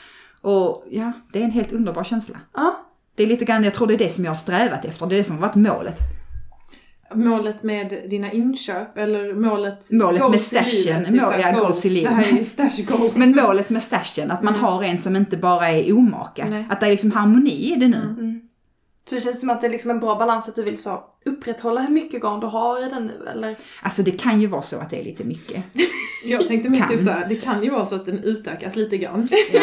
Och 0.41 0.85
ja, 0.91 1.13
det 1.33 1.41
är 1.41 1.45
en 1.45 1.51
helt 1.51 1.73
underbar 1.73 2.05
känsla. 2.05 2.37
Ja. 2.55 2.77
Det 3.15 3.23
är 3.23 3.27
lite 3.27 3.45
grann, 3.45 3.65
jag 3.65 3.75
tror 3.75 3.87
det 3.87 3.95
är 3.95 3.99
det 3.99 4.11
som 4.11 4.25
jag 4.25 4.31
har 4.31 4.37
strävat 4.37 4.85
efter, 4.85 5.07
det 5.07 5.15
är 5.15 5.19
det 5.19 5.25
som 5.25 5.37
har 5.37 5.43
varit 5.43 5.55
målet. 5.55 5.97
Målet 7.15 7.63
med 7.63 7.89
dina 8.11 8.33
inköp 8.33 8.99
eller 8.99 9.35
målet... 9.35 9.93
Målet 9.93 10.21
med 10.31 10.41
stashen, 10.41 11.03
livet, 11.03 11.07
typ 11.09 11.23
mål- 11.23 11.35
ja, 11.41 11.53
goals 11.59 11.85
i 11.87 11.91
livet. 11.91 13.17
Men 13.17 13.37
målet 13.37 13.71
med 13.71 13.83
stashen, 13.83 14.31
att 14.31 14.43
man 14.43 14.55
Mm. 14.55 14.65
har 14.67 14.83
en 14.85 14.99
som 14.99 15.17
inte 15.17 15.37
bara 15.37 15.69
är 15.69 15.93
omaka. 15.97 16.47
Nej. 16.51 16.67
Att 16.71 16.81
det 16.81 16.87
är 16.87 16.91
liksom 16.91 17.11
harmoni 17.13 17.73
i 17.73 17.77
det 17.77 17.89
nu. 17.89 17.97
Mm. 18.19 18.30
Så 19.11 19.17
det 19.17 19.21
känns 19.23 19.41
som 19.41 19.51
att 19.51 19.61
det 19.61 19.67
är 19.67 19.71
liksom 19.71 19.91
en 19.91 20.01
bra 20.01 20.15
balans 20.19 20.49
att 20.49 20.55
du 20.55 20.63
vill 20.63 20.79
så 20.79 21.05
upprätthålla 21.25 21.81
hur 21.81 21.95
mycket 21.95 22.23
garn 22.23 22.41
du 22.41 22.47
har 22.47 22.87
i 22.87 22.91
den 22.91 23.07
nu 23.07 23.29
eller? 23.31 23.57
Alltså 23.83 24.03
det 24.03 24.11
kan 24.11 24.41
ju 24.41 24.47
vara 24.47 24.63
så 24.63 24.77
att 24.77 24.91
det 24.91 25.01
är 25.01 25.05
lite 25.05 25.25
mycket. 25.25 25.65
Jag 26.25 26.47
tänkte 26.47 26.79
Kan. 26.79 26.89
typ 26.89 27.01
såhär, 27.01 27.27
det 27.29 27.37
kan 27.37 27.65
ju 27.65 27.71
vara 27.71 27.85
så 27.87 27.95
att 27.95 28.07
den 28.07 28.19
utökas 28.25 28.77
lite 28.77 28.97
grann. 28.99 29.29
Ja. 29.53 29.61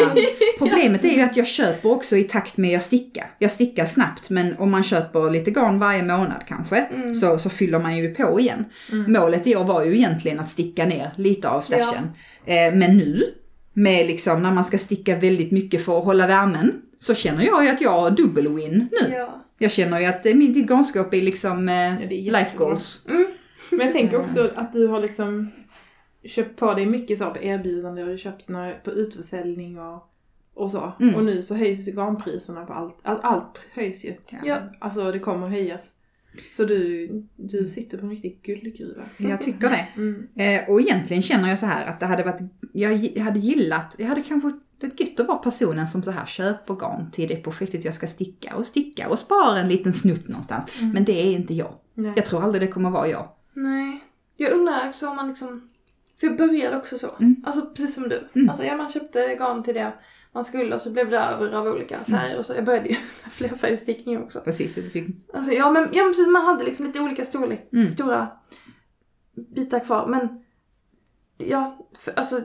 Problemet 0.58 1.04
är 1.04 1.08
ju 1.08 1.20
att 1.22 1.36
jag 1.36 1.46
köper 1.46 1.92
också 1.92 2.16
i 2.16 2.24
takt 2.24 2.56
med 2.56 2.70
jag 2.70 2.82
stickar. 2.82 3.30
Jag 3.38 3.50
stickar 3.50 3.86
snabbt 3.86 4.30
men 4.30 4.56
om 4.58 4.70
man 4.70 4.82
köper 4.82 5.30
lite 5.30 5.50
garn 5.50 5.78
varje 5.78 6.02
månad 6.02 6.42
kanske 6.48 6.76
Mm. 6.76 7.14
så, 7.14 7.38
så 7.38 7.50
fyller 7.50 7.78
man 7.78 7.96
ju 7.96 8.14
på 8.14 8.40
igen. 8.40 8.64
Mm. 8.92 9.12
Målet 9.12 9.46
i 9.46 9.56
år 9.56 9.64
var 9.64 9.84
ju 9.84 9.96
egentligen 9.96 10.40
att 10.40 10.50
sticka 10.50 10.86
ner 10.86 11.10
lite 11.16 11.48
av 11.48 11.60
stashen. 11.60 12.10
Eh, 12.46 12.74
men 12.74 12.96
nu, 12.96 13.22
med 13.72 14.06
liksom 14.06 14.42
när 14.42 14.52
man 14.54 14.64
ska 14.64 14.78
sticka 14.78 15.16
väldigt 15.16 15.52
mycket 15.52 15.84
för 15.84 15.98
att 15.98 16.04
hålla 16.04 16.26
värmen, 16.26 16.82
så 16.98 17.14
känner 17.14 17.44
jag 17.44 17.64
ju 17.64 17.70
att 17.70 17.80
jag 17.80 17.90
har 17.90 18.10
dubbel-win 18.10 18.88
nu. 18.90 19.14
Ja. 19.14 19.44
Jag 19.58 19.70
känner 19.72 20.00
ju 20.00 20.06
att 20.06 20.26
eh, 20.26 20.34
mitt 20.34 20.70
garnskåp 20.70 21.14
är 21.14 21.22
liksom 21.22 21.68
eh, 21.68 22.08
det 22.08 22.28
är 22.28 22.32
life 22.32 22.58
goals. 22.58 23.06
Men 23.70 23.80
jag 23.80 23.92
tänker 23.92 24.16
också 24.16 24.50
att 24.54 24.72
du 24.72 24.86
har 24.86 25.00
liksom 25.00 25.50
köpt 26.24 26.58
på 26.58 26.74
dig 26.74 26.86
mycket 26.86 27.18
så 27.18 27.30
på 27.30 27.42
erbjudande 27.42 28.02
och 28.02 28.08
du 28.08 28.18
köpt 28.18 28.46
på 28.84 28.90
utförsäljning 28.90 29.78
och, 29.78 30.10
och 30.54 30.70
så. 30.70 30.92
Mm. 31.00 31.14
Och 31.14 31.24
nu 31.24 31.42
så 31.42 31.54
höjs 31.54 31.88
ju 31.88 31.92
garnpriserna 31.92 32.66
på 32.66 32.72
allt. 32.72 32.98
Allt, 33.02 33.24
allt 33.24 33.58
höjs 33.74 34.04
ju. 34.04 34.14
Ja. 34.44 34.58
Alltså 34.78 35.12
det 35.12 35.18
kommer 35.18 35.48
höjas. 35.48 35.92
Så 36.56 36.64
du, 36.64 37.08
du 37.36 37.68
sitter 37.68 37.98
på 37.98 38.06
en 38.06 38.10
riktig 38.10 38.40
guldgruva. 38.42 39.02
Jag 39.16 39.42
tycker 39.42 39.68
det. 39.68 39.88
Mm. 39.96 40.28
Eh, 40.36 40.70
och 40.70 40.80
egentligen 40.80 41.22
känner 41.22 41.48
jag 41.48 41.58
så 41.58 41.66
här 41.66 41.86
att 41.86 42.00
det 42.00 42.06
hade 42.06 42.22
varit, 42.22 42.40
jag 42.72 43.22
hade 43.22 43.38
gillat, 43.38 43.94
jag 43.98 44.06
hade 44.06 44.22
kanske 44.22 44.52
varit 44.80 45.00
gött 45.00 45.20
att 45.20 45.26
vara 45.26 45.38
personen 45.38 45.88
som 45.88 46.02
så 46.02 46.10
här 46.10 46.26
köper 46.26 46.74
garn 46.74 47.10
till 47.10 47.28
det 47.28 47.36
projektet 47.36 47.84
jag 47.84 47.94
ska 47.94 48.06
sticka 48.06 48.56
och 48.56 48.66
sticka 48.66 49.08
och 49.08 49.18
spara 49.18 49.58
en 49.58 49.68
liten 49.68 49.92
snutt 49.92 50.28
någonstans. 50.28 50.64
Men 50.94 51.04
det 51.04 51.12
är 51.12 51.32
inte 51.32 51.54
jag. 51.54 51.72
Nej. 51.94 52.12
Jag 52.16 52.24
tror 52.24 52.42
aldrig 52.44 52.62
det 52.62 52.68
kommer 52.68 52.90
vara 52.90 53.08
jag. 53.08 53.28
Nej. 53.52 54.04
Jag 54.36 54.52
undrar 54.52 54.88
också 54.88 55.08
om 55.08 55.16
man 55.16 55.28
liksom... 55.28 55.68
För 56.20 56.26
jag 56.26 56.36
började 56.36 56.76
också 56.76 56.98
så. 56.98 57.08
Mm. 57.20 57.36
Alltså 57.46 57.66
precis 57.66 57.94
som 57.94 58.08
du. 58.08 58.28
Mm. 58.34 58.48
Alltså 58.48 58.64
ja, 58.64 58.76
man 58.76 58.88
köpte 58.90 59.34
garn 59.34 59.62
till 59.62 59.74
det 59.74 59.92
man 60.32 60.44
skulle 60.44 60.74
och 60.74 60.80
så 60.80 60.90
blev 60.90 61.10
det 61.10 61.18
över 61.18 61.52
av 61.52 61.66
olika 61.66 61.94
Mm. 61.94 62.04
färger 62.04 62.38
och 62.38 62.46
så. 62.46 62.54
Jag 62.54 62.64
började 62.64 62.88
ju 62.88 62.96
med 63.24 63.32
flerfärgstickning 63.32 64.22
också. 64.22 64.40
Precis, 64.40 64.74
så 64.74 64.80
du 64.80 64.90
fick, 64.90 65.08
Alltså 65.34 65.52
ja 65.52 65.70
men, 65.70 65.88
ja, 65.92 66.04
precis, 66.04 66.26
man 66.26 66.44
hade 66.44 66.64
liksom 66.64 66.86
lite 66.86 67.00
olika 67.00 67.24
storlek, 67.24 67.68
Mm. 67.72 67.90
stora 67.90 68.28
bitar 69.54 69.80
kvar. 69.80 70.06
Men 70.06 70.44
ja, 71.38 71.88
för, 71.98 72.12
alltså 72.18 72.40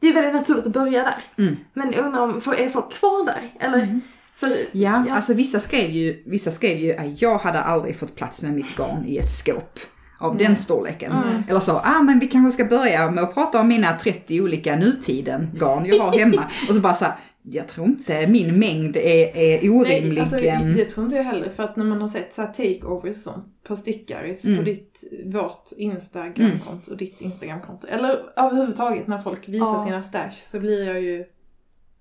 det 0.00 0.08
är 0.08 0.12
väldigt 0.12 0.34
naturligt 0.34 0.66
att 0.66 0.72
börja 0.72 1.02
där. 1.02 1.18
Mm. 1.38 1.56
Men 1.72 1.92
jag 1.92 2.04
undrar 2.06 2.20
om, 2.20 2.40
för, 2.40 2.54
är 2.54 2.68
folk 2.68 2.92
kvar 2.92 3.26
där? 3.26 3.50
Eller? 3.60 4.00
För, 4.36 4.48
Ja, 4.72 5.04
Ja. 5.08 5.14
alltså 5.14 5.34
vissa 5.34 5.60
skrev 5.60 5.90
ju, 5.90 6.22
vissa 6.26 6.50
skrev 6.50 6.78
ju 6.78 6.96
att 6.96 7.22
jag 7.22 7.38
hade 7.38 7.60
aldrig 7.60 7.98
fått 7.98 8.16
plats 8.16 8.42
med 8.42 8.52
mitt 8.52 8.76
garn 8.76 9.04
i 9.06 9.18
ett 9.18 9.38
skåp 9.38 9.78
av 10.18 10.36
den 10.36 10.56
storleken. 10.56 11.12
Mm. 11.12 11.42
Eller 11.48 11.60
så, 11.60 11.76
ah 11.84 12.02
men 12.02 12.18
vi 12.18 12.26
kanske 12.26 12.52
ska 12.52 12.64
börja 12.76 13.10
med 13.10 13.24
att 13.24 13.34
prata 13.34 13.60
om 13.60 13.68
mina 13.68 13.92
30 13.96 14.40
olika 14.40 14.76
nutiden 14.76 15.50
garn 15.54 15.86
jag 15.86 15.98
har 16.02 16.18
hemma. 16.18 16.44
och 16.68 16.74
så 16.74 16.80
bara 16.80 16.94
så 16.94 17.04
här, 17.04 17.14
jag 17.42 17.68
tror 17.68 17.86
inte 17.86 18.26
min 18.26 18.58
mängd 18.58 18.96
är, 18.96 19.36
är 19.36 19.70
orimlig. 19.70 20.08
Nej, 20.08 20.20
alltså, 20.20 20.38
ehm, 20.38 20.74
det 20.74 20.84
tror 20.84 21.04
inte 21.04 21.16
jag 21.16 21.24
heller. 21.24 21.50
För 21.50 21.62
att 21.62 21.76
när 21.76 21.84
man 21.84 22.00
har 22.00 22.08
sett 22.08 22.32
så 22.34 22.42
här 22.42 22.48
takeovers 22.52 23.16
och 23.16 23.22
sånt 23.22 23.62
på 23.62 23.76
stickaris 23.76 24.44
Mm. 24.44 24.58
på 24.58 24.64
ditt, 24.64 25.04
vårt 25.24 25.68
Instagramkonto 25.76 26.90
och 26.90 26.96
ditt 26.96 27.20
Instagramkonto. 27.20 27.86
Eller 27.86 28.32
överhuvudtaget 28.36 29.06
när 29.06 29.18
folk 29.18 29.48
visar 29.48 29.66
Ja. 29.66 29.84
sina 29.86 30.02
stash 30.02 30.32
så 30.32 30.60
blir 30.60 30.84
jag 30.86 31.00
ju 31.00 31.24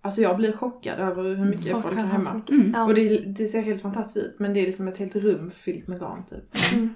Alltså 0.01 0.21
jag 0.21 0.37
blir 0.37 0.51
chockad 0.51 0.99
över 0.99 1.35
hur 1.35 1.45
mycket 1.45 1.71
folk, 1.71 1.85
har 1.85 1.91
har 1.91 2.03
hemma. 2.07 2.41
Mm. 2.49 2.75
Och 2.87 2.93
det, 2.95 3.17
det 3.19 3.47
ser 3.47 3.61
helt 3.61 3.81
fantastiskt 3.81 4.25
ut 4.25 4.35
men 4.39 4.53
det 4.53 4.59
är 4.59 4.65
liksom 4.67 4.87
ett 4.87 4.97
helt 4.97 5.15
rum 5.15 5.51
fyllt 5.51 5.87
med 5.87 5.99
garn 5.99 6.23
typ. 6.29 6.73
Mm. 6.73 6.89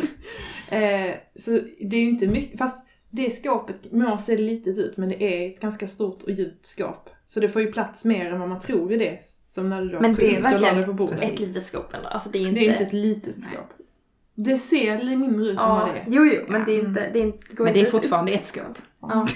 Eh, 0.68 1.14
så 1.34 1.50
det 1.80 1.96
är 1.96 2.00
ju 2.00 2.08
inte 2.08 2.26
mycket, 2.26 2.58
fast 2.58 2.86
det 3.14 3.30
skåpet 3.30 3.92
må 3.92 4.18
se 4.18 4.36
litet 4.36 4.78
ut 4.78 4.96
men 4.96 5.08
det 5.08 5.22
är 5.22 5.50
ett 5.50 5.60
ganska 5.60 5.88
stort 5.88 6.22
och 6.22 6.30
djupt 6.30 6.66
skåp. 6.66 7.10
Så 7.26 7.40
det 7.40 7.48
får 7.48 7.62
ju 7.62 7.72
plats 7.72 8.04
mer 8.04 8.32
än 8.32 8.40
vad 8.40 8.48
man 8.48 8.60
tror 8.60 8.92
i 8.92 8.96
det. 8.96 9.18
Som 9.48 9.68
när 9.68 9.82
du 9.82 9.88
då 9.88 10.00
Men 10.00 10.14
det 10.14 10.34
är 10.34 10.38
ut 10.38 10.44
verkligen 10.44 10.76
det 10.76 10.86
på 10.86 10.92
bordet. 10.92 11.22
ett 11.22 11.40
litet 11.40 11.66
skåp 11.66 11.94
ändå. 11.94 12.08
Alltså 12.08 12.28
det 12.28 12.38
är 12.38 12.40
inte... 12.40 12.60
Det 12.60 12.66
är 12.66 12.70
inte 12.70 12.82
ett 12.84 12.92
litet 12.92 13.36
Nej. 13.38 13.48
skåp. 13.52 13.68
Det 14.34 14.56
ser 14.56 14.98
lite 15.02 15.16
mindre 15.16 15.44
ut 15.46 15.50
än 15.50 15.56
ja, 15.56 15.78
vad 15.78 15.94
det 15.94 16.00
är. 16.00 16.04
Jo, 16.08 16.24
jo, 16.24 16.40
men 16.48 16.64
det 16.64 16.72
är 16.72 16.78
inte... 16.78 17.10
Det 17.12 17.18
är 17.18 17.24
inte 17.24 17.56
går 17.56 17.64
Men 17.64 17.74
det 17.74 17.80
är 17.80 17.90
fortfarande 17.90 18.32
ett 18.32 18.44
skåp. 18.44 18.78
Ja, 19.02 19.26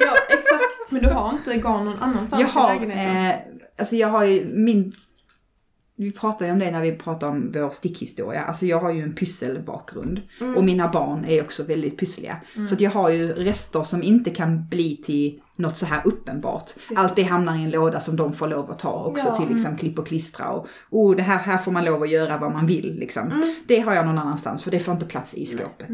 ja 0.00 0.14
exakt. 0.28 0.90
Men 0.90 1.02
du 1.02 1.08
har 1.08 1.32
inte 1.32 1.54
garn 1.54 1.84
någon 1.84 1.98
annanstans 1.98 2.42
Jag 2.42 2.48
har, 2.48 2.74
i 2.74 2.78
lägenheten? 2.78 3.26
eh, 3.26 3.34
alltså 3.78 3.96
jag 3.96 4.08
har 4.08 4.24
ju 4.24 4.44
min, 4.54 4.92
vi 6.00 6.12
pratade 6.12 6.46
ju 6.46 6.52
om 6.52 6.58
det 6.58 6.70
när 6.70 6.82
vi 6.82 6.92
pratade 6.92 7.32
om 7.32 7.50
vår 7.54 7.70
stickhistoria. 7.70 8.42
Alltså 8.42 8.66
jag 8.66 8.80
har 8.80 8.90
ju 8.90 9.02
en 9.02 9.12
pysselbakgrund. 9.14 10.20
Mm. 10.40 10.56
Och 10.56 10.64
mina 10.64 10.88
barn 10.88 11.24
är 11.28 11.42
också 11.42 11.62
väldigt 11.62 11.98
pyssliga. 11.98 12.36
Så 12.68 12.74
att 12.74 12.80
jag 12.80 12.90
har 12.90 13.10
ju 13.10 13.32
rester 13.32 13.82
som 13.82 14.02
inte 14.02 14.30
kan 14.30 14.68
bli 14.68 14.96
till 14.96 15.40
något 15.56 15.76
så 15.76 15.86
här 15.86 16.00
uppenbart. 16.04 16.70
Allt 16.96 17.16
det 17.16 17.22
hamnar 17.22 17.56
i 17.56 17.64
en 17.64 17.70
låda 17.70 18.00
som 18.00 18.16
de 18.16 18.32
får 18.32 18.48
lov 18.48 18.70
att 18.70 18.78
ta 18.78 19.04
också 19.04 19.28
Ja. 19.28 19.36
till 19.36 19.48
liksom 19.56 19.76
klipp 19.76 19.98
och 19.98 20.06
klistra. 20.06 20.48
Och 20.48 20.66
oh, 20.90 21.16
det 21.16 21.22
här, 21.22 21.38
här 21.38 21.58
får 21.58 21.72
man 21.72 21.84
lov 21.84 22.02
att 22.02 22.10
göra 22.10 22.38
vad 22.38 22.52
man 22.52 22.66
vill 22.66 22.96
liksom. 22.98 23.30
Mm. 23.30 23.54
Det 23.66 23.80
har 23.80 23.94
jag 23.94 24.06
någon 24.06 24.18
annanstans 24.18 24.62
för 24.62 24.70
det 24.70 24.80
får 24.80 24.94
inte 24.94 25.06
plats 25.06 25.34
i 25.34 25.46
skåpet. 25.46 25.88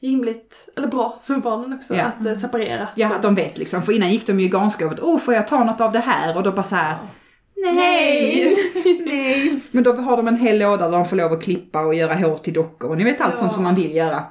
Rimligt, 0.00 0.68
eller 0.76 0.88
bra 0.88 1.20
för 1.24 1.36
barnen 1.36 1.72
också 1.72 1.94
Ja. 1.94 2.04
att 2.04 2.26
eh, 2.26 2.38
separera. 2.38 2.88
Ja, 2.94 3.10
de 3.22 3.34
vet 3.34 3.58
liksom. 3.58 3.82
För 3.82 3.92
innan 3.92 4.10
gick 4.10 4.26
de 4.26 4.40
ju 4.40 4.46
i 4.46 4.48
garnskåpet. 4.48 5.00
Oh, 5.00 5.18
får 5.18 5.34
jag 5.34 5.48
ta 5.48 5.64
något 5.64 5.80
av 5.80 5.92
det 5.92 5.98
här? 5.98 6.36
Och 6.36 6.42
då 6.42 6.52
bara 6.52 6.62
så 6.62 6.74
här. 6.74 6.98
Nej, 7.56 8.56
nej. 9.06 9.60
Men 9.70 9.82
då 9.84 9.92
har 9.92 10.16
de 10.16 10.28
en 10.28 10.36
hel 10.36 10.58
låda 10.58 10.88
där 10.88 10.96
de 10.98 11.04
får 11.08 11.16
lov 11.16 11.32
att 11.32 11.42
klippa 11.42 11.80
och 11.80 11.94
göra 11.94 12.14
hår 12.14 12.36
till 12.38 12.52
dockor. 12.52 12.90
Och 12.90 12.98
ni 12.98 13.04
vet 13.04 13.20
allt 13.20 13.32
Ja. 13.34 13.40
sånt 13.40 13.52
som 13.52 13.62
man 13.62 13.74
vill 13.74 13.94
göra. 13.96 14.24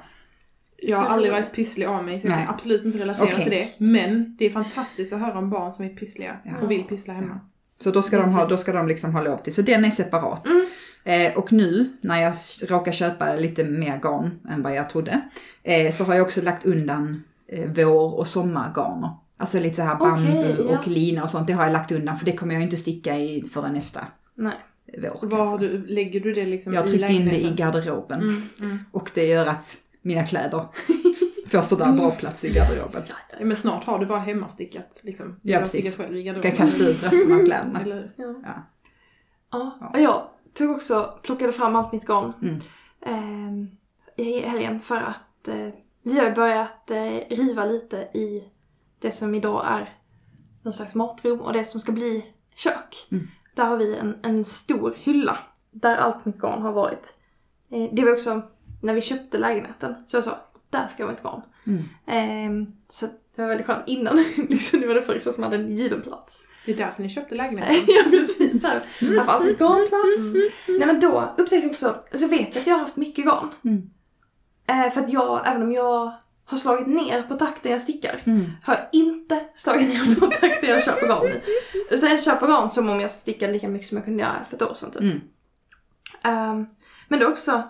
Jag 0.76 0.96
har 0.96 1.06
aldrig 1.06 1.32
varit 1.32 1.52
pysslig 1.52 1.86
av 1.86 2.04
mig 2.04 2.20
så 2.20 2.26
jag 2.26 2.30
Nej. 2.36 2.44
kan 2.46 2.54
absolut 2.54 2.84
inte 2.84 2.98
relatera 2.98 3.26
Okej. 3.32 3.42
till 3.42 3.50
det. 3.52 3.68
Men 3.78 4.36
det 4.38 4.46
är 4.46 4.50
fantastiskt 4.50 5.12
att 5.12 5.20
höra 5.20 5.38
om 5.38 5.50
barn 5.50 5.72
som 5.72 5.84
är 5.84 5.88
pyssliga 5.88 6.36
Ja. 6.44 6.52
och 6.62 6.70
vill 6.70 6.82
pyssla 6.84 7.14
hemma. 7.14 7.40
Så 7.78 7.90
då 7.90 8.02
ska, 8.02 8.16
de 8.18 8.32
ha, 8.32 8.46
då 8.46 8.56
ska 8.56 8.72
de 8.72 8.88
liksom 8.88 9.14
ha 9.14 9.22
lov 9.22 9.36
till. 9.36 9.54
Så 9.54 9.62
den 9.62 9.84
är 9.84 9.90
separat. 9.90 10.46
Mm. 10.46 10.66
Eh, 11.04 11.38
och 11.38 11.52
nu 11.52 11.92
när 12.00 12.22
jag 12.22 12.34
råkar 12.68 12.92
köpa 12.92 13.34
lite 13.36 13.64
mer 13.64 13.98
garn 14.02 14.30
än 14.50 14.62
vad 14.62 14.74
jag 14.74 14.90
trodde. 14.90 15.20
Eh, 15.62 15.92
så 15.92 16.04
har 16.04 16.14
jag 16.14 16.22
också 16.22 16.42
lagt 16.42 16.66
undan 16.66 17.24
eh, 17.48 17.70
vår 17.76 18.14
och 18.14 18.28
sommargarner. 18.28 19.10
Alltså 19.38 19.60
lite 19.60 19.76
så 19.76 19.82
här 19.82 19.96
bambu 19.96 20.28
Okej, 20.38 20.56
ja. 20.70 20.78
och 20.78 20.86
lina 20.88 21.22
och 21.22 21.30
sånt. 21.30 21.46
Det 21.46 21.52
har 21.52 21.64
jag 21.64 21.72
lagt 21.72 21.92
undan 21.92 22.18
för 22.18 22.26
det 22.26 22.36
kommer 22.36 22.54
jag 22.54 22.62
inte 22.62 22.76
sticka 22.76 23.18
i 23.18 23.42
förrän 23.52 23.72
nästa 23.72 24.06
Nej. 24.34 24.54
vår. 25.02 25.28
Var 25.28 25.46
kanske. 25.46 25.66
du, 25.66 25.86
lägger 25.86 26.20
du 26.20 26.32
det 26.32 26.46
liksom 26.46 26.72
Jag 26.72 26.80
har 26.80 26.88
tryckt 26.88 27.10
in 27.10 27.24
det 27.28 27.40
i 27.44 27.50
garderoben. 27.50 28.20
Mm, 28.20 28.42
mm. 28.60 28.78
Och 28.92 29.10
det 29.14 29.26
gör 29.26 29.46
att 29.46 29.76
mina 30.02 30.26
kläder 30.26 30.64
får 31.48 31.62
sådär 31.62 31.92
bra 31.92 32.10
plats 32.10 32.44
i 32.44 32.52
garderoben. 32.52 33.02
Ja, 33.08 33.44
Men 33.44 33.56
snart 33.56 33.84
har 33.84 33.98
du 33.98 34.06
bara 34.06 34.18
hemmastickat 34.18 35.00
liksom. 35.02 35.40
Du 35.42 35.52
Ja, 35.52 35.58
precis. 35.58 35.80
stickat 35.80 35.94
själv 36.06 36.16
i 36.16 36.18
Jag 36.22 36.26
garderoben. 36.26 36.56
kan 36.56 36.66
kasta 36.66 36.84
ut 36.88 37.02
resten 37.02 37.32
av 37.32 37.44
kläderna. 37.46 37.80
Eller? 37.80 38.12
Ja. 38.16 38.34
Ja. 38.42 38.52
Ja. 39.80 39.90
Och 39.94 40.00
jag 40.00 40.22
tog 40.54 40.70
också, 40.70 41.18
plockade 41.22 41.52
fram 41.52 41.76
allt 41.76 41.92
mitt 41.92 42.06
garn 42.06 42.32
Mm. 42.42 42.60
ehm, 43.06 43.68
i 44.16 44.40
helgen 44.40 44.80
för 44.80 44.96
att 44.96 45.48
eh, 45.48 45.68
vi 46.02 46.18
har 46.18 46.30
börjat 46.30 46.90
eh, 46.90 47.36
riva 47.36 47.64
lite 47.64 47.96
i 47.96 48.44
det 49.00 49.10
som 49.10 49.34
idag 49.34 49.66
är 49.66 49.94
någon 50.62 50.72
slags 50.72 50.94
matrum 50.94 51.40
och 51.40 51.52
det 51.52 51.64
som 51.64 51.80
ska 51.80 51.92
bli 51.92 52.24
kök. 52.54 53.06
Mm. 53.10 53.28
Där 53.54 53.64
har 53.64 53.76
vi 53.76 53.96
en, 53.96 54.18
en 54.22 54.44
stor 54.44 54.94
hylla 54.98 55.38
där 55.70 55.96
allt 55.96 56.24
mitt 56.24 56.38
garn 56.38 56.62
har 56.62 56.72
varit. 56.72 57.14
Eh, 57.70 57.88
det 57.92 58.04
var 58.04 58.12
också 58.12 58.42
när 58.82 58.94
vi 58.94 59.00
köpte 59.00 59.38
lägenheten 59.38 59.94
så 60.06 60.16
jag 60.16 60.24
sa 60.24 60.38
där 60.70 60.86
ska 60.86 61.06
mitt 61.06 61.22
garn. 61.22 61.42
Mm. 61.66 61.84
Ehm, 62.06 62.72
så 62.88 63.06
det 63.06 63.42
var 63.42 63.48
väldigt 63.48 63.66
skönt 63.66 63.88
innan 63.88 64.16
liksom, 64.48 64.80
det 64.80 64.86
var 64.86 64.94
det 64.94 65.02
första 65.02 65.32
som 65.32 65.44
hade 65.44 65.56
en 65.56 65.76
given 65.76 66.02
plats. 66.02 66.44
Det 66.64 66.72
är 66.72 66.76
därför 66.76 67.02
ni 67.02 67.08
köpte 67.08 67.34
lägenheten. 67.34 67.84
ja 67.86 68.02
precis, 68.10 68.62
här. 68.62 68.82
jag 69.00 69.24
får 69.24 69.32
alltid 69.32 69.58
garnplats. 69.58 70.50
Nej 70.68 70.86
men 70.86 71.00
då 71.00 71.34
upptäckte 71.36 71.66
jag 71.66 71.70
också, 71.70 72.04
alltså 72.10 72.26
vet 72.26 72.54
jag 72.54 72.60
att 72.60 72.66
jag 72.66 72.74
har 72.74 72.80
haft 72.80 72.96
mycket 72.96 73.24
garn. 73.24 73.50
Mm. 73.64 73.90
Eh, 74.66 74.90
för 74.90 75.00
att 75.00 75.12
jag, 75.12 75.46
även 75.46 75.62
om 75.62 75.72
jag 75.72 76.12
har 76.46 76.58
slagit 76.58 76.86
ner 76.86 77.22
på 77.22 77.34
takten 77.34 77.72
jag 77.72 77.82
stickar, 77.82 78.22
Mm. 78.26 78.50
har 78.62 78.74
jag 78.74 78.86
inte 78.92 79.44
slagit 79.54 79.88
ner 79.88 80.20
på 80.20 80.26
takten 80.26 80.70
jag 80.70 80.84
köper 80.84 81.08
garn 81.08 81.26
i. 81.26 81.40
Utan 81.94 82.10
jag 82.10 82.22
köper 82.22 82.46
garn 82.46 82.70
som 82.70 82.88
om 82.90 83.00
jag 83.00 83.10
stickade 83.10 83.52
lika 83.52 83.68
mycket 83.68 83.88
som 83.88 83.96
jag 83.96 84.04
kunde 84.04 84.22
göra 84.22 84.44
för 84.48 84.56
ett 84.56 84.62
år 84.62 84.74
sedan 84.74 84.90
typ. 84.90 85.02
Mm. 85.02 85.20
Ehm, 86.22 86.66
men 87.08 87.20
då 87.20 87.26
också, 87.26 87.62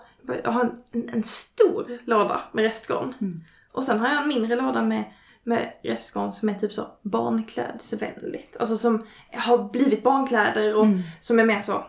jag 0.43 0.51
har 0.51 0.61
en, 0.91 1.09
en, 1.09 1.23
stor 1.23 1.99
låda 2.05 2.41
med 2.53 2.63
restgarn. 2.63 3.13
Mm. 3.21 3.39
Och 3.71 3.83
sen 3.83 3.99
har 3.99 4.07
jag 4.07 4.21
en 4.21 4.27
mindre 4.27 4.55
låda 4.55 4.81
med, 4.81 5.03
med 5.43 5.73
restgarn 5.83 6.31
som 6.31 6.49
är 6.49 6.53
typ 6.53 6.73
så 6.73 6.87
barnklädsvänligt. 7.01 8.57
Alltså 8.59 8.77
som 8.77 9.05
har 9.33 9.69
blivit 9.69 10.03
barnkläder 10.03 10.75
och 10.75 10.85
Mm. 10.85 11.01
som 11.21 11.39
är 11.39 11.45
mer 11.45 11.61
så, 11.61 11.85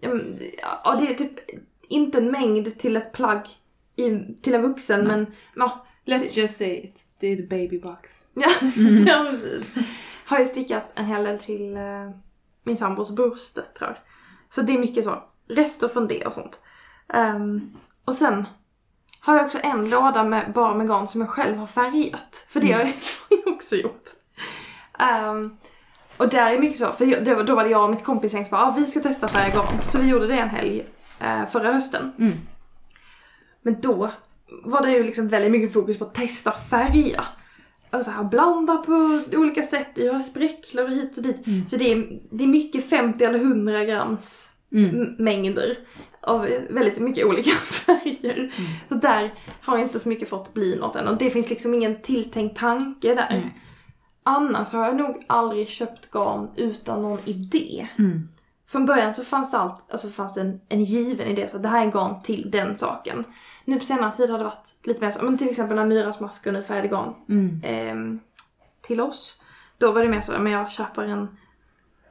ja, 0.00 0.08
men, 0.08 0.40
ja 0.84 0.96
det 1.00 1.10
är 1.10 1.14
typ 1.14 1.32
inte 1.88 2.18
en 2.18 2.30
mängd 2.30 2.78
till 2.78 2.96
ett 2.96 3.12
plagg 3.12 3.46
i, 3.96 4.34
till 4.42 4.54
en 4.54 4.62
vuxen 4.62 5.06
men 5.06 5.26
ja, 5.56 5.86
Let's 6.04 6.38
just 6.38 6.56
say 6.56 6.76
it. 6.78 6.96
Det 7.20 7.26
är 7.26 7.36
the 7.36 7.42
baby 7.42 7.78
box. 7.80 8.24
ja, 8.34 8.50
Mm. 8.76 9.06
ja 9.06 9.26
precis. 9.30 9.66
Har 10.26 10.38
ju 10.38 10.46
stickat 10.46 10.84
en 10.94 11.04
hel 11.04 11.24
del 11.24 11.38
till 11.38 11.76
eh, 11.76 12.10
min 12.62 12.76
sambos 12.76 13.10
brorsdöttrar. 13.10 13.98
Så 14.50 14.62
det 14.62 14.72
är 14.74 14.78
mycket 14.78 15.04
så, 15.04 15.22
rester 15.48 15.88
från 15.88 16.08
det 16.08 16.26
och 16.26 16.32
sånt. 16.32 16.60
Ehm, 17.08 17.76
och 18.04 18.14
sen 18.14 18.46
har 19.20 19.36
jag 19.36 19.44
också 19.44 19.58
en 19.62 19.90
låda 19.90 20.24
med, 20.24 20.52
bara 20.52 20.74
med 20.74 20.88
garn 20.88 21.08
som 21.08 21.20
jag 21.20 21.30
själv 21.30 21.56
har 21.56 21.66
färgat. 21.66 22.46
För 22.48 22.60
det 22.60 22.72
har 22.72 22.80
jag 22.80 22.92
också 23.54 23.76
gjort. 23.76 24.04
Ehm, 24.98 25.56
och 26.16 26.28
där 26.28 26.50
är 26.52 26.58
mycket 26.58 26.78
så, 26.78 26.92
för 26.92 27.04
jag, 27.06 27.46
då 27.46 27.54
var 27.54 27.64
det 27.64 27.70
jag 27.70 27.84
och 27.84 27.90
mitt 27.90 28.04
kompisgäng 28.04 28.44
som 28.44 28.50
bara, 28.50 28.66
ah, 28.66 28.74
vi 28.78 28.86
ska 28.86 29.00
testa 29.00 29.28
färga 29.28 29.54
garn. 29.54 29.80
Så 29.82 29.98
vi 29.98 30.08
gjorde 30.08 30.26
det 30.26 30.34
en 30.38 30.48
helg 30.48 30.86
eh, 31.20 31.46
förra 31.48 31.72
hösten. 31.72 32.12
Mm. 32.18 32.32
Men 33.62 33.80
då 33.80 34.10
var 34.64 34.82
det 34.82 34.90
ju 34.90 35.02
liksom 35.02 35.28
väldigt 35.28 35.50
mycket 35.52 35.72
fokus 35.72 35.98
på 35.98 36.04
att 36.04 36.14
testa 36.14 36.52
färga. 36.52 37.24
Och 37.90 38.04
så 38.04 38.10
här, 38.10 38.24
blanda 38.24 38.76
på 38.76 39.20
olika 39.32 39.62
sätt, 39.62 39.98
göra 39.98 40.22
spräcklor 40.22 40.88
hit 40.88 41.16
och 41.16 41.22
dit. 41.22 41.36
Så 41.70 41.76
det 41.76 41.92
är, 41.92 42.20
det 42.30 42.44
är 42.44 42.48
mycket 42.48 42.90
50 42.90 43.24
eller 43.24 43.38
100 43.38 43.84
grams 43.84 44.48
Mm. 44.74 45.14
mängder 45.18 45.78
av 46.20 46.40
väldigt 46.70 46.98
mycket 46.98 47.26
olika 47.26 47.50
färger. 47.62 48.52
Så 48.88 48.94
där 48.94 49.34
har 49.62 49.76
jag 49.76 49.86
inte 49.86 50.00
så 50.00 50.08
mycket 50.08 50.28
fått 50.28 50.54
bli 50.54 50.76
något 50.76 50.96
än. 50.96 51.08
Och 51.08 51.16
det 51.16 51.30
finns 51.30 51.50
liksom 51.50 51.74
ingen 51.74 52.02
tilltänkt 52.02 52.58
tanke 52.58 53.14
där. 53.14 53.26
Nej. 53.30 53.54
annars 54.22 54.72
har 54.72 54.86
jag 54.86 54.96
nog 54.96 55.24
aldrig 55.26 55.68
köpt 55.68 56.10
garn 56.10 56.48
utan 56.56 57.02
någon 57.02 57.18
idé. 57.24 57.88
Mm. 57.98 58.28
Från 58.68 58.86
början 58.86 59.14
så 59.14 59.24
fanns 59.24 59.50
det 59.50 59.58
allt, 59.58 59.92
alltså 59.92 60.08
fanns 60.08 60.34
det 60.34 60.40
en, 60.40 60.60
en 60.68 60.84
given 60.84 61.28
idé, 61.28 61.48
så 61.48 61.58
det 61.58 61.68
här 61.68 61.86
är 61.86 61.90
garn 61.90 62.22
till 62.22 62.50
den 62.50 62.78
saken. 62.78 63.24
Nu 63.64 63.78
på 63.78 63.84
senare 63.84 64.14
tid 64.16 64.30
har 64.30 64.38
det 64.38 64.44
varit 64.44 64.74
lite 64.82 65.04
mer 65.04 65.10
så, 65.10 65.24
men 65.24 65.38
till 65.38 65.50
exempel 65.50 65.76
när 65.76 65.86
Myras 65.86 66.20
masker 66.20 66.52
nu 66.52 66.62
färgade 66.62 66.88
garn 66.88 67.14
Mm. 67.28 67.60
ehm, 67.64 68.20
till 68.80 69.00
oss. 69.00 69.38
Då 69.78 69.92
var 69.92 70.02
det 70.02 70.08
mer 70.08 70.20
så, 70.20 70.32
men 70.38 70.52
jag 70.52 70.70
köper 70.70 71.02
en, 71.02 71.36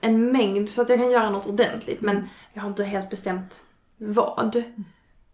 en 0.02 0.32
mängd 0.32 0.70
så 0.70 0.82
att 0.82 0.90
jag 0.90 1.00
kan 1.00 1.12
göra 1.12 1.30
något 1.30 1.48
ordentligt 1.48 2.02
men 2.02 2.30
jag 2.54 2.62
har 2.62 2.70
inte 2.70 2.84
helt 2.84 3.10
bestämt 3.10 3.64
vad. 3.98 4.64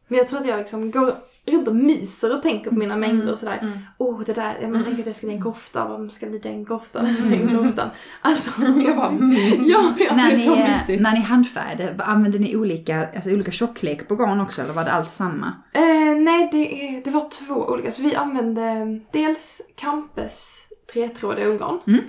Men 0.08 0.18
jag 0.18 0.28
tror 0.28 0.40
att 0.40 0.48
jag 0.48 0.60
liksom 0.60 0.92
går 0.92 1.16
runt 1.46 1.68
och 1.68 1.76
myser 1.76 2.36
och 2.36 2.44
tänker 2.44 2.70
på 2.70 2.76
mina 2.76 2.96
mängder 2.96 3.32
och 3.32 3.38
sådär. 3.38 3.60
Mm. 3.62 3.80
Oh 3.98 4.22
det 4.26 4.34
där, 4.34 4.58
jag 4.62 4.86
tänker 4.86 5.00
att 5.00 5.06
det 5.06 5.14
ska 5.14 5.28
bli 5.28 5.36
en 5.36 5.42
kofta, 5.42 5.88
vad 5.88 6.12
ska 6.12 6.26
bli 6.26 6.40
den 6.40 6.66
koftan, 6.66 7.06
den 7.30 7.58
koftan. 7.64 7.90
Alltså, 8.22 8.52
Jag 8.86 8.96
bara, 8.96 9.10
mm. 9.10 9.64
ja, 9.64 9.94
ja. 10.00 10.16
När, 10.16 10.30
det 10.30 10.36
är 10.36 10.46
så 10.46 10.56
ni, 10.56 10.62
eh, 10.62 10.78
mysigt. 10.80 11.02
när 11.02 11.14
ni 11.14 11.20
handfärgade, 11.20 12.04
använde 12.04 12.40
ni 12.40 12.56
olika, 12.56 13.08
alltså 13.16 13.30
olika 13.30 13.52
tjocklek 13.52 14.08
på 14.08 14.16
garn 14.16 14.42
också 14.42 14.62
eller 14.62 14.74
var 14.74 14.84
det 14.84 14.92
allt 14.92 15.10
samma? 15.10 15.54
Eh, 15.74 16.16
nej, 16.18 16.50
det, 16.52 17.02
det 17.04 17.12
var 17.12 17.30
två 17.30 17.54
olika. 17.54 17.92
Så 17.92 18.02
vi 18.02 18.16
använde 18.16 19.00
dels 19.12 19.62
Campes 19.76 20.54
tretrådiga 20.94 21.48
ullgarn. 21.48 21.80
Mm. 21.88 22.02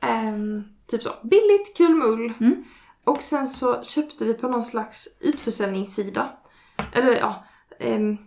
Ehm, 0.00 0.64
typ 0.86 1.02
så. 1.02 1.10
Billigt, 1.22 1.76
kul 1.76 1.94
med 1.94 2.08
ull. 2.08 2.32
Mm. 2.40 2.64
Och 3.04 3.22
sen 3.22 3.48
så 3.48 3.82
köpte 3.82 4.24
vi 4.24 4.34
på 4.34 4.48
någon 4.48 4.64
slags 4.64 5.08
utförsäljningssida. 5.20 6.28
Eller 6.92 7.16
ja, 7.16 7.44
ehm, 7.78 8.18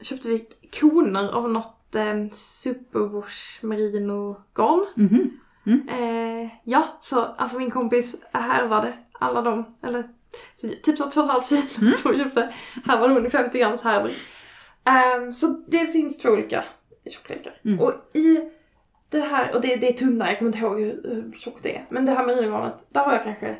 köpte 0.00 0.28
vi 0.28 0.46
koner 0.80 1.28
av 1.28 1.50
något 1.50 1.94
um, 1.94 2.30
superwash 2.30 3.64
merino 3.64 4.42
garn. 4.54 4.86
Mhm. 4.96 5.88
Eh, 5.88 6.50
ja, 6.64 6.96
så 7.00 7.20
alltså 7.20 7.58
min 7.58 7.70
kompis 7.70 8.22
härvade 8.32 8.92
alla 9.12 9.42
dem, 9.42 9.76
eller 9.82 10.08
så, 10.54 10.68
typ 10.82 10.98
så 10.98 11.04
2,5 11.04 11.40
kilo 11.74 11.90
så 11.90 12.12
djupte. 12.12 12.54
Här 12.84 13.00
var 13.00 13.08
det 13.08 13.14
150 13.14 13.58
grams 13.58 13.82
härvor. 13.82 14.10
Ehm, 14.84 15.32
så 15.32 15.46
det 15.46 15.86
finns 15.86 16.18
två 16.18 16.28
olika 16.28 16.64
tjocklekar. 17.10 17.60
Mm. 17.64 17.80
Och 17.80 17.92
i 18.12 18.50
det 19.08 19.20
här, 19.20 19.54
och 19.54 19.60
det, 19.60 19.76
det 19.76 19.88
är 19.88 19.92
tunna, 19.92 20.28
jag 20.28 20.38
kommer 20.38 20.48
inte 20.48 20.58
ihåg 20.58 20.80
hur, 20.80 21.02
hur 21.04 21.32
tjockt 21.38 21.62
det 21.62 21.76
är. 21.76 21.86
Men 21.88 22.06
det 22.06 22.12
här 22.12 22.26
merinogarnet, 22.26 22.86
där 22.88 23.04
har 23.04 23.12
jag 23.12 23.22
kanske, 23.22 23.58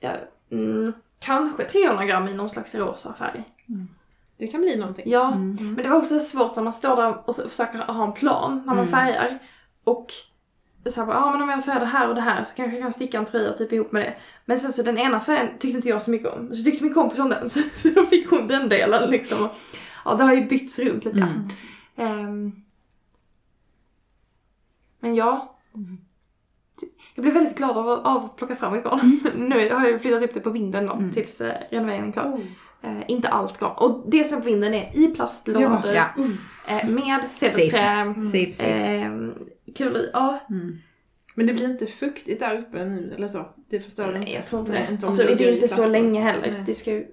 ja, 0.00 0.12
mm, 0.50 0.92
kanske 1.20 1.64
300 1.64 2.04
gram 2.04 2.28
i 2.28 2.34
någon 2.34 2.48
slags 2.48 2.74
rosa 2.74 3.14
färg. 3.14 3.44
Det 4.38 4.46
kan 4.46 4.60
bli 4.60 4.76
någonting. 4.76 5.10
Ja, 5.10 5.32
Mm. 5.32 5.56
men 5.74 5.76
det 5.76 5.88
var 5.88 5.96
också 5.96 6.20
svårt 6.20 6.56
när 6.56 6.62
man 6.62 6.74
står 6.74 6.96
där 6.96 7.28
och 7.28 7.36
försöker 7.36 7.78
ha 7.78 8.06
en 8.06 8.12
plan 8.12 8.56
när 8.58 8.74
man 8.74 8.78
Mm. 8.78 8.88
färgar. 8.90 9.38
Och 9.84 10.12
så 10.90 11.00
ja 11.00 11.30
men 11.32 11.42
om 11.42 11.48
jag 11.48 11.64
färgar 11.64 11.80
det 11.80 11.86
här 11.86 12.08
och 12.08 12.14
det 12.14 12.20
här 12.20 12.44
så 12.44 12.54
kanske 12.54 12.76
jag 12.76 12.82
kan 12.82 12.92
sticka 12.92 13.18
en 13.18 13.24
tröja 13.24 13.52
typ 13.52 13.72
ihop 13.72 13.92
med 13.92 14.02
det. 14.02 14.16
Men 14.44 14.58
sen 14.58 14.72
så 14.72 14.82
den 14.82 14.98
ena 14.98 15.20
färgen 15.20 15.48
tyckte 15.58 15.76
inte 15.76 15.88
jag 15.88 16.02
så 16.02 16.10
mycket 16.10 16.28
om. 16.28 16.54
Så 16.54 16.64
tyckte 16.64 16.84
min 16.84 16.94
kompis 16.94 17.18
om 17.18 17.28
den 17.28 17.50
så, 17.50 17.60
så 17.76 17.88
då 17.88 18.06
fick 18.06 18.30
hon 18.30 18.48
den 18.48 18.68
delen 18.68 19.10
liksom. 19.10 19.44
Och, 19.44 19.50
ja 20.04 20.14
det 20.14 20.24
har 20.24 20.34
ju 20.34 20.44
bytts 20.46 20.78
runt 20.78 21.04
lite 21.04 21.18
grann. 21.18 21.52
Mm. 21.96 22.18
Ehm, 22.18 22.52
men 25.00 25.14
ja. 25.14 25.54
Jag 27.14 27.22
blev 27.22 27.34
väldigt 27.34 27.56
glad 27.56 27.76
av, 27.78 27.88
av 27.88 28.24
att 28.24 28.36
plocka 28.36 28.54
fram 28.56 28.74
ett 28.74 28.84
garn. 28.84 29.20
nu 29.48 29.70
har 29.74 29.88
jag 29.88 30.00
flyttat 30.00 30.22
upp 30.22 30.34
det 30.34 30.40
på 30.40 30.50
vinden 30.50 30.86
då 30.86 30.92
Mm. 30.92 31.12
tills 31.12 31.40
eh, 31.40 31.54
renoveringen 31.70 32.08
är 32.08 32.12
klar. 32.12 32.24
Oh. 32.32 32.40
Eh, 32.90 33.02
inte 33.08 33.28
allt 33.28 33.58
garn. 33.60 33.72
Och 33.76 34.04
det 34.10 34.24
som 34.24 34.36
är 34.38 34.40
på 34.42 34.46
vinden 34.46 34.74
är 34.74 34.90
i 34.94 35.06
plastlådor. 35.06 35.62
Ja, 35.94 36.04
Ja. 36.16 36.24
Eh, 36.80 36.88
med 36.88 37.20
cederträ. 37.34 38.14
Safe, 38.22 38.52
safe. 38.52 38.94
Eh, 38.96 39.10
kul. 39.74 40.10
Ja. 40.12 40.40
Mm. 40.50 40.78
Men 41.34 41.46
det 41.46 41.52
blir 41.54 41.64
inte 41.70 41.86
fuktigt 41.86 42.40
där 42.40 42.58
uppe 42.58 42.84
nu 42.84 43.14
eller 43.16 43.28
så? 43.28 43.46
Det 43.70 43.80
förstår 43.80 44.06
du 44.06 44.18
Nej 44.18 44.32
jag 44.34 44.46
tror 44.46 44.60
inte 44.60 44.72
Nej, 44.72 44.84
det. 44.88 44.92
inte 44.92 45.06
om 45.06 45.08
alltså, 45.08 45.22
det 45.22 45.34
det 45.34 45.48
är 45.48 45.52
inte 45.54 45.68
så 45.68 45.88
länge 45.88 46.20
heller. 46.20 46.50
Nej. 46.52 46.62
Det 46.66 46.74
ska 46.74 46.90
ju 46.90 47.06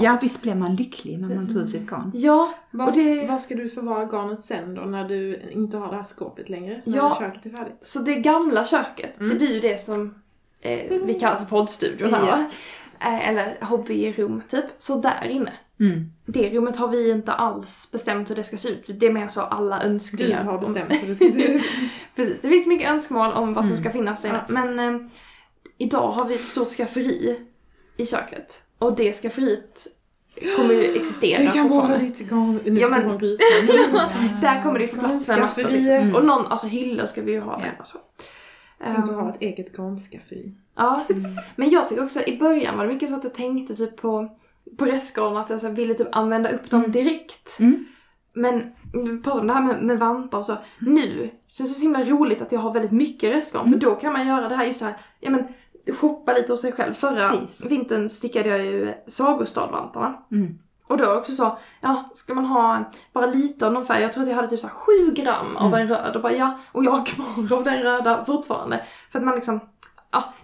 Ja, 0.00 0.18
visst 0.22 0.42
blir 0.42 0.54
man 0.54 0.76
lycklig 0.76 1.18
när 1.18 1.34
man 1.34 1.46
tar 1.54 1.60
ut 1.60 1.68
sitt 1.70 1.86
garn. 1.90 2.10
Ja, 2.14 2.54
och 2.72 2.92
det, 2.92 3.38
ska 3.40 3.54
du 3.54 3.68
förvara 3.70 4.04
garnet 4.04 4.44
sen 4.44 4.74
då 4.74 4.82
när 4.82 5.08
du 5.08 5.42
inte 5.50 5.76
har 5.76 5.88
det 5.90 5.96
här 5.96 6.02
skåpet 6.02 6.48
längre? 6.48 6.80
När 6.84 6.96
Ja. 6.96 7.16
köket 7.20 7.46
är 7.46 7.50
färdigt? 7.50 7.78
så 7.82 7.98
det 7.98 8.14
gamla 8.14 8.66
köket, 8.66 9.20
Mm. 9.20 9.32
det 9.32 9.38
blir 9.38 9.54
ju 9.54 9.60
det 9.60 9.80
som 9.84 10.14
eh, 10.60 10.98
vi 11.04 11.14
kallar 11.20 11.36
för 11.38 11.44
poddstudion 11.44 12.14
här? 12.14 12.40
Yes. 12.42 12.52
Eh, 13.00 13.28
eller 13.28 13.56
hobbyrum 13.60 14.42
typ. 14.50 14.64
Så 14.78 15.00
där 15.00 15.28
inne. 15.30 15.52
Mm. 15.80 16.12
Det 16.26 16.50
rummet 16.50 16.76
har 16.76 16.88
vi 16.88 17.10
inte 17.10 17.32
alls 17.32 17.88
bestämt 17.92 18.30
hur 18.30 18.34
det 18.36 18.44
ska 18.44 18.56
se 18.56 18.68
ut. 18.68 18.84
Det 19.00 19.06
är 19.06 19.12
mer 19.12 19.28
så 19.28 19.40
alla 19.40 19.78
Du 19.78 19.84
önskningar. 19.84 20.44
har 20.44 20.54
om- 20.54 20.60
bestämt 20.60 20.92
hur 21.02 21.08
det 21.08 21.14
ska 21.14 21.24
se 21.28 21.52
ut. 21.52 21.62
Precis, 22.16 22.38
det 22.42 22.48
finns 22.48 22.66
mycket 22.66 22.90
önskemål 22.90 23.32
om 23.32 23.54
vad 23.54 23.64
som 23.64 23.72
Mm. 23.74 23.82
ska 23.84 23.92
finnas 23.92 24.22
där 24.22 24.28
inne. 24.28 24.40
Men 24.48 24.78
eh, 24.78 25.00
idag 25.78 26.08
har 26.08 26.24
vi 26.24 26.34
ett 26.34 26.44
stort 26.46 26.68
skafferi 26.68 27.40
i 27.96 28.06
köket. 28.06 28.62
Och 28.80 28.96
det 28.96 29.12
skafferiet 29.12 29.86
kommer 30.56 30.74
ju 30.74 30.94
existera 30.96 31.38
Det 31.44 31.50
kan 31.50 31.68
vara 31.68 31.96
ditt 31.98 32.18
garn. 32.30 32.60
Nu 32.64 32.80
Ja, 32.80 32.88
men- 32.88 33.18
grisen. 33.18 33.46
Där 34.40 34.62
kommer 34.62 34.78
det 34.78 34.88
få 34.88 34.96
plats 35.00 35.28
med 35.28 35.38
massor 35.38 35.62
Garnskafferiet. 35.62 36.02
liksom. 36.04 36.14
Och 36.14 36.24
någon, 36.24 36.46
alltså 36.46 36.66
hyllor 36.66 37.06
ska 37.06 37.22
vi 37.22 37.32
ju 37.32 37.40
ha. 37.40 37.60
Ja. 37.64 37.70
och 37.80 37.86
så. 37.86 37.98
Tänk 38.84 38.98
att 38.98 39.08
Ehm, 39.08 39.14
ha 39.14 39.30
ett 39.30 39.42
eget 39.42 39.76
garnskafferi. 39.76 40.54
Ja, 40.76 41.04
men 41.56 41.70
jag 41.70 41.88
tycker 41.88 42.04
också 42.04 42.20
i 42.26 42.38
början 42.38 42.76
var 42.76 42.84
det 42.86 42.92
mycket 42.92 43.10
så 43.10 43.16
att 43.16 43.24
jag 43.24 43.34
tänkte 43.34 43.76
typ 43.76 43.96
på, 43.96 44.36
på 44.78 44.84
restgarn 44.84 45.36
att 45.36 45.50
jag 45.50 45.60
så 45.60 45.68
ville 45.70 45.94
typ 45.94 46.08
använda 46.12 46.50
upp 46.50 46.70
dem 46.70 46.92
direkt. 46.92 47.56
Mm. 47.60 47.86
Men 48.32 48.72
vi 48.92 49.22
pratade 49.22 49.40
om 49.40 49.46
det 49.46 49.52
här 49.52 49.62
med, 49.62 49.82
med 49.82 49.98
vantar 49.98 50.38
och 50.38 50.46
så. 50.46 50.56
Nu 50.78 51.30
känns 51.48 51.70
det 51.70 51.74
så 51.76 51.82
himla 51.82 52.04
roligt 52.04 52.42
att 52.42 52.52
jag 52.52 52.60
har 52.60 52.72
väldigt 52.72 52.92
mycket 52.92 53.34
restgarn 53.34 53.72
för 53.72 53.78
då 53.78 53.94
kan 53.94 54.12
man 54.12 54.28
göra 54.28 54.48
det 54.48 54.56
här 54.56 54.64
just 54.66 54.80
det 54.80 54.86
här, 54.86 54.96
ja 55.20 55.30
men 55.30 55.44
shoppa 56.00 56.32
lite 56.32 56.52
hos 56.52 56.60
sig 56.60 56.72
själv. 56.72 56.94
Förra 56.94 57.28
Precis. 57.28 57.64
vintern 57.66 58.08
stickade 58.08 58.48
jag 58.48 58.58
ju 58.58 58.94
Sagostadvantarna. 59.06 60.14
Mm. 60.32 60.58
Och 60.86 60.96
då 60.98 61.14
också 61.14 61.32
så, 61.32 61.58
ja, 61.80 62.10
ska 62.14 62.34
man 62.34 62.44
ha 62.44 62.92
bara 63.12 63.26
lite 63.26 63.66
av 63.66 63.72
någon 63.72 63.86
färg, 63.86 64.02
jag 64.02 64.12
tror 64.12 64.22
att 64.22 64.28
jag 64.28 64.36
hade 64.36 64.48
typ 64.48 64.60
så 64.60 64.66
här 64.66 64.74
7 64.74 65.10
gram 65.22 65.56
av 65.56 65.66
Mm. 65.74 65.80
en 65.80 65.88
röd 65.88 66.16
och 66.16 66.22
bara 66.22 66.32
ja, 66.32 66.58
och 66.72 66.84
jag 66.84 66.90
har 66.90 67.06
kvar 67.06 67.56
av 67.58 67.64
den 67.64 67.82
röda 67.82 68.24
fortfarande. 68.24 68.84
För 69.12 69.18
att 69.18 69.24
man 69.24 69.34
liksom, 69.34 69.60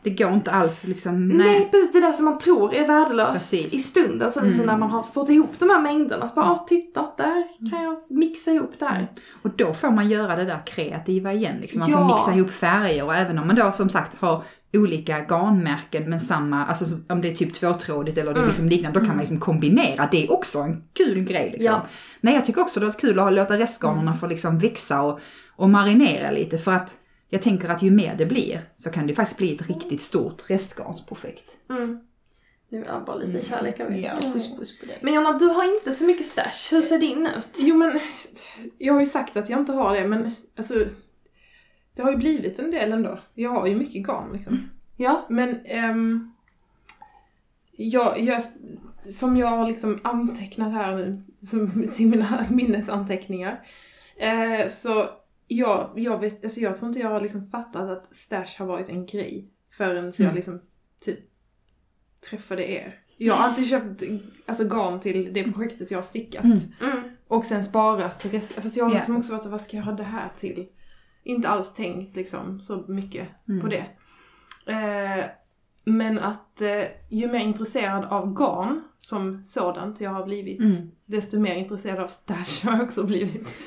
Det 0.03 0.11
går 0.11 0.33
inte 0.33 0.51
alls 0.51 0.85
liksom, 0.85 1.29
nej, 1.29 1.47
nej. 1.47 1.69
precis 1.71 1.93
det 1.93 2.01
där 2.01 2.13
som 2.13 2.25
man 2.25 2.39
tror 2.39 2.75
är 2.75 2.87
värdelöst 2.87 3.33
Precis. 3.33 3.75
i 3.75 3.79
stunden. 3.79 4.33
Så 4.33 4.41
liksom 4.41 4.63
Mm. 4.65 4.75
när 4.75 4.81
man 4.81 4.91
har 4.91 5.03
fått 5.03 5.29
ihop 5.31 5.51
de 5.59 5.71
här 5.71 5.81
mängderna, 5.81 6.29
så 6.29 6.35
bara, 6.35 6.47
ja 6.47 6.65
titta, 6.69 7.07
där 7.17 7.47
kan 7.71 7.83
jag 7.83 7.97
mixa 8.09 8.51
ihop 8.51 8.73
det 8.79 8.85
här. 8.85 9.09
Och 9.43 9.51
då 9.51 9.75
får 9.75 9.91
man 9.91 10.09
göra 10.09 10.37
det 10.37 10.45
där 10.45 10.63
kreativa 10.67 11.33
igen. 11.33 11.57
Liksom. 11.61 11.81
Man 11.81 11.91
Ja. 11.91 11.99
får 11.99 12.15
mixa 12.15 12.35
ihop 12.35 12.51
färger 12.51 13.05
och 13.05 13.15
även 13.15 13.39
om 13.39 13.47
man 13.47 13.57
då 13.57 13.73
som 13.73 13.89
sagt 13.89 14.21
har 14.21 14.43
olika 14.79 15.19
garnmärken 15.21 16.11
men 16.11 16.21
samma, 16.21 16.65
alltså 16.65 16.85
om 17.09 17.21
det 17.23 17.29
är 17.31 17.35
typ 17.35 17.55
tvåtrådigt 17.55 18.19
eller 18.19 18.31
det 18.33 18.39
är 18.39 18.43
Mm. 18.43 18.49
liksom 18.49 18.69
liknande, 18.69 18.99
då 18.99 19.05
kan 19.05 19.15
man 19.15 19.19
liksom 19.19 19.41
kombinera. 19.41 20.09
Det 20.11 20.25
är 20.25 20.33
också 20.33 20.59
en 20.59 20.85
kul 20.93 21.21
grej 21.25 21.45
liksom. 21.51 21.65
Ja. 21.65 21.87
Nej, 22.21 22.35
jag 22.35 22.45
tycker 22.45 22.61
också 22.61 22.81
det 22.81 22.87
är 22.87 22.91
kul 22.93 23.19
att 23.19 23.33
låta 23.33 23.59
restgarnerna 23.59 24.15
få 24.17 24.27
liksom 24.27 24.59
växa 24.59 25.03
och, 25.03 25.21
och 25.57 25.71
marinera 25.71 26.31
lite 26.31 26.59
för 26.59 26.73
att 26.73 26.97
jag 27.29 27.43
tänker 27.43 27.69
att 27.69 27.83
ju 27.83 27.91
mer 27.91 28.15
det 28.19 28.27
blir 28.27 28.61
så 28.77 28.91
kan 28.91 29.07
det 29.07 29.15
faktiskt 29.15 29.39
bli 29.39 29.55
ett 29.55 29.69
riktigt 29.69 30.01
stort 30.03 30.51
restgarnsprojekt. 30.51 31.51
Mm. 31.71 32.01
Nu 32.69 32.83
är 32.83 32.87
jag 32.87 33.05
bara 33.05 33.17
lite 33.17 33.47
kärlek 33.49 33.81
av 33.81 33.97
Ja, 33.99 34.11
puss 34.33 34.57
puss 34.57 34.79
på 34.81 34.87
dig. 34.87 34.99
Men 35.01 35.15
Jonna, 35.15 35.39
du 35.39 35.47
har 35.47 35.75
inte 35.75 35.93
så 35.93 36.05
mycket 36.05 36.27
stash. 36.27 36.71
Hur 36.71 36.83
ser 36.83 36.99
din 36.99 37.27
ut? 37.39 37.49
Jo 37.59 37.77
men, 37.77 38.01
jag 38.79 38.95
har 38.95 39.01
ju 39.01 39.07
sagt 39.07 39.37
att 39.37 39.51
jag 39.51 39.61
inte 39.61 39.73
har 39.73 39.95
det 39.95 40.09
men 40.09 40.35
alltså 40.59 40.75
det 41.97 42.03
har 42.03 42.11
ju 42.11 42.17
blivit 42.17 42.59
en 42.59 42.71
del 42.71 42.93
ändå. 42.93 43.19
Jag 43.35 43.51
har 43.51 43.67
ju 43.67 43.77
mycket 43.77 44.07
garn 44.07 44.33
liksom. 44.33 44.71
Ja. 44.97 45.27
Men 45.29 45.61
ehm, 45.65 46.33
jag, 47.73 48.21
jag, 48.21 48.43
som 48.99 49.37
jag 49.37 49.47
har 49.49 49.67
liksom 49.67 49.99
antecknat 50.05 50.73
här 50.73 50.97
nu, 50.97 51.23
som, 51.47 51.89
till 51.95 52.09
mina 52.09 52.47
minnesanteckningar. 52.51 53.67
Eh, 54.17 54.69
så 54.69 55.09
jag, 55.49 55.91
jag, 55.97 56.19
vet, 56.21 56.45
alltså 56.45 56.61
jag 56.61 56.77
tror 56.77 56.89
inte 56.89 57.01
jag 57.01 57.09
har 57.09 57.21
liksom 57.21 57.51
fattat 57.51 57.91
att 57.91 58.15
stash 58.15 58.59
har 58.59 58.67
varit 58.67 58.89
en 58.89 59.07
grej 59.07 59.51
förrän 59.71 60.05
jag 60.05 60.21
Mm. 60.21 60.35
liksom 60.35 60.61
typ 61.01 61.19
träffade 62.31 62.71
er. 62.71 62.95
Jag 63.17 63.35
har 63.35 63.49
alltid 63.49 63.69
köpt 63.69 64.03
alltså, 64.47 64.65
garn 64.65 65.01
till 65.01 65.33
det 65.33 65.53
projektet 65.53 65.91
jag 65.91 65.99
har 65.99 66.03
stickat. 66.03 66.45
Mm. 66.45 66.59
Mm. 66.83 67.03
Och 67.29 67.45
sen 67.45 67.65
sparat 67.65 68.21
till 68.21 68.31
resten. 68.31 68.63
Fast 68.63 68.77
jag 68.77 68.85
har 68.85 68.95
liksom 68.95 69.17
också 69.17 69.33
varit 69.33 69.45
så, 69.45 69.51
vad 69.51 69.61
ska 69.61 69.77
jag 69.77 69.85
ha 69.85 69.93
det 69.93 70.03
här 70.03 70.33
till? 70.37 70.67
Inte 71.27 71.49
alls 71.49 71.75
tänkt 71.75 72.17
liksom 72.17 72.61
så 72.61 72.85
mycket 72.89 73.29
Mm. 73.49 73.61
på 73.61 73.67
det. 73.67 73.87
Eh, 74.73 75.25
men 75.85 76.19
att 76.19 76.63
eh, 76.63 76.85
ju 77.11 77.29
mer 77.29 77.39
intresserad 77.41 78.05
av 78.05 78.35
garn 78.35 78.83
som 78.99 79.45
sådant 79.45 80.01
jag 80.01 80.11
har 80.11 80.25
blivit, 80.25 80.61
Mm. 80.61 80.73
desto 81.07 81.39
mer 81.41 81.55
intresserad 81.55 81.99
av 82.01 82.09
stash 82.09 82.65
har 82.65 82.73
jag 82.73 82.83
också 82.83 83.03
blivit. 83.05 83.49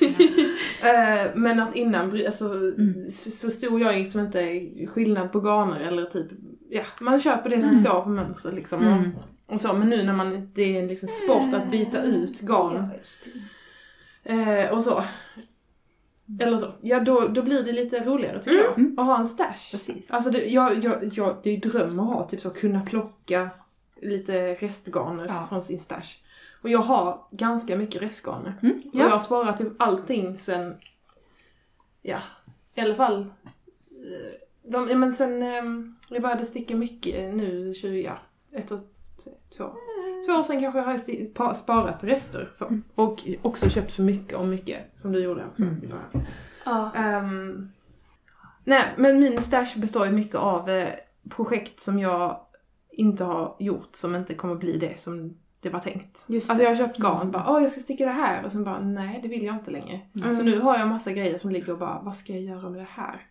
eh, 0.82 1.30
men 1.34 1.60
att 1.60 1.76
innan, 1.76 2.10
alltså, 2.26 2.44
Mm. 2.54 3.10
förstod 3.42 3.80
jag 3.80 3.94
liksom 3.94 4.20
inte 4.20 4.68
skillnad 4.88 5.32
på 5.32 5.40
garner 5.40 5.80
eller 5.80 6.04
typ, 6.04 6.26
ja, 6.70 6.82
man 7.00 7.20
köper 7.20 7.50
det 7.50 7.60
som 7.60 7.70
Mm. 7.70 7.82
står 7.84 8.00
på 8.02 8.08
mönster 8.08 8.52
liksom. 8.52 8.80
Mm. 8.82 9.10
Och, 9.46 9.54
och 9.54 9.60
så, 9.60 9.72
men 9.74 9.88
nu 9.88 10.02
när 10.02 10.12
man, 10.12 10.50
det 10.54 10.62
är 10.76 10.82
en 10.82 10.88
liksom 10.88 11.08
sport 11.08 11.54
att 11.54 11.70
byta 11.70 12.02
ut 12.02 12.40
garn 12.40 12.88
Eh, 14.24 14.70
och 14.72 14.82
så. 14.82 15.04
Eller 16.40 16.56
så, 16.56 16.72
ja 16.80 17.00
då, 17.00 17.28
då 17.28 17.42
blir 17.42 17.62
det 17.62 17.72
lite 17.72 18.04
roligare 18.04 18.42
tycker 18.42 18.64
jag. 18.64 18.98
Att 19.00 19.06
ha 19.06 19.18
en 19.18 19.26
stash. 19.26 19.70
Precis. 19.70 20.10
Alltså 20.10 20.30
det, 20.30 20.44
jag, 20.44 20.84
jag, 20.84 21.04
jag, 21.12 21.36
det 21.42 21.50
är 21.50 21.54
ju 21.54 21.60
dröm 21.60 22.00
att 22.00 22.06
ha, 22.06 22.24
typ 22.24 22.40
så 22.40 22.50
kunna 22.50 22.80
plocka 22.80 23.50
lite 24.02 24.54
restgarner 24.54 25.26
Ja. 25.28 25.46
från 25.48 25.62
sin 25.62 25.78
stash. 25.78 26.16
Och 26.62 26.70
jag 26.70 26.78
har 26.78 27.20
ganska 27.30 27.76
mycket 27.76 28.02
restgarner. 28.02 28.54
Mm. 28.62 28.78
Och 28.78 28.94
Ja. 28.94 29.02
jag 29.04 29.10
har 29.10 29.18
sparat 29.20 29.58
typ 29.58 29.72
allting 29.78 30.38
sen, 30.38 30.74
ja, 32.02 32.18
i 32.74 32.80
alla 32.80 32.94
fall, 32.94 33.20
eh, 33.90 34.32
de, 34.62 34.88
ja, 34.88 34.96
men 34.96 35.12
sen 35.12 35.42
eh, 35.42 35.64
jag 36.10 36.22
började 36.22 36.46
sticka 36.46 36.76
mycket 36.76 37.34
nu, 37.34 37.74
20, 37.74 38.02
ja, 38.02 38.18
ett 38.52 38.70
och 38.70 38.80
två, 39.56 39.64
två 40.26 40.32
år 40.38 40.42
sedan 40.42 40.60
kanske 40.60 40.80
har 40.80 40.98
jag 41.38 41.56
sparat 41.56 42.04
rester. 42.04 42.50
Så. 42.54 42.78
Och 42.94 43.28
också 43.42 43.70
köpt 43.70 43.92
för 43.92 44.02
mycket 44.02 44.38
och 44.38 44.46
mycket, 44.46 44.78
som 44.94 45.12
du 45.12 45.22
gjorde 45.22 45.44
också 45.46 45.62
Mm. 45.62 45.84
i 45.84 45.86
början. 45.86 46.26
Ja. 46.64 46.90
Ehm, 46.94 47.70
nej, 48.64 48.84
men 48.96 49.20
min 49.20 49.42
stash 49.42 49.72
består 49.76 50.06
ju 50.06 50.12
mycket 50.12 50.34
av 50.36 50.70
eh, 50.70 50.88
projekt 51.28 51.80
som 51.80 51.98
jag 51.98 52.40
inte 52.90 53.24
har 53.24 53.56
gjort, 53.58 53.88
som 53.96 54.16
inte 54.16 54.34
kommer 54.34 54.54
bli 54.54 54.78
det 54.78 55.00
som 55.00 55.36
det 55.60 55.68
var 55.70 55.80
tänkt. 55.80 56.24
Just 56.28 56.50
Alltså 56.50 56.64
jag 56.64 56.70
har 56.70 56.76
köpt 56.76 56.98
garn, 56.98 57.30
bara 57.30 57.50
åh 57.52 57.62
jag 57.62 57.70
ska 57.70 57.80
sticka 57.80 58.04
det 58.06 58.12
här 58.12 58.44
och 58.44 58.52
sen 58.52 58.64
bara 58.64 58.80
nej 58.80 59.20
det 59.22 59.28
vill 59.28 59.44
jag 59.44 59.54
inte 59.54 59.70
längre. 59.70 60.00
Mm. 60.14 60.34
Så 60.34 60.42
nu 60.42 60.60
har 60.60 60.78
jag 60.78 60.88
massa 60.88 61.12
grejer 61.12 61.38
som 61.38 61.50
ligger 61.50 61.72
och 61.72 61.78
bara 61.78 62.00
vad 62.02 62.16
ska 62.16 62.32
jag 62.32 62.42
göra 62.42 62.70
med 62.70 62.80
det 62.80 62.88
här? 62.90 63.26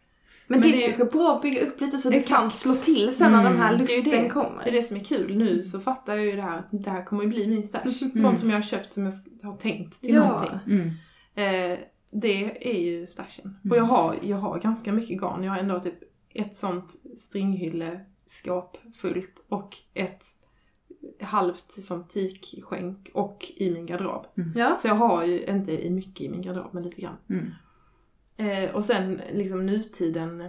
Men, 0.52 0.60
Men 0.60 0.70
det 0.70 0.76
är 0.76 0.88
det- 0.90 0.94
kanske 0.98 1.18
bra 1.18 1.36
att 1.36 1.42
bygga 1.42 1.62
upp 1.62 1.82
lite 1.82 1.98
så 1.98 2.10
du 2.10 2.16
Exakt. 2.18 2.40
kan 2.42 2.52
slå 2.52 2.74
till 2.76 3.16
sen 3.16 3.32
när 3.32 3.40
Mm. 3.40 3.52
den 3.52 3.62
här 3.62 3.70
Det 3.78 3.84
är 3.84 3.88
ju 3.90 3.96
lusten 4.04 4.24
det. 4.24 4.30
kommer. 4.30 4.64
Det 4.64 4.70
är 4.70 4.74
det 4.74 4.84
som 4.84 4.98
är 4.98 5.04
kul. 5.04 5.38
Nu 5.38 5.64
så 5.64 5.80
fattar 5.80 6.16
jag 6.16 6.26
ju 6.26 6.36
det 6.36 6.42
här 6.42 6.58
att 6.60 6.68
det 6.72 6.90
här 6.90 7.06
kommer 7.06 7.24
ju 7.24 7.30
bli 7.30 7.48
min 7.48 7.64
stash. 7.64 8.02
Mm. 8.02 8.16
Sånt 8.16 8.40
som 8.40 8.50
jag 8.50 8.58
har 8.58 8.62
köpt 8.64 8.94
som 8.94 9.04
jag 9.06 9.14
har 9.50 9.58
tänkt 9.58 10.02
till 10.02 10.14
Ja. 10.16 10.28
någonting. 10.28 10.60
Mm. 10.68 10.88
Eh, 11.74 11.80
det 12.12 12.68
är 12.76 12.80
ju 12.82 13.08
stashen. 13.08 13.46
Mm. 13.64 13.72
Och 13.72 13.78
jag 13.78 13.84
har, 13.84 14.16
jag 14.22 14.38
har 14.38 14.60
ganska 14.60 14.92
mycket 14.94 15.22
garn. 15.22 15.44
Jag 15.44 15.52
har 15.52 15.60
ändå 15.60 15.80
typ 15.80 15.96
ett 16.34 16.58
sånt 16.58 16.92
stringhylleskåp 17.18 18.78
fullt 19.02 19.46
och 19.50 19.76
ett 19.94 20.24
halvt 21.22 21.72
som 21.72 22.04
tikskänk 22.08 23.10
och 23.14 23.52
i 23.56 23.72
min 23.72 23.86
garderob. 23.86 24.26
Ja. 24.56 24.78
Så 24.82 24.88
jag 24.88 24.96
har 24.96 25.24
ju 25.26 25.46
inte 25.46 25.86
i 25.86 25.90
mycket 25.90 26.22
i 26.22 26.30
min 26.30 26.42
garderob, 26.42 26.74
men 26.74 26.84
lite 26.84 27.02
grann. 27.02 27.18
Mm. 28.40 28.64
Eh, 28.64 28.72
och 28.76 28.86
sen 28.86 29.22
liksom 29.34 29.66
nutiden 29.66 30.44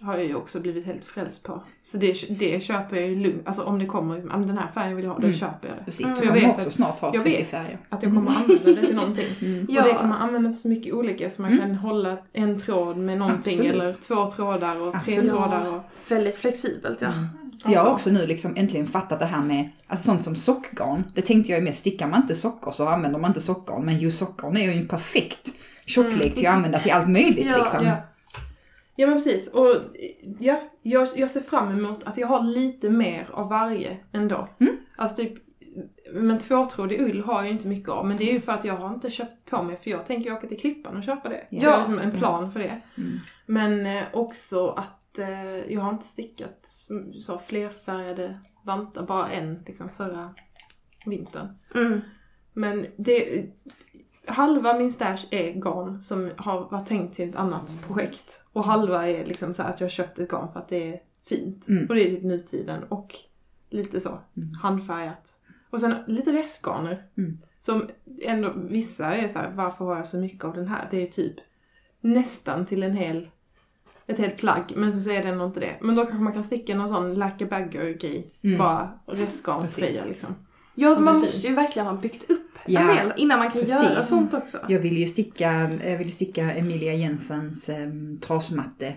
har 0.00 0.14
jag 0.16 0.24
ju 0.26 0.34
också 0.34 0.60
blivit 0.60 0.86
helt 0.86 1.04
frälst 1.04 1.44
på. 1.44 1.62
Så 1.82 1.96
det, 1.98 2.12
det 2.38 2.60
köper 2.62 2.96
jag 2.96 3.08
ju 3.08 3.16
lugnt. 3.16 3.42
Alltså 3.44 3.62
om 3.62 3.78
det 3.78 3.86
kommer, 3.86 4.14
liksom, 4.14 4.30
"Ah, 4.32 4.36
men 4.38 4.46
den 4.48 4.58
här 4.58 4.70
färgen 4.74 4.96
vill 4.96 5.04
jag 5.04 5.12
ha, 5.12 5.18
då 5.18 5.26
Mm. 5.26 5.38
köper 5.38 5.68
jag 5.68 5.76
det. 5.78 5.84
Precis, 5.84 6.06
Mm. 6.06 6.18
du 6.18 6.24
Jag 6.24 6.34
kommer 6.34 6.46
vet 6.46 6.54
också 6.54 6.66
att- 6.66 6.72
snart 6.72 7.00
ha 7.00 7.10
Jag 7.14 7.22
30 7.24 7.38
vet 7.38 7.48
färger. 7.50 7.78
att 7.88 8.02
jag 8.02 8.14
kommer 8.14 8.30
använda 8.32 8.64
det 8.80 8.86
till 8.86 8.96
någonting. 8.96 9.26
Mm. 9.40 9.66
Ja. 9.70 9.82
Och 9.82 9.88
det 9.88 9.94
kan 9.94 10.08
man 10.08 10.22
använda 10.22 10.50
till 10.50 10.60
så 10.60 10.68
mycket 10.68 10.94
olika 10.94 11.30
så 11.30 11.42
man 11.42 11.50
Mm. 11.52 11.62
kan 11.64 11.74
hålla 11.74 12.16
en 12.32 12.58
tråd 12.58 12.96
med 12.96 13.18
någonting 13.18 13.52
Absolut. 13.54 13.72
eller 13.74 13.92
två 13.92 14.26
trådar 14.26 14.76
och 14.80 14.92
tre 14.92 15.00
Absolut. 15.14 15.30
trådar. 15.30 15.74
Och, 15.74 15.82
Väldigt 16.08 16.36
flexibelt 16.36 16.98
ja. 17.00 17.08
Mm. 17.12 17.26
Jag 17.64 17.70
har 17.70 17.76
Alltså. 17.90 17.92
också 17.94 18.10
nu 18.20 18.26
liksom 18.26 18.52
äntligen 18.56 18.86
fattat 18.86 19.18
det 19.20 19.26
här 19.26 19.42
med 19.42 19.68
alltså 19.86 20.04
sånt 20.04 20.22
som 20.24 20.36
sockgarn. 20.36 21.04
Det 21.14 21.22
tänkte 21.22 21.52
jag 21.52 21.58
ju 21.58 21.64
med, 21.64 21.74
stickar 21.74 22.06
man 22.08 22.20
inte 22.22 22.34
sockor 22.34 22.72
så 22.72 22.88
använder 22.88 23.18
man 23.18 23.30
inte 23.30 23.40
sockgarn. 23.40 23.84
Men 23.84 23.98
just 23.98 24.18
sockgarn 24.18 24.56
är 24.56 24.62
ju 24.62 24.70
en 24.80 24.88
perfekt 24.88 25.54
tjocklek 25.86 26.34
till 26.34 26.46
att 26.46 26.54
använda 26.54 26.78
till 26.78 26.92
allt 26.92 27.08
möjligt 27.08 27.46
Ja, 27.46 27.56
liksom. 27.58 27.86
ja. 27.86 27.96
ja 28.96 29.06
men 29.06 29.16
precis. 29.16 29.48
Och 29.54 29.76
ja, 30.38 30.60
jag, 30.82 31.08
jag 31.16 31.30
ser 31.30 31.40
fram 31.40 31.78
emot 31.78 32.04
att 32.04 32.16
jag 32.16 32.26
har 32.26 32.42
lite 32.42 32.90
mer 32.90 33.26
av 33.32 33.48
varje 33.48 33.96
ändå. 34.12 34.48
Mm. 34.60 34.76
Alltså 34.96 35.22
typ, 35.22 35.32
men 36.12 36.38
tvåtrådig 36.38 37.00
ull 37.00 37.22
har 37.22 37.42
jag 37.42 37.50
inte 37.50 37.68
mycket 37.68 37.88
av. 37.88 38.06
Men 38.06 38.16
det 38.16 38.30
är 38.30 38.32
ju 38.32 38.40
för 38.40 38.52
att 38.52 38.64
jag 38.64 38.76
har 38.76 38.94
inte 38.94 39.10
köpt 39.10 39.50
på 39.50 39.62
mig 39.62 39.76
för 39.76 39.90
jag 39.90 40.06
tänker 40.06 40.32
åka 40.32 40.46
till 40.46 40.60
Klippan 40.60 40.96
och 40.96 41.04
köpa 41.04 41.28
det. 41.28 41.46
Så 41.50 41.56
Ja. 41.56 41.62
jag 41.62 41.70
har 41.70 41.78
liksom 41.78 41.98
en 41.98 42.10
plan 42.10 42.52
för 42.52 42.60
det. 42.60 42.80
Mm. 42.98 43.18
Men 43.46 43.86
eh, 43.86 44.04
också 44.12 44.68
att 44.68 45.18
eh, 45.18 45.72
jag 45.72 45.80
har 45.80 45.90
inte 45.90 46.06
stickat 46.06 46.60
så 47.22 47.38
flerfärgade 47.38 48.38
vantar, 48.64 49.02
bara 49.02 49.28
en 49.30 49.62
liksom 49.66 49.88
förra 49.96 50.34
vintern. 51.06 51.48
Mm. 51.74 52.00
Men 52.52 52.86
det, 52.96 53.44
halva 54.26 54.78
min 54.78 54.92
stash 54.92 55.26
är 55.30 55.52
garn 55.52 56.02
som 56.02 56.30
har 56.36 56.68
varit 56.70 56.86
tänkt 56.88 57.16
till 57.16 57.28
ett 57.28 57.36
annat 57.36 57.78
projekt. 57.86 58.40
Och 58.52 58.64
halva 58.64 59.08
är 59.08 59.26
liksom 59.26 59.54
så 59.54 59.62
här 59.62 59.70
att 59.70 59.80
jag 59.80 59.84
har 59.86 59.90
köpt 59.90 60.18
ett 60.18 60.30
garn 60.30 60.52
för 60.52 60.60
att 60.60 60.68
det 60.68 60.92
är 60.94 61.00
fint. 61.24 61.68
Mm. 61.68 61.86
Och 61.88 61.94
det 61.94 62.06
är 62.06 62.10
typ 62.10 62.24
nutiden 62.24 62.84
och 62.88 63.14
lite 63.70 64.00
så 64.00 64.18
Mm. 64.36 64.54
handfärgat. 64.62 65.38
Och 65.70 65.80
sen 65.80 65.94
lite 66.06 66.32
restgarner. 66.32 67.06
Mm. 67.16 67.38
Som 67.60 67.88
ändå, 68.22 68.52
vissa 68.56 69.14
är 69.14 69.28
så 69.28 69.38
här, 69.38 69.50
varför 69.54 69.84
har 69.84 69.96
jag 69.96 70.06
så 70.06 70.16
mycket 70.16 70.44
av 70.44 70.54
den 70.54 70.68
här? 70.68 70.88
Det 70.90 71.02
är 71.02 71.06
typ 71.06 71.34
nästan 72.00 72.66
till 72.66 72.82
en 72.82 72.92
hel, 72.96 73.28
ett 74.06 74.18
helt 74.18 74.36
plagg. 74.36 74.72
Men 74.76 75.02
så 75.02 75.10
är 75.10 75.22
det 75.22 75.28
ändå 75.28 75.44
inte 75.44 75.60
det. 75.60 75.76
Men 75.80 75.94
då 75.94 76.02
kanske 76.02 76.22
man 76.22 76.32
kan 76.32 76.44
sticka 76.44 76.74
någon 76.74 76.88
sån 76.88 77.14
like 77.14 77.44
a 77.44 77.48
bagger 77.50 77.92
grej. 77.92 78.30
Mm. 78.42 78.58
Bara 78.58 78.98
restgarnsgrejer 79.06 80.06
liksom. 80.08 80.34
Ja, 80.74 81.00
man 81.00 81.18
måste 81.18 81.46
ju 81.46 81.54
verkligen 81.54 81.86
ha 81.86 81.94
byggt 81.94 82.30
upp 82.30 82.40
Ja, 82.66 82.80
en 82.80 82.96
del 83.08 83.12
innan 83.16 83.38
man 83.38 83.50
kan 83.50 83.60
precis. 83.60 83.74
göra 83.74 84.02
sånt 84.02 84.34
också. 84.34 84.58
Jag 84.68 84.80
ville 84.80 85.00
ju 85.00 85.06
sticka, 85.06 85.70
jag 85.84 85.98
ville 85.98 86.12
sticka 86.12 86.52
Emilia 86.52 86.94
Jensens 86.94 87.68
um, 87.68 88.18
trasmatte 88.20 88.94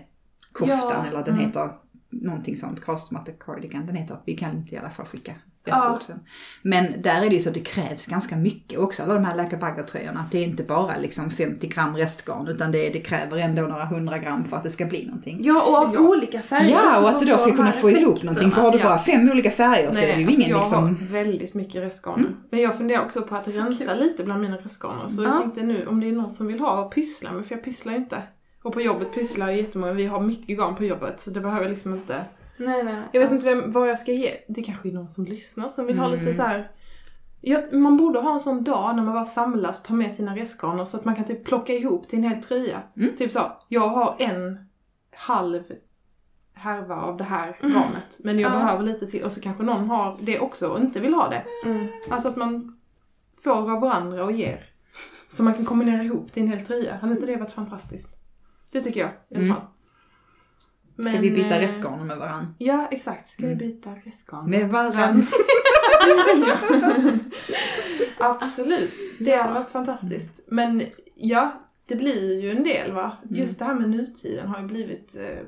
koftan 0.52 0.78
Ja, 0.78 1.06
eller 1.08 1.24
den 1.24 1.34
mm. 1.34 1.46
heter 1.46 1.70
någonting 2.10 2.56
sånt, 2.56 2.84
trasmatte 2.84 3.32
cardigan 3.32 3.86
den 3.86 3.96
heter. 3.96 4.18
Vi 4.24 4.36
kan 4.36 4.68
i 4.70 4.76
alla 4.76 4.90
fall 4.90 5.06
skicka 5.06 5.34
Ja. 5.70 6.00
sen. 6.06 6.20
Men 6.62 7.02
där 7.02 7.22
är 7.22 7.28
det 7.28 7.34
ju 7.34 7.40
så 7.40 7.48
att 7.48 7.54
det 7.54 7.60
krävs 7.60 8.06
ganska 8.06 8.36
mycket 8.36 8.78
också, 8.78 9.02
alla 9.02 9.14
de 9.14 9.24
här 9.24 9.36
läkarbaggartröjorna. 9.36 10.24
Det 10.30 10.38
är 10.38 10.44
inte 10.44 10.62
bara 10.62 10.96
liksom 10.96 11.30
50 11.30 11.66
gram 11.66 11.96
restgarn 11.96 12.46
utan 12.48 12.72
det, 12.72 12.90
det 12.90 13.00
kräver 13.00 13.36
ändå 13.38 13.62
några 13.62 13.84
hundra 13.84 14.18
gram 14.18 14.44
för 14.44 14.56
att 14.56 14.62
det 14.62 14.70
ska 14.70 14.84
bli 14.86 15.06
någonting. 15.06 15.38
Ja, 15.42 15.62
och 15.62 15.74
av 15.76 15.94
Ja. 15.94 16.00
olika 16.00 16.42
färger 16.42 16.70
Ja, 16.70 17.02
och 17.02 17.08
att 17.08 17.20
du 17.20 17.26
då 17.26 17.38
ska 17.38 17.52
kunna 17.56 17.72
få 17.72 17.90
ihop 17.90 18.22
någonting. 18.22 18.50
För 18.50 18.60
har 18.62 18.70
du 18.72 18.78
Ja. 18.78 18.84
bara 18.84 18.98
fem 18.98 19.30
olika 19.30 19.50
färger 19.50 19.90
så 19.92 20.02
är 20.04 20.06
det 20.14 20.20
ju 20.20 20.26
alltså 20.26 20.40
ingen 20.40 20.50
jag 20.50 20.58
liksom... 20.58 20.84
har 20.84 21.06
väldigt 21.12 21.54
mycket 21.54 21.82
restgarner. 21.82 22.30
Men 22.50 22.60
jag 22.60 22.76
funderar 22.76 23.04
också 23.04 23.22
på 23.22 23.36
att 23.36 23.50
Så 23.50 23.60
rensa 23.60 23.84
kul. 23.94 23.98
lite 24.02 24.24
bland 24.24 24.40
mina 24.42 24.56
restgarner. 24.56 25.08
Så 25.08 25.22
Ja. 25.22 25.28
jag 25.28 25.42
tänkte 25.42 25.62
nu 25.62 25.86
om 25.86 26.00
det 26.00 26.08
är 26.08 26.12
någon 26.12 26.30
som 26.30 26.46
vill 26.46 26.60
ha 26.60 26.84
och 26.84 26.92
pyssla 26.94 27.32
med, 27.32 27.46
för 27.46 27.54
jag 27.54 27.64
pysslar 27.64 27.92
ju 27.92 27.98
inte. 27.98 28.22
Och 28.62 28.72
på 28.72 28.80
jobbet 28.80 29.14
pysslar 29.14 29.48
jag 29.48 29.56
jättemånga, 29.56 29.92
vi 29.92 30.06
har 30.06 30.20
mycket 30.20 30.58
garn 30.58 30.76
på 30.76 30.84
jobbet 30.84 31.20
så 31.20 31.30
det 31.30 31.40
behöver 31.40 31.68
liksom 31.68 31.94
inte... 31.94 32.24
Nej, 32.58 32.82
nej. 32.84 33.02
Jag 33.12 33.20
vet 33.20 33.30
inte 33.32 33.46
vem, 33.54 33.72
vad 33.72 33.88
jag 33.88 33.98
ska 33.98 34.12
ge. 34.12 34.36
Det 34.48 34.62
kanske 34.62 34.88
är 34.88 34.92
någon 34.92 35.10
som 35.10 35.24
lyssnar 35.24 35.68
som 35.68 35.86
vill 35.86 35.98
ha 35.98 36.06
Mm. 36.08 36.20
lite 36.20 36.34
så 36.34 36.42
här. 36.42 36.70
Ja, 37.40 37.60
man 37.72 37.96
borde 37.96 38.20
ha 38.20 38.32
en 38.32 38.40
sån 38.40 38.64
dag 38.64 38.96
när 38.96 39.02
man 39.02 39.14
bara 39.14 39.24
samlas, 39.24 39.82
tar 39.82 39.94
med 39.94 40.14
sina 40.16 40.36
restgarner 40.36 40.84
så 40.84 40.96
att 40.96 41.04
man 41.04 41.16
kan 41.16 41.24
typ 41.24 41.44
plocka 41.44 41.72
ihop 41.72 42.08
till 42.08 42.18
en 42.18 42.24
hel 42.30 42.42
tröja. 42.42 42.82
Mm. 42.96 43.16
Typ 43.16 43.32
så, 43.32 43.52
jag 43.68 43.88
har 43.88 44.14
en 44.18 44.58
halv 45.14 45.62
härva 46.52 46.96
av 46.96 47.16
det 47.16 47.24
här 47.24 47.56
Mm. 47.62 47.72
garnet. 47.74 48.16
Men 48.18 48.38
jag 48.38 48.52
Ja. 48.52 48.56
behöver 48.58 48.82
lite 48.84 49.06
till 49.06 49.22
och 49.22 49.32
så 49.32 49.40
kanske 49.40 49.62
någon 49.62 49.90
har 49.90 50.16
det 50.20 50.40
också 50.40 50.68
och 50.68 50.80
inte 50.80 51.00
vill 51.00 51.14
ha 51.14 51.28
det. 51.28 51.44
Mm. 51.64 51.86
Alltså 52.10 52.28
att 52.28 52.36
man 52.36 52.78
får 53.44 53.50
av 53.50 53.80
varandra 53.80 54.24
och 54.24 54.32
ger. 54.32 54.64
Så 55.28 55.42
man 55.42 55.54
kan 55.54 55.64
kombinera 55.64 56.02
ihop 56.02 56.32
till 56.32 56.42
en 56.42 56.48
hel 56.48 56.60
tröja. 56.60 56.96
Hade 56.96 57.12
inte 57.12 57.26
det 57.26 57.36
varit 57.36 57.52
fantastiskt? 57.52 58.14
Det 58.70 58.80
tycker 58.80 59.00
jag 59.00 59.10
i 59.28 59.34
alla 59.34 59.44
Mm. 59.44 59.56
fall. 59.56 59.64
Ska 61.02 61.12
Men, 61.12 61.20
vi 61.22 61.30
byta 61.30 61.56
eh, 61.56 61.60
restgarn 61.60 62.06
med 62.06 62.16
varandra? 62.18 62.54
Ja, 62.58 62.88
exakt. 62.90 63.28
Ska 63.28 63.42
Mm. 63.42 63.58
vi 63.58 63.66
byta 63.66 63.90
restgarn? 64.04 64.50
Med 64.50 64.68
varandra. 64.68 65.26
Absolut. 68.18 68.94
Det 69.20 69.36
hade 69.36 69.54
varit 69.54 69.70
fantastiskt. 69.70 70.44
Men 70.48 70.82
ja, 71.14 71.52
det 71.86 71.96
blir 71.96 72.40
ju 72.42 72.50
en 72.50 72.62
del 72.64 72.92
va. 72.92 73.16
Mm. 73.24 73.36
Just 73.40 73.58
det 73.58 73.64
här 73.64 73.74
med 73.74 73.90
nutiden 73.90 74.48
har 74.48 74.60
ju 74.60 74.66
blivit... 74.66 75.16
Eh, 75.16 75.38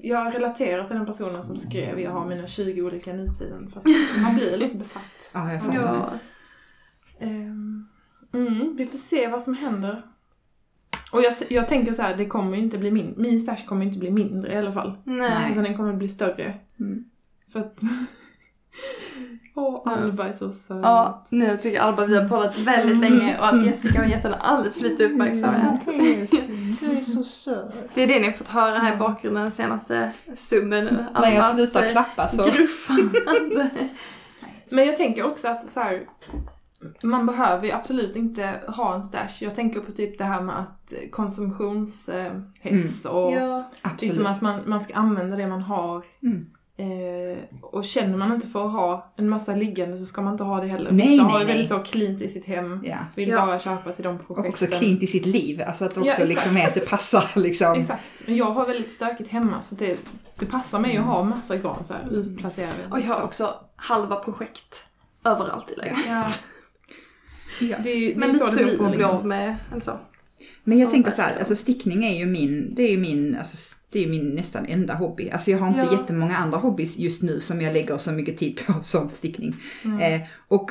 jag 0.00 0.34
relaterar 0.34 0.86
till 0.86 0.96
den 0.96 1.06
personen 1.06 1.42
som 1.42 1.56
skrev 1.56 2.00
jag 2.00 2.10
har 2.10 2.26
mina 2.26 2.46
20 2.46 2.82
olika 2.82 3.12
nutiden. 3.12 3.70
För 3.70 3.80
att 3.80 3.86
man 4.22 4.34
blir 4.34 4.56
lite 4.56 4.76
besatt. 4.76 5.30
Ja, 5.32 5.52
jag 5.52 5.62
fattar. 5.62 5.74
Ja. 5.82 6.12
Ehm, 7.26 7.88
mm, 8.34 8.76
vi 8.76 8.86
får 8.86 8.98
se 8.98 9.28
vad 9.28 9.42
som 9.42 9.54
händer. 9.54 10.02
Och 11.12 11.22
jag, 11.22 11.32
jag 11.48 11.68
tänker 11.68 11.92
så 11.92 12.02
här, 12.02 12.16
det 12.16 12.26
kommer 12.26 12.56
ju 12.56 12.62
inte 12.62 12.78
bli 12.78 12.90
min, 12.90 13.14
min 13.16 13.40
stash 13.40 13.66
kommer 13.66 13.86
inte 13.86 13.98
bli 13.98 14.10
mindre 14.10 14.52
i 14.52 14.56
alla 14.56 14.72
fall. 14.72 14.96
Nej. 15.04 15.50
Utan 15.52 15.64
den 15.64 15.76
kommer 15.76 15.92
bli 15.92 16.08
större. 16.08 16.54
Mm. 16.80 17.04
För 17.52 17.60
att... 17.60 17.78
Åh, 19.54 19.82
Alba 19.84 20.28
är 20.28 20.32
så 20.32 20.52
söt. 20.52 20.80
Ja, 20.82 21.24
nu 21.30 21.56
tycker 21.56 21.80
Alba 21.80 22.06
vi 22.06 22.16
har 22.16 22.28
poddat 22.28 22.58
väldigt 22.58 22.98
länge 22.98 23.38
och 23.38 23.48
att 23.48 23.66
Jessica 23.66 23.98
har 23.98 24.06
gett 24.06 24.22
henne 24.22 24.36
alldeles 24.36 24.76
för 24.76 24.82
lite 24.82 25.04
uppmärksamhet. 25.04 25.80
Du 26.80 26.90
är 26.98 27.00
så 27.00 27.22
söt. 27.22 27.72
Det 27.94 28.02
är 28.02 28.06
det 28.06 28.20
ni 28.20 28.26
har 28.26 28.32
fått 28.32 28.48
höra 28.48 28.78
här 28.78 28.94
i 28.94 28.96
bakgrunden 28.96 29.42
den 29.42 29.52
senaste 29.52 30.12
stunden 30.36 30.84
nu. 30.84 31.04
När 31.14 31.34
jag 31.34 31.44
slutar 31.44 31.86
eh, 31.86 31.90
klappa 31.90 32.28
så... 32.28 32.44
Gruffande. 32.44 33.70
Men 34.68 34.86
jag 34.86 34.96
tänker 34.96 35.26
också 35.26 35.48
att 35.48 35.70
så 35.70 35.80
här, 35.80 36.02
man 37.02 37.26
behöver 37.26 37.64
ju 37.66 37.72
absolut 37.72 38.16
inte 38.16 38.60
ha 38.68 38.94
en 38.94 39.02
stash. 39.02 39.28
Jag 39.40 39.54
tänker 39.54 39.80
på 39.80 39.92
typ 39.92 40.18
det 40.18 40.24
här 40.24 40.40
med 40.40 40.58
att 40.58 40.92
konsumtionshets 41.10 43.04
och 43.06 43.32
Ja. 43.32 43.70
Liksom 44.00 44.26
att 44.26 44.40
man, 44.40 44.60
man 44.66 44.80
ska 44.80 44.94
använda 44.94 45.36
det 45.36 45.46
man 45.46 45.62
har 45.62 46.04
Mm. 46.22 46.46
Eh, 46.80 47.38
och 47.62 47.84
känner 47.84 48.16
man 48.16 48.32
inte 48.34 48.46
för 48.46 48.66
att 48.66 48.72
ha 48.72 49.12
en 49.16 49.28
massa 49.28 49.54
liggande 49.54 49.98
så 49.98 50.04
ska 50.06 50.22
man 50.22 50.32
inte 50.34 50.44
ha 50.44 50.60
det 50.60 50.66
heller. 50.66 50.90
Nej, 50.92 51.06
Vissa 51.08 51.22
nej, 51.22 51.32
har 51.32 51.40
ju 51.40 51.46
väldigt 51.46 51.68
så 51.68 51.78
cleant 51.78 52.22
i 52.22 52.28
sitt 52.28 52.44
hem. 52.46 52.80
Ja. 52.84 52.96
Vill 53.14 53.28
Ja. 53.28 53.46
bara 53.46 53.58
köpa 53.60 53.92
till 53.92 54.04
de 54.04 54.16
Och 54.16 54.26
projekten. 54.26 54.50
också 54.50 54.66
cleant 54.66 55.02
i 55.02 55.06
sitt 55.06 55.26
liv, 55.26 55.62
alltså 55.66 55.84
att 55.84 55.96
Ja, 55.96 56.00
också 56.02 56.10
exakt. 56.22 56.28
liksom 56.28 56.56
är 56.56 56.66
att 56.66 56.74
det 56.74 56.88
passar 56.88 57.30
liksom. 57.40 57.72
Exakt. 57.80 58.22
Men 58.26 58.36
jag 58.36 58.44
har 58.50 58.66
väldigt 58.66 58.92
stökigt 58.92 59.30
hemma 59.30 59.62
så 59.62 59.74
det, 59.74 59.98
det 60.38 60.46
passar 60.46 60.78
mig 60.78 60.96
att 60.96 61.04
ha 61.04 61.24
massa 61.24 61.56
garn 61.56 61.84
så 61.84 61.94
Mm. 61.94 62.06
här 62.08 62.16
utplacerade. 62.16 62.86
Och 62.90 63.00
jag 63.00 63.06
har 63.06 63.14
Så. 63.14 63.22
också 63.24 63.54
halva 63.76 64.16
projekt 64.16 64.86
överallt 65.24 65.70
i 65.70 65.76
lägenheten. 65.76 66.30
Ja. 67.60 67.76
Det, 67.82 67.90
är- 67.90 68.14
det 68.14 68.16
Men 68.20 68.28
lite 68.32 68.38
så 68.38 68.46
det 68.56 68.64
blir 68.64 68.88
liksom. 68.90 69.04
av 69.04 69.26
med 69.26 69.56
en 69.74 69.80
så. 69.80 70.00
Men 70.64 70.78
jag 70.78 70.86
Ja, 70.86 70.90
tänker 70.90 71.10
så 71.10 71.22
här, 71.22 71.38
alltså 71.38 71.56
stickning 71.56 72.04
är 72.04 72.18
ju 72.18 72.26
min, 72.26 72.74
det 72.74 72.82
är 72.82 72.90
ju 72.90 72.98
min, 72.98 73.36
alltså 73.38 73.74
det 73.90 73.98
är 73.98 74.02
ju 74.02 74.10
min 74.10 74.28
nästan 74.34 74.66
enda 74.66 74.94
hobby. 74.94 75.30
Alltså 75.30 75.50
jag 75.50 75.58
har 75.58 75.68
inte 75.68 75.80
Ja. 75.80 75.92
jättemånga 76.00 76.36
andra 76.36 76.58
hobbys 76.58 76.98
just 76.98 77.22
nu 77.22 77.40
som 77.40 77.60
jag 77.60 77.72
lägger 77.72 77.98
så 77.98 78.12
mycket 78.12 78.36
tid 78.38 78.60
på 78.66 78.72
som 78.82 79.10
stickning. 79.10 79.56
Mm. 79.84 80.00
Eh, 80.22 80.28
och 80.48 80.70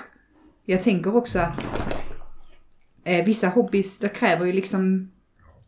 jag 0.65 0.83
tänker 0.83 1.15
också 1.15 1.39
att 1.39 1.81
eh, 3.03 3.25
vissa 3.25 3.47
hobbys, 3.47 3.97
det 3.99 4.09
kräver 4.09 4.45
ju 4.45 4.53
liksom 4.53 5.11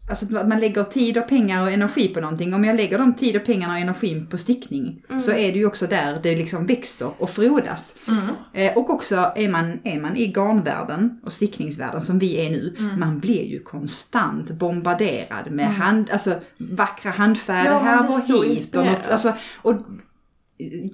Alltså 0.09 0.37
att 0.37 0.47
man 0.47 0.59
lägger 0.59 0.83
tid 0.83 1.17
och 1.17 1.27
pengar 1.27 1.61
och 1.63 1.71
energi 1.71 2.07
på 2.07 2.21
någonting. 2.21 2.53
Om 2.53 2.63
jag 2.63 2.75
lägger 2.75 2.97
de 2.97 3.13
tid 3.13 3.35
och 3.35 3.45
pengarna 3.45 3.73
och 3.73 3.79
energin 3.79 4.27
på 4.27 4.37
stickning 4.37 5.01
så 5.25 5.31
är 5.31 5.51
det 5.51 5.57
ju 5.57 5.65
också 5.65 5.87
där 5.87 6.19
det 6.23 6.35
liksom 6.35 6.65
växer 6.65 7.11
och 7.17 7.29
frodas. 7.29 7.93
Mm. 8.07 8.25
Eh, 8.53 8.77
och 8.77 8.89
också 8.89 9.31
är 9.35 9.49
man, 9.49 9.79
är 9.83 9.99
man 10.01 10.15
i 10.15 10.27
garnvärlden 10.27 11.19
och 11.25 11.33
stickningsvärlden 11.33 12.01
som 12.01 12.19
vi 12.19 12.45
är 12.45 12.49
nu, 12.49 12.75
Mm. 12.79 12.99
man 12.99 13.19
blir 13.19 13.43
ju 13.43 13.59
konstant 13.59 14.51
bombarderad 14.51 15.51
med 15.51 15.65
hand, 15.75 16.09
alltså, 16.11 16.39
vackra 16.57 17.11
handfärger 17.11 17.71
Ja, 17.71 17.79
här 17.79 18.09
och 18.09 18.45
hit. 18.45 18.75
Och, 18.75 18.85
något, 18.85 19.07
alltså, 19.07 19.33
och 19.61 19.75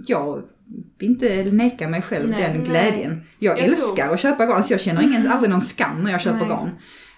jag 0.08 0.42
vill 1.00 1.10
inte 1.10 1.44
neka 1.52 1.88
mig 1.88 2.02
själv 2.02 2.30
Nej, 2.30 2.42
den 2.42 2.64
glädjen. 2.64 3.22
Jag, 3.40 3.60
Jag 3.60 3.66
älskar 3.66 4.10
att 4.14 4.20
köpa 4.20 4.46
garn, 4.46 4.64
så 4.64 4.74
jag 4.74 4.82
känner 4.82 5.02
ingen, 5.02 5.28
aldrig 5.28 5.50
någon 5.50 5.62
skam 5.62 6.04
när 6.04 6.12
jag 6.12 6.22
köper 6.22 6.40
Nej. 6.40 6.48
garn. 6.48 6.70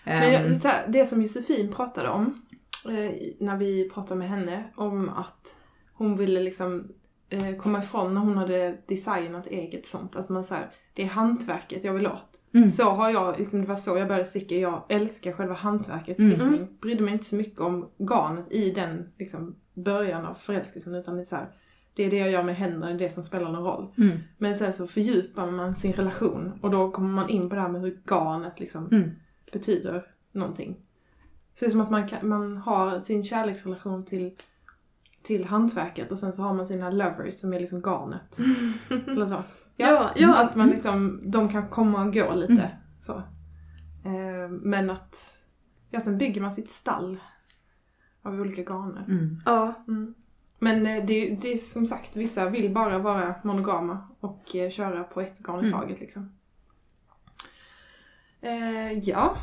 Men 0.07 0.23
Ehm, 0.23 0.53
jag, 0.53 0.69
här, 0.69 0.87
det 0.87 1.05
som 1.05 1.21
Josefin 1.21 1.71
pratade 1.73 2.09
om 2.09 2.41
eh, 2.85 3.11
när 3.39 3.57
vi 3.57 3.89
pratade 3.89 4.19
med 4.19 4.29
henne 4.29 4.63
om 4.75 5.09
att 5.09 5.55
hon 5.93 6.15
ville 6.15 6.39
liksom 6.39 6.87
eh, 7.29 7.55
komma 7.55 7.79
ifrån 7.83 8.13
när 8.13 8.21
hon 8.21 8.37
hade 8.37 8.77
designat 8.87 9.47
eget 9.47 9.85
sånt. 9.85 10.15
Att 10.15 10.29
man 10.29 10.43
säger 10.43 10.67
det 10.93 11.03
är 11.03 11.07
hantverket 11.07 11.83
jag 11.83 11.93
vill 11.93 12.07
åt. 12.07 12.41
Mm. 12.53 12.71
Så 12.71 12.83
har 12.89 13.09
jag, 13.09 13.39
liksom, 13.39 13.61
det 13.61 13.67
var 13.67 13.75
så 13.75 13.97
jag 13.97 14.07
började 14.07 14.25
sticka. 14.25 14.55
Jag 14.55 14.83
älskar 14.89 15.31
själva 15.31 15.53
hantverket, 15.53 16.19
Mm. 16.19 16.31
stickning. 16.31 16.67
Brydde 16.81 17.03
mig 17.03 17.13
inte 17.13 17.25
så 17.25 17.35
mycket 17.35 17.59
om 17.59 17.89
garnet 17.97 18.51
i 18.51 18.71
den 18.71 19.09
liksom, 19.19 19.55
början 19.73 20.25
av 20.25 20.33
förälskelsen 20.33 20.95
utan 20.95 21.15
det 21.15 21.21
är 21.21 21.25
så 21.25 21.35
här, 21.35 21.47
det 21.95 22.03
är 22.03 22.11
det 22.11 22.17
jag 22.17 22.31
gör 22.31 22.43
med 22.43 22.55
händerna, 22.55 22.85
det 22.85 22.91
är 22.93 22.97
det 22.97 23.09
som 23.09 23.23
spelar 23.23 23.51
någon 23.51 23.63
roll. 23.63 23.87
mm, 23.97 24.17
Men 24.37 24.55
sen 24.55 24.73
så 24.73 24.87
fördjupar 24.87 25.51
man 25.51 25.75
sin 25.75 25.93
relation 25.93 26.59
och 26.61 26.71
då 26.71 26.91
kommer 26.91 27.09
man 27.09 27.29
in 27.29 27.49
på 27.49 27.55
det 27.55 27.61
här 27.61 27.69
med 27.69 27.81
hur 27.81 27.99
garnet 28.09 28.59
liksom 28.59 28.87
mm, 28.91 29.11
betyder 29.51 30.05
någonting. 30.31 30.75
Så 31.55 31.65
det 31.65 31.69
är 31.69 31.71
som 31.71 31.81
att 31.81 31.91
man, 31.91 32.07
kan, 32.07 32.27
man 32.29 32.57
har 32.57 32.99
sin 32.99 33.23
kärleksrelation 33.23 34.05
till, 34.05 34.35
till 35.23 35.45
hantverket 35.45 36.11
och 36.11 36.19
sen 36.19 36.33
så 36.33 36.41
har 36.41 36.53
man 36.53 36.65
sina 36.65 36.89
lovers 36.89 37.33
som 37.33 37.53
är 37.53 37.59
liksom 37.59 37.81
garnet. 37.81 38.37
Eller 39.07 39.27
så. 39.27 39.43
Ja, 39.75 40.11
ja. 40.15 40.35
Att 40.35 40.55
man 40.55 40.69
liksom, 40.69 41.21
de 41.31 41.49
kan 41.49 41.67
komma 41.69 42.05
och 42.05 42.13
gå 42.13 42.33
lite. 42.35 42.53
Mm. 42.53 42.71
Så. 43.01 43.13
Eh, 44.05 44.49
men 44.49 44.89
att, 44.89 45.37
ja 45.89 45.99
sen 45.99 46.17
bygger 46.17 46.41
man 46.41 46.51
sitt 46.51 46.71
stall 46.71 47.17
av 48.21 48.41
olika 48.41 48.61
garner. 48.61 49.05
mm. 49.07 49.41
Ja. 49.45 49.73
Mm. 49.87 50.13
Men 50.59 50.85
eh, 50.87 51.05
det, 51.05 51.35
det 51.41 51.53
är 51.53 51.57
som 51.57 51.85
sagt, 51.87 52.15
vissa 52.15 52.49
vill 52.49 52.73
bara 52.73 52.97
vara 52.99 53.35
monogama 53.43 54.07
och 54.19 54.55
eh, 54.55 54.69
köra 54.69 55.03
på 55.03 55.21
ett 55.21 55.39
garn 55.39 55.59
i 55.65 55.67
Mm. 55.67 55.79
taget 55.79 55.99
liksom. 55.99 56.36
Eh, 58.41 58.99
ja. 58.99 59.37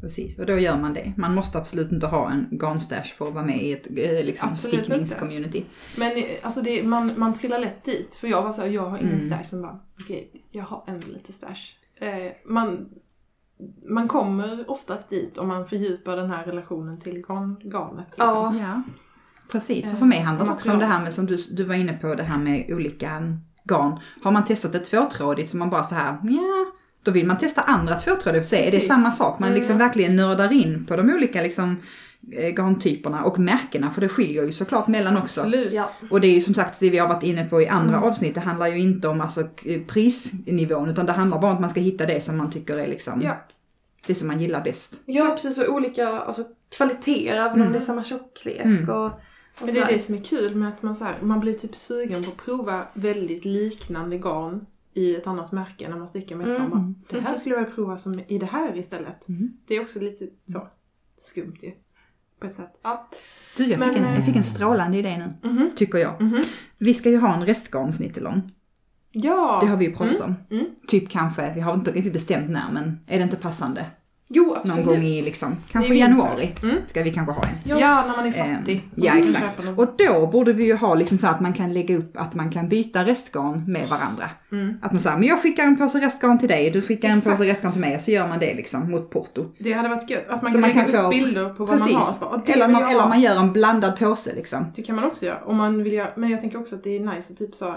Precis, 0.00 0.38
och 0.38 0.46
då 0.46 0.58
gör 0.58 0.78
man 0.78 0.94
det. 0.94 1.12
Man 1.16 1.34
måste 1.34 1.58
absolut 1.58 1.92
inte 1.92 2.06
ha 2.06 2.30
en 2.30 2.48
garnstash 2.50 3.14
för 3.18 3.28
att 3.28 3.34
vara 3.34 3.44
med 3.44 3.62
i 3.62 3.72
ett 3.72 3.86
eh, 3.86 4.24
liksom, 4.26 4.56
stickningscommunity. 4.56 5.64
Men 5.96 6.16
eh, 6.16 6.24
alltså 6.42 6.62
det, 6.62 6.82
man, 6.82 7.12
man 7.16 7.34
trillar 7.34 7.58
lätt 7.58 7.84
dit. 7.84 8.14
För 8.14 8.28
jag 8.28 8.42
var 8.42 8.52
såhär, 8.52 8.68
jag 8.68 8.90
har 8.90 8.98
ingen 8.98 9.08
Mm. 9.10 9.20
stash. 9.20 9.42
Sen 9.44 9.62
bara, 9.62 9.80
okej, 10.00 10.30
jag 10.50 10.64
har 10.64 10.84
ändå 10.86 11.06
lite 11.06 11.32
stash. 11.32 11.74
Eh, 12.00 12.32
man, 12.46 12.88
man 13.88 14.08
kommer 14.08 14.70
oftast 14.70 15.10
dit 15.10 15.38
om 15.38 15.48
man 15.48 15.66
fördjupar 15.68 16.16
den 16.16 16.30
här 16.30 16.44
relationen 16.44 17.00
till 17.00 17.22
garn, 17.28 17.56
garnet. 17.64 18.06
Liksom. 18.06 18.26
Ja. 18.26 18.54
Ja, 18.60 18.82
precis. 19.52 19.84
För 19.84 19.92
Eh, 19.92 19.98
för 19.98 20.06
mig 20.06 20.20
handlar 20.20 20.46
det 20.46 20.52
också 20.52 20.72
om 20.72 20.78
det 20.78 20.86
här 20.86 21.02
med 21.02 21.12
som 21.14 21.26
du, 21.26 21.36
du 21.50 21.64
var 21.64 21.74
inne 21.74 21.92
på, 21.92 22.14
det 22.14 22.22
här 22.22 22.38
med 22.38 22.66
olika 22.70 23.38
garn. 23.70 24.00
Har 24.22 24.30
man 24.30 24.44
testat 24.44 24.74
ett 24.74 24.84
tvåtrådigt 24.84 25.50
så 25.50 25.56
man 25.56 25.70
bara 25.70 25.82
så 25.84 25.94
här, 25.94 26.16
ja, 26.22 26.66
då 27.02 27.10
vill 27.10 27.26
man 27.26 27.38
testa 27.38 27.60
andra 27.60 27.94
tvåtrådiga 27.94 28.42
för 28.42 28.48
sig. 28.48 28.66
Är 28.66 28.70
det 28.70 28.80
samma 28.80 29.12
sak? 29.12 29.38
Man 29.38 29.52
liksom 29.54 29.74
Mm. 29.74 29.86
verkligen 29.86 30.16
nördar 30.16 30.52
in 30.52 30.86
på 30.86 30.96
de 30.96 31.10
olika 31.14 31.42
liksom 31.42 31.76
eh, 32.32 32.48
garntyperna 32.54 33.24
och 33.24 33.38
märkena, 33.38 33.90
för 33.90 34.00
det 34.00 34.08
skiljer 34.08 34.44
ju 34.44 34.52
såklart 34.52 34.88
mellan 34.88 35.16
också. 35.16 35.40
Absolut. 35.40 35.72
Ja. 35.72 35.90
Och 36.10 36.20
det 36.20 36.26
är 36.26 36.34
ju 36.34 36.40
som 36.40 36.54
sagt 36.54 36.80
det 36.80 36.90
vi 36.90 36.98
har 36.98 37.08
varit 37.08 37.22
inne 37.22 37.44
på 37.44 37.62
i 37.62 37.68
andra 37.68 37.96
Mm. 37.96 38.08
avsnitt, 38.08 38.34
det 38.34 38.40
handlar 38.40 38.66
ju 38.66 38.78
inte 38.78 39.08
om 39.08 39.20
alltså, 39.20 39.42
prisnivån 39.88 40.88
utan 40.90 41.06
det 41.06 41.12
handlar 41.12 41.38
bara 41.38 41.50
om 41.50 41.54
att 41.54 41.60
man 41.60 41.70
ska 41.70 41.80
hitta 41.80 42.06
det 42.06 42.20
som 42.24 42.36
man 42.36 42.50
tycker 42.50 42.76
är 42.76 42.86
liksom, 42.88 43.22
Ja. 43.22 43.44
det 44.06 44.14
som 44.14 44.28
man 44.28 44.40
gillar 44.40 44.64
bäst. 44.64 44.94
Ja, 45.06 45.30
precis. 45.34 45.58
Och 45.58 45.74
olika 45.74 46.08
alltså, 46.08 46.44
kvaliteter, 46.76 47.36
även 47.36 47.52
Mm. 47.54 47.66
om 47.66 47.72
det 47.72 47.78
är 47.78 47.82
samma 47.82 48.04
tjocklek. 48.04 48.60
Mm. 48.64 48.88
Och, 48.88 49.04
och 49.06 49.12
Men 49.64 49.74
det 49.74 49.80
är 49.80 49.86
det 49.92 49.98
som 50.00 50.14
är 50.14 50.18
kul 50.24 50.54
med 50.54 50.68
att 50.68 50.82
man, 50.82 50.96
så 50.96 51.04
här, 51.04 51.14
man 51.22 51.40
blir 51.40 51.54
typ 51.54 51.76
sugen 51.76 52.22
på 52.24 52.30
att 52.30 52.36
prova 52.36 52.86
väldigt 52.94 53.44
liknande 53.44 54.18
garn 54.18 54.66
i 54.94 55.16
ett 55.16 55.26
annat 55.26 55.52
märke 55.52 55.88
när 55.88 55.96
man 55.98 56.08
stickar 56.08 56.36
med 56.36 56.46
ett 56.48 56.56
Mm. 56.58 56.70
garn. 56.70 56.94
Det 57.10 57.20
här 57.20 57.34
skulle 57.34 57.54
jag 57.54 57.60
vilja 57.62 57.74
prova 57.74 57.98
som 57.98 58.20
i 58.28 58.38
det 58.38 58.46
här 58.46 58.76
istället. 58.78 59.28
Mm. 59.28 59.52
Det 59.66 59.74
är 59.76 59.80
också 59.80 60.00
lite 60.00 60.26
så 60.52 60.68
skumt 61.18 61.56
ju. 61.62 61.70
På 62.40 62.46
ett 62.46 62.54
sätt. 62.54 62.78
Ja. 62.82 63.08
Du, 63.56 63.64
jag, 63.66 63.78
Men, 63.78 63.88
fick 63.88 63.98
en, 63.98 64.04
jag 64.08 64.16
eh, 64.18 64.24
fick 64.24 64.36
en 64.36 64.44
strålande 64.44 64.98
idé 64.98 65.18
nu, 65.42 65.48
Mhm. 65.48 65.70
tycker 65.76 65.98
jag. 65.98 66.20
Mhm. 66.20 66.42
Vi 66.80 66.94
ska 66.94 67.10
ju 67.10 67.18
ha 67.18 67.34
en 67.34 67.46
restgarnsnittelång. 67.46 68.42
Ja! 69.12 69.58
Det 69.62 69.66
har 69.66 69.76
vi 69.76 69.84
ju 69.84 69.94
pratat 69.94 70.20
om. 70.20 70.34
Mm. 70.50 70.66
Typ 70.86 71.08
kanske, 71.10 71.52
vi 71.54 71.60
har 71.60 71.74
inte 71.74 71.90
riktigt 71.92 72.12
bestämt 72.12 72.50
när, 72.50 72.72
men 72.72 73.00
är 73.06 73.16
det 73.18 73.22
inte 73.24 73.36
passande? 73.36 73.86
Jo, 74.32 74.44
Någon 74.46 74.56
absolut. 74.56 74.86
gång 74.86 75.02
i 75.02 75.22
liksom, 75.22 75.56
kanske 75.72 75.94
I 75.94 75.98
januari 75.98 76.50
Mm. 76.62 76.76
ska 76.88 77.02
vi 77.02 77.10
kanske 77.12 77.32
ha 77.34 77.42
en. 77.42 77.78
Ja. 77.78 78.04
när 78.06 78.16
man 78.16 78.26
är 78.26 78.38
Ehm, 78.38 78.56
fattig. 78.56 78.84
ja, 78.94 79.12
exakt. 79.18 79.64
någon- 79.64 79.74
Och 79.78 79.88
då 79.98 80.26
borde 80.26 80.52
vi 80.52 80.64
ju 80.64 80.74
ha 80.74 80.94
liksom 80.94 81.18
så 81.18 81.26
att 81.26 81.40
man 81.40 81.52
kan 81.52 81.72
lägga 81.72 81.96
upp 81.96 82.16
att 82.20 82.34
man 82.34 82.50
kan 82.50 82.68
byta 82.68 83.04
restgarn 83.04 83.72
med 83.72 83.88
varandra. 83.88 84.24
Mm. 84.52 84.74
Att 84.82 84.92
man 84.92 85.00
säger, 85.00 85.16
men 85.18 85.28
jag 85.28 85.42
skickar 85.42 85.64
en 85.64 85.76
påse 85.76 86.00
restgarn 86.00 86.38
till 86.38 86.48
dig, 86.48 86.70
du 86.70 86.82
skickar 86.82 87.08
en 87.08 87.18
Exakt. 87.18 87.38
påse 87.38 87.50
restgarn 87.50 87.72
till 87.72 87.80
mig 87.80 87.94
och 87.96 88.00
så 88.00 88.10
gör 88.10 88.28
man 88.28 88.38
det 88.38 88.54
liksom 88.54 88.90
mot 88.90 89.10
porto. 89.10 89.44
Det 89.58 89.72
hade 89.72 89.88
varit 89.88 90.10
gött. 90.10 90.24
Att 90.28 90.42
man 90.42 90.50
Så 90.50 90.54
kan 90.54 90.60
man 90.60 90.70
lägga 90.70 90.84
kan 90.84 90.94
upp 90.94 91.02
få- 91.02 91.08
bilder 91.08 91.48
på 91.54 91.64
vad 91.64 91.78
Precis. 91.78 91.92
man 91.94 92.02
har. 92.02 92.12
Bara, 92.20 92.30
"Åh, 92.36 92.42
det 92.46 92.52
Eller 92.52 92.68
man, 92.68 92.82
eller 92.82 93.00
ha." 93.00 93.08
man 93.08 93.20
gör 93.20 93.36
en 93.36 93.52
blandad 93.52 93.98
påse 93.98 94.34
liksom. 94.34 94.66
Det 94.76 94.82
kan 94.82 94.96
man 94.96 95.04
också 95.04 95.26
göra. 95.26 95.38
Om 95.44 95.56
man 95.56 95.82
vill 95.82 95.92
göra. 95.92 96.08
Men 96.16 96.30
jag 96.30 96.40
tänker 96.40 96.60
också 96.60 96.74
att 96.76 96.84
det 96.84 96.96
är 96.96 97.00
nice 97.00 97.32
att 97.32 97.38
typ 97.38 97.54
så. 97.54 97.76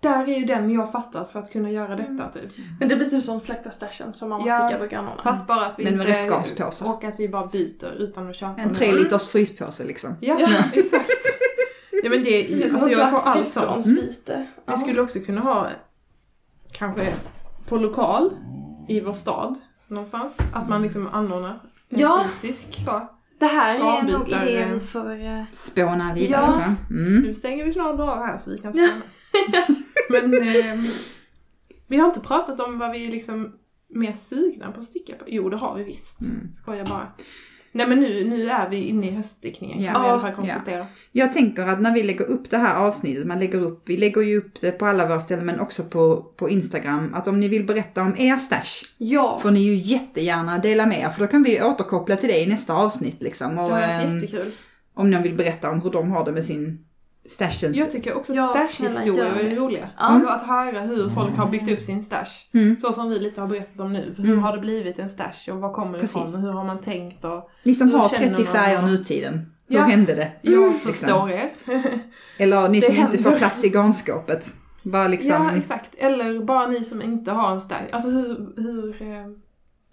Där 0.00 0.22
är 0.28 0.38
ju 0.38 0.44
den 0.44 0.70
jag 0.70 0.92
fattas 0.92 1.30
för 1.32 1.40
att 1.40 1.52
kunna 1.52 1.70
göra 1.70 1.96
detta 1.96 2.10
Mm. 2.10 2.30
typ. 2.32 2.52
Men 2.80 2.88
det 2.88 2.96
blir 2.96 3.10
typ 3.10 3.22
som 3.24 3.40
släkta 3.40 3.70
stashen 3.70 4.14
som 4.14 4.28
man 4.28 4.38
måste 4.40 4.54
Ja. 4.54 4.66
sticka 4.68 4.76
över 4.78 4.88
garnerna. 4.88 5.22
Fast 5.22 5.46
bara 5.46 5.66
att 5.66 5.78
vi 5.78 5.84
Men 5.84 5.96
med 5.96 6.08
inte... 6.08 6.20
restgarnspåse. 6.20 6.84
Och 6.84 7.04
att 7.04 7.20
vi 7.20 7.28
bara 7.28 7.46
byter 7.46 7.92
utan 7.98 8.30
att 8.30 8.36
köpa 8.36 8.60
En 8.60 8.74
tre 8.74 8.92
liters 8.92 9.28
fryspåse 9.28 9.84
liksom. 9.84 10.16
Ja, 10.20 10.38
exakt. 10.72 11.10
Ja 12.02 12.10
men 12.10 12.24
det, 12.24 12.52
är 12.52 12.62
alltså 12.62 12.88
jag 12.88 13.04
har 13.06 13.20
allt 13.20 13.48
sånt. 13.48 13.66
restgarnsbyte. 13.66 14.46
Vi 14.66 14.76
skulle 14.76 15.00
också 15.02 15.18
kunna 15.20 15.40
ha 15.40 15.68
kanske 16.72 17.14
på 17.68 17.76
lokal 17.76 18.30
i 18.88 19.00
vår 19.00 19.12
stad 19.12 19.54
någonstans. 19.88 20.38
Att 20.54 20.68
man 20.68 20.82
liksom 20.82 21.08
anordnar 21.12 21.50
en 21.88 22.00
Ja. 22.00 22.24
fysisk 22.30 22.80
så. 22.84 23.08
Det 23.38 23.46
här 23.46 23.74
är 23.74 24.02
nog 24.02 24.12
Garnbytare. 24.12 24.50
idé 24.50 24.68
vi 24.74 24.80
får... 24.80 25.46
Spåna 25.54 26.14
vidare 26.14 26.42
Ja. 26.46 26.62
på. 26.88 26.94
Mm. 26.94 27.22
Nu 27.22 27.34
stänger 27.34 27.64
vi 27.64 27.72
snart 27.72 28.00
av 28.00 28.18
här 28.26 28.36
så 28.36 28.50
vi 28.50 28.58
kan 28.58 28.72
spela. 28.72 28.88
men 30.10 30.48
ehm, 30.56 30.82
vi 31.86 31.96
har 31.96 32.08
inte 32.08 32.20
pratat 32.20 32.60
om 32.60 32.78
vad 32.78 32.90
vi 32.92 33.06
är 33.06 33.10
liksom 33.10 33.52
mer 33.94 34.12
sugna 34.12 34.72
på 34.72 34.80
att 34.80 34.86
sticka 34.86 35.14
på. 35.16 35.24
Jo 35.28 35.48
det 35.50 35.56
har 35.56 35.74
vi 35.78 35.84
visst. 35.84 36.20
Mm. 36.20 36.54
Skojar 36.56 36.84
bara. 36.86 37.12
Nej 37.72 37.86
men 37.88 38.00
nu, 38.00 38.24
nu 38.24 38.48
är 38.48 38.68
vi 38.68 38.76
inne 38.76 39.08
i 39.08 39.10
höststickningen 39.10 39.82
Ja. 39.82 39.92
kan 39.92 40.02
vi 40.02 40.08
i 40.08 40.10
alla 40.10 40.20
Ja. 40.22 40.26
fall 40.26 40.34
konstatera. 40.36 40.86
Jag 41.12 41.32
tänker 41.32 41.66
att 41.66 41.80
när 41.80 41.94
vi 41.94 42.02
lägger 42.02 42.30
upp 42.30 42.50
det 42.50 42.56
här 42.58 42.76
avsnittet, 42.86 43.26
man 43.26 43.38
lägger 43.38 43.60
upp, 43.60 43.82
vi 43.86 43.96
lägger 43.96 44.22
ju 44.22 44.38
upp 44.38 44.60
det 44.60 44.70
på 44.72 44.86
alla 44.86 45.06
våra 45.08 45.20
ställen 45.20 45.46
men 45.46 45.60
också 45.60 45.84
på, 45.84 46.16
på 46.36 46.48
Instagram, 46.50 47.14
att 47.14 47.28
om 47.28 47.40
ni 47.40 47.48
vill 47.48 47.64
berätta 47.66 48.02
om 48.02 48.14
er 48.18 48.36
stash 48.36 48.84
Ja. 48.98 49.38
får 49.42 49.50
ni 49.50 49.60
ju 49.60 49.74
jättegärna 49.74 50.58
dela 50.58 50.86
med 50.86 51.00
er 51.00 51.08
för 51.10 51.20
då 51.20 51.26
kan 51.26 51.42
vi 51.42 51.62
återkoppla 51.62 52.16
till 52.16 52.28
det 52.28 52.38
i 52.42 52.46
nästa 52.46 52.74
avsnitt 52.74 53.22
liksom. 53.22 53.54
Det 53.56 53.62
Och, 53.62 53.68
har 53.70 53.70
varit 53.70 54.04
ehm, 54.04 54.14
jättekul. 54.14 54.52
om 54.94 55.10
någon 55.10 55.22
vill 55.22 55.34
berätta 55.34 55.70
om 55.70 55.80
hur 55.80 55.90
de 55.90 56.10
har 56.10 56.24
det 56.24 56.32
med 56.32 56.44
sin 56.44 56.84
stashen. 57.28 57.74
Jag 57.74 57.90
tycker 57.90 58.14
också 58.14 58.32
Ja, 58.34 58.46
stash-historier 58.48 59.24
är 59.34 59.56
roliga. 59.56 59.90
Ja. 59.96 60.02
Alltså 60.04 60.28
att 60.28 60.42
höra 60.42 60.80
hur 60.80 61.08
folk 61.08 61.36
har 61.36 61.50
byggt 61.50 61.70
upp 61.72 61.80
sin 61.82 62.02
stash. 62.02 62.26
Mm. 62.54 62.76
Så 62.78 62.92
som 62.92 63.08
vi 63.10 63.18
lite 63.18 63.40
har 63.40 63.48
berättat 63.48 63.80
om 63.80 63.92
nu. 63.92 64.14
Hur 64.18 64.24
Mm. 64.28 64.38
har 64.42 64.52
det 64.52 64.60
blivit 64.60 64.98
en 64.98 65.10
stash 65.10 65.50
och 65.52 65.60
var 65.60 65.72
kommer 65.72 65.98
det 65.98 66.04
ifrån 66.04 66.34
och 66.34 66.40
hur 66.40 66.50
har 66.52 66.64
man 66.64 66.80
tänkt 66.80 67.24
och... 67.24 67.50
Ni 67.62 67.74
som 67.74 67.88
Hur 67.90 67.98
har 67.98 68.08
känner 68.08 68.28
30 68.28 68.42
man- 68.44 68.52
färger 68.52 68.82
nutiden. 68.82 69.52
Hur 69.68 69.76
Ja. 69.76 69.82
hände 69.82 70.14
det? 70.14 70.32
Jag 70.42 70.72
Liksom. 70.72 70.92
förstår 70.92 71.30
er. 71.30 71.50
Eller 72.38 72.68
ni 72.68 72.80
Det 72.80 72.86
som 72.86 72.94
inte 72.96 73.02
händer. 73.02 73.18
får 73.30 73.36
plats 73.36 73.64
i 73.64 73.68
garnskåpet. 73.68 74.54
Bara 74.82 75.08
liksom, 75.08 75.30
Ja, 75.30 75.50
exakt. 75.56 75.94
Eller 75.98 76.44
bara 76.44 76.66
ni 76.66 76.84
som 76.84 77.02
inte 77.02 77.32
har 77.32 77.52
en 77.52 77.60
stark... 77.60 77.88
Alltså 77.92 78.08
hur, 78.10 78.52
hur, 78.56 79.02
eh, 79.02 79.26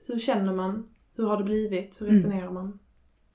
hur 0.08 0.20
känner 0.20 0.54
man? 0.54 0.86
Hur 1.18 1.28
har 1.28 1.38
det 1.38 1.44
blivit? 1.44 1.98
Hur 2.02 2.08
Mm. 2.08 2.16
resonerar 2.18 2.52
man? 2.52 2.80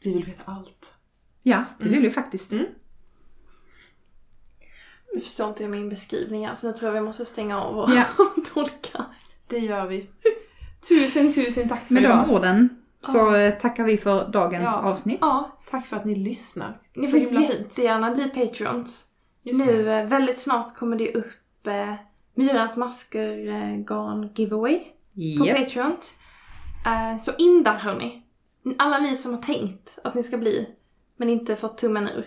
Vi 0.05 0.13
vill 0.13 0.25
veta 0.25 0.43
allt. 0.45 0.95
ja, 1.43 1.65
det 1.81 1.89
vill 1.89 2.03
vi 2.03 2.11
faktiskt. 2.11 2.53
Nu 5.15 5.21
förstår 5.21 5.49
inte 5.49 5.63
jag 5.63 5.71
min 5.71 5.89
beskrivning 5.89 6.47
här 6.47 6.55
så 6.55 6.67
nu 6.67 6.73
tror 6.73 6.89
jag 6.95 7.01
vi 7.01 7.07
måste 7.07 7.25
stänga 7.25 7.61
av 7.63 7.79
och 7.79 7.91
Ja. 7.91 8.05
tolka. 8.55 9.05
Det 9.47 9.59
gör 9.59 9.87
vi. 9.87 10.07
Tusen, 10.89 11.33
tusen 11.33 11.69
tack 11.69 11.87
för 11.87 11.95
Med 11.95 12.03
idag. 12.03 12.25
de 12.29 12.35
orden 12.35 12.69
så 13.03 13.37
eh, 13.37 13.55
tackar 13.55 13.85
vi 13.85 13.99
för 13.99 14.29
dagens 14.29 14.65
Ja. 14.65 14.79
avsnitt. 14.91 15.19
Ja, 15.21 15.57
Tack 15.71 15.87
för 15.87 15.97
att 15.97 16.05
ni 16.05 16.15
lyssnar. 16.15 16.81
ni 16.97 17.07
Så 17.07 17.11
får 17.21 17.43
jättegärna 17.43 18.15
bli 18.15 18.29
patrons. 18.29 19.05
Just 19.43 19.65
nu 19.67 19.83
det. 19.85 19.95
eh, 20.01 20.07
väldigt 20.07 20.39
snart 20.39 20.77
kommer 20.77 20.97
det 20.97 21.15
upp 21.15 21.67
eh, 21.67 21.95
Myrans 22.35 22.77
masker 22.77 23.49
eh, 23.49 23.77
garn 23.77 24.33
giveaway 24.35 24.81
på. 25.39 25.45
Patreon. 25.47 25.97
Eh, 26.87 27.21
så 27.23 27.33
in 27.39 27.63
där 27.63 27.75
hörni. 27.75 28.23
Alla 28.79 28.99
ni 28.99 29.17
som 29.17 29.35
har 29.35 29.43
tänkt 29.43 29.99
att 30.05 30.15
ni 30.15 30.23
ska 30.23 30.37
bli 30.39 30.69
men 31.17 31.29
inte 31.29 31.57
fått 31.57 31.79
tummen 31.79 32.09
ur. 32.09 32.27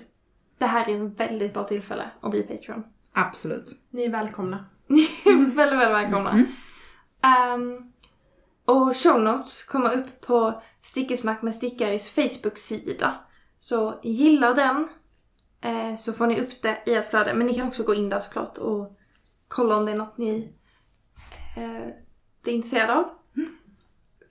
Det 0.58 0.66
här 0.66 0.90
är 0.90 0.94
en 0.94 1.14
väldigt 1.14 1.54
bra 1.54 1.64
tillfälle 1.64 2.10
att 2.22 2.32
bli 2.32 2.44
Patreon. 2.44 2.84
Absolut. 3.14 3.80
Ni 3.90 4.04
är 4.04 4.10
välkomna. 4.10 4.66
väldigt, 5.26 5.58
väldigt 5.58 5.80
välkomna. 5.80 6.32
Mm. 6.32 6.46
Ehm, 7.22 7.92
och 8.66 8.98
show 8.98 9.22
notes 9.22 9.64
kommer 9.64 9.94
upp 9.94 10.22
på 10.22 10.62
Stickesnack 10.82 11.42
med 11.42 11.56
Stickaris 11.56 12.10
Facebook-sida. 12.10 13.16
Så 13.60 14.00
gilla 14.04 14.54
den 14.54 14.88
eh, 15.62 15.96
så 15.96 16.14
får 16.14 16.28
ni 16.28 16.42
upp 16.42 16.62
det 16.62 16.84
i 16.86 16.94
ert 16.94 17.10
flöde. 17.10 17.34
Men 17.34 17.48
ni 17.48 17.56
kan 17.56 17.68
också 17.68 17.84
gå 17.84 17.94
in 17.94 18.10
där 18.10 18.20
såklart 18.20 18.58
och 18.58 18.98
kolla 19.48 19.78
om 19.78 19.86
det 19.86 19.92
är 19.92 19.98
något 19.98 20.18
ni 20.18 20.54
eh, 21.58 21.88
är 22.46 22.54
intresserade 22.54 22.94
av. 22.94 23.06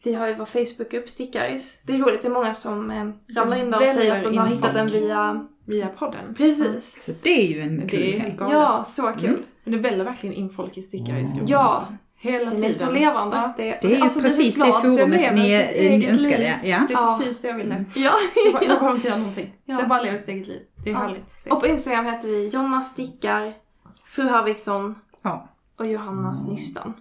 Vi 0.04 0.14
har 0.14 0.26
ju 0.28 0.34
vår 0.34 0.44
Facebookgrupp 0.46 1.08
Stickaris. 1.08 1.78
Det 1.82 1.92
är 1.94 1.98
roligt, 1.98 2.22
det 2.22 2.28
är 2.28 2.32
många 2.32 2.54
som 2.54 2.90
eh, 2.90 3.08
ramlar 3.36 3.56
in 3.56 3.70
där 3.70 3.82
och 3.82 3.88
säger 3.88 4.18
att 4.18 4.24
de 4.24 4.38
har 4.38 4.46
hittat 4.46 4.74
den 4.74 4.86
via... 4.86 5.46
Via 5.64 5.88
podden. 5.88 6.34
Precis. 6.36 6.96
Så 7.04 7.12
det 7.22 7.30
är 7.30 7.46
ju 7.54 7.60
en 7.60 7.78
kul 7.80 7.88
Det 7.90 7.96
är 7.96 8.10
grej. 8.10 8.18
helt 8.18 8.36
galet. 8.36 8.54
Ja, 8.54 8.84
så 8.88 9.02
kul. 9.02 9.28
Mm. 9.28 9.42
Men 9.64 9.72
det 9.72 9.78
väller 9.78 10.04
verkligen 10.04 10.36
in 10.36 10.50
folk 10.50 10.76
i 10.78 10.82
stickare 10.82 11.20
i 11.20 11.26
skolan. 11.26 11.46
Ja. 11.48 11.86
Hela 12.16 12.44
Den 12.44 12.50
tiden. 12.54 12.68
är 12.70 12.72
så 12.72 12.90
levande. 12.92 13.36
Ja. 13.36 13.52
Det, 13.56 13.62
Det 13.82 13.84
är 13.84 13.96
ju 13.96 14.02
alltså, 14.02 14.20
precis 14.20 14.54
det 14.54 14.60
glad. 14.64 14.82
forumet 14.82 15.34
ni 15.34 15.54
önskade. 16.10 16.42
Ja. 16.64 16.78
Det 16.88 16.94
är 16.94 16.98
Ja. 16.98 17.18
precis 17.20 17.40
det 17.40 17.48
jag 17.48 17.54
ville. 17.56 17.84
Ja. 17.94 18.12
Jag 18.44 18.52
bara- 18.52 18.66
behöver 18.66 18.94
inte 18.94 19.08
göra 19.08 19.18
någonting. 19.18 19.54
Ja. 19.64 19.76
Det 19.80 19.86
bara 19.86 20.00
lever 20.02 20.18
sitt 20.18 20.28
eget 20.28 20.46
liv. 20.48 20.60
Det 20.84 20.90
är 20.90 20.94
Ja. 20.94 20.98
härligt. 21.00 21.46
Och 21.50 21.60
på 21.60 21.66
Instagram 21.66 22.04
heter 22.06 22.28
vi 22.28 22.48
Jonna 22.48 22.84
Stickar, 22.84 23.54
Fru 24.04 24.28
Harviksson 24.28 24.94
Ja. 25.22 25.48
och 25.78 25.86
Johannas 25.86 26.46
Nystan. 26.48 26.94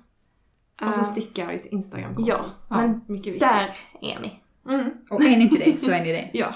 Och 0.88 0.96
så 0.96 1.04
stickar 1.04 1.74
Instagram. 1.74 2.16
Ja, 2.18 2.46
ja, 2.70 2.78
men 2.78 3.02
mycket 3.08 3.34
viktigt. 3.34 3.50
där 3.50 3.76
är 4.02 4.20
ni. 4.20 4.40
Mm. 4.70 4.92
Och 5.10 5.22
är 5.22 5.30
ni 5.38 5.42
inte 5.42 5.58
det, 5.58 5.78
så 5.78 5.92
är 5.92 6.02
ni 6.02 6.12
det. 6.12 6.30
ja. 6.38 6.54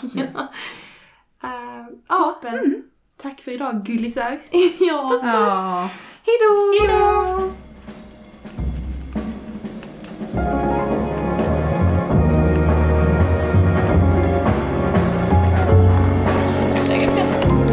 Uh, 1.44 2.18
Toppen. 2.18 2.54
Mm. 2.54 2.84
Tack 3.18 3.42
för 3.42 3.52
idag 3.52 3.84
gullisar. 3.86 4.40
ja. 4.80 5.10
Puss 5.10 5.22
puss. 5.22 5.24
Ja. 5.24 5.90
Hejdå. 6.26 6.74
Hejdå. 6.80 7.52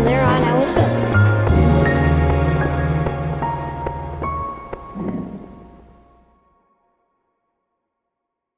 They're 0.05 0.27
on, 0.77 1.02